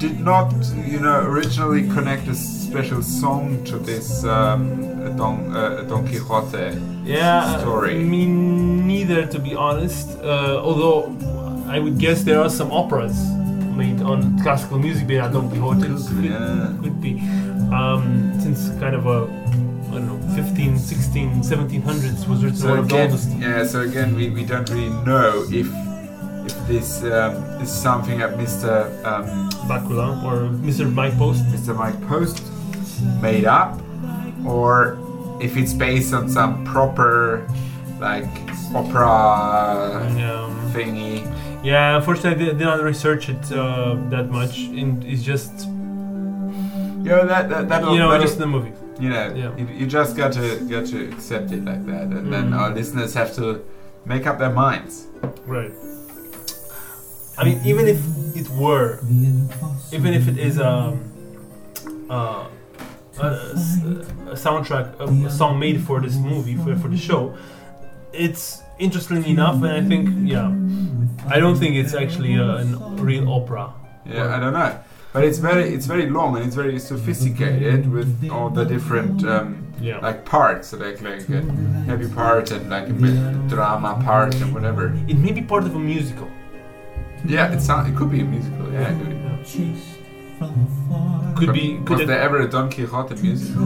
did 0.00 0.20
not, 0.20 0.54
you 0.92 1.00
know, 1.00 1.20
originally 1.20 1.82
connect 1.96 2.26
a 2.28 2.34
special 2.74 3.02
song 3.02 3.62
to 3.62 3.78
this 3.78 4.24
um, 4.24 5.16
Don, 5.16 5.54
uh, 5.54 5.82
Don 5.88 6.04
Quixote. 6.08 6.76
Yeah, 7.04 7.60
Story. 7.60 8.02
me 8.02 8.26
neither, 8.26 9.26
to 9.26 9.38
be 9.38 9.54
honest. 9.54 10.18
Uh, 10.18 10.58
although 10.60 11.06
I 11.68 11.78
would 11.78 11.98
guess 12.00 12.24
there 12.24 12.40
are 12.40 12.50
some 12.50 12.72
operas 12.72 13.14
made 13.76 14.02
on 14.02 14.40
classical 14.42 14.80
music 14.80 15.06
based 15.06 15.22
on 15.22 15.32
Don 15.34 15.48
Quixote. 15.50 15.86
Could, 15.86 16.24
Yeah. 16.24 16.74
could 16.82 17.00
be. 17.00 17.12
Um, 17.72 18.32
since 18.40 18.68
kind 18.82 18.96
of 18.96 19.06
a, 19.06 19.18
I 19.92 19.94
don't 19.94 20.08
know, 20.10 20.34
15, 20.34 20.76
16, 20.76 21.42
1700s 21.44 22.26
was 22.28 22.42
written 22.42 22.58
So 22.58 22.70
one 22.70 22.78
of 22.80 22.88
the 22.88 22.94
again, 22.96 23.10
oldest. 23.12 23.28
yeah. 23.38 23.64
So 23.64 23.82
again, 23.82 24.16
we, 24.16 24.30
we 24.30 24.44
don't 24.44 24.68
really 24.68 24.90
know 25.06 25.44
if 25.48 25.68
if 26.48 26.66
this 26.66 27.02
um, 27.04 27.34
is 27.62 27.70
something 27.70 28.18
that 28.18 28.36
Mr. 28.36 28.72
Um, 29.06 29.48
Bakula 29.70 30.08
or 30.24 30.50
Mr. 30.68 30.92
Mike 30.92 31.16
Post. 31.16 31.42
Mr. 31.54 31.74
Mike 31.74 31.98
Post 32.08 32.42
made 33.20 33.44
up, 33.44 33.80
or 34.46 34.98
if 35.40 35.56
it's 35.56 35.72
based 35.72 36.12
on 36.14 36.28
some 36.28 36.64
proper 36.64 37.46
like 38.00 38.26
opera 38.74 40.06
Um, 40.06 40.72
thingy. 40.72 41.22
yeah, 41.64 41.96
unfortunately, 41.96 42.46
I 42.46 42.48
did, 42.50 42.58
did 42.58 42.64
not 42.64 42.82
research 42.82 43.28
it 43.28 43.52
uh, 43.52 43.94
that 44.10 44.30
much. 44.30 44.58
And 44.58 45.04
it's 45.04 45.22
just, 45.22 45.52
You 47.04 47.10
know 47.10 47.26
that 47.26 47.48
that 47.50 47.68
that'll, 47.68 47.92
you 47.92 47.98
know, 47.98 48.10
that'll- 48.10 48.26
just 48.26 48.38
the 48.38 48.46
movie. 48.46 48.72
you 48.98 49.08
know 49.10 49.32
Yeah. 49.34 49.50
you, 49.58 49.66
you 49.80 49.86
just 49.86 50.16
got 50.16 50.32
to 50.38 50.44
got 50.70 50.86
to 50.92 50.98
accept 51.12 51.52
it 51.52 51.62
like 51.64 51.84
that, 51.86 52.04
and 52.16 52.32
then 52.32 52.50
Mm. 52.50 52.58
our 52.58 52.70
listeners 52.74 53.12
have 53.14 53.34
to 53.36 53.60
make 54.06 54.26
up 54.26 54.38
their 54.38 54.52
minds. 54.64 55.06
Right. 55.46 55.72
I 57.36 57.44
mean, 57.44 57.60
even 57.64 57.88
if 57.88 57.98
it 58.36 58.48
were, 58.50 59.00
even 59.96 60.12
if 60.14 60.28
it 60.28 60.38
is 60.38 60.60
um, 60.60 61.00
uh, 62.08 62.44
a, 63.18 63.26
a, 63.26 64.30
a 64.32 64.36
soundtrack, 64.36 64.98
a, 65.00 65.26
a 65.26 65.30
song 65.30 65.58
made 65.58 65.80
for 65.82 66.00
this 66.00 66.16
movie, 66.16 66.56
for, 66.56 66.76
for 66.76 66.88
the 66.88 66.96
show, 66.96 67.36
it's 68.12 68.62
interesting 68.78 69.24
enough, 69.24 69.56
and 69.62 69.72
I 69.72 69.82
think, 69.82 70.08
yeah, 70.28 70.48
I 71.28 71.38
don't 71.40 71.56
think 71.56 71.76
it's 71.76 71.94
actually 71.94 72.34
a, 72.36 72.44
a 72.44 72.64
real 72.96 73.28
opera. 73.32 73.72
Yeah, 74.06 74.36
I 74.36 74.38
don't 74.40 74.52
know, 74.52 74.78
but 75.12 75.24
it's 75.24 75.38
very 75.38 75.72
it's 75.74 75.86
very 75.86 76.08
long 76.10 76.36
and 76.36 76.44
it's 76.46 76.54
very 76.56 76.78
sophisticated 76.78 77.90
with 77.90 78.28
all 78.30 78.50
the 78.50 78.64
different. 78.64 79.24
Um, 79.24 79.60
Yeah. 79.80 79.98
like 80.08 80.24
parts, 80.24 80.72
like 80.72 81.02
like 81.02 81.28
a 81.28 81.40
heavy 81.90 82.08
part 82.08 82.52
and 82.52 82.70
like 82.70 82.88
a 82.88 82.92
bit 83.04 83.16
drama 83.48 83.92
part 84.04 84.34
and 84.42 84.54
whatever. 84.54 84.84
It 85.08 85.18
may 85.18 85.32
be 85.32 85.42
part 85.42 85.64
of 85.66 85.74
a 85.74 85.78
musical. 85.78 86.28
Yeah, 87.26 87.52
it 87.54 87.60
sound, 87.60 87.88
it 87.90 87.94
could 87.98 88.10
be 88.10 88.20
a 88.20 88.24
musical. 88.24 88.66
Yeah, 88.72 88.94
it 89.42 89.46
could 90.46 90.52
be. 90.52 90.86
from 90.86 90.90
afar. 90.90 91.34
Could 91.36 91.52
be. 91.52 91.76
Could 91.78 91.88
was 91.88 92.00
have, 92.00 92.08
there 92.08 92.20
ever 92.20 92.40
a 92.40 92.48
Don 92.48 92.70
Quixote 92.70 93.14
musical? 93.22 93.64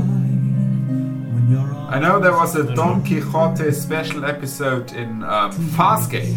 I 1.91 1.99
know 1.99 2.21
there 2.21 2.33
was 2.33 2.55
a 2.57 2.65
don't 2.65 2.77
Don. 2.77 3.05
Quixote 3.05 3.73
special 3.73 4.25
episode 4.25 4.93
in 4.93 5.23
um, 5.25 5.53
Farscape. 5.77 6.37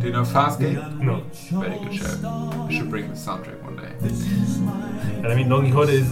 Do 0.00 0.06
you 0.06 0.12
know 0.12 0.22
Farscape? 0.22 0.98
no. 1.00 1.22
Very 1.50 1.78
good 1.78 1.94
show. 1.94 2.66
We 2.68 2.76
should 2.76 2.90
bring 2.90 3.08
the 3.08 3.14
soundtrack 3.14 3.62
one 3.62 3.76
day. 3.76 3.92
And 5.18 5.26
I 5.26 5.34
mean, 5.34 5.48
Don 5.48 5.62
Quixote 5.62 5.92
is 5.92 6.10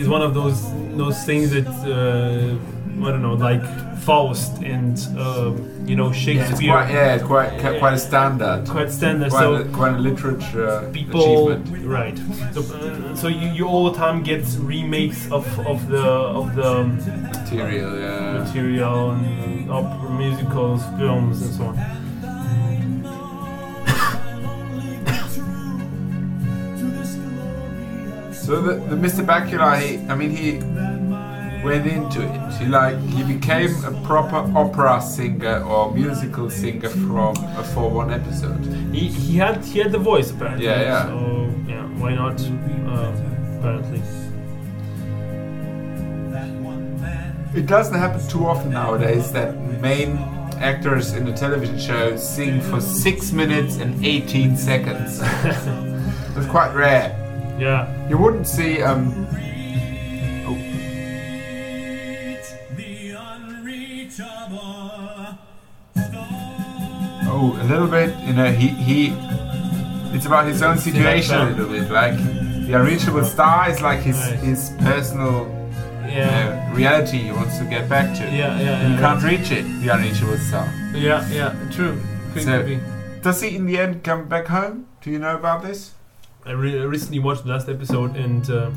is 0.00 0.08
one 0.08 0.22
of 0.22 0.34
those 0.34 0.62
those 0.96 1.24
things 1.24 1.50
that 1.50 1.66
uh, 1.66 2.77
I 3.04 3.10
don't 3.10 3.22
know, 3.22 3.34
like 3.34 3.62
Faust 4.00 4.62
and 4.62 4.98
um, 5.18 5.84
you 5.86 5.94
know 5.96 6.06
Yeah, 6.06 6.10
it's 6.10 6.18
Shakespeare. 6.18 6.72
quite, 6.72 6.90
yeah, 6.90 7.14
it's 7.14 7.24
quite 7.24 7.78
quite 7.78 7.94
a 7.94 7.98
standard. 7.98 8.66
quite 8.68 8.90
standard. 8.90 9.30
Quite, 9.30 9.40
so 9.40 9.54
a, 9.56 9.64
quite 9.68 9.94
a 9.94 9.98
literature 9.98 10.90
people 10.92 11.50
achievement. 11.50 11.86
right 11.86 12.18
so, 12.54 12.60
uh, 12.74 13.14
so 13.14 13.28
you, 13.28 13.48
you 13.50 13.66
all 13.66 13.90
the 13.90 13.96
time 13.98 14.22
get 14.22 14.44
remakes 14.60 15.30
of, 15.30 15.46
of 15.66 15.88
the 15.88 15.98
of 16.00 16.54
the 16.54 16.84
Material, 16.84 17.98
yeah. 17.98 18.44
material 18.44 19.10
and 19.10 19.70
opera 19.70 20.10
musicals 20.10 20.82
films 20.98 21.42
and 21.42 21.54
so 21.54 21.64
on 21.64 21.98
So 28.32 28.62
the, 28.62 28.74
the 28.76 28.96
Mr. 28.96 29.26
Bakula, 29.26 29.78
he, 29.78 29.98
I 30.08 30.14
mean, 30.14 30.30
he 30.30 30.52
went 31.64 31.86
into 31.86 32.22
it. 32.22 32.52
He 32.54 32.66
like 32.66 32.98
he 33.00 33.22
became 33.24 33.72
a 33.84 33.92
proper 34.06 34.36
opera 34.56 35.00
singer 35.02 35.62
or 35.64 35.92
musical 35.92 36.48
singer 36.50 36.88
from 36.88 37.36
a 37.56 37.64
for 37.74 37.90
one 37.90 38.12
episode. 38.12 38.64
he, 38.94 39.08
he 39.08 39.36
had 39.36 39.64
he 39.64 39.78
had 39.80 39.92
the 39.92 39.98
voice 39.98 40.30
apparently 40.30 40.66
Yeah, 40.66 40.80
yeah. 40.82 41.06
so 41.06 41.52
yeah 41.66 41.82
why 42.00 42.14
not 42.14 42.40
uh, 42.40 43.12
apparently 43.58 44.00
It 47.54 47.66
doesn't 47.66 47.94
happen 47.98 48.20
too 48.28 48.46
often 48.46 48.70
nowadays 48.70 49.32
that 49.32 49.56
main 49.80 50.18
actors 50.60 51.14
in 51.14 51.24
the 51.24 51.32
television 51.32 51.78
show 51.78 52.16
sing 52.16 52.60
for 52.60 52.80
six 52.80 53.32
minutes 53.32 53.76
and 53.78 54.04
18 54.04 54.56
seconds. 54.56 55.20
It's 56.36 56.46
quite 56.46 56.72
rare. 56.74 57.08
yeah 57.58 57.88
You 58.08 58.16
wouldn't 58.18 58.46
see 58.46 58.80
um. 58.82 59.26
A 67.56 67.64
little 67.64 67.86
bit. 67.88 68.16
You 68.26 68.32
know, 68.34 68.50
he 68.52 68.68
he. 68.68 69.14
It's 70.14 70.26
about 70.26 70.46
his 70.46 70.62
own 70.62 70.78
situation 70.78 71.36
a 71.36 71.50
little 71.50 71.68
bit. 71.68 71.90
Like 71.90 72.16
the 72.66 72.72
unreachable 72.78 73.24
star 73.24 73.70
is 73.70 73.80
like 73.82 74.00
his 74.00 74.16
Right. 74.16 74.38
his 74.38 74.70
personal 74.80 75.46
yeah 76.08 76.68
uh, 76.72 76.74
reality 76.74 77.18
he 77.18 77.30
wants 77.32 77.58
to 77.58 77.64
get 77.64 77.88
back 77.88 78.16
to. 78.16 78.22
yeah 78.24 78.58
yeah 78.58 78.80
And 78.80 78.94
you 78.94 78.98
can't 79.00 79.22
reach 79.22 79.50
it. 79.52 79.64
The 79.82 79.88
unreachable 79.94 80.38
star. 80.38 80.66
yeah 80.94 81.28
yeah 81.30 81.52
true 81.70 82.00
could 82.32 82.42
So- 82.44 82.62
be 82.62 82.80
Does 83.22 83.40
he 83.42 83.54
in 83.56 83.66
the 83.66 83.76
end 83.78 84.02
come 84.04 84.26
back 84.28 84.46
home? 84.46 84.86
Do 85.02 85.10
you 85.10 85.18
know 85.18 85.34
about 85.36 85.62
this? 85.62 85.92
I 86.46 86.52
re- 86.52 86.80
recently 86.86 87.18
watched 87.18 87.44
the 87.44 87.50
last 87.52 87.68
episode 87.68 88.16
and 88.16 88.48
uh, 88.48 88.70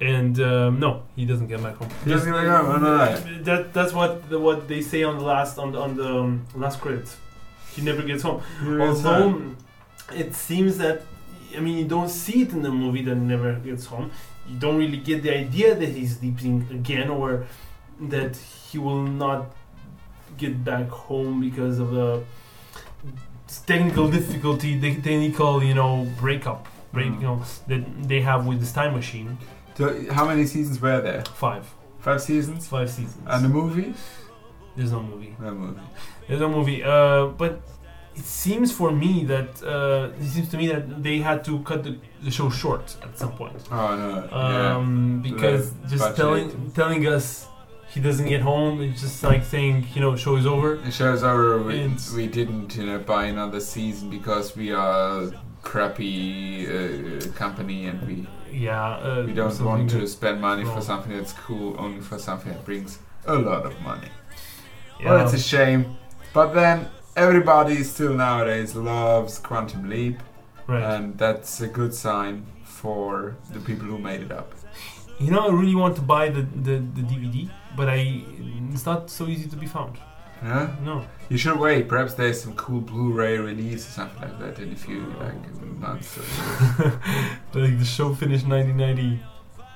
and 0.00 0.38
um, 0.40 0.78
no 0.78 1.02
he 1.16 1.24
doesn't 1.24 1.48
get 1.48 1.62
back 1.62 1.76
home 1.76 1.88
He 2.04 2.10
doesn't 2.10 2.30
get 2.32 2.38
back 2.42 2.62
home. 2.62 2.70
Oh, 2.70 2.78
no, 2.78 2.96
no. 2.96 3.42
That 3.42 3.72
that's 3.72 3.92
what 3.92 4.28
the, 4.30 4.38
what 4.38 4.68
they 4.68 4.80
say 4.82 5.02
on 5.02 5.18
the 5.18 5.24
last 5.24 5.58
on 5.58 5.72
the 5.72 5.80
on 5.80 5.96
the 5.96 6.08
um, 6.20 6.46
last 6.54 6.80
credits. 6.80 7.16
He 7.76 7.82
never 7.82 8.02
gets 8.02 8.22
home. 8.22 8.40
Although 8.64 9.54
it 10.14 10.34
seems 10.34 10.78
that 10.78 11.02
I 11.56 11.60
mean 11.60 11.76
you 11.78 11.84
don't 11.96 12.08
see 12.08 12.42
it 12.42 12.50
in 12.52 12.62
the 12.62 12.70
movie 12.70 13.02
that 13.02 13.14
he 13.14 13.20
never 13.34 13.52
gets 13.68 13.84
home. 13.86 14.10
You 14.48 14.58
don't 14.58 14.78
really 14.78 14.98
get 15.10 15.22
the 15.22 15.32
idea 15.36 15.74
that 15.74 15.88
he's 15.98 16.18
sleeping 16.18 16.66
again 16.70 17.08
or 17.10 17.46
that 18.14 18.36
he 18.36 18.78
will 18.78 19.02
not 19.02 19.40
get 20.36 20.64
back 20.64 20.88
home 20.88 21.40
because 21.40 21.78
of 21.78 21.90
the 21.92 22.22
technical 23.66 24.08
difficulty, 24.10 24.78
the 24.78 24.94
technical 24.96 25.62
you 25.62 25.74
know 25.74 26.06
breakup, 26.18 26.66
break, 26.92 27.10
Mm. 27.12 27.20
you 27.20 27.26
know 27.26 27.42
that 27.68 28.08
they 28.08 28.20
have 28.22 28.46
with 28.46 28.60
this 28.60 28.72
time 28.72 28.94
machine. 28.94 29.38
So 29.76 29.84
how 30.12 30.26
many 30.26 30.46
seasons 30.46 30.80
were 30.80 31.00
there? 31.00 31.22
Five, 31.34 31.64
Five 32.00 32.22
seasons. 32.22 32.66
five 32.66 32.88
seasons. 32.90 33.22
And 33.26 33.44
the 33.44 33.48
movie? 33.48 33.94
There's 34.76 34.92
no 34.92 35.02
movie. 35.02 35.34
No 35.40 35.52
movie. 35.54 35.80
There's 36.28 36.40
no 36.40 36.48
movie. 36.48 36.82
Uh, 36.82 37.26
but 37.26 37.60
it 38.14 38.24
seems 38.24 38.72
for 38.72 38.90
me 38.90 39.24
that 39.24 39.62
uh, 39.62 40.10
it 40.18 40.28
seems 40.28 40.48
to 40.50 40.56
me 40.56 40.66
that 40.68 41.02
they 41.02 41.18
had 41.18 41.44
to 41.44 41.60
cut 41.60 41.84
the, 41.84 41.98
the 42.22 42.30
show 42.30 42.48
short 42.50 42.96
at 43.02 43.18
some 43.18 43.32
point. 43.32 43.56
Oh 43.70 43.96
no. 43.96 44.28
yeah. 44.30 44.76
Um, 44.76 45.22
because 45.22 45.72
just 45.88 46.16
telling 46.16 46.70
telling 46.72 47.06
us 47.06 47.46
he 47.88 48.00
doesn't 48.00 48.28
get 48.28 48.40
home, 48.40 48.80
it's 48.82 49.00
just 49.02 49.22
like 49.22 49.44
saying 49.44 49.86
you 49.94 50.00
know 50.00 50.16
show 50.16 50.36
is 50.36 50.46
over. 50.46 50.76
The 50.76 50.90
show's 50.90 51.22
over. 51.22 51.62
We, 51.62 51.90
we 52.14 52.26
didn't, 52.26 52.76
you 52.76 52.86
know, 52.86 52.98
buy 52.98 53.26
another 53.26 53.60
season 53.60 54.10
because 54.10 54.56
we 54.56 54.72
are 54.72 55.22
a 55.22 55.32
crappy 55.62 56.66
uh, 56.66 57.26
company 57.32 57.86
and 57.86 58.06
we 58.06 58.26
Yeah. 58.50 58.94
Uh, 58.94 59.24
we 59.26 59.32
don't 59.32 59.60
want 59.60 59.90
to 59.90 60.06
spend 60.06 60.40
money 60.40 60.64
for 60.64 60.80
something 60.80 61.14
that's 61.16 61.32
cool, 61.32 61.76
only 61.78 62.00
for 62.00 62.18
something 62.18 62.52
that 62.52 62.64
brings 62.64 62.98
a 63.26 63.34
lot 63.34 63.66
of 63.66 63.78
money. 63.82 64.08
Yeah. 65.00 65.10
Well, 65.10 65.24
it's 65.24 65.34
a 65.34 65.38
shame. 65.38 65.96
But 66.32 66.52
then 66.54 66.88
everybody 67.16 67.82
still 67.82 68.14
nowadays 68.14 68.74
loves 68.76 69.38
Quantum 69.38 69.88
Leap, 69.88 70.18
right. 70.66 70.82
and 70.82 71.16
that's 71.18 71.60
a 71.60 71.68
good 71.68 71.94
sign 71.94 72.44
for 72.64 73.36
the 73.52 73.60
people 73.60 73.86
who 73.86 73.98
made 73.98 74.20
it 74.20 74.32
up. 74.32 74.52
you 75.18 75.30
know, 75.30 75.48
I 75.48 75.52
really 75.52 75.74
want 75.74 75.96
to 75.96 76.02
buy 76.02 76.28
the, 76.28 76.42
the, 76.42 76.76
the 76.78 77.02
DVD, 77.02 77.50
but 77.76 77.88
I 77.88 78.22
it's 78.72 78.84
not 78.84 79.08
so 79.10 79.26
easy 79.26 79.48
to 79.48 79.56
be 79.56 79.66
found. 79.66 79.96
Yeah? 80.42 80.76
No. 80.84 81.02
You 81.30 81.38
should 81.38 81.58
wait. 81.58 81.88
Perhaps 81.88 82.12
there's 82.14 82.38
some 82.42 82.54
cool 82.56 82.82
Blu-ray 82.82 83.38
release 83.38 83.88
or 83.88 83.92
something 83.92 84.20
like 84.20 84.38
that 84.38 84.58
in 84.62 84.70
a 84.72 84.76
few 84.76 85.00
like 85.18 85.62
months. 85.80 86.18
Or 86.18 87.00
like 87.54 87.78
the 87.78 87.84
show 87.86 88.14
finished 88.14 88.46
1990. 88.46 89.18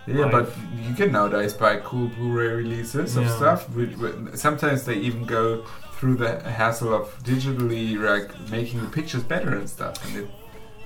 Yeah, 0.07 0.29
but 0.31 0.51
you 0.87 0.95
can 0.95 1.13
nowadays 1.13 1.55
buy 1.55 1.77
cool 1.79 2.09
Blu-ray 2.09 2.49
releases 2.49 3.17
of 3.17 3.25
Yeah. 3.25 3.37
stuff. 3.37 3.71
Which, 3.71 3.97
which- 3.97 4.35
sometimes 4.35 4.85
they 4.85 4.97
even 4.97 5.25
go 5.25 5.65
through 6.01 6.17
the 6.17 6.41
hassle 6.41 6.95
of 6.95 7.07
digitally 7.23 7.95
like 7.99 8.29
making 8.51 8.81
the 8.81 8.89
pictures 8.89 9.23
better 9.23 9.51
and 9.55 9.69
stuff. 9.69 9.95
And 10.07 10.25
it, 10.25 10.31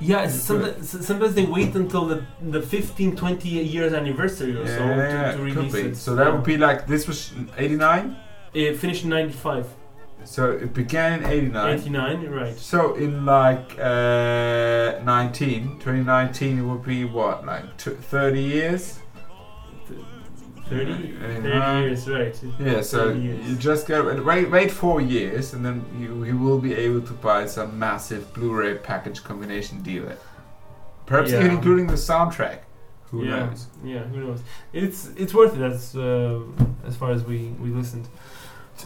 Yeah, 0.01 0.27
sometimes, 0.27 1.07
sometimes 1.07 1.35
they 1.37 1.47
wait 1.47 1.73
until 1.77 2.05
the, 2.07 2.27
the 2.43 2.61
15, 2.61 3.15
20 3.15 3.49
years 3.49 3.93
anniversary 3.93 4.57
or 4.57 4.65
yeah, 4.65 4.77
so 4.77 4.85
yeah, 4.85 5.31
to, 5.31 5.37
to 5.37 5.43
release 5.45 5.75
it. 5.75 5.95
So 5.97 6.17
that 6.17 6.33
would 6.33 6.43
be 6.43 6.57
like 6.57 6.89
this 6.89 7.07
was 7.07 7.33
'89. 7.57 8.17
It 8.55 8.77
finished 8.77 9.05
in 9.05 9.11
95. 9.11 9.69
So 10.25 10.51
it 10.51 10.75
began 10.75 11.23
in 11.23 11.31
'89. 11.31 11.75
89, 11.79 12.31
right. 12.31 12.57
So 12.57 12.97
in 12.97 13.25
like 13.25 13.79
uh, 13.79 14.99
19, 15.05 15.79
2019, 15.79 16.59
it 16.59 16.63
would 16.63 16.85
be 16.85 17.05
what 17.05 17.47
like 17.47 17.77
t- 17.77 17.91
30 17.91 18.41
years. 18.43 18.99
30, 20.69 20.91
Yeah, 20.93 21.19
30 21.21 21.49
yeah. 21.49 21.81
years, 21.81 22.09
right. 22.09 22.37
Yeah, 22.59 22.81
so 22.83 23.13
you 23.13 23.57
just 23.57 23.87
go 23.87 24.09
and 24.09 24.25
wait, 24.25 24.51
wait 24.51 24.71
four 24.71 25.01
years, 25.01 25.53
and 25.55 25.65
then 25.65 25.85
you, 25.99 26.25
you 26.25 26.39
will 26.39 26.59
be 26.59 26.75
able 26.75 27.03
to 27.03 27.13
buy 27.13 27.47
some 27.47 27.79
massive 27.79 28.33
Blu-ray 28.35 28.79
package 28.79 29.23
combination 29.23 29.83
deal. 29.83 30.05
Perhaps 31.07 31.31
Yeah. 31.31 31.41
even 31.41 31.51
including 31.53 31.87
the 31.87 31.95
soundtrack. 31.97 32.61
Who 33.11 33.25
yeah, 33.25 33.47
knows? 33.47 33.67
Yeah, 33.85 34.03
who 34.11 34.21
knows? 34.25 34.41
It's 34.73 35.09
it's 35.17 35.33
worth 35.35 35.55
it 35.57 35.63
as 35.63 35.95
uh, 35.95 36.41
as 36.89 36.97
far 36.97 37.11
as 37.13 37.23
we 37.23 37.39
we 37.63 37.69
listened. 37.71 38.09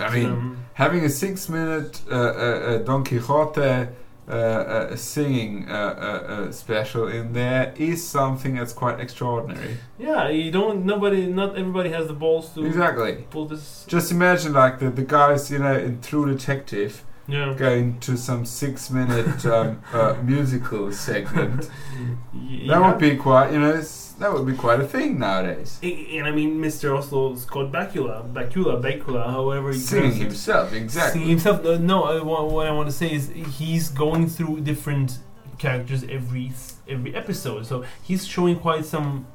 I 0.01 0.11
mean, 0.15 0.27
Um, 0.31 0.57
having 0.75 1.05
a 1.05 1.09
six-minute 1.09 2.03
uh, 2.11 2.15
uh, 2.15 2.19
uh, 2.21 2.79
Don 2.85 3.05
Quixote 3.05 3.89
uh, 4.29 4.33
uh, 4.33 4.97
singing 4.97 5.67
uh, 5.69 5.73
uh, 5.75 6.53
special 6.53 7.09
in 7.09 7.33
there 7.33 7.73
is 7.77 8.07
something 8.07 8.55
that's 8.57 8.73
quite 8.75 9.01
extraordinary. 9.01 9.79
yeah, 9.99 10.29
you 10.29 10.51
don't. 10.51 10.85
Nobody, 10.85 11.27
not 11.27 11.57
everybody 11.57 11.91
has 11.91 12.07
the 12.09 12.13
balls 12.15 12.53
to 12.55 12.65
Exactly. 12.67 13.25
pull 13.31 13.47
this. 13.47 13.85
Just 13.89 14.13
imagine 14.13 14.53
like 14.53 14.79
the, 14.81 14.91
the 14.91 15.03
guys, 15.03 15.51
you 15.51 15.59
know, 15.59 15.75
in 15.77 16.01
True 16.03 16.27
Detective 16.31 17.05
Yeah. 17.27 17.55
going 17.55 17.99
to 18.01 18.17
some 18.17 18.45
six-minute 18.47 19.45
um, 19.47 19.83
uh, 19.93 20.15
musical 20.23 20.93
segment. 20.93 21.71
Y- 22.35 22.67
That 22.69 22.81
would 22.83 22.99
be 22.99 23.17
quite, 23.17 23.53
you 23.53 23.61
know, 23.61 23.81
that 24.19 24.33
would 24.33 24.47
be 24.47 24.55
quite 24.55 24.81
a 24.81 24.85
thing 24.87 25.19
nowadays. 25.19 25.79
And 25.83 26.27
I 26.27 26.31
mean, 26.31 26.59
Mr. 26.59 26.97
Oslo 26.97 27.35
Scott 27.37 27.71
Bakula, 27.73 28.31
Bakula, 28.33 28.81
Bakula, 28.83 29.27
however 29.31 29.73
he 29.73 29.79
Singing 29.79 30.13
himself, 30.13 30.73
exactly. 30.73 31.21
Singing 31.21 31.29
himself. 31.31 31.65
Uh, 31.65 31.79
no, 31.79 32.05
I, 32.05 32.23
what, 32.23 32.51
what 32.51 32.67
I 32.67 32.73
want 32.73 32.89
to 32.89 32.93
say 32.95 33.13
is 33.13 33.31
he's 33.59 33.89
going 33.91 34.29
through 34.29 34.61
different 34.61 35.19
characters 35.59 36.05
every 36.05 36.53
every 36.89 37.15
episode, 37.15 37.67
so 37.67 37.85
he's 38.03 38.27
showing 38.27 38.59
quite 38.59 38.85
some, 38.85 39.27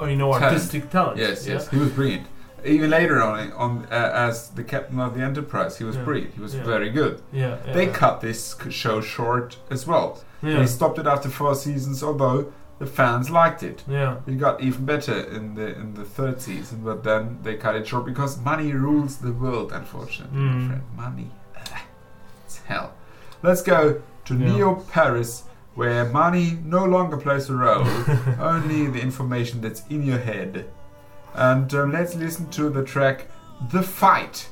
uh, 0.00 0.06
you 0.06 0.16
know, 0.16 0.32
artistic 0.32 0.90
talent. 0.90 1.18
Yes, 1.18 1.46
yeah? 1.46 1.54
yes, 1.54 1.68
he 1.68 1.76
was 1.78 1.90
brilliant. 1.90 2.26
Even 2.64 2.90
later 2.90 3.22
on, 3.22 3.52
on 3.52 3.86
uh, 3.90 4.10
as 4.14 4.48
the 4.50 4.64
captain 4.64 4.98
of 4.98 5.14
the 5.14 5.22
Enterprise, 5.22 5.78
he 5.78 5.84
was 5.84 5.96
Yeah. 5.96 6.04
brilliant. 6.04 6.34
He 6.34 6.40
was 6.40 6.54
Yeah. 6.54 6.64
very 6.64 6.90
good. 6.90 7.22
Yeah. 7.32 7.58
yeah. 7.66 7.72
They 7.72 7.86
cut 7.86 8.20
this 8.22 8.56
show 8.70 9.00
short 9.00 9.58
as 9.70 9.86
well. 9.86 10.20
Yeah. 10.42 10.58
They 10.58 10.66
stopped 10.66 10.98
it 10.98 11.06
after 11.06 11.28
four 11.28 11.54
seasons, 11.54 12.02
although 12.02 12.52
the 12.78 12.86
fans 12.86 13.30
liked 13.30 13.62
it. 13.62 13.82
yeah. 13.88 14.16
It 14.26 14.38
got 14.38 14.60
even 14.62 14.84
better 14.84 15.18
in 15.36 15.54
the 15.54 15.68
in 15.78 15.94
the 15.94 16.04
third 16.04 16.40
season, 16.40 16.80
but 16.84 17.02
then 17.04 17.38
they 17.42 17.56
cut 17.56 17.74
it 17.74 17.86
short 17.86 18.04
because 18.04 18.38
money 18.40 18.72
rules 18.72 19.16
the 19.18 19.32
world. 19.32 19.72
Unfortunately, 19.72 20.38
Mm. 20.38 20.66
friend. 20.66 20.82
money, 20.96 21.30
it's 22.44 22.58
hell. 22.66 22.92
Let's 23.42 23.62
go 23.62 24.00
to 24.26 24.34
Yeah. 24.34 24.46
Neo 24.52 24.74
Paris, 24.92 25.44
where 25.74 26.04
money 26.06 26.58
no 26.64 26.84
longer 26.84 27.16
plays 27.16 27.48
a 27.50 27.54
role, 27.56 27.86
only 28.40 28.86
the 28.88 29.00
information 29.00 29.60
that's 29.60 29.82
in 29.88 30.02
your 30.02 30.18
head. 30.18 30.66
And 31.34 31.72
um, 31.74 31.92
let's 31.92 32.14
listen 32.14 32.48
to 32.50 32.70
the 32.70 32.82
track 32.82 33.28
"The 33.72 33.82
Fight," 33.82 34.48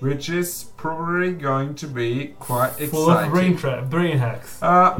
which 0.00 0.28
is 0.28 0.64
probably 0.76 1.32
going 1.32 1.74
to 1.76 1.86
be 1.86 2.34
quite 2.38 2.72
Full 2.90 3.10
of 3.10 3.30
brain 3.30 3.52
exciting. 3.54 3.56
tra- 3.80 3.86
brain 3.88 4.18
hacks. 4.18 4.62
Uh, 4.62 4.94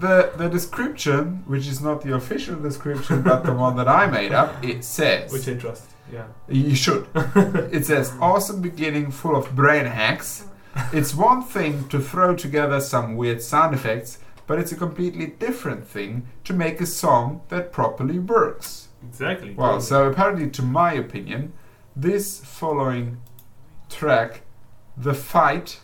the 0.00 0.32
the 0.36 0.48
description, 0.48 1.44
which 1.46 1.66
is 1.66 1.80
not 1.80 2.02
the 2.02 2.14
official 2.14 2.56
description, 2.56 3.22
but 3.22 3.44
the 3.44 3.52
one 3.52 3.76
that 3.76 3.88
I 3.88 4.06
made 4.06 4.32
up, 4.32 4.62
it 4.64 4.84
says 4.84 5.32
Which 5.32 5.48
I 5.48 5.54
trust. 5.54 5.84
Yeah. 6.12 6.26
you 6.48 6.74
should. 6.74 7.06
it 7.14 7.84
says 7.86 8.12
awesome 8.20 8.60
beginning 8.62 9.10
full 9.10 9.36
of 9.36 9.54
brain 9.54 9.84
hacks. 9.86 10.46
It's 10.92 11.14
one 11.14 11.42
thing 11.42 11.88
to 11.88 11.98
throw 12.00 12.34
together 12.34 12.80
some 12.80 13.16
weird 13.16 13.42
sound 13.42 13.74
effects, 13.74 14.18
but 14.46 14.58
it's 14.58 14.72
a 14.72 14.76
completely 14.76 15.26
different 15.26 15.86
thing 15.86 16.26
to 16.44 16.52
make 16.54 16.80
a 16.80 16.86
song 16.86 17.42
that 17.48 17.72
properly 17.72 18.18
works. 18.18 18.88
Exactly. 19.06 19.54
Well, 19.54 19.80
so 19.80 20.08
apparently, 20.08 20.48
to 20.50 20.62
my 20.62 20.92
opinion, 20.94 21.52
this 21.94 22.40
following 22.40 23.18
track, 23.88 24.42
The 24.96 25.14
Fight 25.14 25.80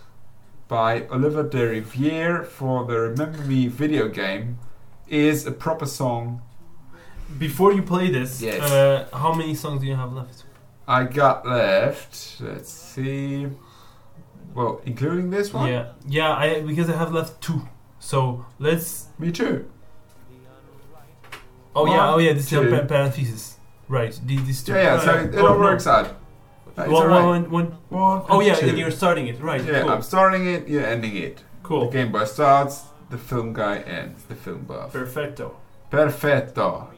by 0.69 1.07
Oliver 1.09 1.45
Derivière 1.45 2.45
for 2.47 2.85
the 2.87 2.99
Remember 2.99 3.39
Me 3.43 3.67
video 3.69 4.09
game, 4.09 4.59
is 5.09 5.47
a 5.47 5.53
proper 5.53 5.87
song. 5.87 6.43
Before 7.39 7.73
you 7.73 7.83
play 7.83 8.11
this, 8.11 8.41
Yes. 8.43 8.61
uh, 8.71 9.09
how 9.17 9.33
many 9.33 9.55
songs 9.55 9.81
do 9.81 9.87
you 9.87 9.97
have 9.97 10.13
left? 10.13 10.45
I 10.87 11.05
got 11.05 11.47
left, 11.47 12.41
let's 12.41 12.71
see, 12.71 13.49
well, 14.55 14.81
including 14.85 15.31
this 15.31 15.53
one? 15.53 15.69
Yeah, 15.71 15.87
yeah. 16.07 16.33
I 16.33 16.61
because 16.61 16.89
I 16.91 16.97
have 16.97 17.13
left 17.13 17.41
two. 17.41 17.63
So 17.99 18.45
let's. 18.59 19.07
Me 19.19 19.33
too. 19.33 19.69
Oh 21.75 21.87
yeah, 21.87 22.15
oh 22.15 22.19
yeah. 22.19 22.35
This 22.35 22.49
two. 22.51 22.63
is 22.63 22.73
a 22.73 22.85
parenthesis. 22.85 23.57
Right. 23.89 24.19
These, 24.25 24.45
these 24.45 24.63
two. 24.63 24.73
Yeah, 24.75 24.83
yeah, 24.97 25.01
so 25.01 25.15
it, 25.19 25.35
it 25.35 25.39
Oh, 25.39 25.49
all 25.49 25.55
no. 25.55 25.61
works 25.61 25.87
out. 26.79 26.85
It's 26.87 26.93
One- 26.93 27.03
alright. 27.11 27.25
one- 27.25 27.51
one- 27.51 27.79
One 27.89 28.23
Oh 28.29 28.39
and 28.41 28.47
yeah, 28.49 28.55
two. 28.55 28.69
and 28.69 28.79
you're 28.79 28.91
starting 28.91 29.27
it. 29.29 29.41
Right. 29.41 29.63
Yeah, 29.65 29.81
cool. 29.83 29.91
I'm 29.91 30.03
starting 30.03 30.47
it, 30.47 30.69
you're 30.69 30.85
ending 30.87 31.17
it. 31.17 31.43
cool. 31.63 31.87
The 31.91 31.93
Game 31.99 32.13
Boy 32.13 32.25
starts, 32.25 32.83
the 33.11 33.19
film 33.19 33.53
guy 33.53 33.79
ends, 33.79 34.25
the 34.25 34.35
film 34.35 34.63
buff. 34.65 34.93
Perfecto. 34.93 35.57
Perfetto. 35.91 36.89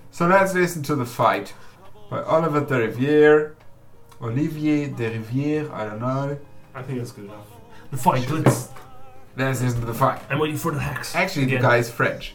so 0.10 0.26
let's 0.26 0.52
listen 0.54 0.82
to 0.84 0.94
The 0.94 1.06
Fight 1.06 1.54
by 2.10 2.22
Oliver 2.22 2.60
Derivière. 2.62 3.54
Olivier 4.20 4.88
Derivière, 4.88 5.70
I 5.72 5.84
don't 5.86 6.00
know. 6.00 6.38
I 6.74 6.82
think 6.82 6.98
that's 6.98 7.12
good 7.12 7.24
enough. 7.24 7.46
The 7.90 7.96
fight. 7.96 8.28
Let's. 8.30 8.68
Let's 9.36 9.60
listen 9.62 9.80
to 9.80 9.86
The 9.86 9.94
Fight. 9.94 10.20
I'm 10.30 10.38
waiting 10.38 10.56
for 10.56 10.72
the 10.72 10.80
hacks. 10.80 11.14
Actually, 11.14 11.44
Again. 11.44 11.62
the 11.62 11.68
guy 11.68 11.76
is 11.76 11.90
French. 11.90 12.34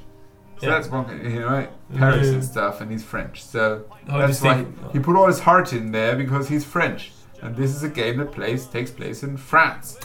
So 0.62 0.68
Yeah. 0.68 0.74
that's 0.76 0.90
one 0.90 1.06
thing, 1.06 1.26
you 1.26 1.40
know, 1.40 1.68
Paris 1.98 2.28
Yeah. 2.28 2.34
and 2.36 2.44
stuff, 2.44 2.82
and 2.82 2.92
he's 2.92 3.04
French. 3.04 3.44
So 3.44 3.86
that's 4.08 4.42
why 4.44 4.58
think- 4.58 4.92
he 4.94 5.00
put 5.00 5.16
all 5.16 5.26
his 5.28 5.40
heart 5.40 5.74
in 5.74 5.92
there 5.92 6.16
because 6.16 6.48
he's 6.50 6.64
French. 6.64 7.12
And 7.42 7.56
this 7.56 7.76
is 7.76 7.82
a 7.82 7.90
game 7.90 8.18
that 8.18 8.32
plays 8.32 8.68
takes 8.68 8.92
place 8.92 9.24
in 9.24 9.38
France. 9.38 9.98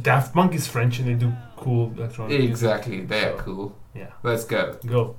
Daft 0.00 0.32
Punk 0.34 0.54
is 0.54 0.66
French 0.66 0.98
and 0.98 1.08
they 1.08 1.14
do 1.14 1.32
cool 1.56 1.92
electronic. 1.96 2.30
music. 2.38 2.50
Exactly, 2.50 3.00
they're 3.02 3.34
cool. 3.34 3.76
Yeah. 3.94 4.06
Let's 4.22 4.44
go. 4.44 4.76
Go. 4.86 5.16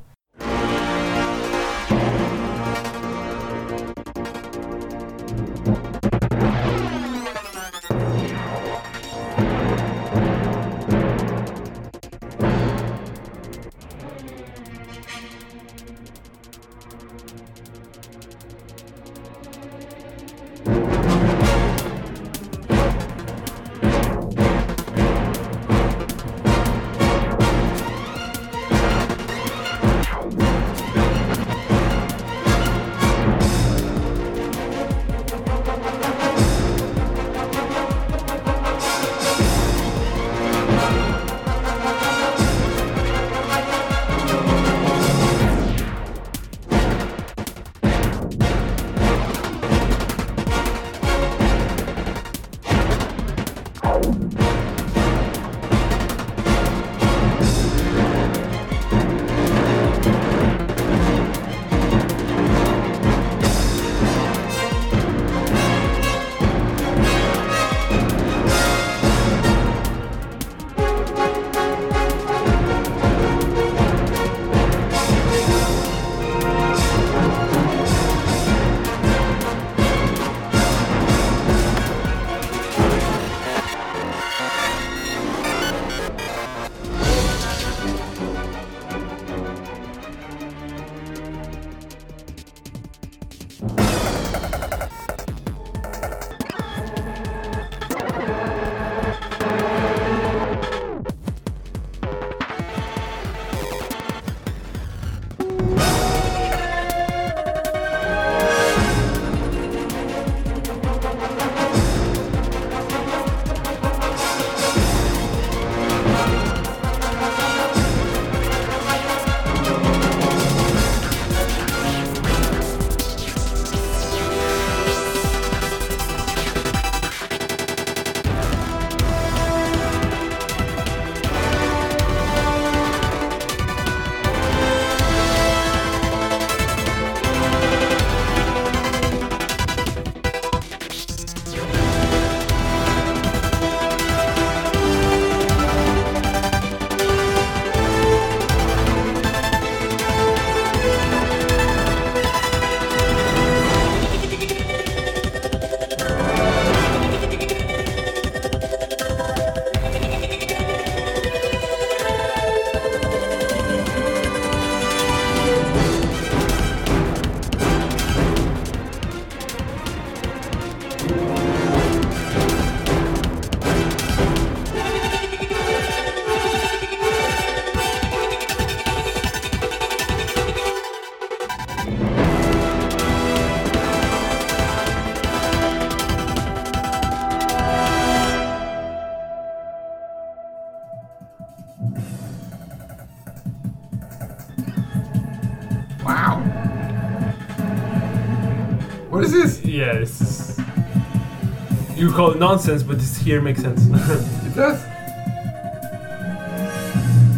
Call 202.19 202.31
it 202.31 202.37
nonsense, 202.37 202.83
but 202.83 202.97
this 202.97 203.15
here 203.15 203.39
makes 203.39 203.61
sense. 203.61 203.87
It 204.45 204.53
does. 204.53 204.83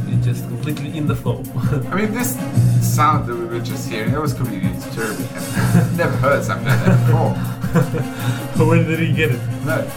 It's 0.08 0.26
just 0.26 0.44
completely 0.48 0.98
in 0.98 1.06
the 1.06 1.16
flow. 1.16 1.44
I 1.92 1.96
mean, 1.98 2.12
this 2.12 2.32
sound 2.82 3.28
that 3.28 3.36
we 3.36 3.46
were 3.46 3.60
just 3.60 3.88
hearing, 3.88 4.12
that 4.14 4.20
was 4.20 4.34
completely 4.34 4.72
disturbing. 4.74 5.28
I've 5.36 5.96
never 5.98 6.18
heard 6.18 6.44
something 6.44 6.68
like 6.68 6.84
that 6.86 6.98
before. 7.06 7.34
But 8.58 8.66
where 8.70 8.84
did 8.84 9.00
he 9.00 9.14
get 9.14 9.30
it? 9.34 9.42
No. 9.66 9.88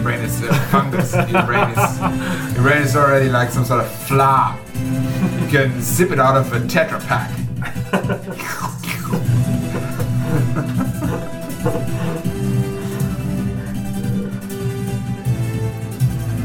Brain. 0.00 0.02
Your 0.02 0.02
brain 0.02 0.20
is 0.20 0.42
uh, 0.42 0.52
fungus. 0.70 1.12
Your 1.12 1.44
brain 1.44 1.70
is 1.70 2.54
your 2.54 2.62
brain 2.62 2.82
is 2.82 2.96
already 2.96 3.28
like 3.28 3.50
some 3.50 3.64
sort 3.64 3.80
of 3.80 3.92
flour. 3.92 4.58
You 4.74 5.48
can 5.48 5.80
zip 5.80 6.10
it 6.10 6.18
out 6.18 6.36
of 6.36 6.52
a 6.52 6.60
Tetra 6.60 7.00
Pak. 7.06 7.30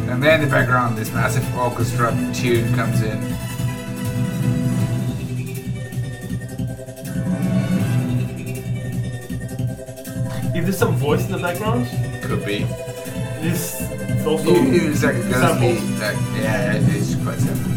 And 0.10 0.24
then 0.24 0.42
in 0.42 0.50
the 0.50 0.52
background, 0.52 0.98
this 0.98 1.12
massive 1.14 1.46
orchestra 1.56 2.12
tune 2.34 2.74
comes 2.74 3.02
in. 3.04 3.22
Is 10.56 10.66
there 10.66 10.74
some 10.74 10.96
voice 10.96 11.24
in 11.28 11.34
the 11.34 11.38
background, 11.38 11.88
Could 12.24 12.44
be. 12.44 12.66
This 13.48 13.82
is 13.82 14.26
also. 14.26 14.50
It's 14.56 15.04
like 15.04 15.16
a. 15.16 15.20
Like, 15.20 16.18
yeah, 16.36 16.74
it 16.76 16.96
is 16.96 17.16
quite 17.24 17.40
simple. 17.40 17.74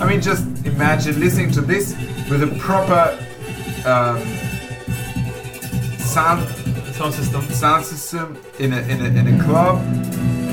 I 0.00 0.06
mean, 0.08 0.20
just 0.20 0.44
imagine 0.66 1.20
listening 1.20 1.50
to 1.52 1.60
this 1.60 1.94
with 2.28 2.42
a 2.42 2.54
proper 2.58 3.16
um, 3.88 4.20
sound 5.98 6.48
sound 6.94 7.14
system. 7.14 7.42
sound 7.42 7.84
system 7.84 8.38
in 8.58 8.72
a 8.72 8.80
in 8.82 9.00
a 9.00 9.08
in 9.20 9.40
a 9.40 9.44
club. 9.44 9.76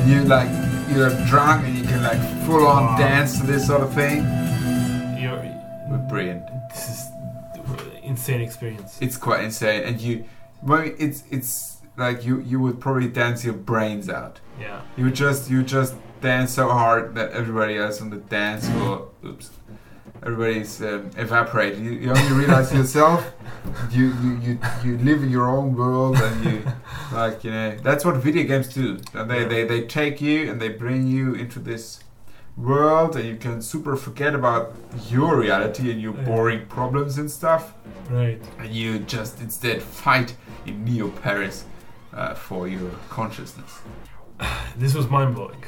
You 0.07 0.23
like 0.23 0.49
you're 0.89 1.09
drunk 1.27 1.65
and 1.67 1.77
you 1.77 1.83
can 1.83 2.03
like 2.03 2.19
full 2.45 2.67
on 2.67 2.85
Wow. 2.85 2.97
dance 2.97 3.39
to 3.39 3.45
this 3.45 3.67
sort 3.67 3.81
of 3.81 3.93
thing. 3.93 4.40
Insane 8.21 8.41
experience. 8.41 8.97
It's 9.01 9.17
quite 9.17 9.43
insane, 9.43 9.83
and 9.83 9.99
you, 9.99 10.25
well, 10.61 10.83
it's 10.99 11.23
it's 11.31 11.77
like 11.97 12.23
you 12.23 12.41
you 12.41 12.59
would 12.59 12.79
probably 12.79 13.07
dance 13.07 13.43
your 13.43 13.55
brains 13.55 14.09
out. 14.09 14.39
Yeah. 14.59 14.81
You 14.95 15.09
just 15.11 15.49
you 15.49 15.63
just 15.63 15.95
dance 16.21 16.53
so 16.53 16.69
hard 16.69 17.15
that 17.15 17.31
everybody 17.31 17.77
else 17.77 17.99
on 17.99 18.11
the 18.11 18.17
dance 18.17 18.69
floor, 18.69 19.09
oops, 19.25 19.49
everybody's 20.21 20.81
um, 20.81 21.09
evaporated. 21.17 21.79
You, 21.79 21.91
you 21.91 22.09
only 22.11 22.33
realize 22.33 22.71
yourself. 22.79 23.33
You, 23.91 24.13
you 24.21 24.39
you 24.45 24.59
you 24.83 24.97
live 24.99 25.23
in 25.23 25.31
your 25.31 25.49
own 25.49 25.75
world, 25.75 26.15
and 26.17 26.45
you 26.45 26.63
like 27.11 27.43
you 27.43 27.51
know 27.51 27.75
that's 27.77 28.05
what 28.05 28.15
video 28.17 28.43
games 28.43 28.67
do. 28.67 28.99
And 29.13 29.29
they, 29.29 29.45
they 29.45 29.63
they 29.63 29.81
take 29.81 30.21
you 30.21 30.49
and 30.49 30.61
they 30.61 30.69
bring 30.69 31.07
you 31.07 31.33
into 31.33 31.59
this 31.59 32.01
world, 32.57 33.15
and 33.15 33.25
you 33.27 33.37
can 33.37 33.61
super 33.61 33.95
forget 33.95 34.35
about 34.35 34.73
your 35.09 35.37
reality 35.39 35.91
and 35.91 36.01
your 36.01 36.13
boring 36.13 36.65
problems 36.67 37.17
and 37.17 37.29
stuff 37.31 37.73
Right. 38.09 38.41
and 38.59 38.69
you 38.73 38.99
just 38.99 39.39
instead 39.41 39.81
fight 39.81 40.35
in 40.65 40.83
Neo 40.85 41.09
Paris 41.09 41.63
uh, 42.13 42.33
for 42.35 42.67
your 42.67 42.91
consciousness. 43.09 43.79
This 44.77 44.93
was 44.93 45.07
mind 45.09 45.35
blowing. 45.35 45.63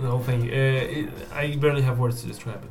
The 0.00 0.08
whole 0.08 0.20
thing. 0.22 0.42
Uh, 0.42 0.98
it, 0.98 1.08
I 1.32 1.56
barely 1.56 1.82
have 1.82 1.98
words 1.98 2.20
to 2.22 2.26
describe 2.26 2.62
it. 2.64 2.70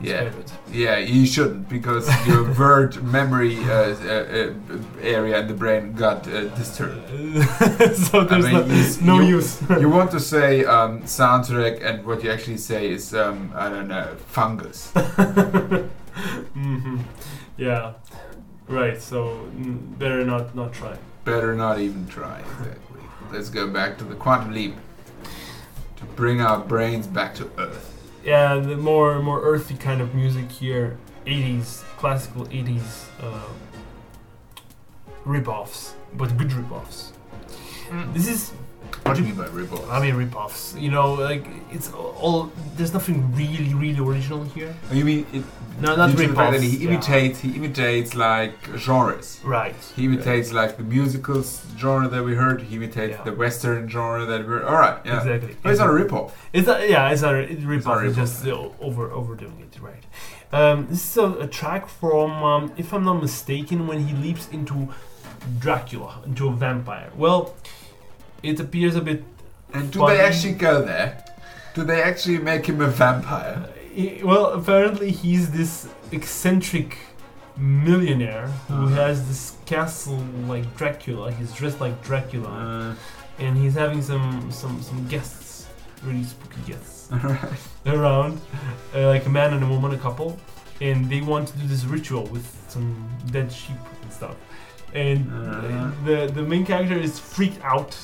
Yeah, 0.00 0.22
it. 0.22 0.52
yeah, 0.72 0.98
you 0.98 1.26
shouldn't 1.26 1.68
because 1.68 2.08
your 2.26 2.52
word 2.58 3.02
memory 3.02 3.56
uh, 3.64 3.70
uh, 3.70 3.72
uh, 3.72 4.54
area 5.02 5.40
in 5.40 5.48
the 5.48 5.54
brain 5.54 5.92
got 5.92 6.26
uh, 6.28 6.48
disturbed. 6.56 7.08
so 7.96 8.24
there's 8.24 8.46
mean, 8.46 9.06
no, 9.06 9.16
no 9.16 9.20
you- 9.20 9.36
use. 9.36 9.60
You 9.70 9.88
want 9.88 10.10
to 10.12 10.20
say 10.20 10.64
um, 10.64 11.02
soundtrack, 11.02 11.84
and 11.84 12.04
what 12.06 12.22
you 12.22 12.30
actually 12.30 12.58
say 12.58 12.90
is 12.90 13.14
um, 13.14 13.52
I 13.54 13.68
don't 13.68 13.88
know 13.88 14.16
fungus. 14.26 14.92
mm-hmm. 14.94 16.98
Yeah. 17.56 17.94
Right. 18.68 19.00
So 19.00 19.48
mm, 19.56 19.98
better 19.98 20.24
not 20.24 20.54
not 20.54 20.72
try. 20.72 20.96
Better 21.24 21.54
not 21.54 21.80
even 21.80 22.06
try. 22.06 22.40
Exactly. 22.40 23.00
Let's 23.32 23.50
go 23.50 23.68
back 23.68 23.98
to 23.98 24.04
the 24.04 24.14
quantum 24.14 24.54
leap 24.54 24.74
to 25.96 26.04
bring 26.16 26.40
our 26.40 26.58
brains 26.58 27.06
back 27.06 27.34
to 27.36 27.50
Earth. 27.58 27.97
Yeah, 28.28 28.56
the 28.60 28.76
more 28.76 29.22
more 29.22 29.40
earthy 29.40 29.74
kind 29.74 30.02
of 30.02 30.14
music 30.14 30.52
here. 30.52 30.98
80s, 31.24 31.80
classical 31.96 32.44
80s 32.44 33.08
uh, 33.22 33.48
rip-offs, 35.24 35.94
but 36.12 36.36
good 36.36 36.52
rip-offs. 36.52 37.12
This 38.12 38.28
is 38.28 38.52
What 39.08 39.16
do 39.16 39.22
you 39.22 39.28
mean 39.28 39.36
by 39.36 39.46
rip-off? 39.48 39.88
I 39.90 40.00
mean 40.00 40.14
rip-offs. 40.14 40.74
You 40.76 40.90
know, 40.90 41.14
like 41.14 41.46
it's 41.72 41.92
all. 41.92 42.52
There's 42.76 42.92
nothing 42.92 43.34
really, 43.34 43.74
really 43.74 43.98
original 43.98 44.44
here. 44.44 44.74
Oh, 44.90 44.94
you 44.94 45.04
mean 45.04 45.26
it, 45.32 45.44
No, 45.80 45.94
not 45.96 46.10
due 46.10 46.22
to 46.22 46.28
the 46.28 46.34
fact 46.34 46.52
that 46.54 46.62
he 46.62 46.76
yeah. 46.76 46.90
imitates 46.90 47.40
he 47.40 47.50
imitates 47.56 48.14
like 48.14 48.54
genres. 48.76 49.40
Right. 49.44 49.74
He 49.96 50.04
imitates 50.04 50.52
like 50.52 50.76
the 50.76 50.82
musicals 50.82 51.64
genre 51.76 52.08
that 52.08 52.22
we 52.24 52.34
heard. 52.34 52.62
He 52.62 52.76
imitates 52.76 53.16
Yeah. 53.16 53.24
the 53.24 53.32
western 53.44 53.88
genre 53.88 54.24
that 54.26 54.40
we 54.40 54.46
heard. 54.46 54.64
All 54.64 54.74
right, 54.86 54.98
yeah. 55.04 55.18
Exactly. 55.18 55.56
But 55.62 55.70
it's 55.70 55.80
not 55.80 55.90
a 55.90 55.92
rip-off. 55.92 56.30
It's 56.52 56.66
not, 56.66 56.88
yeah, 56.88 57.10
it's 57.12 57.22
not 57.22 57.34
a 57.34 57.38
it's 57.52 57.62
rip 57.62 57.84
not 57.84 57.98
a 58.02 58.06
It's 58.08 58.16
rip-off. 58.16 58.42
just 58.42 58.46
uh, 58.46 58.86
over 58.86 59.04
overdoing 59.20 59.60
it, 59.66 59.80
right? 59.80 60.04
Um, 60.50 60.86
this 60.90 61.02
is 61.10 61.16
a, 61.16 61.28
a 61.46 61.46
track 61.46 61.88
from, 61.88 62.30
um, 62.42 62.72
if 62.76 62.92
I'm 62.94 63.04
not 63.04 63.20
mistaken, 63.20 63.86
when 63.86 63.98
he 64.06 64.14
leaps 64.26 64.48
into 64.48 64.88
Dracula, 65.58 66.22
into 66.26 66.48
a 66.48 66.52
vampire. 66.52 67.10
Well, 67.16 67.54
it 68.42 68.60
appears 68.60 68.96
a 68.96 69.00
bit. 69.00 69.22
And 69.74 69.90
do 69.90 69.98
Funny. 70.00 70.16
they 70.16 70.22
actually 70.24 70.54
go 70.54 70.82
there? 70.82 71.22
Do 71.74 71.84
they 71.84 72.02
actually 72.02 72.38
make 72.38 72.66
him 72.66 72.80
a 72.80 72.88
vampire? 72.88 73.64
eh, 73.96 74.22
Well, 74.24 74.46
apparently 74.52 75.10
he's 75.10 75.50
this 75.50 75.88
eccentric 76.12 76.96
millionaire 77.56 78.46
who 78.68 78.74
Uh-huh. 78.86 78.94
has 79.06 79.26
this 79.28 79.52
castle 79.66 80.22
like 80.46 80.64
Dracula. 80.76 81.32
He's 81.32 81.52
dressed 81.52 81.80
like 81.80 82.02
Dracula, 82.02 82.48
Uh, 82.48 82.94
and 83.44 83.56
he's 83.56 83.74
having 83.74 84.02
some 84.02 84.50
some 84.50 84.80
some 84.82 85.06
guests, 85.08 85.66
really 86.04 86.24
spooky 86.24 86.60
guests. 86.66 87.08
around, 87.86 88.40
uh, 88.94 89.06
like 89.08 89.24
a 89.26 89.30
man 89.30 89.52
and 89.54 89.62
a 89.64 89.66
woman, 89.66 89.92
a 89.92 89.98
couple, 89.98 90.38
and 90.80 91.08
they 91.10 91.20
want 91.20 91.48
to 91.48 91.54
do 91.58 91.66
this 91.66 91.84
ritual 91.84 92.24
with 92.26 92.46
some 92.68 92.94
dead 93.30 93.50
sheep 93.52 93.80
and 94.02 94.12
stuff. 94.12 94.36
And 94.94 95.20
Uh-huh. 95.28 95.90
the 96.06 96.16
the 96.38 96.42
main 96.42 96.64
character 96.64 96.96
is 96.98 97.18
freaked 97.18 97.60
out. 97.64 97.96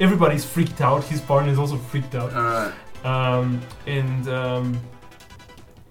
Everybody's 0.00 0.44
freaked 0.44 0.80
out. 0.80 1.04
His 1.04 1.20
partner 1.20 1.52
is 1.52 1.58
also 1.58 1.76
freaked 1.76 2.14
out. 2.14 2.32
Alright. 2.32 2.72
Um, 3.04 3.60
and 3.86 4.28
um, 4.28 4.80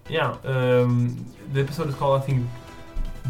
yeah, 0.08 0.36
um, 0.44 1.24
the 1.52 1.60
episode 1.60 1.88
is 1.88 1.94
called 1.94 2.20
I 2.20 2.24
think 2.24 2.46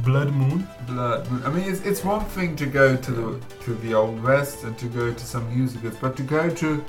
Blood 0.05 0.33
Moon. 0.33 0.67
Blood. 0.87 1.31
Moon. 1.31 1.43
I 1.45 1.51
mean, 1.51 1.71
it's, 1.71 1.81
it's 1.83 2.03
one 2.05 2.25
thing 2.25 2.57
to 2.57 2.67
go 2.67 2.97
to 2.97 3.11
the 3.13 3.41
to 3.65 3.75
the 3.75 3.95
old 3.95 4.23
west 4.23 4.65
and 4.65 4.77
to 4.79 4.87
go 4.87 5.13
to 5.13 5.25
some 5.27 5.49
musicals, 5.55 5.97
but 6.01 6.17
to 6.17 6.23
go 6.23 6.49
to 6.49 6.83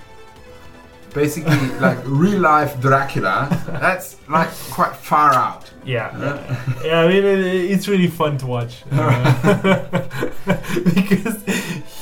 basically 1.13 1.57
like 1.79 1.97
real 2.05 2.39
life 2.39 2.79
Dracula, 2.79 3.47
that's 3.81 4.17
like 4.29 4.49
quite 4.69 4.95
far 4.95 5.33
out. 5.33 5.69
Yeah, 5.83 6.17
Yeah. 6.17 6.83
yeah. 6.85 6.99
I 7.01 7.07
mean, 7.07 7.23
it, 7.25 7.39
it's 7.71 7.87
really 7.87 8.07
fun 8.07 8.37
to 8.37 8.45
watch 8.45 8.83
Uh, 8.91 9.87
because 10.95 11.43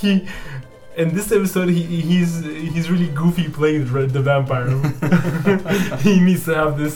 he. 0.02 0.28
In 1.00 1.14
this 1.16 1.32
episode, 1.32 1.70
he, 1.70 1.82
he's 2.12 2.44
he's 2.74 2.90
really 2.92 3.08
goofy 3.22 3.48
playing 3.48 3.86
the, 3.92 4.06
the 4.08 4.22
vampire. 4.22 4.68
he 6.08 6.20
needs 6.20 6.44
to 6.46 6.54
have 6.56 6.78
this. 6.78 6.96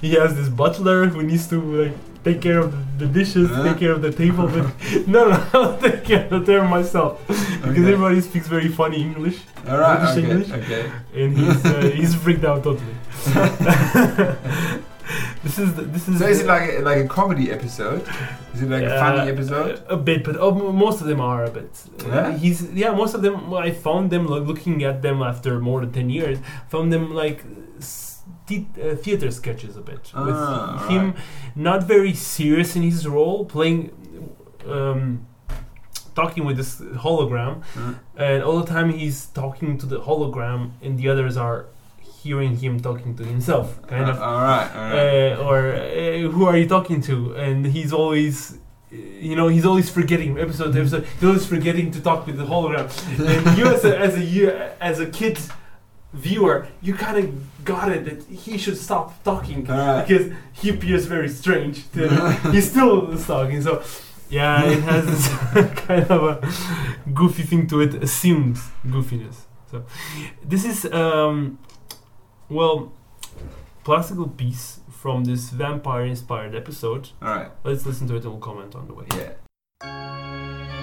He 0.00 0.14
has 0.14 0.34
this 0.34 0.48
butler 0.48 1.06
who 1.06 1.22
needs 1.22 1.46
to 1.48 1.60
like 1.82 1.92
take 2.24 2.40
care 2.40 2.60
of 2.60 2.72
the, 2.98 3.06
dishes, 3.06 3.50
Huh? 3.50 3.62
take 3.64 3.78
care 3.78 3.92
of 3.92 4.00
the 4.00 4.10
table. 4.12 4.46
But 4.48 4.66
no, 5.06 5.28
no, 5.30 5.36
I'll 5.52 5.76
take 5.78 6.02
care 6.04 6.24
of 6.24 6.30
the 6.30 6.44
table 6.50 6.66
myself 6.78 7.20
because 7.28 7.62
Okay. 7.68 7.92
everybody 7.92 8.20
speaks 8.22 8.46
very 8.48 8.68
funny 8.68 9.02
English, 9.02 9.38
All 9.68 9.78
right. 9.78 9.98
British 9.98 10.16
Okay. 10.16 10.30
English? 10.30 10.50
Okay. 10.60 10.84
and 11.14 11.36
he's 11.38 11.64
uh, 11.66 11.92
he's 11.98 12.14
freaked 12.14 12.44
out 12.44 12.62
totally. 12.64 12.96
this 15.44 15.58
is 15.58 15.74
the, 15.74 15.82
this 15.82 16.08
is. 16.08 16.18
So 16.18 16.26
is 16.26 16.40
it 16.40 16.46
like 16.46 16.66
a, 16.78 16.80
like 16.82 16.98
a 17.04 17.08
comedy 17.08 17.50
episode? 17.50 18.02
Is 18.54 18.62
it 18.62 18.68
like 18.70 18.84
a 18.84 18.98
funny 18.98 19.20
Uh, 19.28 19.32
episode? 19.34 19.82
A 19.88 19.96
bit, 19.96 20.24
but 20.24 20.36
oh, 20.38 20.52
most 20.86 21.00
of 21.00 21.06
them 21.06 21.20
are 21.20 21.44
a 21.44 21.50
bit. 21.50 21.72
Uh, 22.04 22.08
Yeah? 22.08 22.36
He's 22.38 22.58
yeah. 22.72 22.92
Most 23.02 23.14
of 23.14 23.22
them. 23.22 23.52
I 23.54 23.70
found 23.72 24.10
them 24.10 24.26
like, 24.26 24.44
looking 24.50 24.84
at 24.84 25.02
them 25.02 25.22
after 25.22 25.58
more 25.60 25.80
than 25.80 25.92
ten 25.92 26.08
years. 26.10 26.38
Found 26.70 26.92
them 26.92 27.04
like 27.14 27.44
uh, 28.50 28.94
theater 28.96 29.30
sketches 29.30 29.76
a 29.76 29.80
bit 29.80 30.02
with 30.26 30.34
Ah, 30.36 30.86
him 30.88 31.14
not 31.54 31.84
very 31.84 32.12
serious 32.14 32.76
in 32.76 32.82
his 32.82 33.06
role, 33.08 33.44
playing 33.44 33.90
um, 34.68 35.26
talking 36.14 36.44
with 36.44 36.56
this 36.56 36.80
hologram, 37.04 37.62
Mm. 37.74 37.94
and 38.16 38.42
all 38.42 38.58
the 38.60 38.66
time 38.66 38.90
he's 38.92 39.26
talking 39.26 39.78
to 39.78 39.86
the 39.86 40.00
hologram, 40.00 40.60
and 40.82 40.98
the 40.98 41.08
others 41.08 41.36
are 41.36 41.66
hearing 42.22 42.56
him 42.56 42.80
talking 42.80 43.16
to 43.16 43.24
himself, 43.24 43.66
kind 43.86 44.08
of. 44.08 44.16
Uh, 44.18 44.24
all 44.24 44.40
right, 44.40 44.70
all 44.74 44.88
right. 44.90 45.32
Uh, 45.32 45.46
or 45.46 45.58
uh, 45.74 46.30
who 46.34 46.44
are 46.46 46.56
you 46.56 46.68
talking 46.68 47.00
to? 47.02 47.34
And 47.34 47.66
he's 47.66 47.92
always, 47.92 48.54
uh, 48.92 48.96
you 48.96 49.34
know, 49.36 49.48
he's 49.48 49.66
always 49.66 49.88
forgetting 49.90 50.38
episode 50.38 50.72
to 50.72 50.80
episode. 50.80 51.04
He's 51.18 51.24
always 51.24 51.46
forgetting 51.46 51.90
to 51.92 52.00
talk 52.00 52.26
with 52.26 52.36
the 52.36 52.44
hologram. 52.44 52.86
and 53.18 53.58
you, 53.58 53.66
as 53.66 53.84
a 53.84 53.98
as 54.06 54.14
a 54.16 54.24
you, 54.24 54.50
as 54.80 55.00
a 55.00 55.06
kid 55.06 55.38
viewer, 56.12 56.66
you 56.80 56.94
kind 56.94 57.16
of 57.22 57.64
got 57.64 57.90
it 57.90 58.04
that 58.04 58.24
he 58.44 58.58
should 58.58 58.76
stop 58.76 59.22
talking 59.24 59.68
Alright. 59.70 60.06
because 60.06 60.32
he 60.52 60.70
appears 60.70 61.06
very 61.06 61.28
strange. 61.28 61.84
To, 61.92 62.02
he's 62.52 62.70
still 62.70 63.16
talking, 63.18 63.62
so. 63.62 63.82
Yeah, 64.30 64.64
it 64.64 64.80
has 64.84 65.04
this 65.12 65.28
kind 65.86 66.10
of 66.10 66.22
a 66.24 67.12
goofy 67.12 67.42
thing 67.42 67.66
to 67.66 67.82
it, 67.82 67.92
assumed 68.02 68.56
goofiness. 68.86 69.36
So, 69.70 69.84
this 70.42 70.64
is 70.64 70.86
um, 70.90 71.58
well, 72.52 72.92
classical 73.84 74.28
piece 74.28 74.80
from 74.90 75.24
this 75.24 75.50
vampire-inspired 75.50 76.54
episode. 76.54 77.10
all 77.20 77.28
right. 77.28 77.50
Let's 77.64 77.84
listen 77.86 78.06
to 78.08 78.14
it 78.16 78.22
and 78.24 78.32
we'll 78.32 78.40
comment 78.40 78.74
on 78.74 78.86
the 78.86 78.94
way. 78.94 79.06
Yeah. 79.16 80.81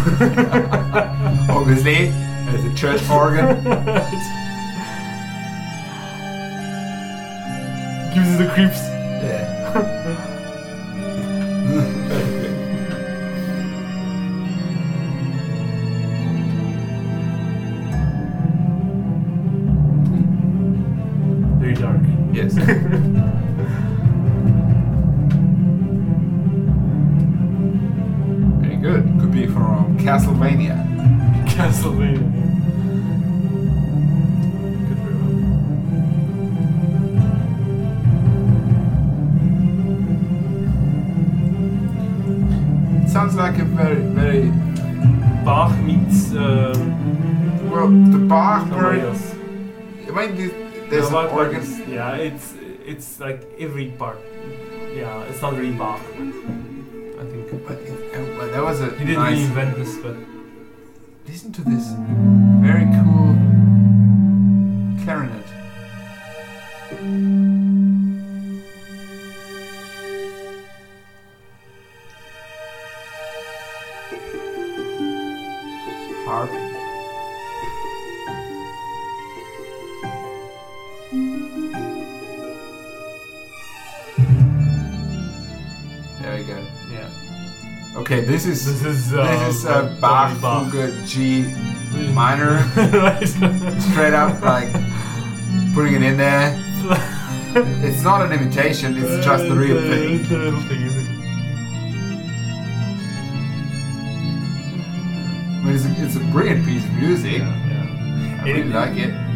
Obviously, 1.50 2.08
as 2.08 2.64
a 2.64 2.74
church 2.74 3.08
organ. 3.10 3.64
Like 53.20 53.40
every 53.58 53.90
part. 53.98 54.18
Yeah, 54.94 55.22
it's 55.24 55.40
not 55.42 55.54
really 55.56 55.72
Bach. 55.72 56.00
I 56.00 57.24
think 57.30 57.66
But 57.66 57.78
it, 57.80 58.14
uh, 58.16 58.36
well, 58.38 58.48
that 58.50 58.62
was 58.64 58.80
a 58.80 58.90
he 58.98 59.04
didn't 59.04 59.22
nice. 59.22 59.38
reinvent 59.38 59.76
this, 59.76 59.96
but 59.98 60.16
this 88.44 88.66
is 88.66 88.82
This 88.82 88.96
is 89.06 89.12
uh, 89.14 89.46
this 89.46 89.56
is 89.56 89.66
uh, 89.66 89.94
Bach. 90.00 90.34
Fugue 90.38 91.06
G 91.06 91.42
minor, 92.12 92.64
right. 92.76 93.26
straight 93.90 94.14
up 94.14 94.40
like 94.42 94.72
putting 95.74 95.94
it 95.94 96.02
in 96.02 96.16
there. 96.16 96.56
It's 97.52 98.04
not 98.04 98.22
an 98.24 98.30
imitation; 98.30 98.96
it's 98.96 99.24
just 99.24 99.42
the 99.48 99.56
real 99.56 99.76
thing. 99.80 100.20
It's 100.20 100.28
the 100.28 100.38
real 100.38 100.60
thing, 100.60 100.82
isn't 100.86 101.02
it? 101.02 101.10
I 105.58 105.62
mean, 105.64 105.74
it's 105.74 105.84
a, 105.84 106.04
it's 106.04 106.14
a 106.16 106.20
brilliant 106.30 106.64
piece 106.64 106.84
of 106.84 106.92
music. 106.94 107.38
Yeah, 107.38 107.48
yeah. 107.68 108.40
I 108.40 108.44
really 108.44 108.60
It- 108.60 108.66
like 108.68 108.96
it. 108.96 109.29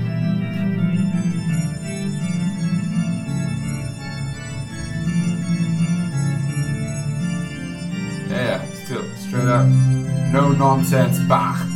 Still 9.44 9.52
up, 9.52 9.66
no 10.32 10.52
nonsense 10.52 11.18
Bach. 11.28 11.56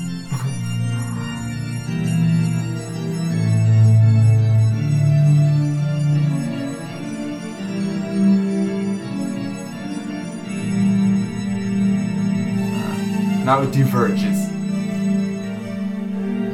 Now 13.44 13.62
it 13.62 13.72
diverges. 13.72 14.48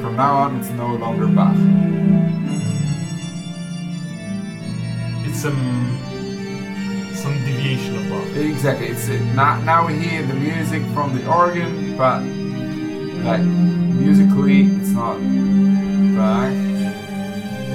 From 0.00 0.16
now 0.16 0.36
on, 0.36 0.60
it's 0.60 0.70
no 0.70 0.94
longer 0.94 1.26
Bach. 1.26 1.56
It's 5.26 5.40
some 5.42 5.83
of. 7.78 8.36
Exactly. 8.36 8.88
It's 8.88 9.08
it. 9.08 9.20
Now, 9.34 9.60
now 9.62 9.86
we 9.86 9.94
hear 9.98 10.22
the 10.22 10.34
music 10.34 10.82
from 10.94 11.14
the 11.16 11.26
organ, 11.28 11.96
but 11.96 12.20
like 13.24 13.40
musically, 13.42 14.62
it's 14.62 14.90
not 14.90 15.18
Bach. 16.16 16.52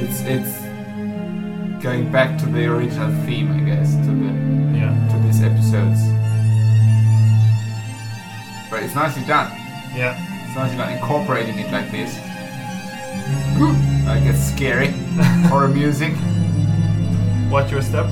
It's 0.02 0.22
it's 0.22 1.84
going 1.84 2.12
back 2.12 2.38
to 2.40 2.46
the 2.46 2.66
original 2.68 3.12
theme, 3.26 3.52
I 3.52 3.60
guess, 3.62 3.94
to 3.96 4.12
the 4.12 4.32
Yeah, 4.78 4.94
to 5.12 5.18
these 5.26 5.42
episodes. 5.44 6.00
But 8.70 8.84
it's 8.84 8.96
nicely 8.96 9.26
done. 9.26 9.52
yeah. 9.96 10.16
It's 10.46 10.56
nicely 10.56 10.78
done, 10.78 10.94
incorporating 10.94 11.58
it 11.60 11.72
like 11.72 11.92
this. 11.92 12.16
Mm-hmm. 13.58 14.08
Like 14.08 14.24
it's 14.24 14.40
scary 14.54 14.88
horror 15.50 15.68
music. 15.68 16.14
Watch 17.52 17.72
your 17.72 17.82
step. 17.82 18.06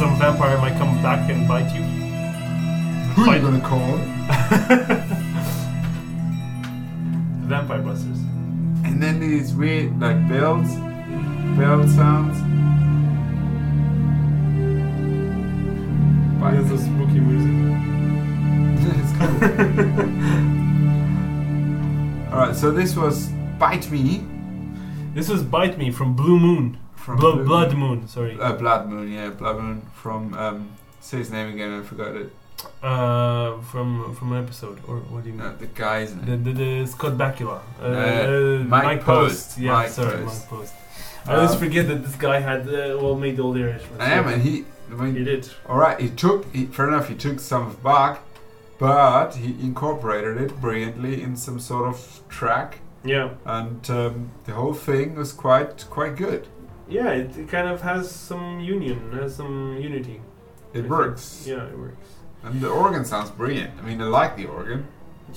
Some 0.00 0.16
vampire 0.18 0.56
might 0.56 0.78
come 0.78 0.96
back 1.02 1.28
and 1.28 1.46
bite 1.46 1.74
you. 1.74 1.82
Who 1.82 3.20
are 3.20 3.24
Fight- 3.26 3.42
you 3.42 3.44
gonna 3.50 3.60
call? 3.60 3.98
Vampire 7.46 7.82
busters. 7.82 8.18
And 8.86 9.02
then 9.02 9.20
these 9.20 9.52
weird 9.52 10.00
like 10.00 10.26
bells, 10.26 10.68
bell 11.58 11.86
sounds. 11.86 12.38
Bite 16.40 16.52
There's 16.52 16.70
me. 16.70 16.76
a 16.76 16.78
spooky 16.78 17.20
music. 17.20 17.52
It's 19.04 19.12
cool. 19.18 19.28
Alright, 22.32 22.56
so 22.56 22.70
this 22.70 22.96
was 22.96 23.28
Bite 23.58 23.90
Me 23.90 24.24
This 25.14 25.28
was 25.28 25.42
Bite 25.42 25.76
Me 25.76 25.90
from 25.90 26.14
Blue 26.16 26.38
Moon. 26.40 26.78
From 27.10 27.18
Blo- 27.20 27.34
Blue- 27.36 27.44
Blood 27.44 27.74
Moon, 27.76 28.08
sorry. 28.08 28.38
Uh, 28.40 28.52
Blood 28.52 28.88
Moon, 28.88 29.10
yeah, 29.12 29.30
Blood 29.30 29.58
Moon 29.60 29.82
from 29.94 30.34
um 30.34 30.68
say 31.00 31.18
his 31.18 31.30
name 31.30 31.48
again, 31.54 31.80
I 31.80 31.82
forgot 31.82 32.14
it. 32.16 32.30
Uh, 32.82 33.58
from 33.70 34.14
from 34.14 34.32
an 34.32 34.42
episode, 34.44 34.78
or 34.86 34.96
what 35.10 35.24
do 35.24 35.30
you 35.30 35.34
mean? 35.36 35.44
No, 35.46 35.56
the 35.56 35.66
guy's 35.66 36.14
The, 36.14 36.26
name. 36.36 36.44
the, 36.44 36.52
the 36.52 36.86
Scott 36.86 37.12
Bakula. 37.22 37.60
Uh, 37.80 37.84
Uh, 37.84 38.60
uh, 38.60 38.64
Mike 38.64 39.02
Post. 39.04 39.58
Yeah, 39.58 39.72
Mike 39.72 39.88
sorry, 39.90 40.18
Post. 40.24 40.40
Mike 40.40 40.48
Post. 40.50 40.74
I 41.26 41.34
always 41.34 41.52
Um, 41.52 41.58
forget 41.58 41.88
that 41.88 42.02
this 42.04 42.16
guy 42.16 42.38
had 42.40 42.62
uh, 42.68 42.98
well 43.02 43.16
made 43.16 43.38
all 43.40 43.52
the 43.52 43.62
arrangements. 43.64 44.00
I 44.00 44.10
am, 44.18 44.28
and 44.28 44.42
he 44.42 44.64
I 44.90 44.94
mean, 44.94 45.14
He 45.16 45.24
did. 45.24 45.48
Alright, 45.68 46.00
he 46.00 46.08
took, 46.10 46.52
he, 46.52 46.66
fair 46.66 46.88
enough, 46.88 47.08
he 47.08 47.14
took 47.14 47.38
some 47.38 47.66
of 47.68 47.80
Bach, 47.82 48.18
but 48.78 49.36
he 49.36 49.50
incorporated 49.62 50.36
it 50.44 50.60
brilliantly 50.60 51.22
in 51.22 51.36
some 51.36 51.60
sort 51.60 51.86
of 51.88 52.20
track, 52.28 52.78
Yeah. 53.04 53.28
and 53.44 53.88
um, 53.90 54.30
the 54.46 54.52
whole 54.52 54.74
thing 54.74 55.14
was 55.14 55.32
quite 55.32 55.86
quite 55.90 56.16
good. 56.16 56.42
Yeah, 56.90 57.10
it, 57.10 57.36
it 57.38 57.48
kind 57.48 57.68
of 57.68 57.80
has 57.82 58.10
some 58.10 58.60
union, 58.60 59.12
has 59.12 59.36
some 59.36 59.76
unity. 59.80 60.20
I 60.74 60.78
It 60.78 60.80
think. 60.82 60.90
works. 60.90 61.44
Yeah, 61.46 61.64
it 61.66 61.78
works. 61.78 62.08
And 62.42 62.60
the 62.60 62.68
organ 62.70 63.04
sounds 63.04 63.30
brilliant. 63.30 63.72
I 63.78 63.82
mean, 63.82 64.00
I 64.00 64.04
like 64.06 64.36
the 64.36 64.46
organ. 64.46 64.86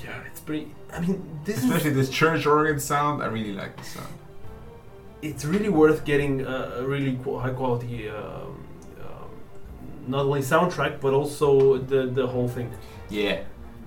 Yeah, 0.04 0.20
it's 0.26 0.40
pretty. 0.40 0.74
I 0.92 1.00
mean, 1.02 1.40
this 1.46 1.64
Especially 1.64 1.92
is. 1.92 1.96
this 1.98 2.10
church 2.10 2.46
organ 2.48 2.80
sound, 2.80 3.22
I 3.22 3.28
really 3.28 3.54
like 3.54 3.78
the 3.78 3.84
sound. 3.84 4.14
It's 5.22 5.46
really 5.46 5.70
worth 5.70 6.04
getting 6.06 6.42
a, 6.42 6.58
a 6.80 6.84
really 6.88 7.16
qu- 7.24 7.38
high 7.40 7.52
quality, 7.54 8.10
um, 8.10 8.66
um, 9.06 9.30
not 10.08 10.26
only 10.26 10.42
soundtrack 10.42 11.00
but 11.00 11.14
also 11.14 11.78
the 11.78 12.08
the 12.08 12.26
whole 12.28 12.48
thing. 12.48 12.70
Yeah. 13.10 13.36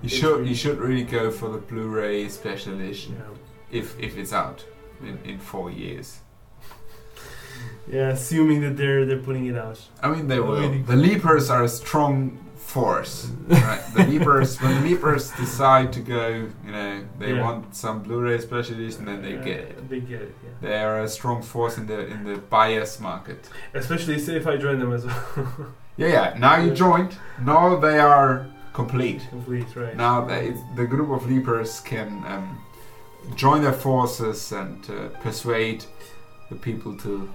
You 0.01 0.03
It's 0.03 0.13
should 0.13 0.37
really- 0.37 0.49
you 0.49 0.55
should 0.55 0.77
really 0.79 1.03
go 1.03 1.29
for 1.31 1.49
the 1.49 1.57
Blu-ray 1.69 2.29
special 2.29 2.73
edition 2.79 3.15
Yeah. 3.19 3.79
if 3.79 3.99
if 3.99 4.17
it's 4.17 4.33
out 4.33 4.63
in, 5.01 5.17
in 5.25 5.37
four 5.39 5.69
years. 5.71 6.19
Yeah, 7.89 8.09
assuming 8.09 8.61
that 8.61 8.75
they're 8.77 9.05
they're 9.05 9.17
putting 9.29 9.45
it 9.47 9.57
out. 9.57 9.79
I 10.03 10.09
mean, 10.09 10.27
they 10.27 10.39
will. 10.39 10.69
The 10.83 10.95
Leapers 10.95 11.49
are 11.49 11.63
a 11.63 11.69
strong 11.69 12.37
force, 12.57 13.29
right? 13.47 13.81
The 13.95 14.03
Leapers, 14.05 14.57
when 14.61 14.75
the 14.83 14.89
Leapers 14.89 15.31
decide 15.31 15.93
to 15.93 16.01
go, 16.01 16.27
you 16.65 16.71
know, 16.71 17.01
they 17.17 17.33
Yeah. 17.33 17.41
want 17.45 17.73
some 17.75 18.03
Blu-ray 18.03 18.39
special 18.39 18.75
edition, 18.75 19.05
then 19.05 19.21
they 19.21 19.35
get 19.49 19.59
it. 19.69 19.89
They 19.89 20.01
get 20.01 20.21
it. 20.21 20.35
Yeah. 20.43 20.49
They 20.69 20.77
are 20.83 21.01
a 21.03 21.07
strong 21.07 21.41
force 21.41 21.77
in 21.77 21.87
the 21.87 21.99
in 22.13 22.23
the 22.25 22.37
bias 22.49 22.99
market. 22.99 23.49
Especially 23.73 24.15
if 24.15 24.45
I 24.47 24.57
join 24.57 24.79
them 24.79 24.91
as 24.93 25.05
well. 25.05 25.23
Yeah, 25.99 26.09
yeah. 26.17 26.35
Now 26.37 26.57
you 26.63 26.71
joined. 26.75 27.17
Now 27.43 27.75
they 27.79 27.97
are 27.99 28.45
complete. 28.73 29.21
Complete, 29.31 29.69
right? 29.75 29.95
Now 29.97 30.25
they, 30.25 30.53
the 30.75 30.85
group 30.85 31.09
of 31.09 31.25
Leapers 31.31 31.79
can 31.79 32.07
um, 32.27 32.59
join 33.35 33.63
their 33.63 33.73
forces 33.87 34.51
and 34.51 34.77
uh, 34.91 34.93
persuade 35.23 35.85
the 36.51 36.55
people 36.55 36.95
to 36.97 37.27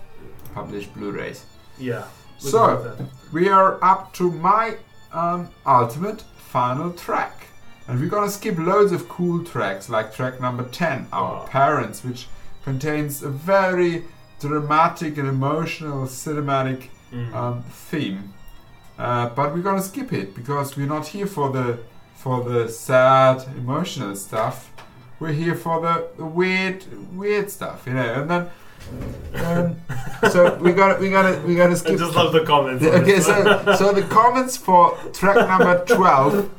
publish 0.55 0.87
Blu-rays. 0.87 1.45
Yeah. 1.79 2.05
So 2.39 2.97
we 3.33 3.49
are 3.49 3.83
up 3.85 4.13
to 4.15 4.31
my 4.31 4.77
um, 5.13 5.49
ultimate 5.67 6.23
final 6.37 6.93
track. 6.93 7.47
And 7.89 8.01
we're 8.01 8.09
gonna 8.09 8.31
skip 8.31 8.59
loads 8.59 8.93
of 8.93 9.09
cool 9.09 9.45
tracks, 9.45 9.89
like 9.89 10.15
track 10.15 10.41
number 10.41 10.65
10, 10.65 11.09
Our 11.13 11.35
Wow. 11.41 11.47
Parents, 11.47 12.05
which 12.05 12.29
contains 12.65 13.23
a 13.23 13.29
very 13.29 14.05
dramatic 14.41 15.19
and 15.19 15.29
emotional 15.29 16.07
cinematic 16.07 16.89
Mm. 17.13 17.35
um, 17.35 17.63
theme. 17.91 18.33
Uh, 18.99 19.29
but 19.29 19.53
we're 19.55 19.61
gonna 19.61 19.83
skip 19.83 20.13
it 20.15 20.35
because 20.35 20.77
we're 20.77 20.87
not 20.87 21.07
here 21.09 21.27
for 21.27 21.51
the 21.51 21.79
for 22.15 22.43
the 22.45 22.69
sad 22.69 23.45
emotional 23.57 24.15
stuff. 24.17 24.71
We're 25.21 25.33
here 25.33 25.55
for 25.55 25.81
the, 25.83 26.07
the 26.17 26.25
weird 26.25 26.85
weird 27.15 27.51
stuff, 27.51 27.83
you 27.87 27.93
know. 27.95 28.15
And 28.23 28.31
then 28.31 28.51
um, 29.35 29.77
so 30.31 30.55
we 30.57 30.73
got 30.73 31.01
we 31.01 31.11
got 31.11 31.23
to 31.31 31.41
we 31.47 31.55
got 31.55 31.69
to 31.69 31.77
skip. 31.77 31.95
I 31.95 31.97
just 31.97 32.15
love 32.15 32.33
the 32.33 32.45
comments. 32.45 32.85
on 32.85 32.95
Okay, 33.03 33.21
so 33.21 33.75
so 33.77 33.93
the 33.93 34.03
comments 34.03 34.57
for 34.57 34.97
track 35.13 35.37
number 35.49 35.85
twelve, 35.87 36.51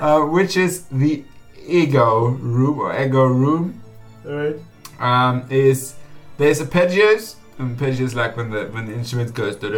uh, 0.00 0.20
which 0.22 0.56
is 0.56 0.82
the 0.86 1.24
ego 1.66 2.26
room 2.26 2.78
or 2.78 2.98
ego 2.98 3.24
room, 3.26 3.80
Alright. 4.26 4.56
um, 5.00 5.46
is 5.50 5.94
there's 6.36 6.60
arpeggios 6.60 7.36
And 7.58 7.78
arpeggios 7.78 8.14
like 8.14 8.36
when 8.36 8.50
the 8.50 8.66
when 8.66 8.86
the 8.86 8.94
instrument 8.94 9.32
goes 9.34 9.56
a 9.62 9.68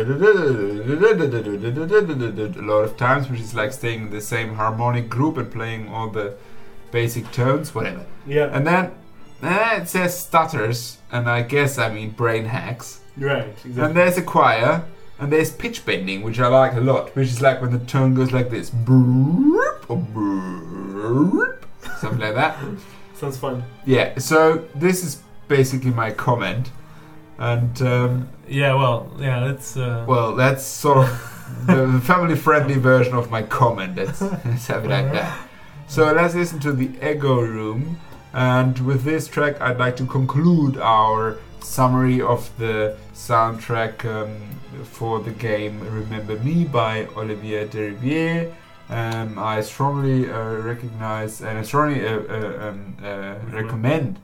lot 2.62 2.84
of 2.84 2.96
times, 2.96 3.28
which 3.30 3.40
is 3.40 3.54
like 3.54 3.72
staying 3.72 4.02
in 4.02 4.10
the 4.10 4.20
same 4.20 4.54
harmonic 4.54 5.08
group 5.10 5.36
and 5.36 5.50
playing 5.52 5.88
all 5.88 6.08
the 6.08 6.34
basic 6.90 7.30
tones, 7.32 7.74
whatever. 7.74 8.06
Yeah. 8.26 8.48
And 8.56 8.66
then 8.66 8.92
eh, 9.42 9.80
it 9.82 9.88
says 9.88 10.18
stutters, 10.18 10.98
and 11.10 11.28
I 11.28 11.42
guess 11.42 11.78
I 11.78 11.88
mean 11.92 12.10
brain 12.10 12.46
hacks. 12.46 13.00
right. 13.16 13.46
Exactly. 13.48 13.82
And 13.82 13.96
there's 13.96 14.16
a 14.18 14.22
choir, 14.22 14.84
and 15.18 15.32
there's 15.32 15.50
pitch 15.50 15.84
bending, 15.86 16.22
which 16.22 16.38
I 16.40 16.48
like 16.48 16.74
a 16.74 16.80
lot, 16.80 17.14
which 17.16 17.28
is 17.28 17.40
like 17.40 17.60
when 17.60 17.70
the 17.72 17.78
tone 17.86 18.14
goes 18.14 18.32
like 18.32 18.50
this, 18.50 18.70
Broop, 18.70 19.88
or 19.90 19.96
broop, 19.98 21.66
something 22.00 22.20
like 22.20 22.34
that. 22.34 22.58
Sounds 23.14 23.38
fun. 23.38 23.62
Yeah. 23.86 24.18
So 24.18 24.64
this 24.74 25.02
is 25.04 25.22
basically 25.48 25.90
my 25.90 26.10
comment, 26.10 26.70
and 27.38 27.80
um, 27.82 28.28
Yeah. 28.48 28.74
Well. 28.74 29.10
Yeah. 29.18 29.50
It's. 29.50 29.76
Uh, 29.76 30.04
well, 30.06 30.34
that's 30.36 30.64
sort 30.64 30.98
of 31.08 31.66
the 31.66 32.00
family-friendly 32.04 32.74
version 32.74 33.14
of 33.14 33.30
my 33.30 33.42
comment. 33.42 33.96
Let's, 33.96 34.20
let's 34.20 34.66
have 34.66 34.84
it 34.84 34.88
like 34.88 35.12
that. 35.12 35.48
So 35.88 36.12
let's 36.12 36.34
listen 36.34 36.58
to 36.60 36.72
the 36.72 36.90
Ego 37.00 37.40
Room, 37.40 38.00
and 38.36 38.78
with 38.80 39.02
this 39.02 39.28
track, 39.28 39.62
I'd 39.62 39.78
like 39.78 39.96
to 39.96 40.04
conclude 40.04 40.76
our 40.76 41.38
summary 41.60 42.20
of 42.20 42.50
the 42.58 42.98
soundtrack 43.14 44.04
um, 44.04 44.36
for 44.84 45.20
the 45.20 45.30
game 45.30 45.80
Remember 45.80 46.38
Me 46.40 46.66
by 46.66 47.06
Olivier 47.16 47.66
Derivière. 47.66 48.52
Um, 48.90 49.38
I 49.38 49.62
strongly 49.62 50.30
uh, 50.30 50.56
recognize 50.56 51.40
and 51.40 51.58
I 51.58 51.62
strongly 51.62 52.06
uh, 52.06 52.18
uh, 52.18 52.68
um, 52.68 52.96
uh, 53.02 53.36
recommend 53.50 54.18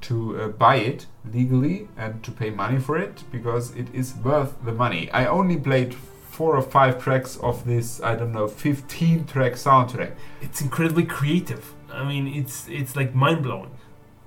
to 0.00 0.40
uh, 0.40 0.48
buy 0.48 0.76
it 0.76 1.04
legally 1.30 1.88
and 1.98 2.22
to 2.24 2.30
pay 2.30 2.48
money 2.48 2.78
for 2.78 2.96
it 2.96 3.22
because 3.30 3.76
it 3.76 3.94
is 3.94 4.14
worth 4.14 4.54
the 4.64 4.72
money. 4.72 5.10
I 5.10 5.26
only 5.26 5.58
played 5.58 5.94
four 5.94 6.56
or 6.56 6.62
five 6.62 7.02
tracks 7.02 7.36
of 7.36 7.66
this, 7.66 8.00
I 8.02 8.16
don't 8.16 8.32
know, 8.32 8.48
15 8.48 9.26
track 9.26 9.52
soundtrack. 9.52 10.12
it's 10.40 10.62
incredibly 10.62 11.04
creative. 11.04 11.74
I 11.92 12.04
mean, 12.04 12.26
it's 12.28 12.68
it's 12.68 12.96
like 12.96 13.14
mind 13.14 13.42
blowing. 13.42 13.70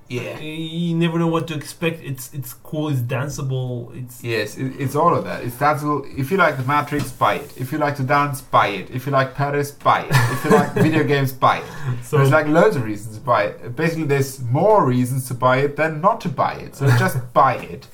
Yeah. 0.08 0.38
You 0.38 0.94
never 0.94 1.18
know 1.18 1.26
what 1.26 1.48
to 1.48 1.54
expect. 1.54 2.00
It's 2.00 2.32
it's 2.32 2.54
cool. 2.54 2.88
It's 2.90 3.00
danceable. 3.00 3.94
It's 3.96 4.22
Yes, 4.22 4.56
it, 4.56 4.80
it's 4.80 4.94
all 4.94 5.12
of 5.14 5.24
that. 5.24 5.42
It's 5.42 5.56
danceable. 5.56 6.06
If 6.16 6.30
you 6.30 6.36
like 6.36 6.56
the 6.56 6.62
Matrix, 6.62 7.10
buy 7.10 7.34
it. 7.36 7.52
If 7.56 7.72
you 7.72 7.78
like 7.78 7.96
to 7.96 8.04
dance, 8.04 8.40
buy 8.40 8.68
it. 8.68 8.90
If 8.90 9.06
you 9.06 9.12
like 9.12 9.34
Paris, 9.34 9.72
buy 9.72 10.02
it. 10.02 10.12
If 10.12 10.44
you 10.44 10.50
like 10.50 10.72
video 10.74 11.02
games, 11.14 11.32
buy 11.32 11.58
it. 11.58 11.64
so 12.04 12.18
there's 12.18 12.30
like 12.30 12.46
loads 12.46 12.76
of 12.76 12.84
reasons 12.84 13.16
to 13.16 13.20
buy 13.22 13.44
it. 13.46 13.74
Basically, 13.74 14.04
there's 14.04 14.40
more 14.40 14.86
reasons 14.86 15.26
to 15.28 15.34
buy 15.34 15.56
it 15.58 15.74
than 15.74 16.00
not 16.00 16.20
to 16.20 16.28
buy 16.28 16.54
it. 16.54 16.76
So 16.76 16.86
just 16.98 17.32
buy 17.32 17.56
it, 17.56 17.88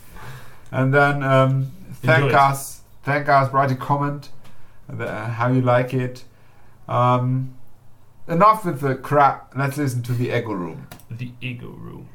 and 0.70 0.92
then 0.92 1.22
um, 1.22 1.72
thank 2.02 2.24
Enjoy 2.24 2.28
it. 2.28 2.34
us. 2.34 2.82
Thank 3.04 3.28
us. 3.30 3.50
Write 3.54 3.70
a 3.70 3.76
comment 3.76 4.28
the, 4.86 5.10
how 5.10 5.48
you 5.48 5.62
like 5.62 5.94
it. 5.94 6.24
Um, 6.88 7.54
enough 8.28 8.64
with 8.64 8.80
the 8.80 8.94
crap. 8.94 9.52
Let's 9.56 9.76
listen 9.76 10.02
to 10.04 10.12
the 10.12 10.30
Ego 10.30 10.52
Room. 10.52 10.86
the 11.10 11.32
ego 11.40 11.68
room. 11.68 12.08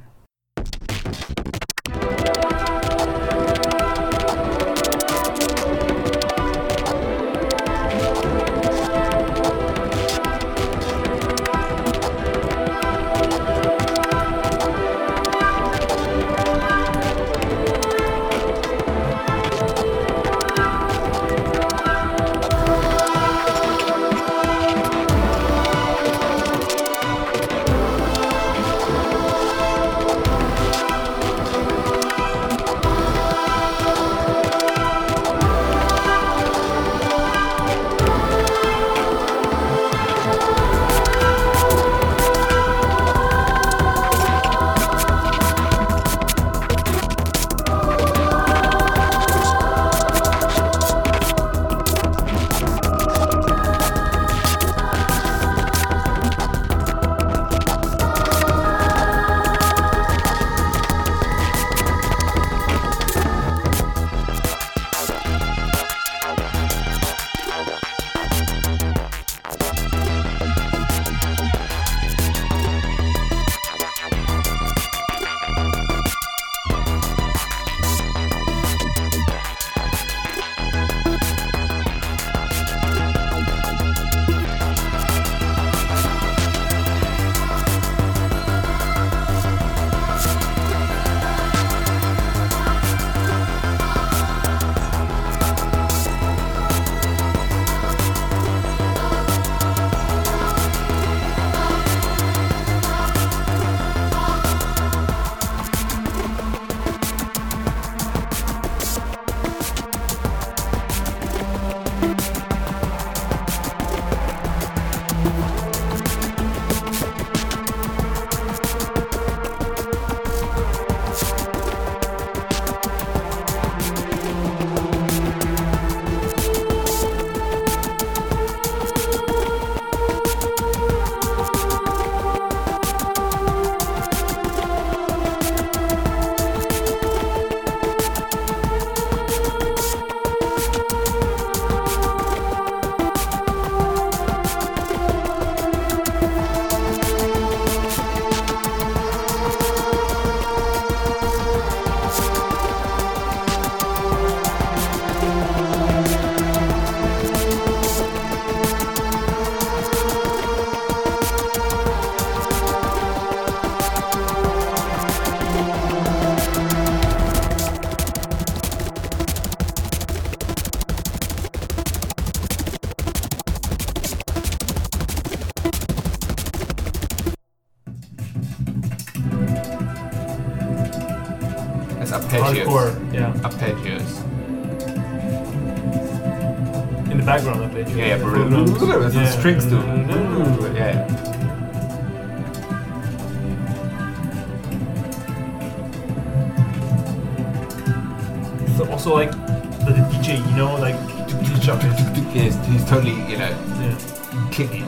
You 203.27 203.37
know, 203.37 203.49
Yeah. 203.49 204.49
kicking. 204.51 204.85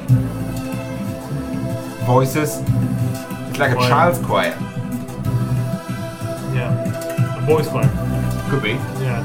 Voices. 2.06 2.62
It's 3.50 3.60
like 3.60 3.72
a 3.72 3.76
Choir. 3.76 3.90
child's 3.90 4.20
choir. 4.20 4.56
Yeah. 6.56 7.38
A 7.38 7.46
boys 7.46 7.68
choir. 7.68 7.90
Could 8.50 8.64
be. 8.64 8.72
Yeah. 9.04 9.24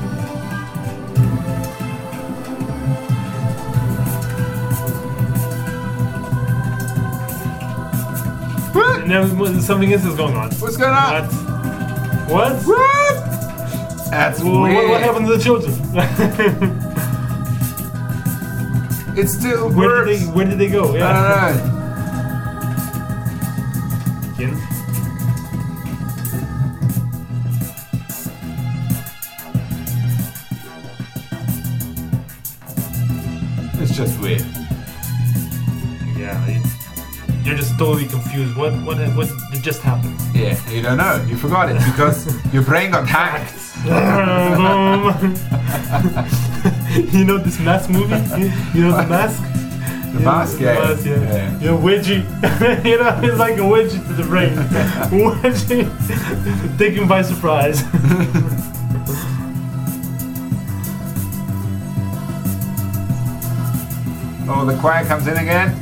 What? 8.73 9.03
And 9.03 9.11
then 9.11 9.61
something 9.63 9.93
else 9.93 10.05
is 10.05 10.17
going 10.17 10.35
on. 10.37 10.51
What's 10.55 10.77
going 10.77 10.93
on? 10.95 11.25
What? 11.27 11.33
What? 12.29 12.63
What? 12.67 14.11
That's 14.11 14.41
Well, 14.43 14.63
weird. 14.63 14.75
what, 14.77 14.89
what 14.89 15.01
happened 15.03 15.27
to 15.27 15.37
the 15.37 15.43
children? 15.43 16.81
It 19.17 19.29
still 19.29 19.71
where 19.73 20.05
did 20.05 20.21
they 20.21 20.27
Where 20.27 20.45
did 20.45 20.59
they 20.59 20.69
go? 20.69 20.95
I 20.95 20.99
Yeah. 20.99 21.53
don't. 21.53 21.75
Again. 24.35 24.61
It's 33.81 33.97
just 33.97 34.21
weird. 34.21 34.45
Yeah. 36.17 36.47
you- 36.49 36.61
You're 37.45 37.57
just 37.57 37.79
totally 37.79 38.07
confused. 38.07 38.57
What? 38.57 38.73
What? 38.87 38.97
What 39.17 39.29
did 39.53 39.63
just 39.63 39.83
happened? 39.83 40.19
Yeah, 40.35 40.57
you 40.71 40.81
don't 40.81 40.97
know. 40.97 41.23
You 41.29 41.37
forgot 41.37 41.69
it 41.71 41.77
because 41.93 42.25
your 42.55 42.63
brain 42.63 42.91
got 42.93 43.07
hacked. 43.07 43.53
you 47.13 47.25
know 47.25 47.39
this 47.39 47.59
mask 47.59 47.91
movie? 47.91 48.15
You 48.75 48.83
know 48.83 48.97
the 48.97 49.07
mask? 49.09 49.43
The 50.13 50.21
mask, 50.21 50.61
yeah. 50.61 50.75
The 50.75 50.95
mask, 50.95 51.07
yeah. 51.07 51.21
yeah. 51.23 51.59
You 51.59 51.67
know, 51.67 51.79
wedgie. 51.79 52.85
you 52.85 52.99
know, 52.99 53.21
it's 53.21 53.39
like 53.39 53.55
a 53.55 53.63
wedgie 53.63 54.07
to 54.07 54.13
the 54.13 54.23
brain. 54.23 54.55
wedgie. 55.11 56.79
Taken 56.79 57.09
by 57.09 57.23
surprise. 57.23 57.83
Oh, 64.47 64.65
the 64.65 64.77
choir 64.79 65.05
comes 65.05 65.27
in 65.27 65.37
again. 65.37 65.75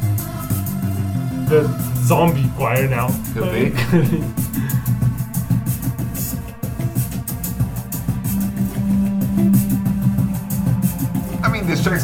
the 1.48 1.68
zombie 2.04 2.48
choir 2.56 2.88
now. 2.88 3.08
Could 3.34 3.52
be. 3.52 4.41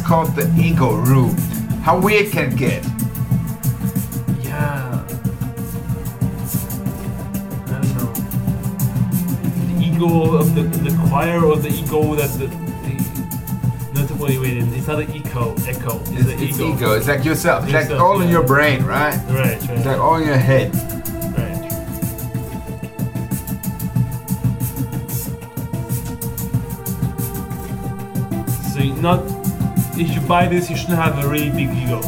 Called 0.09 0.35
the 0.35 0.51
Ego 0.59 0.95
Room. 0.95 1.37
How 1.85 1.99
weird 1.99 2.31
can 2.31 2.51
it 2.51 2.57
get? 2.57 2.83
yeah. 4.41 5.05
I 7.67 7.69
don't 7.69 7.95
know. 7.95 8.11
The 9.67 9.85
ego 9.85 10.35
of 10.35 10.55
the, 10.55 10.63
the 10.63 11.07
choir 11.07 11.45
or 11.45 11.57
the 11.57 11.69
ego 11.69 12.15
that 12.15 12.31
the. 12.39 12.47
the 12.47 12.93
not 13.93 14.07
the, 14.07 14.15
wait, 14.15 14.39
wait, 14.39 14.57
it's 14.57 14.87
not 14.87 14.97
the 14.97 15.07
echo, 15.15 15.53
echo. 15.67 15.99
It's, 15.99 16.09
It's, 16.11 16.25
the 16.25 16.33
it's 16.43 16.59
ego. 16.59 16.73
ego. 16.75 16.91
It's 16.93 17.07
like 17.07 17.23
yourself. 17.23 17.65
It's 17.65 17.73
like 17.73 17.91
all 17.91 18.19
in 18.21 18.29
your 18.29 18.43
brain, 18.43 18.83
right? 18.83 19.15
Right, 19.29 19.57
It's 19.69 19.85
like 19.85 19.99
all 19.99 20.15
in 20.15 20.25
your 20.27 20.37
head. 20.37 20.73
right. 21.37 21.69
So 28.73 28.79
not 29.01 29.19
buy 30.29 30.47
this, 30.47 30.69
you 30.69 30.77
shouldn't 30.77 30.99
have 30.99 31.25
a 31.25 31.27
really 31.27 31.49
big 31.49 31.69
ego, 31.75 31.99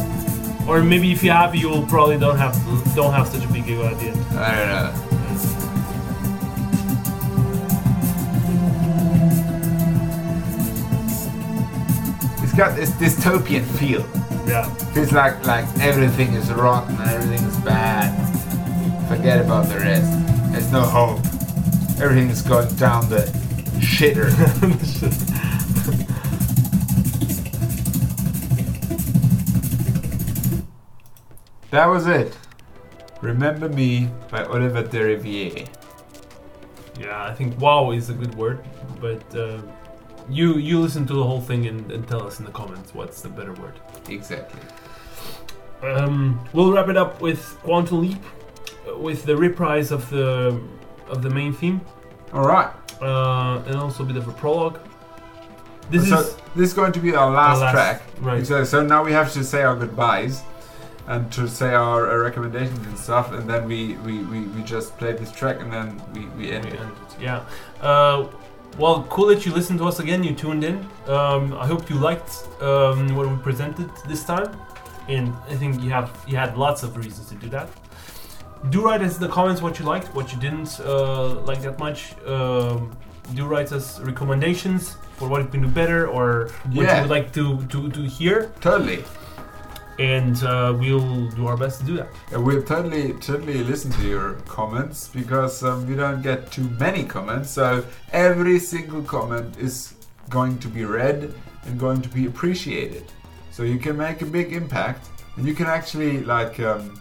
or 0.68 0.80
maybe 0.80 1.10
if 1.10 1.24
you 1.24 1.32
have, 1.32 1.56
you 1.56 1.68
will 1.68 1.84
probably 1.84 2.16
don't 2.16 2.38
have 2.38 2.54
don't 2.94 3.12
have 3.12 3.26
such 3.26 3.44
a 3.44 3.48
big 3.52 3.66
ego 3.66 3.84
at 3.84 3.98
the 3.98 4.06
end. 4.06 4.38
I 4.38 4.54
don't 4.54 4.68
know. 4.68 5.08
It's 12.42 12.54
got 12.54 12.76
this 12.76 12.90
dystopian 12.92 13.64
feel. 13.78 14.06
Yeah, 14.46 14.72
Feels 14.94 15.12
like 15.12 15.44
like 15.44 15.66
everything 15.80 16.34
is 16.34 16.52
rotten 16.52 16.94
and 17.00 17.10
everything 17.10 17.44
is 17.44 17.56
bad. 17.58 18.10
Forget 19.08 19.40
about 19.40 19.66
the 19.68 19.76
rest. 19.76 20.10
There's 20.52 20.70
no 20.70 20.82
hope. 20.82 21.18
Everything 22.00 22.28
is 22.30 22.42
going 22.42 22.72
down 22.76 23.08
the 23.08 23.22
shitter. 23.80 24.30
that 31.72 31.86
was 31.86 32.06
it. 32.06 32.36
Remember 33.20 33.68
Me 33.68 34.08
by 34.30 34.44
Oliver 34.44 34.82
Derivière. 34.84 35.68
yeah. 36.98 37.24
I 37.24 37.34
think 37.34 37.58
wow 37.60 37.90
is 37.92 38.10
a 38.10 38.14
good 38.14 38.34
word, 38.34 38.58
but 39.00 39.22
uh, 39.34 39.60
you 40.28 40.54
you 40.58 40.80
listen 40.80 41.06
to 41.06 41.14
the 41.14 41.24
whole 41.24 41.40
thing 41.40 41.66
and, 41.66 41.90
and 41.90 42.06
tell 42.06 42.22
us 42.26 42.38
in 42.40 42.44
the 42.44 42.52
comments 42.52 42.94
what's 42.94 43.22
the 43.22 43.28
better 43.28 43.52
word. 43.54 43.74
Exactly. 44.08 44.60
Um, 45.82 46.38
we'll 46.52 46.72
wrap 46.72 46.88
it 46.88 46.96
up 46.96 47.20
with 47.20 47.40
Quantum 47.64 48.02
Leap, 48.02 48.22
uh, 48.88 48.96
with 48.98 49.24
the 49.24 49.36
reprise 49.36 49.90
of 49.90 50.08
the 50.10 50.60
of 51.08 51.22
the 51.22 51.30
main 51.30 51.52
theme, 51.52 51.80
Alright. 52.32 52.70
uh, 53.02 53.62
and 53.66 53.76
also 53.76 54.02
a 54.04 54.06
bit 54.06 54.16
of 54.16 54.28
a 54.28 54.32
prologue. 54.32 54.78
This 55.90 56.08
so 56.08 56.20
is 56.20 56.36
this 56.56 56.68
is 56.70 56.74
going 56.74 56.92
to 56.92 57.00
be 57.00 57.14
our 57.14 57.30
last, 57.30 57.60
last- 57.60 57.72
track. 57.74 58.02
right. 58.20 58.46
So, 58.46 58.62
so 58.64 58.82
now 58.84 59.02
we 59.04 59.12
have 59.12 59.32
to 59.32 59.42
say 59.44 59.62
our 59.62 59.76
goodbyes 59.76 60.42
and 61.12 61.30
to 61.32 61.46
say 61.48 61.74
our 61.74 62.10
uh, 62.10 62.16
recommendations 62.28 62.84
and 62.86 62.98
stuff, 62.98 63.32
and 63.32 63.48
then 63.48 63.62
we, 63.72 63.94
we, 64.06 64.14
we, 64.32 64.40
we 64.54 64.62
just 64.62 64.96
played 64.98 65.18
this 65.18 65.32
track 65.32 65.56
and 65.60 65.70
then 65.72 65.88
we, 66.14 66.20
we 66.38 66.50
end 66.50 66.64
We 66.64 66.72
it. 66.72 66.80
end 66.80 66.90
it, 66.90 67.22
Yeah. 67.22 67.44
Uh, 67.80 68.28
well, 68.78 69.06
cool 69.10 69.26
that 69.26 69.44
you 69.44 69.52
listened 69.52 69.78
to 69.80 69.86
us 69.86 69.98
again. 70.00 70.24
You 70.24 70.34
tuned 70.34 70.64
in. 70.64 70.76
Um, 71.06 71.52
I 71.64 71.66
hope 71.66 71.90
you 71.90 71.96
liked 71.96 72.30
um, 72.62 73.14
what 73.14 73.28
we 73.28 73.36
presented 73.48 73.90
this 74.08 74.24
time, 74.24 74.50
and 75.08 75.34
I 75.50 75.54
think 75.56 75.82
you 75.82 75.90
have 75.90 76.08
you 76.26 76.36
had 76.38 76.56
lots 76.56 76.82
of 76.82 76.96
reasons 76.96 77.28
to 77.28 77.34
do 77.34 77.48
that. 77.50 77.68
Do 78.70 78.78
write 78.86 79.02
us 79.02 79.16
in 79.16 79.20
the 79.20 79.28
comments 79.28 79.60
what 79.60 79.78
you 79.78 79.84
liked, 79.84 80.14
what 80.14 80.32
you 80.32 80.38
didn't 80.40 80.80
uh, 80.80 81.40
like 81.50 81.60
that 81.62 81.78
much. 81.78 82.00
Um, 82.26 82.96
do 83.34 83.44
write 83.46 83.72
us 83.72 84.00
recommendations 84.00 84.96
for 85.16 85.28
what 85.28 85.42
you 85.42 85.48
can 85.48 85.62
do 85.62 85.68
better 85.68 86.08
or 86.08 86.48
what 86.72 86.86
you 86.94 87.00
would 87.02 87.10
like 87.10 87.32
to, 87.32 87.44
to, 87.66 87.90
to 87.90 88.00
hear, 88.02 88.52
Totally. 88.60 89.04
And 90.02 90.36
uh, 90.42 90.74
we'll 90.80 91.28
do 91.38 91.46
our 91.46 91.56
best 91.56 91.80
to 91.80 91.86
do 91.86 91.94
that. 92.00 92.08
We'll 92.32 92.66
totally, 92.74 93.12
totally 93.30 93.62
listen 93.62 93.90
to 93.92 94.02
your 94.14 94.34
comments 94.58 94.98
because 95.20 95.62
um, 95.62 95.86
we 95.88 95.94
don't 95.94 96.22
get 96.22 96.50
too 96.50 96.68
many 96.80 97.04
comments. 97.04 97.50
So 97.50 97.84
every 98.12 98.58
single 98.58 99.02
comment 99.02 99.56
is 99.58 99.94
going 100.28 100.58
to 100.58 100.68
be 100.68 100.84
read 100.84 101.32
and 101.66 101.78
going 101.78 102.02
to 102.02 102.08
be 102.08 102.26
appreciated. 102.26 103.04
So 103.52 103.62
you 103.62 103.78
can 103.78 103.96
make 103.96 104.22
a 104.22 104.26
big 104.38 104.52
impact, 104.52 105.02
and 105.36 105.46
you 105.46 105.54
can 105.54 105.66
actually 105.66 106.14
like 106.24 106.58
um, 106.58 107.00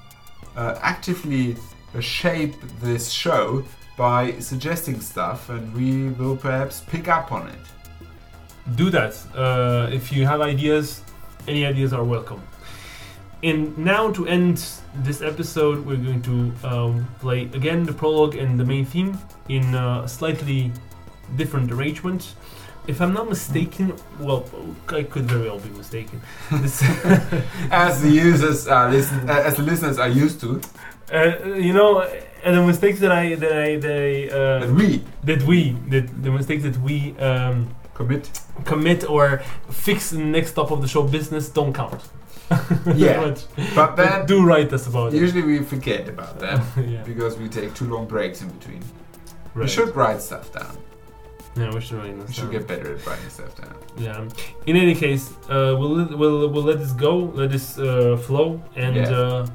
uh, 0.55 0.77
actively 0.93 1.55
uh, 1.95 2.01
shape 2.01 2.55
this 2.81 3.09
show 3.09 3.63
by 3.97 4.21
suggesting 4.39 5.01
stuff, 5.01 5.49
and 5.49 5.63
we 5.73 6.09
will 6.19 6.37
perhaps 6.37 6.81
pick 6.93 7.07
up 7.07 7.31
on 7.31 7.47
it. 7.55 7.63
do 8.75 8.89
that. 8.91 9.13
Uh, 9.35 9.89
if 9.91 10.11
you 10.11 10.25
have 10.25 10.41
ideas, 10.41 11.01
any 11.47 11.65
ideas 11.65 11.93
are 11.93 12.03
welcome. 12.03 12.41
And 13.43 13.75
now 13.77 14.11
to 14.11 14.27
end 14.27 14.63
this 14.95 15.21
episode, 15.21 15.83
we're 15.85 15.97
going 15.97 16.21
to 16.23 16.67
um, 16.67 17.07
play 17.19 17.43
again 17.53 17.83
the 17.83 17.93
prologue 17.93 18.35
and 18.35 18.59
the 18.59 18.65
main 18.65 18.85
theme 18.85 19.17
in 19.49 19.73
a 19.73 20.07
slightly 20.07 20.71
different 21.35 21.71
arrangement. 21.71 22.35
If 22.87 23.01
I'm 23.01 23.13
not 23.13 23.29
mistaken, 23.29 23.93
well, 24.19 24.45
I 24.89 25.03
could 25.03 25.25
very 25.25 25.49
well 25.49 25.59
be 25.59 25.69
mistaken. 25.69 26.21
As 27.71 28.01
the 28.01 28.09
users 28.09 28.67
are 28.67 28.91
listen, 28.91 29.29
uh, 29.29 29.33
as 29.33 29.55
the 29.55 29.63
listeners 29.63 29.99
are 29.99 30.09
used 30.09 30.41
to, 30.41 30.59
uh, 31.13 31.45
you 31.53 31.73
know, 31.73 32.01
and 32.43 32.57
the 32.57 32.65
mistakes 32.65 32.99
that 32.99 33.11
I 33.11 33.35
that 33.35 33.53
I 33.53 33.77
that 33.77 33.91
I 33.91 34.35
uh, 34.35 34.59
that 34.65 34.73
we 34.73 35.03
that 35.23 35.43
we 35.43 35.71
that 35.89 36.23
the 36.23 36.31
mistakes 36.31 36.63
that 36.63 36.77
we 36.77 37.15
um, 37.19 37.75
commit. 37.93 38.29
commit 38.65 39.09
or 39.09 39.41
fix 39.69 40.13
in 40.13 40.19
the 40.19 40.25
next 40.25 40.51
stop 40.51 40.71
of 40.71 40.81
the 40.81 40.87
show 40.87 41.03
business 41.03 41.49
don't 41.49 41.73
count. 41.73 42.01
Yeah, 42.95 43.35
But- 43.75 43.95
then 43.95 44.25
do 44.25 44.43
write 44.45 44.71
us 44.73 44.87
about 44.87 45.13
it. 45.13 45.17
usually 45.21 45.43
we 45.43 45.59
forget 45.59 46.07
about 46.09 46.39
them. 46.39 46.61
yeah. 46.87 47.03
because 47.03 47.37
we 47.37 47.47
take 47.49 47.73
too 47.73 47.85
long 47.85 48.05
breaks 48.07 48.41
in 48.41 48.49
between. 48.49 48.83
We 49.55 49.67
should 49.67 49.95
write 49.95 50.21
stuff 50.21 50.51
down. 50.53 50.77
Yeah, 51.55 51.73
we 51.73 51.81
should 51.81 51.97
write 51.99 52.15
We 52.27 52.33
should 52.33 52.43
down. 52.43 52.51
get 52.51 52.67
better 52.67 52.95
at 52.95 53.05
writing 53.05 53.29
stuff 53.29 53.53
down. 53.61 53.75
Yeah. 53.97 54.27
In 54.65 54.75
any 54.77 54.95
case, 54.95 55.31
uh, 55.49 55.75
we'll 55.79 55.95
let- 55.99 56.17
we'll 56.17 56.47
we'll 56.49 56.63
let 56.71 56.79
this 56.79 56.93
go, 56.93 57.13
let 57.39 57.51
this 57.51 57.77
uh, 57.77 58.15
flow, 58.27 58.61
and 58.75 58.95
Yeah. 58.95 59.09
uh, 59.19 59.47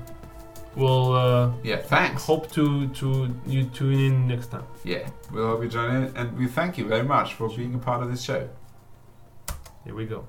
we'll 0.77 1.13
uh, 1.15 1.51
Yeah, 1.63 1.79
thanks. 1.95 2.25
hope 2.27 2.51
to 2.53 2.89
to 3.01 3.07
you 3.47 3.65
tune 3.79 3.99
in 4.09 4.29
next 4.29 4.49
time. 4.51 4.65
Yeah, 4.85 5.09
we'll 5.33 5.49
hope 5.49 5.63
you 5.63 5.71
join 5.71 5.91
in, 5.97 6.03
and 6.17 6.37
we 6.39 6.47
thank 6.47 6.77
you 6.79 6.87
very 6.87 7.05
much 7.15 7.29
for 7.35 7.49
being 7.49 7.75
a 7.75 7.79
part 7.79 8.03
of 8.03 8.09
this 8.11 8.23
show. 8.23 8.43
Here 9.85 9.95
we 9.95 10.05
go. 10.07 10.25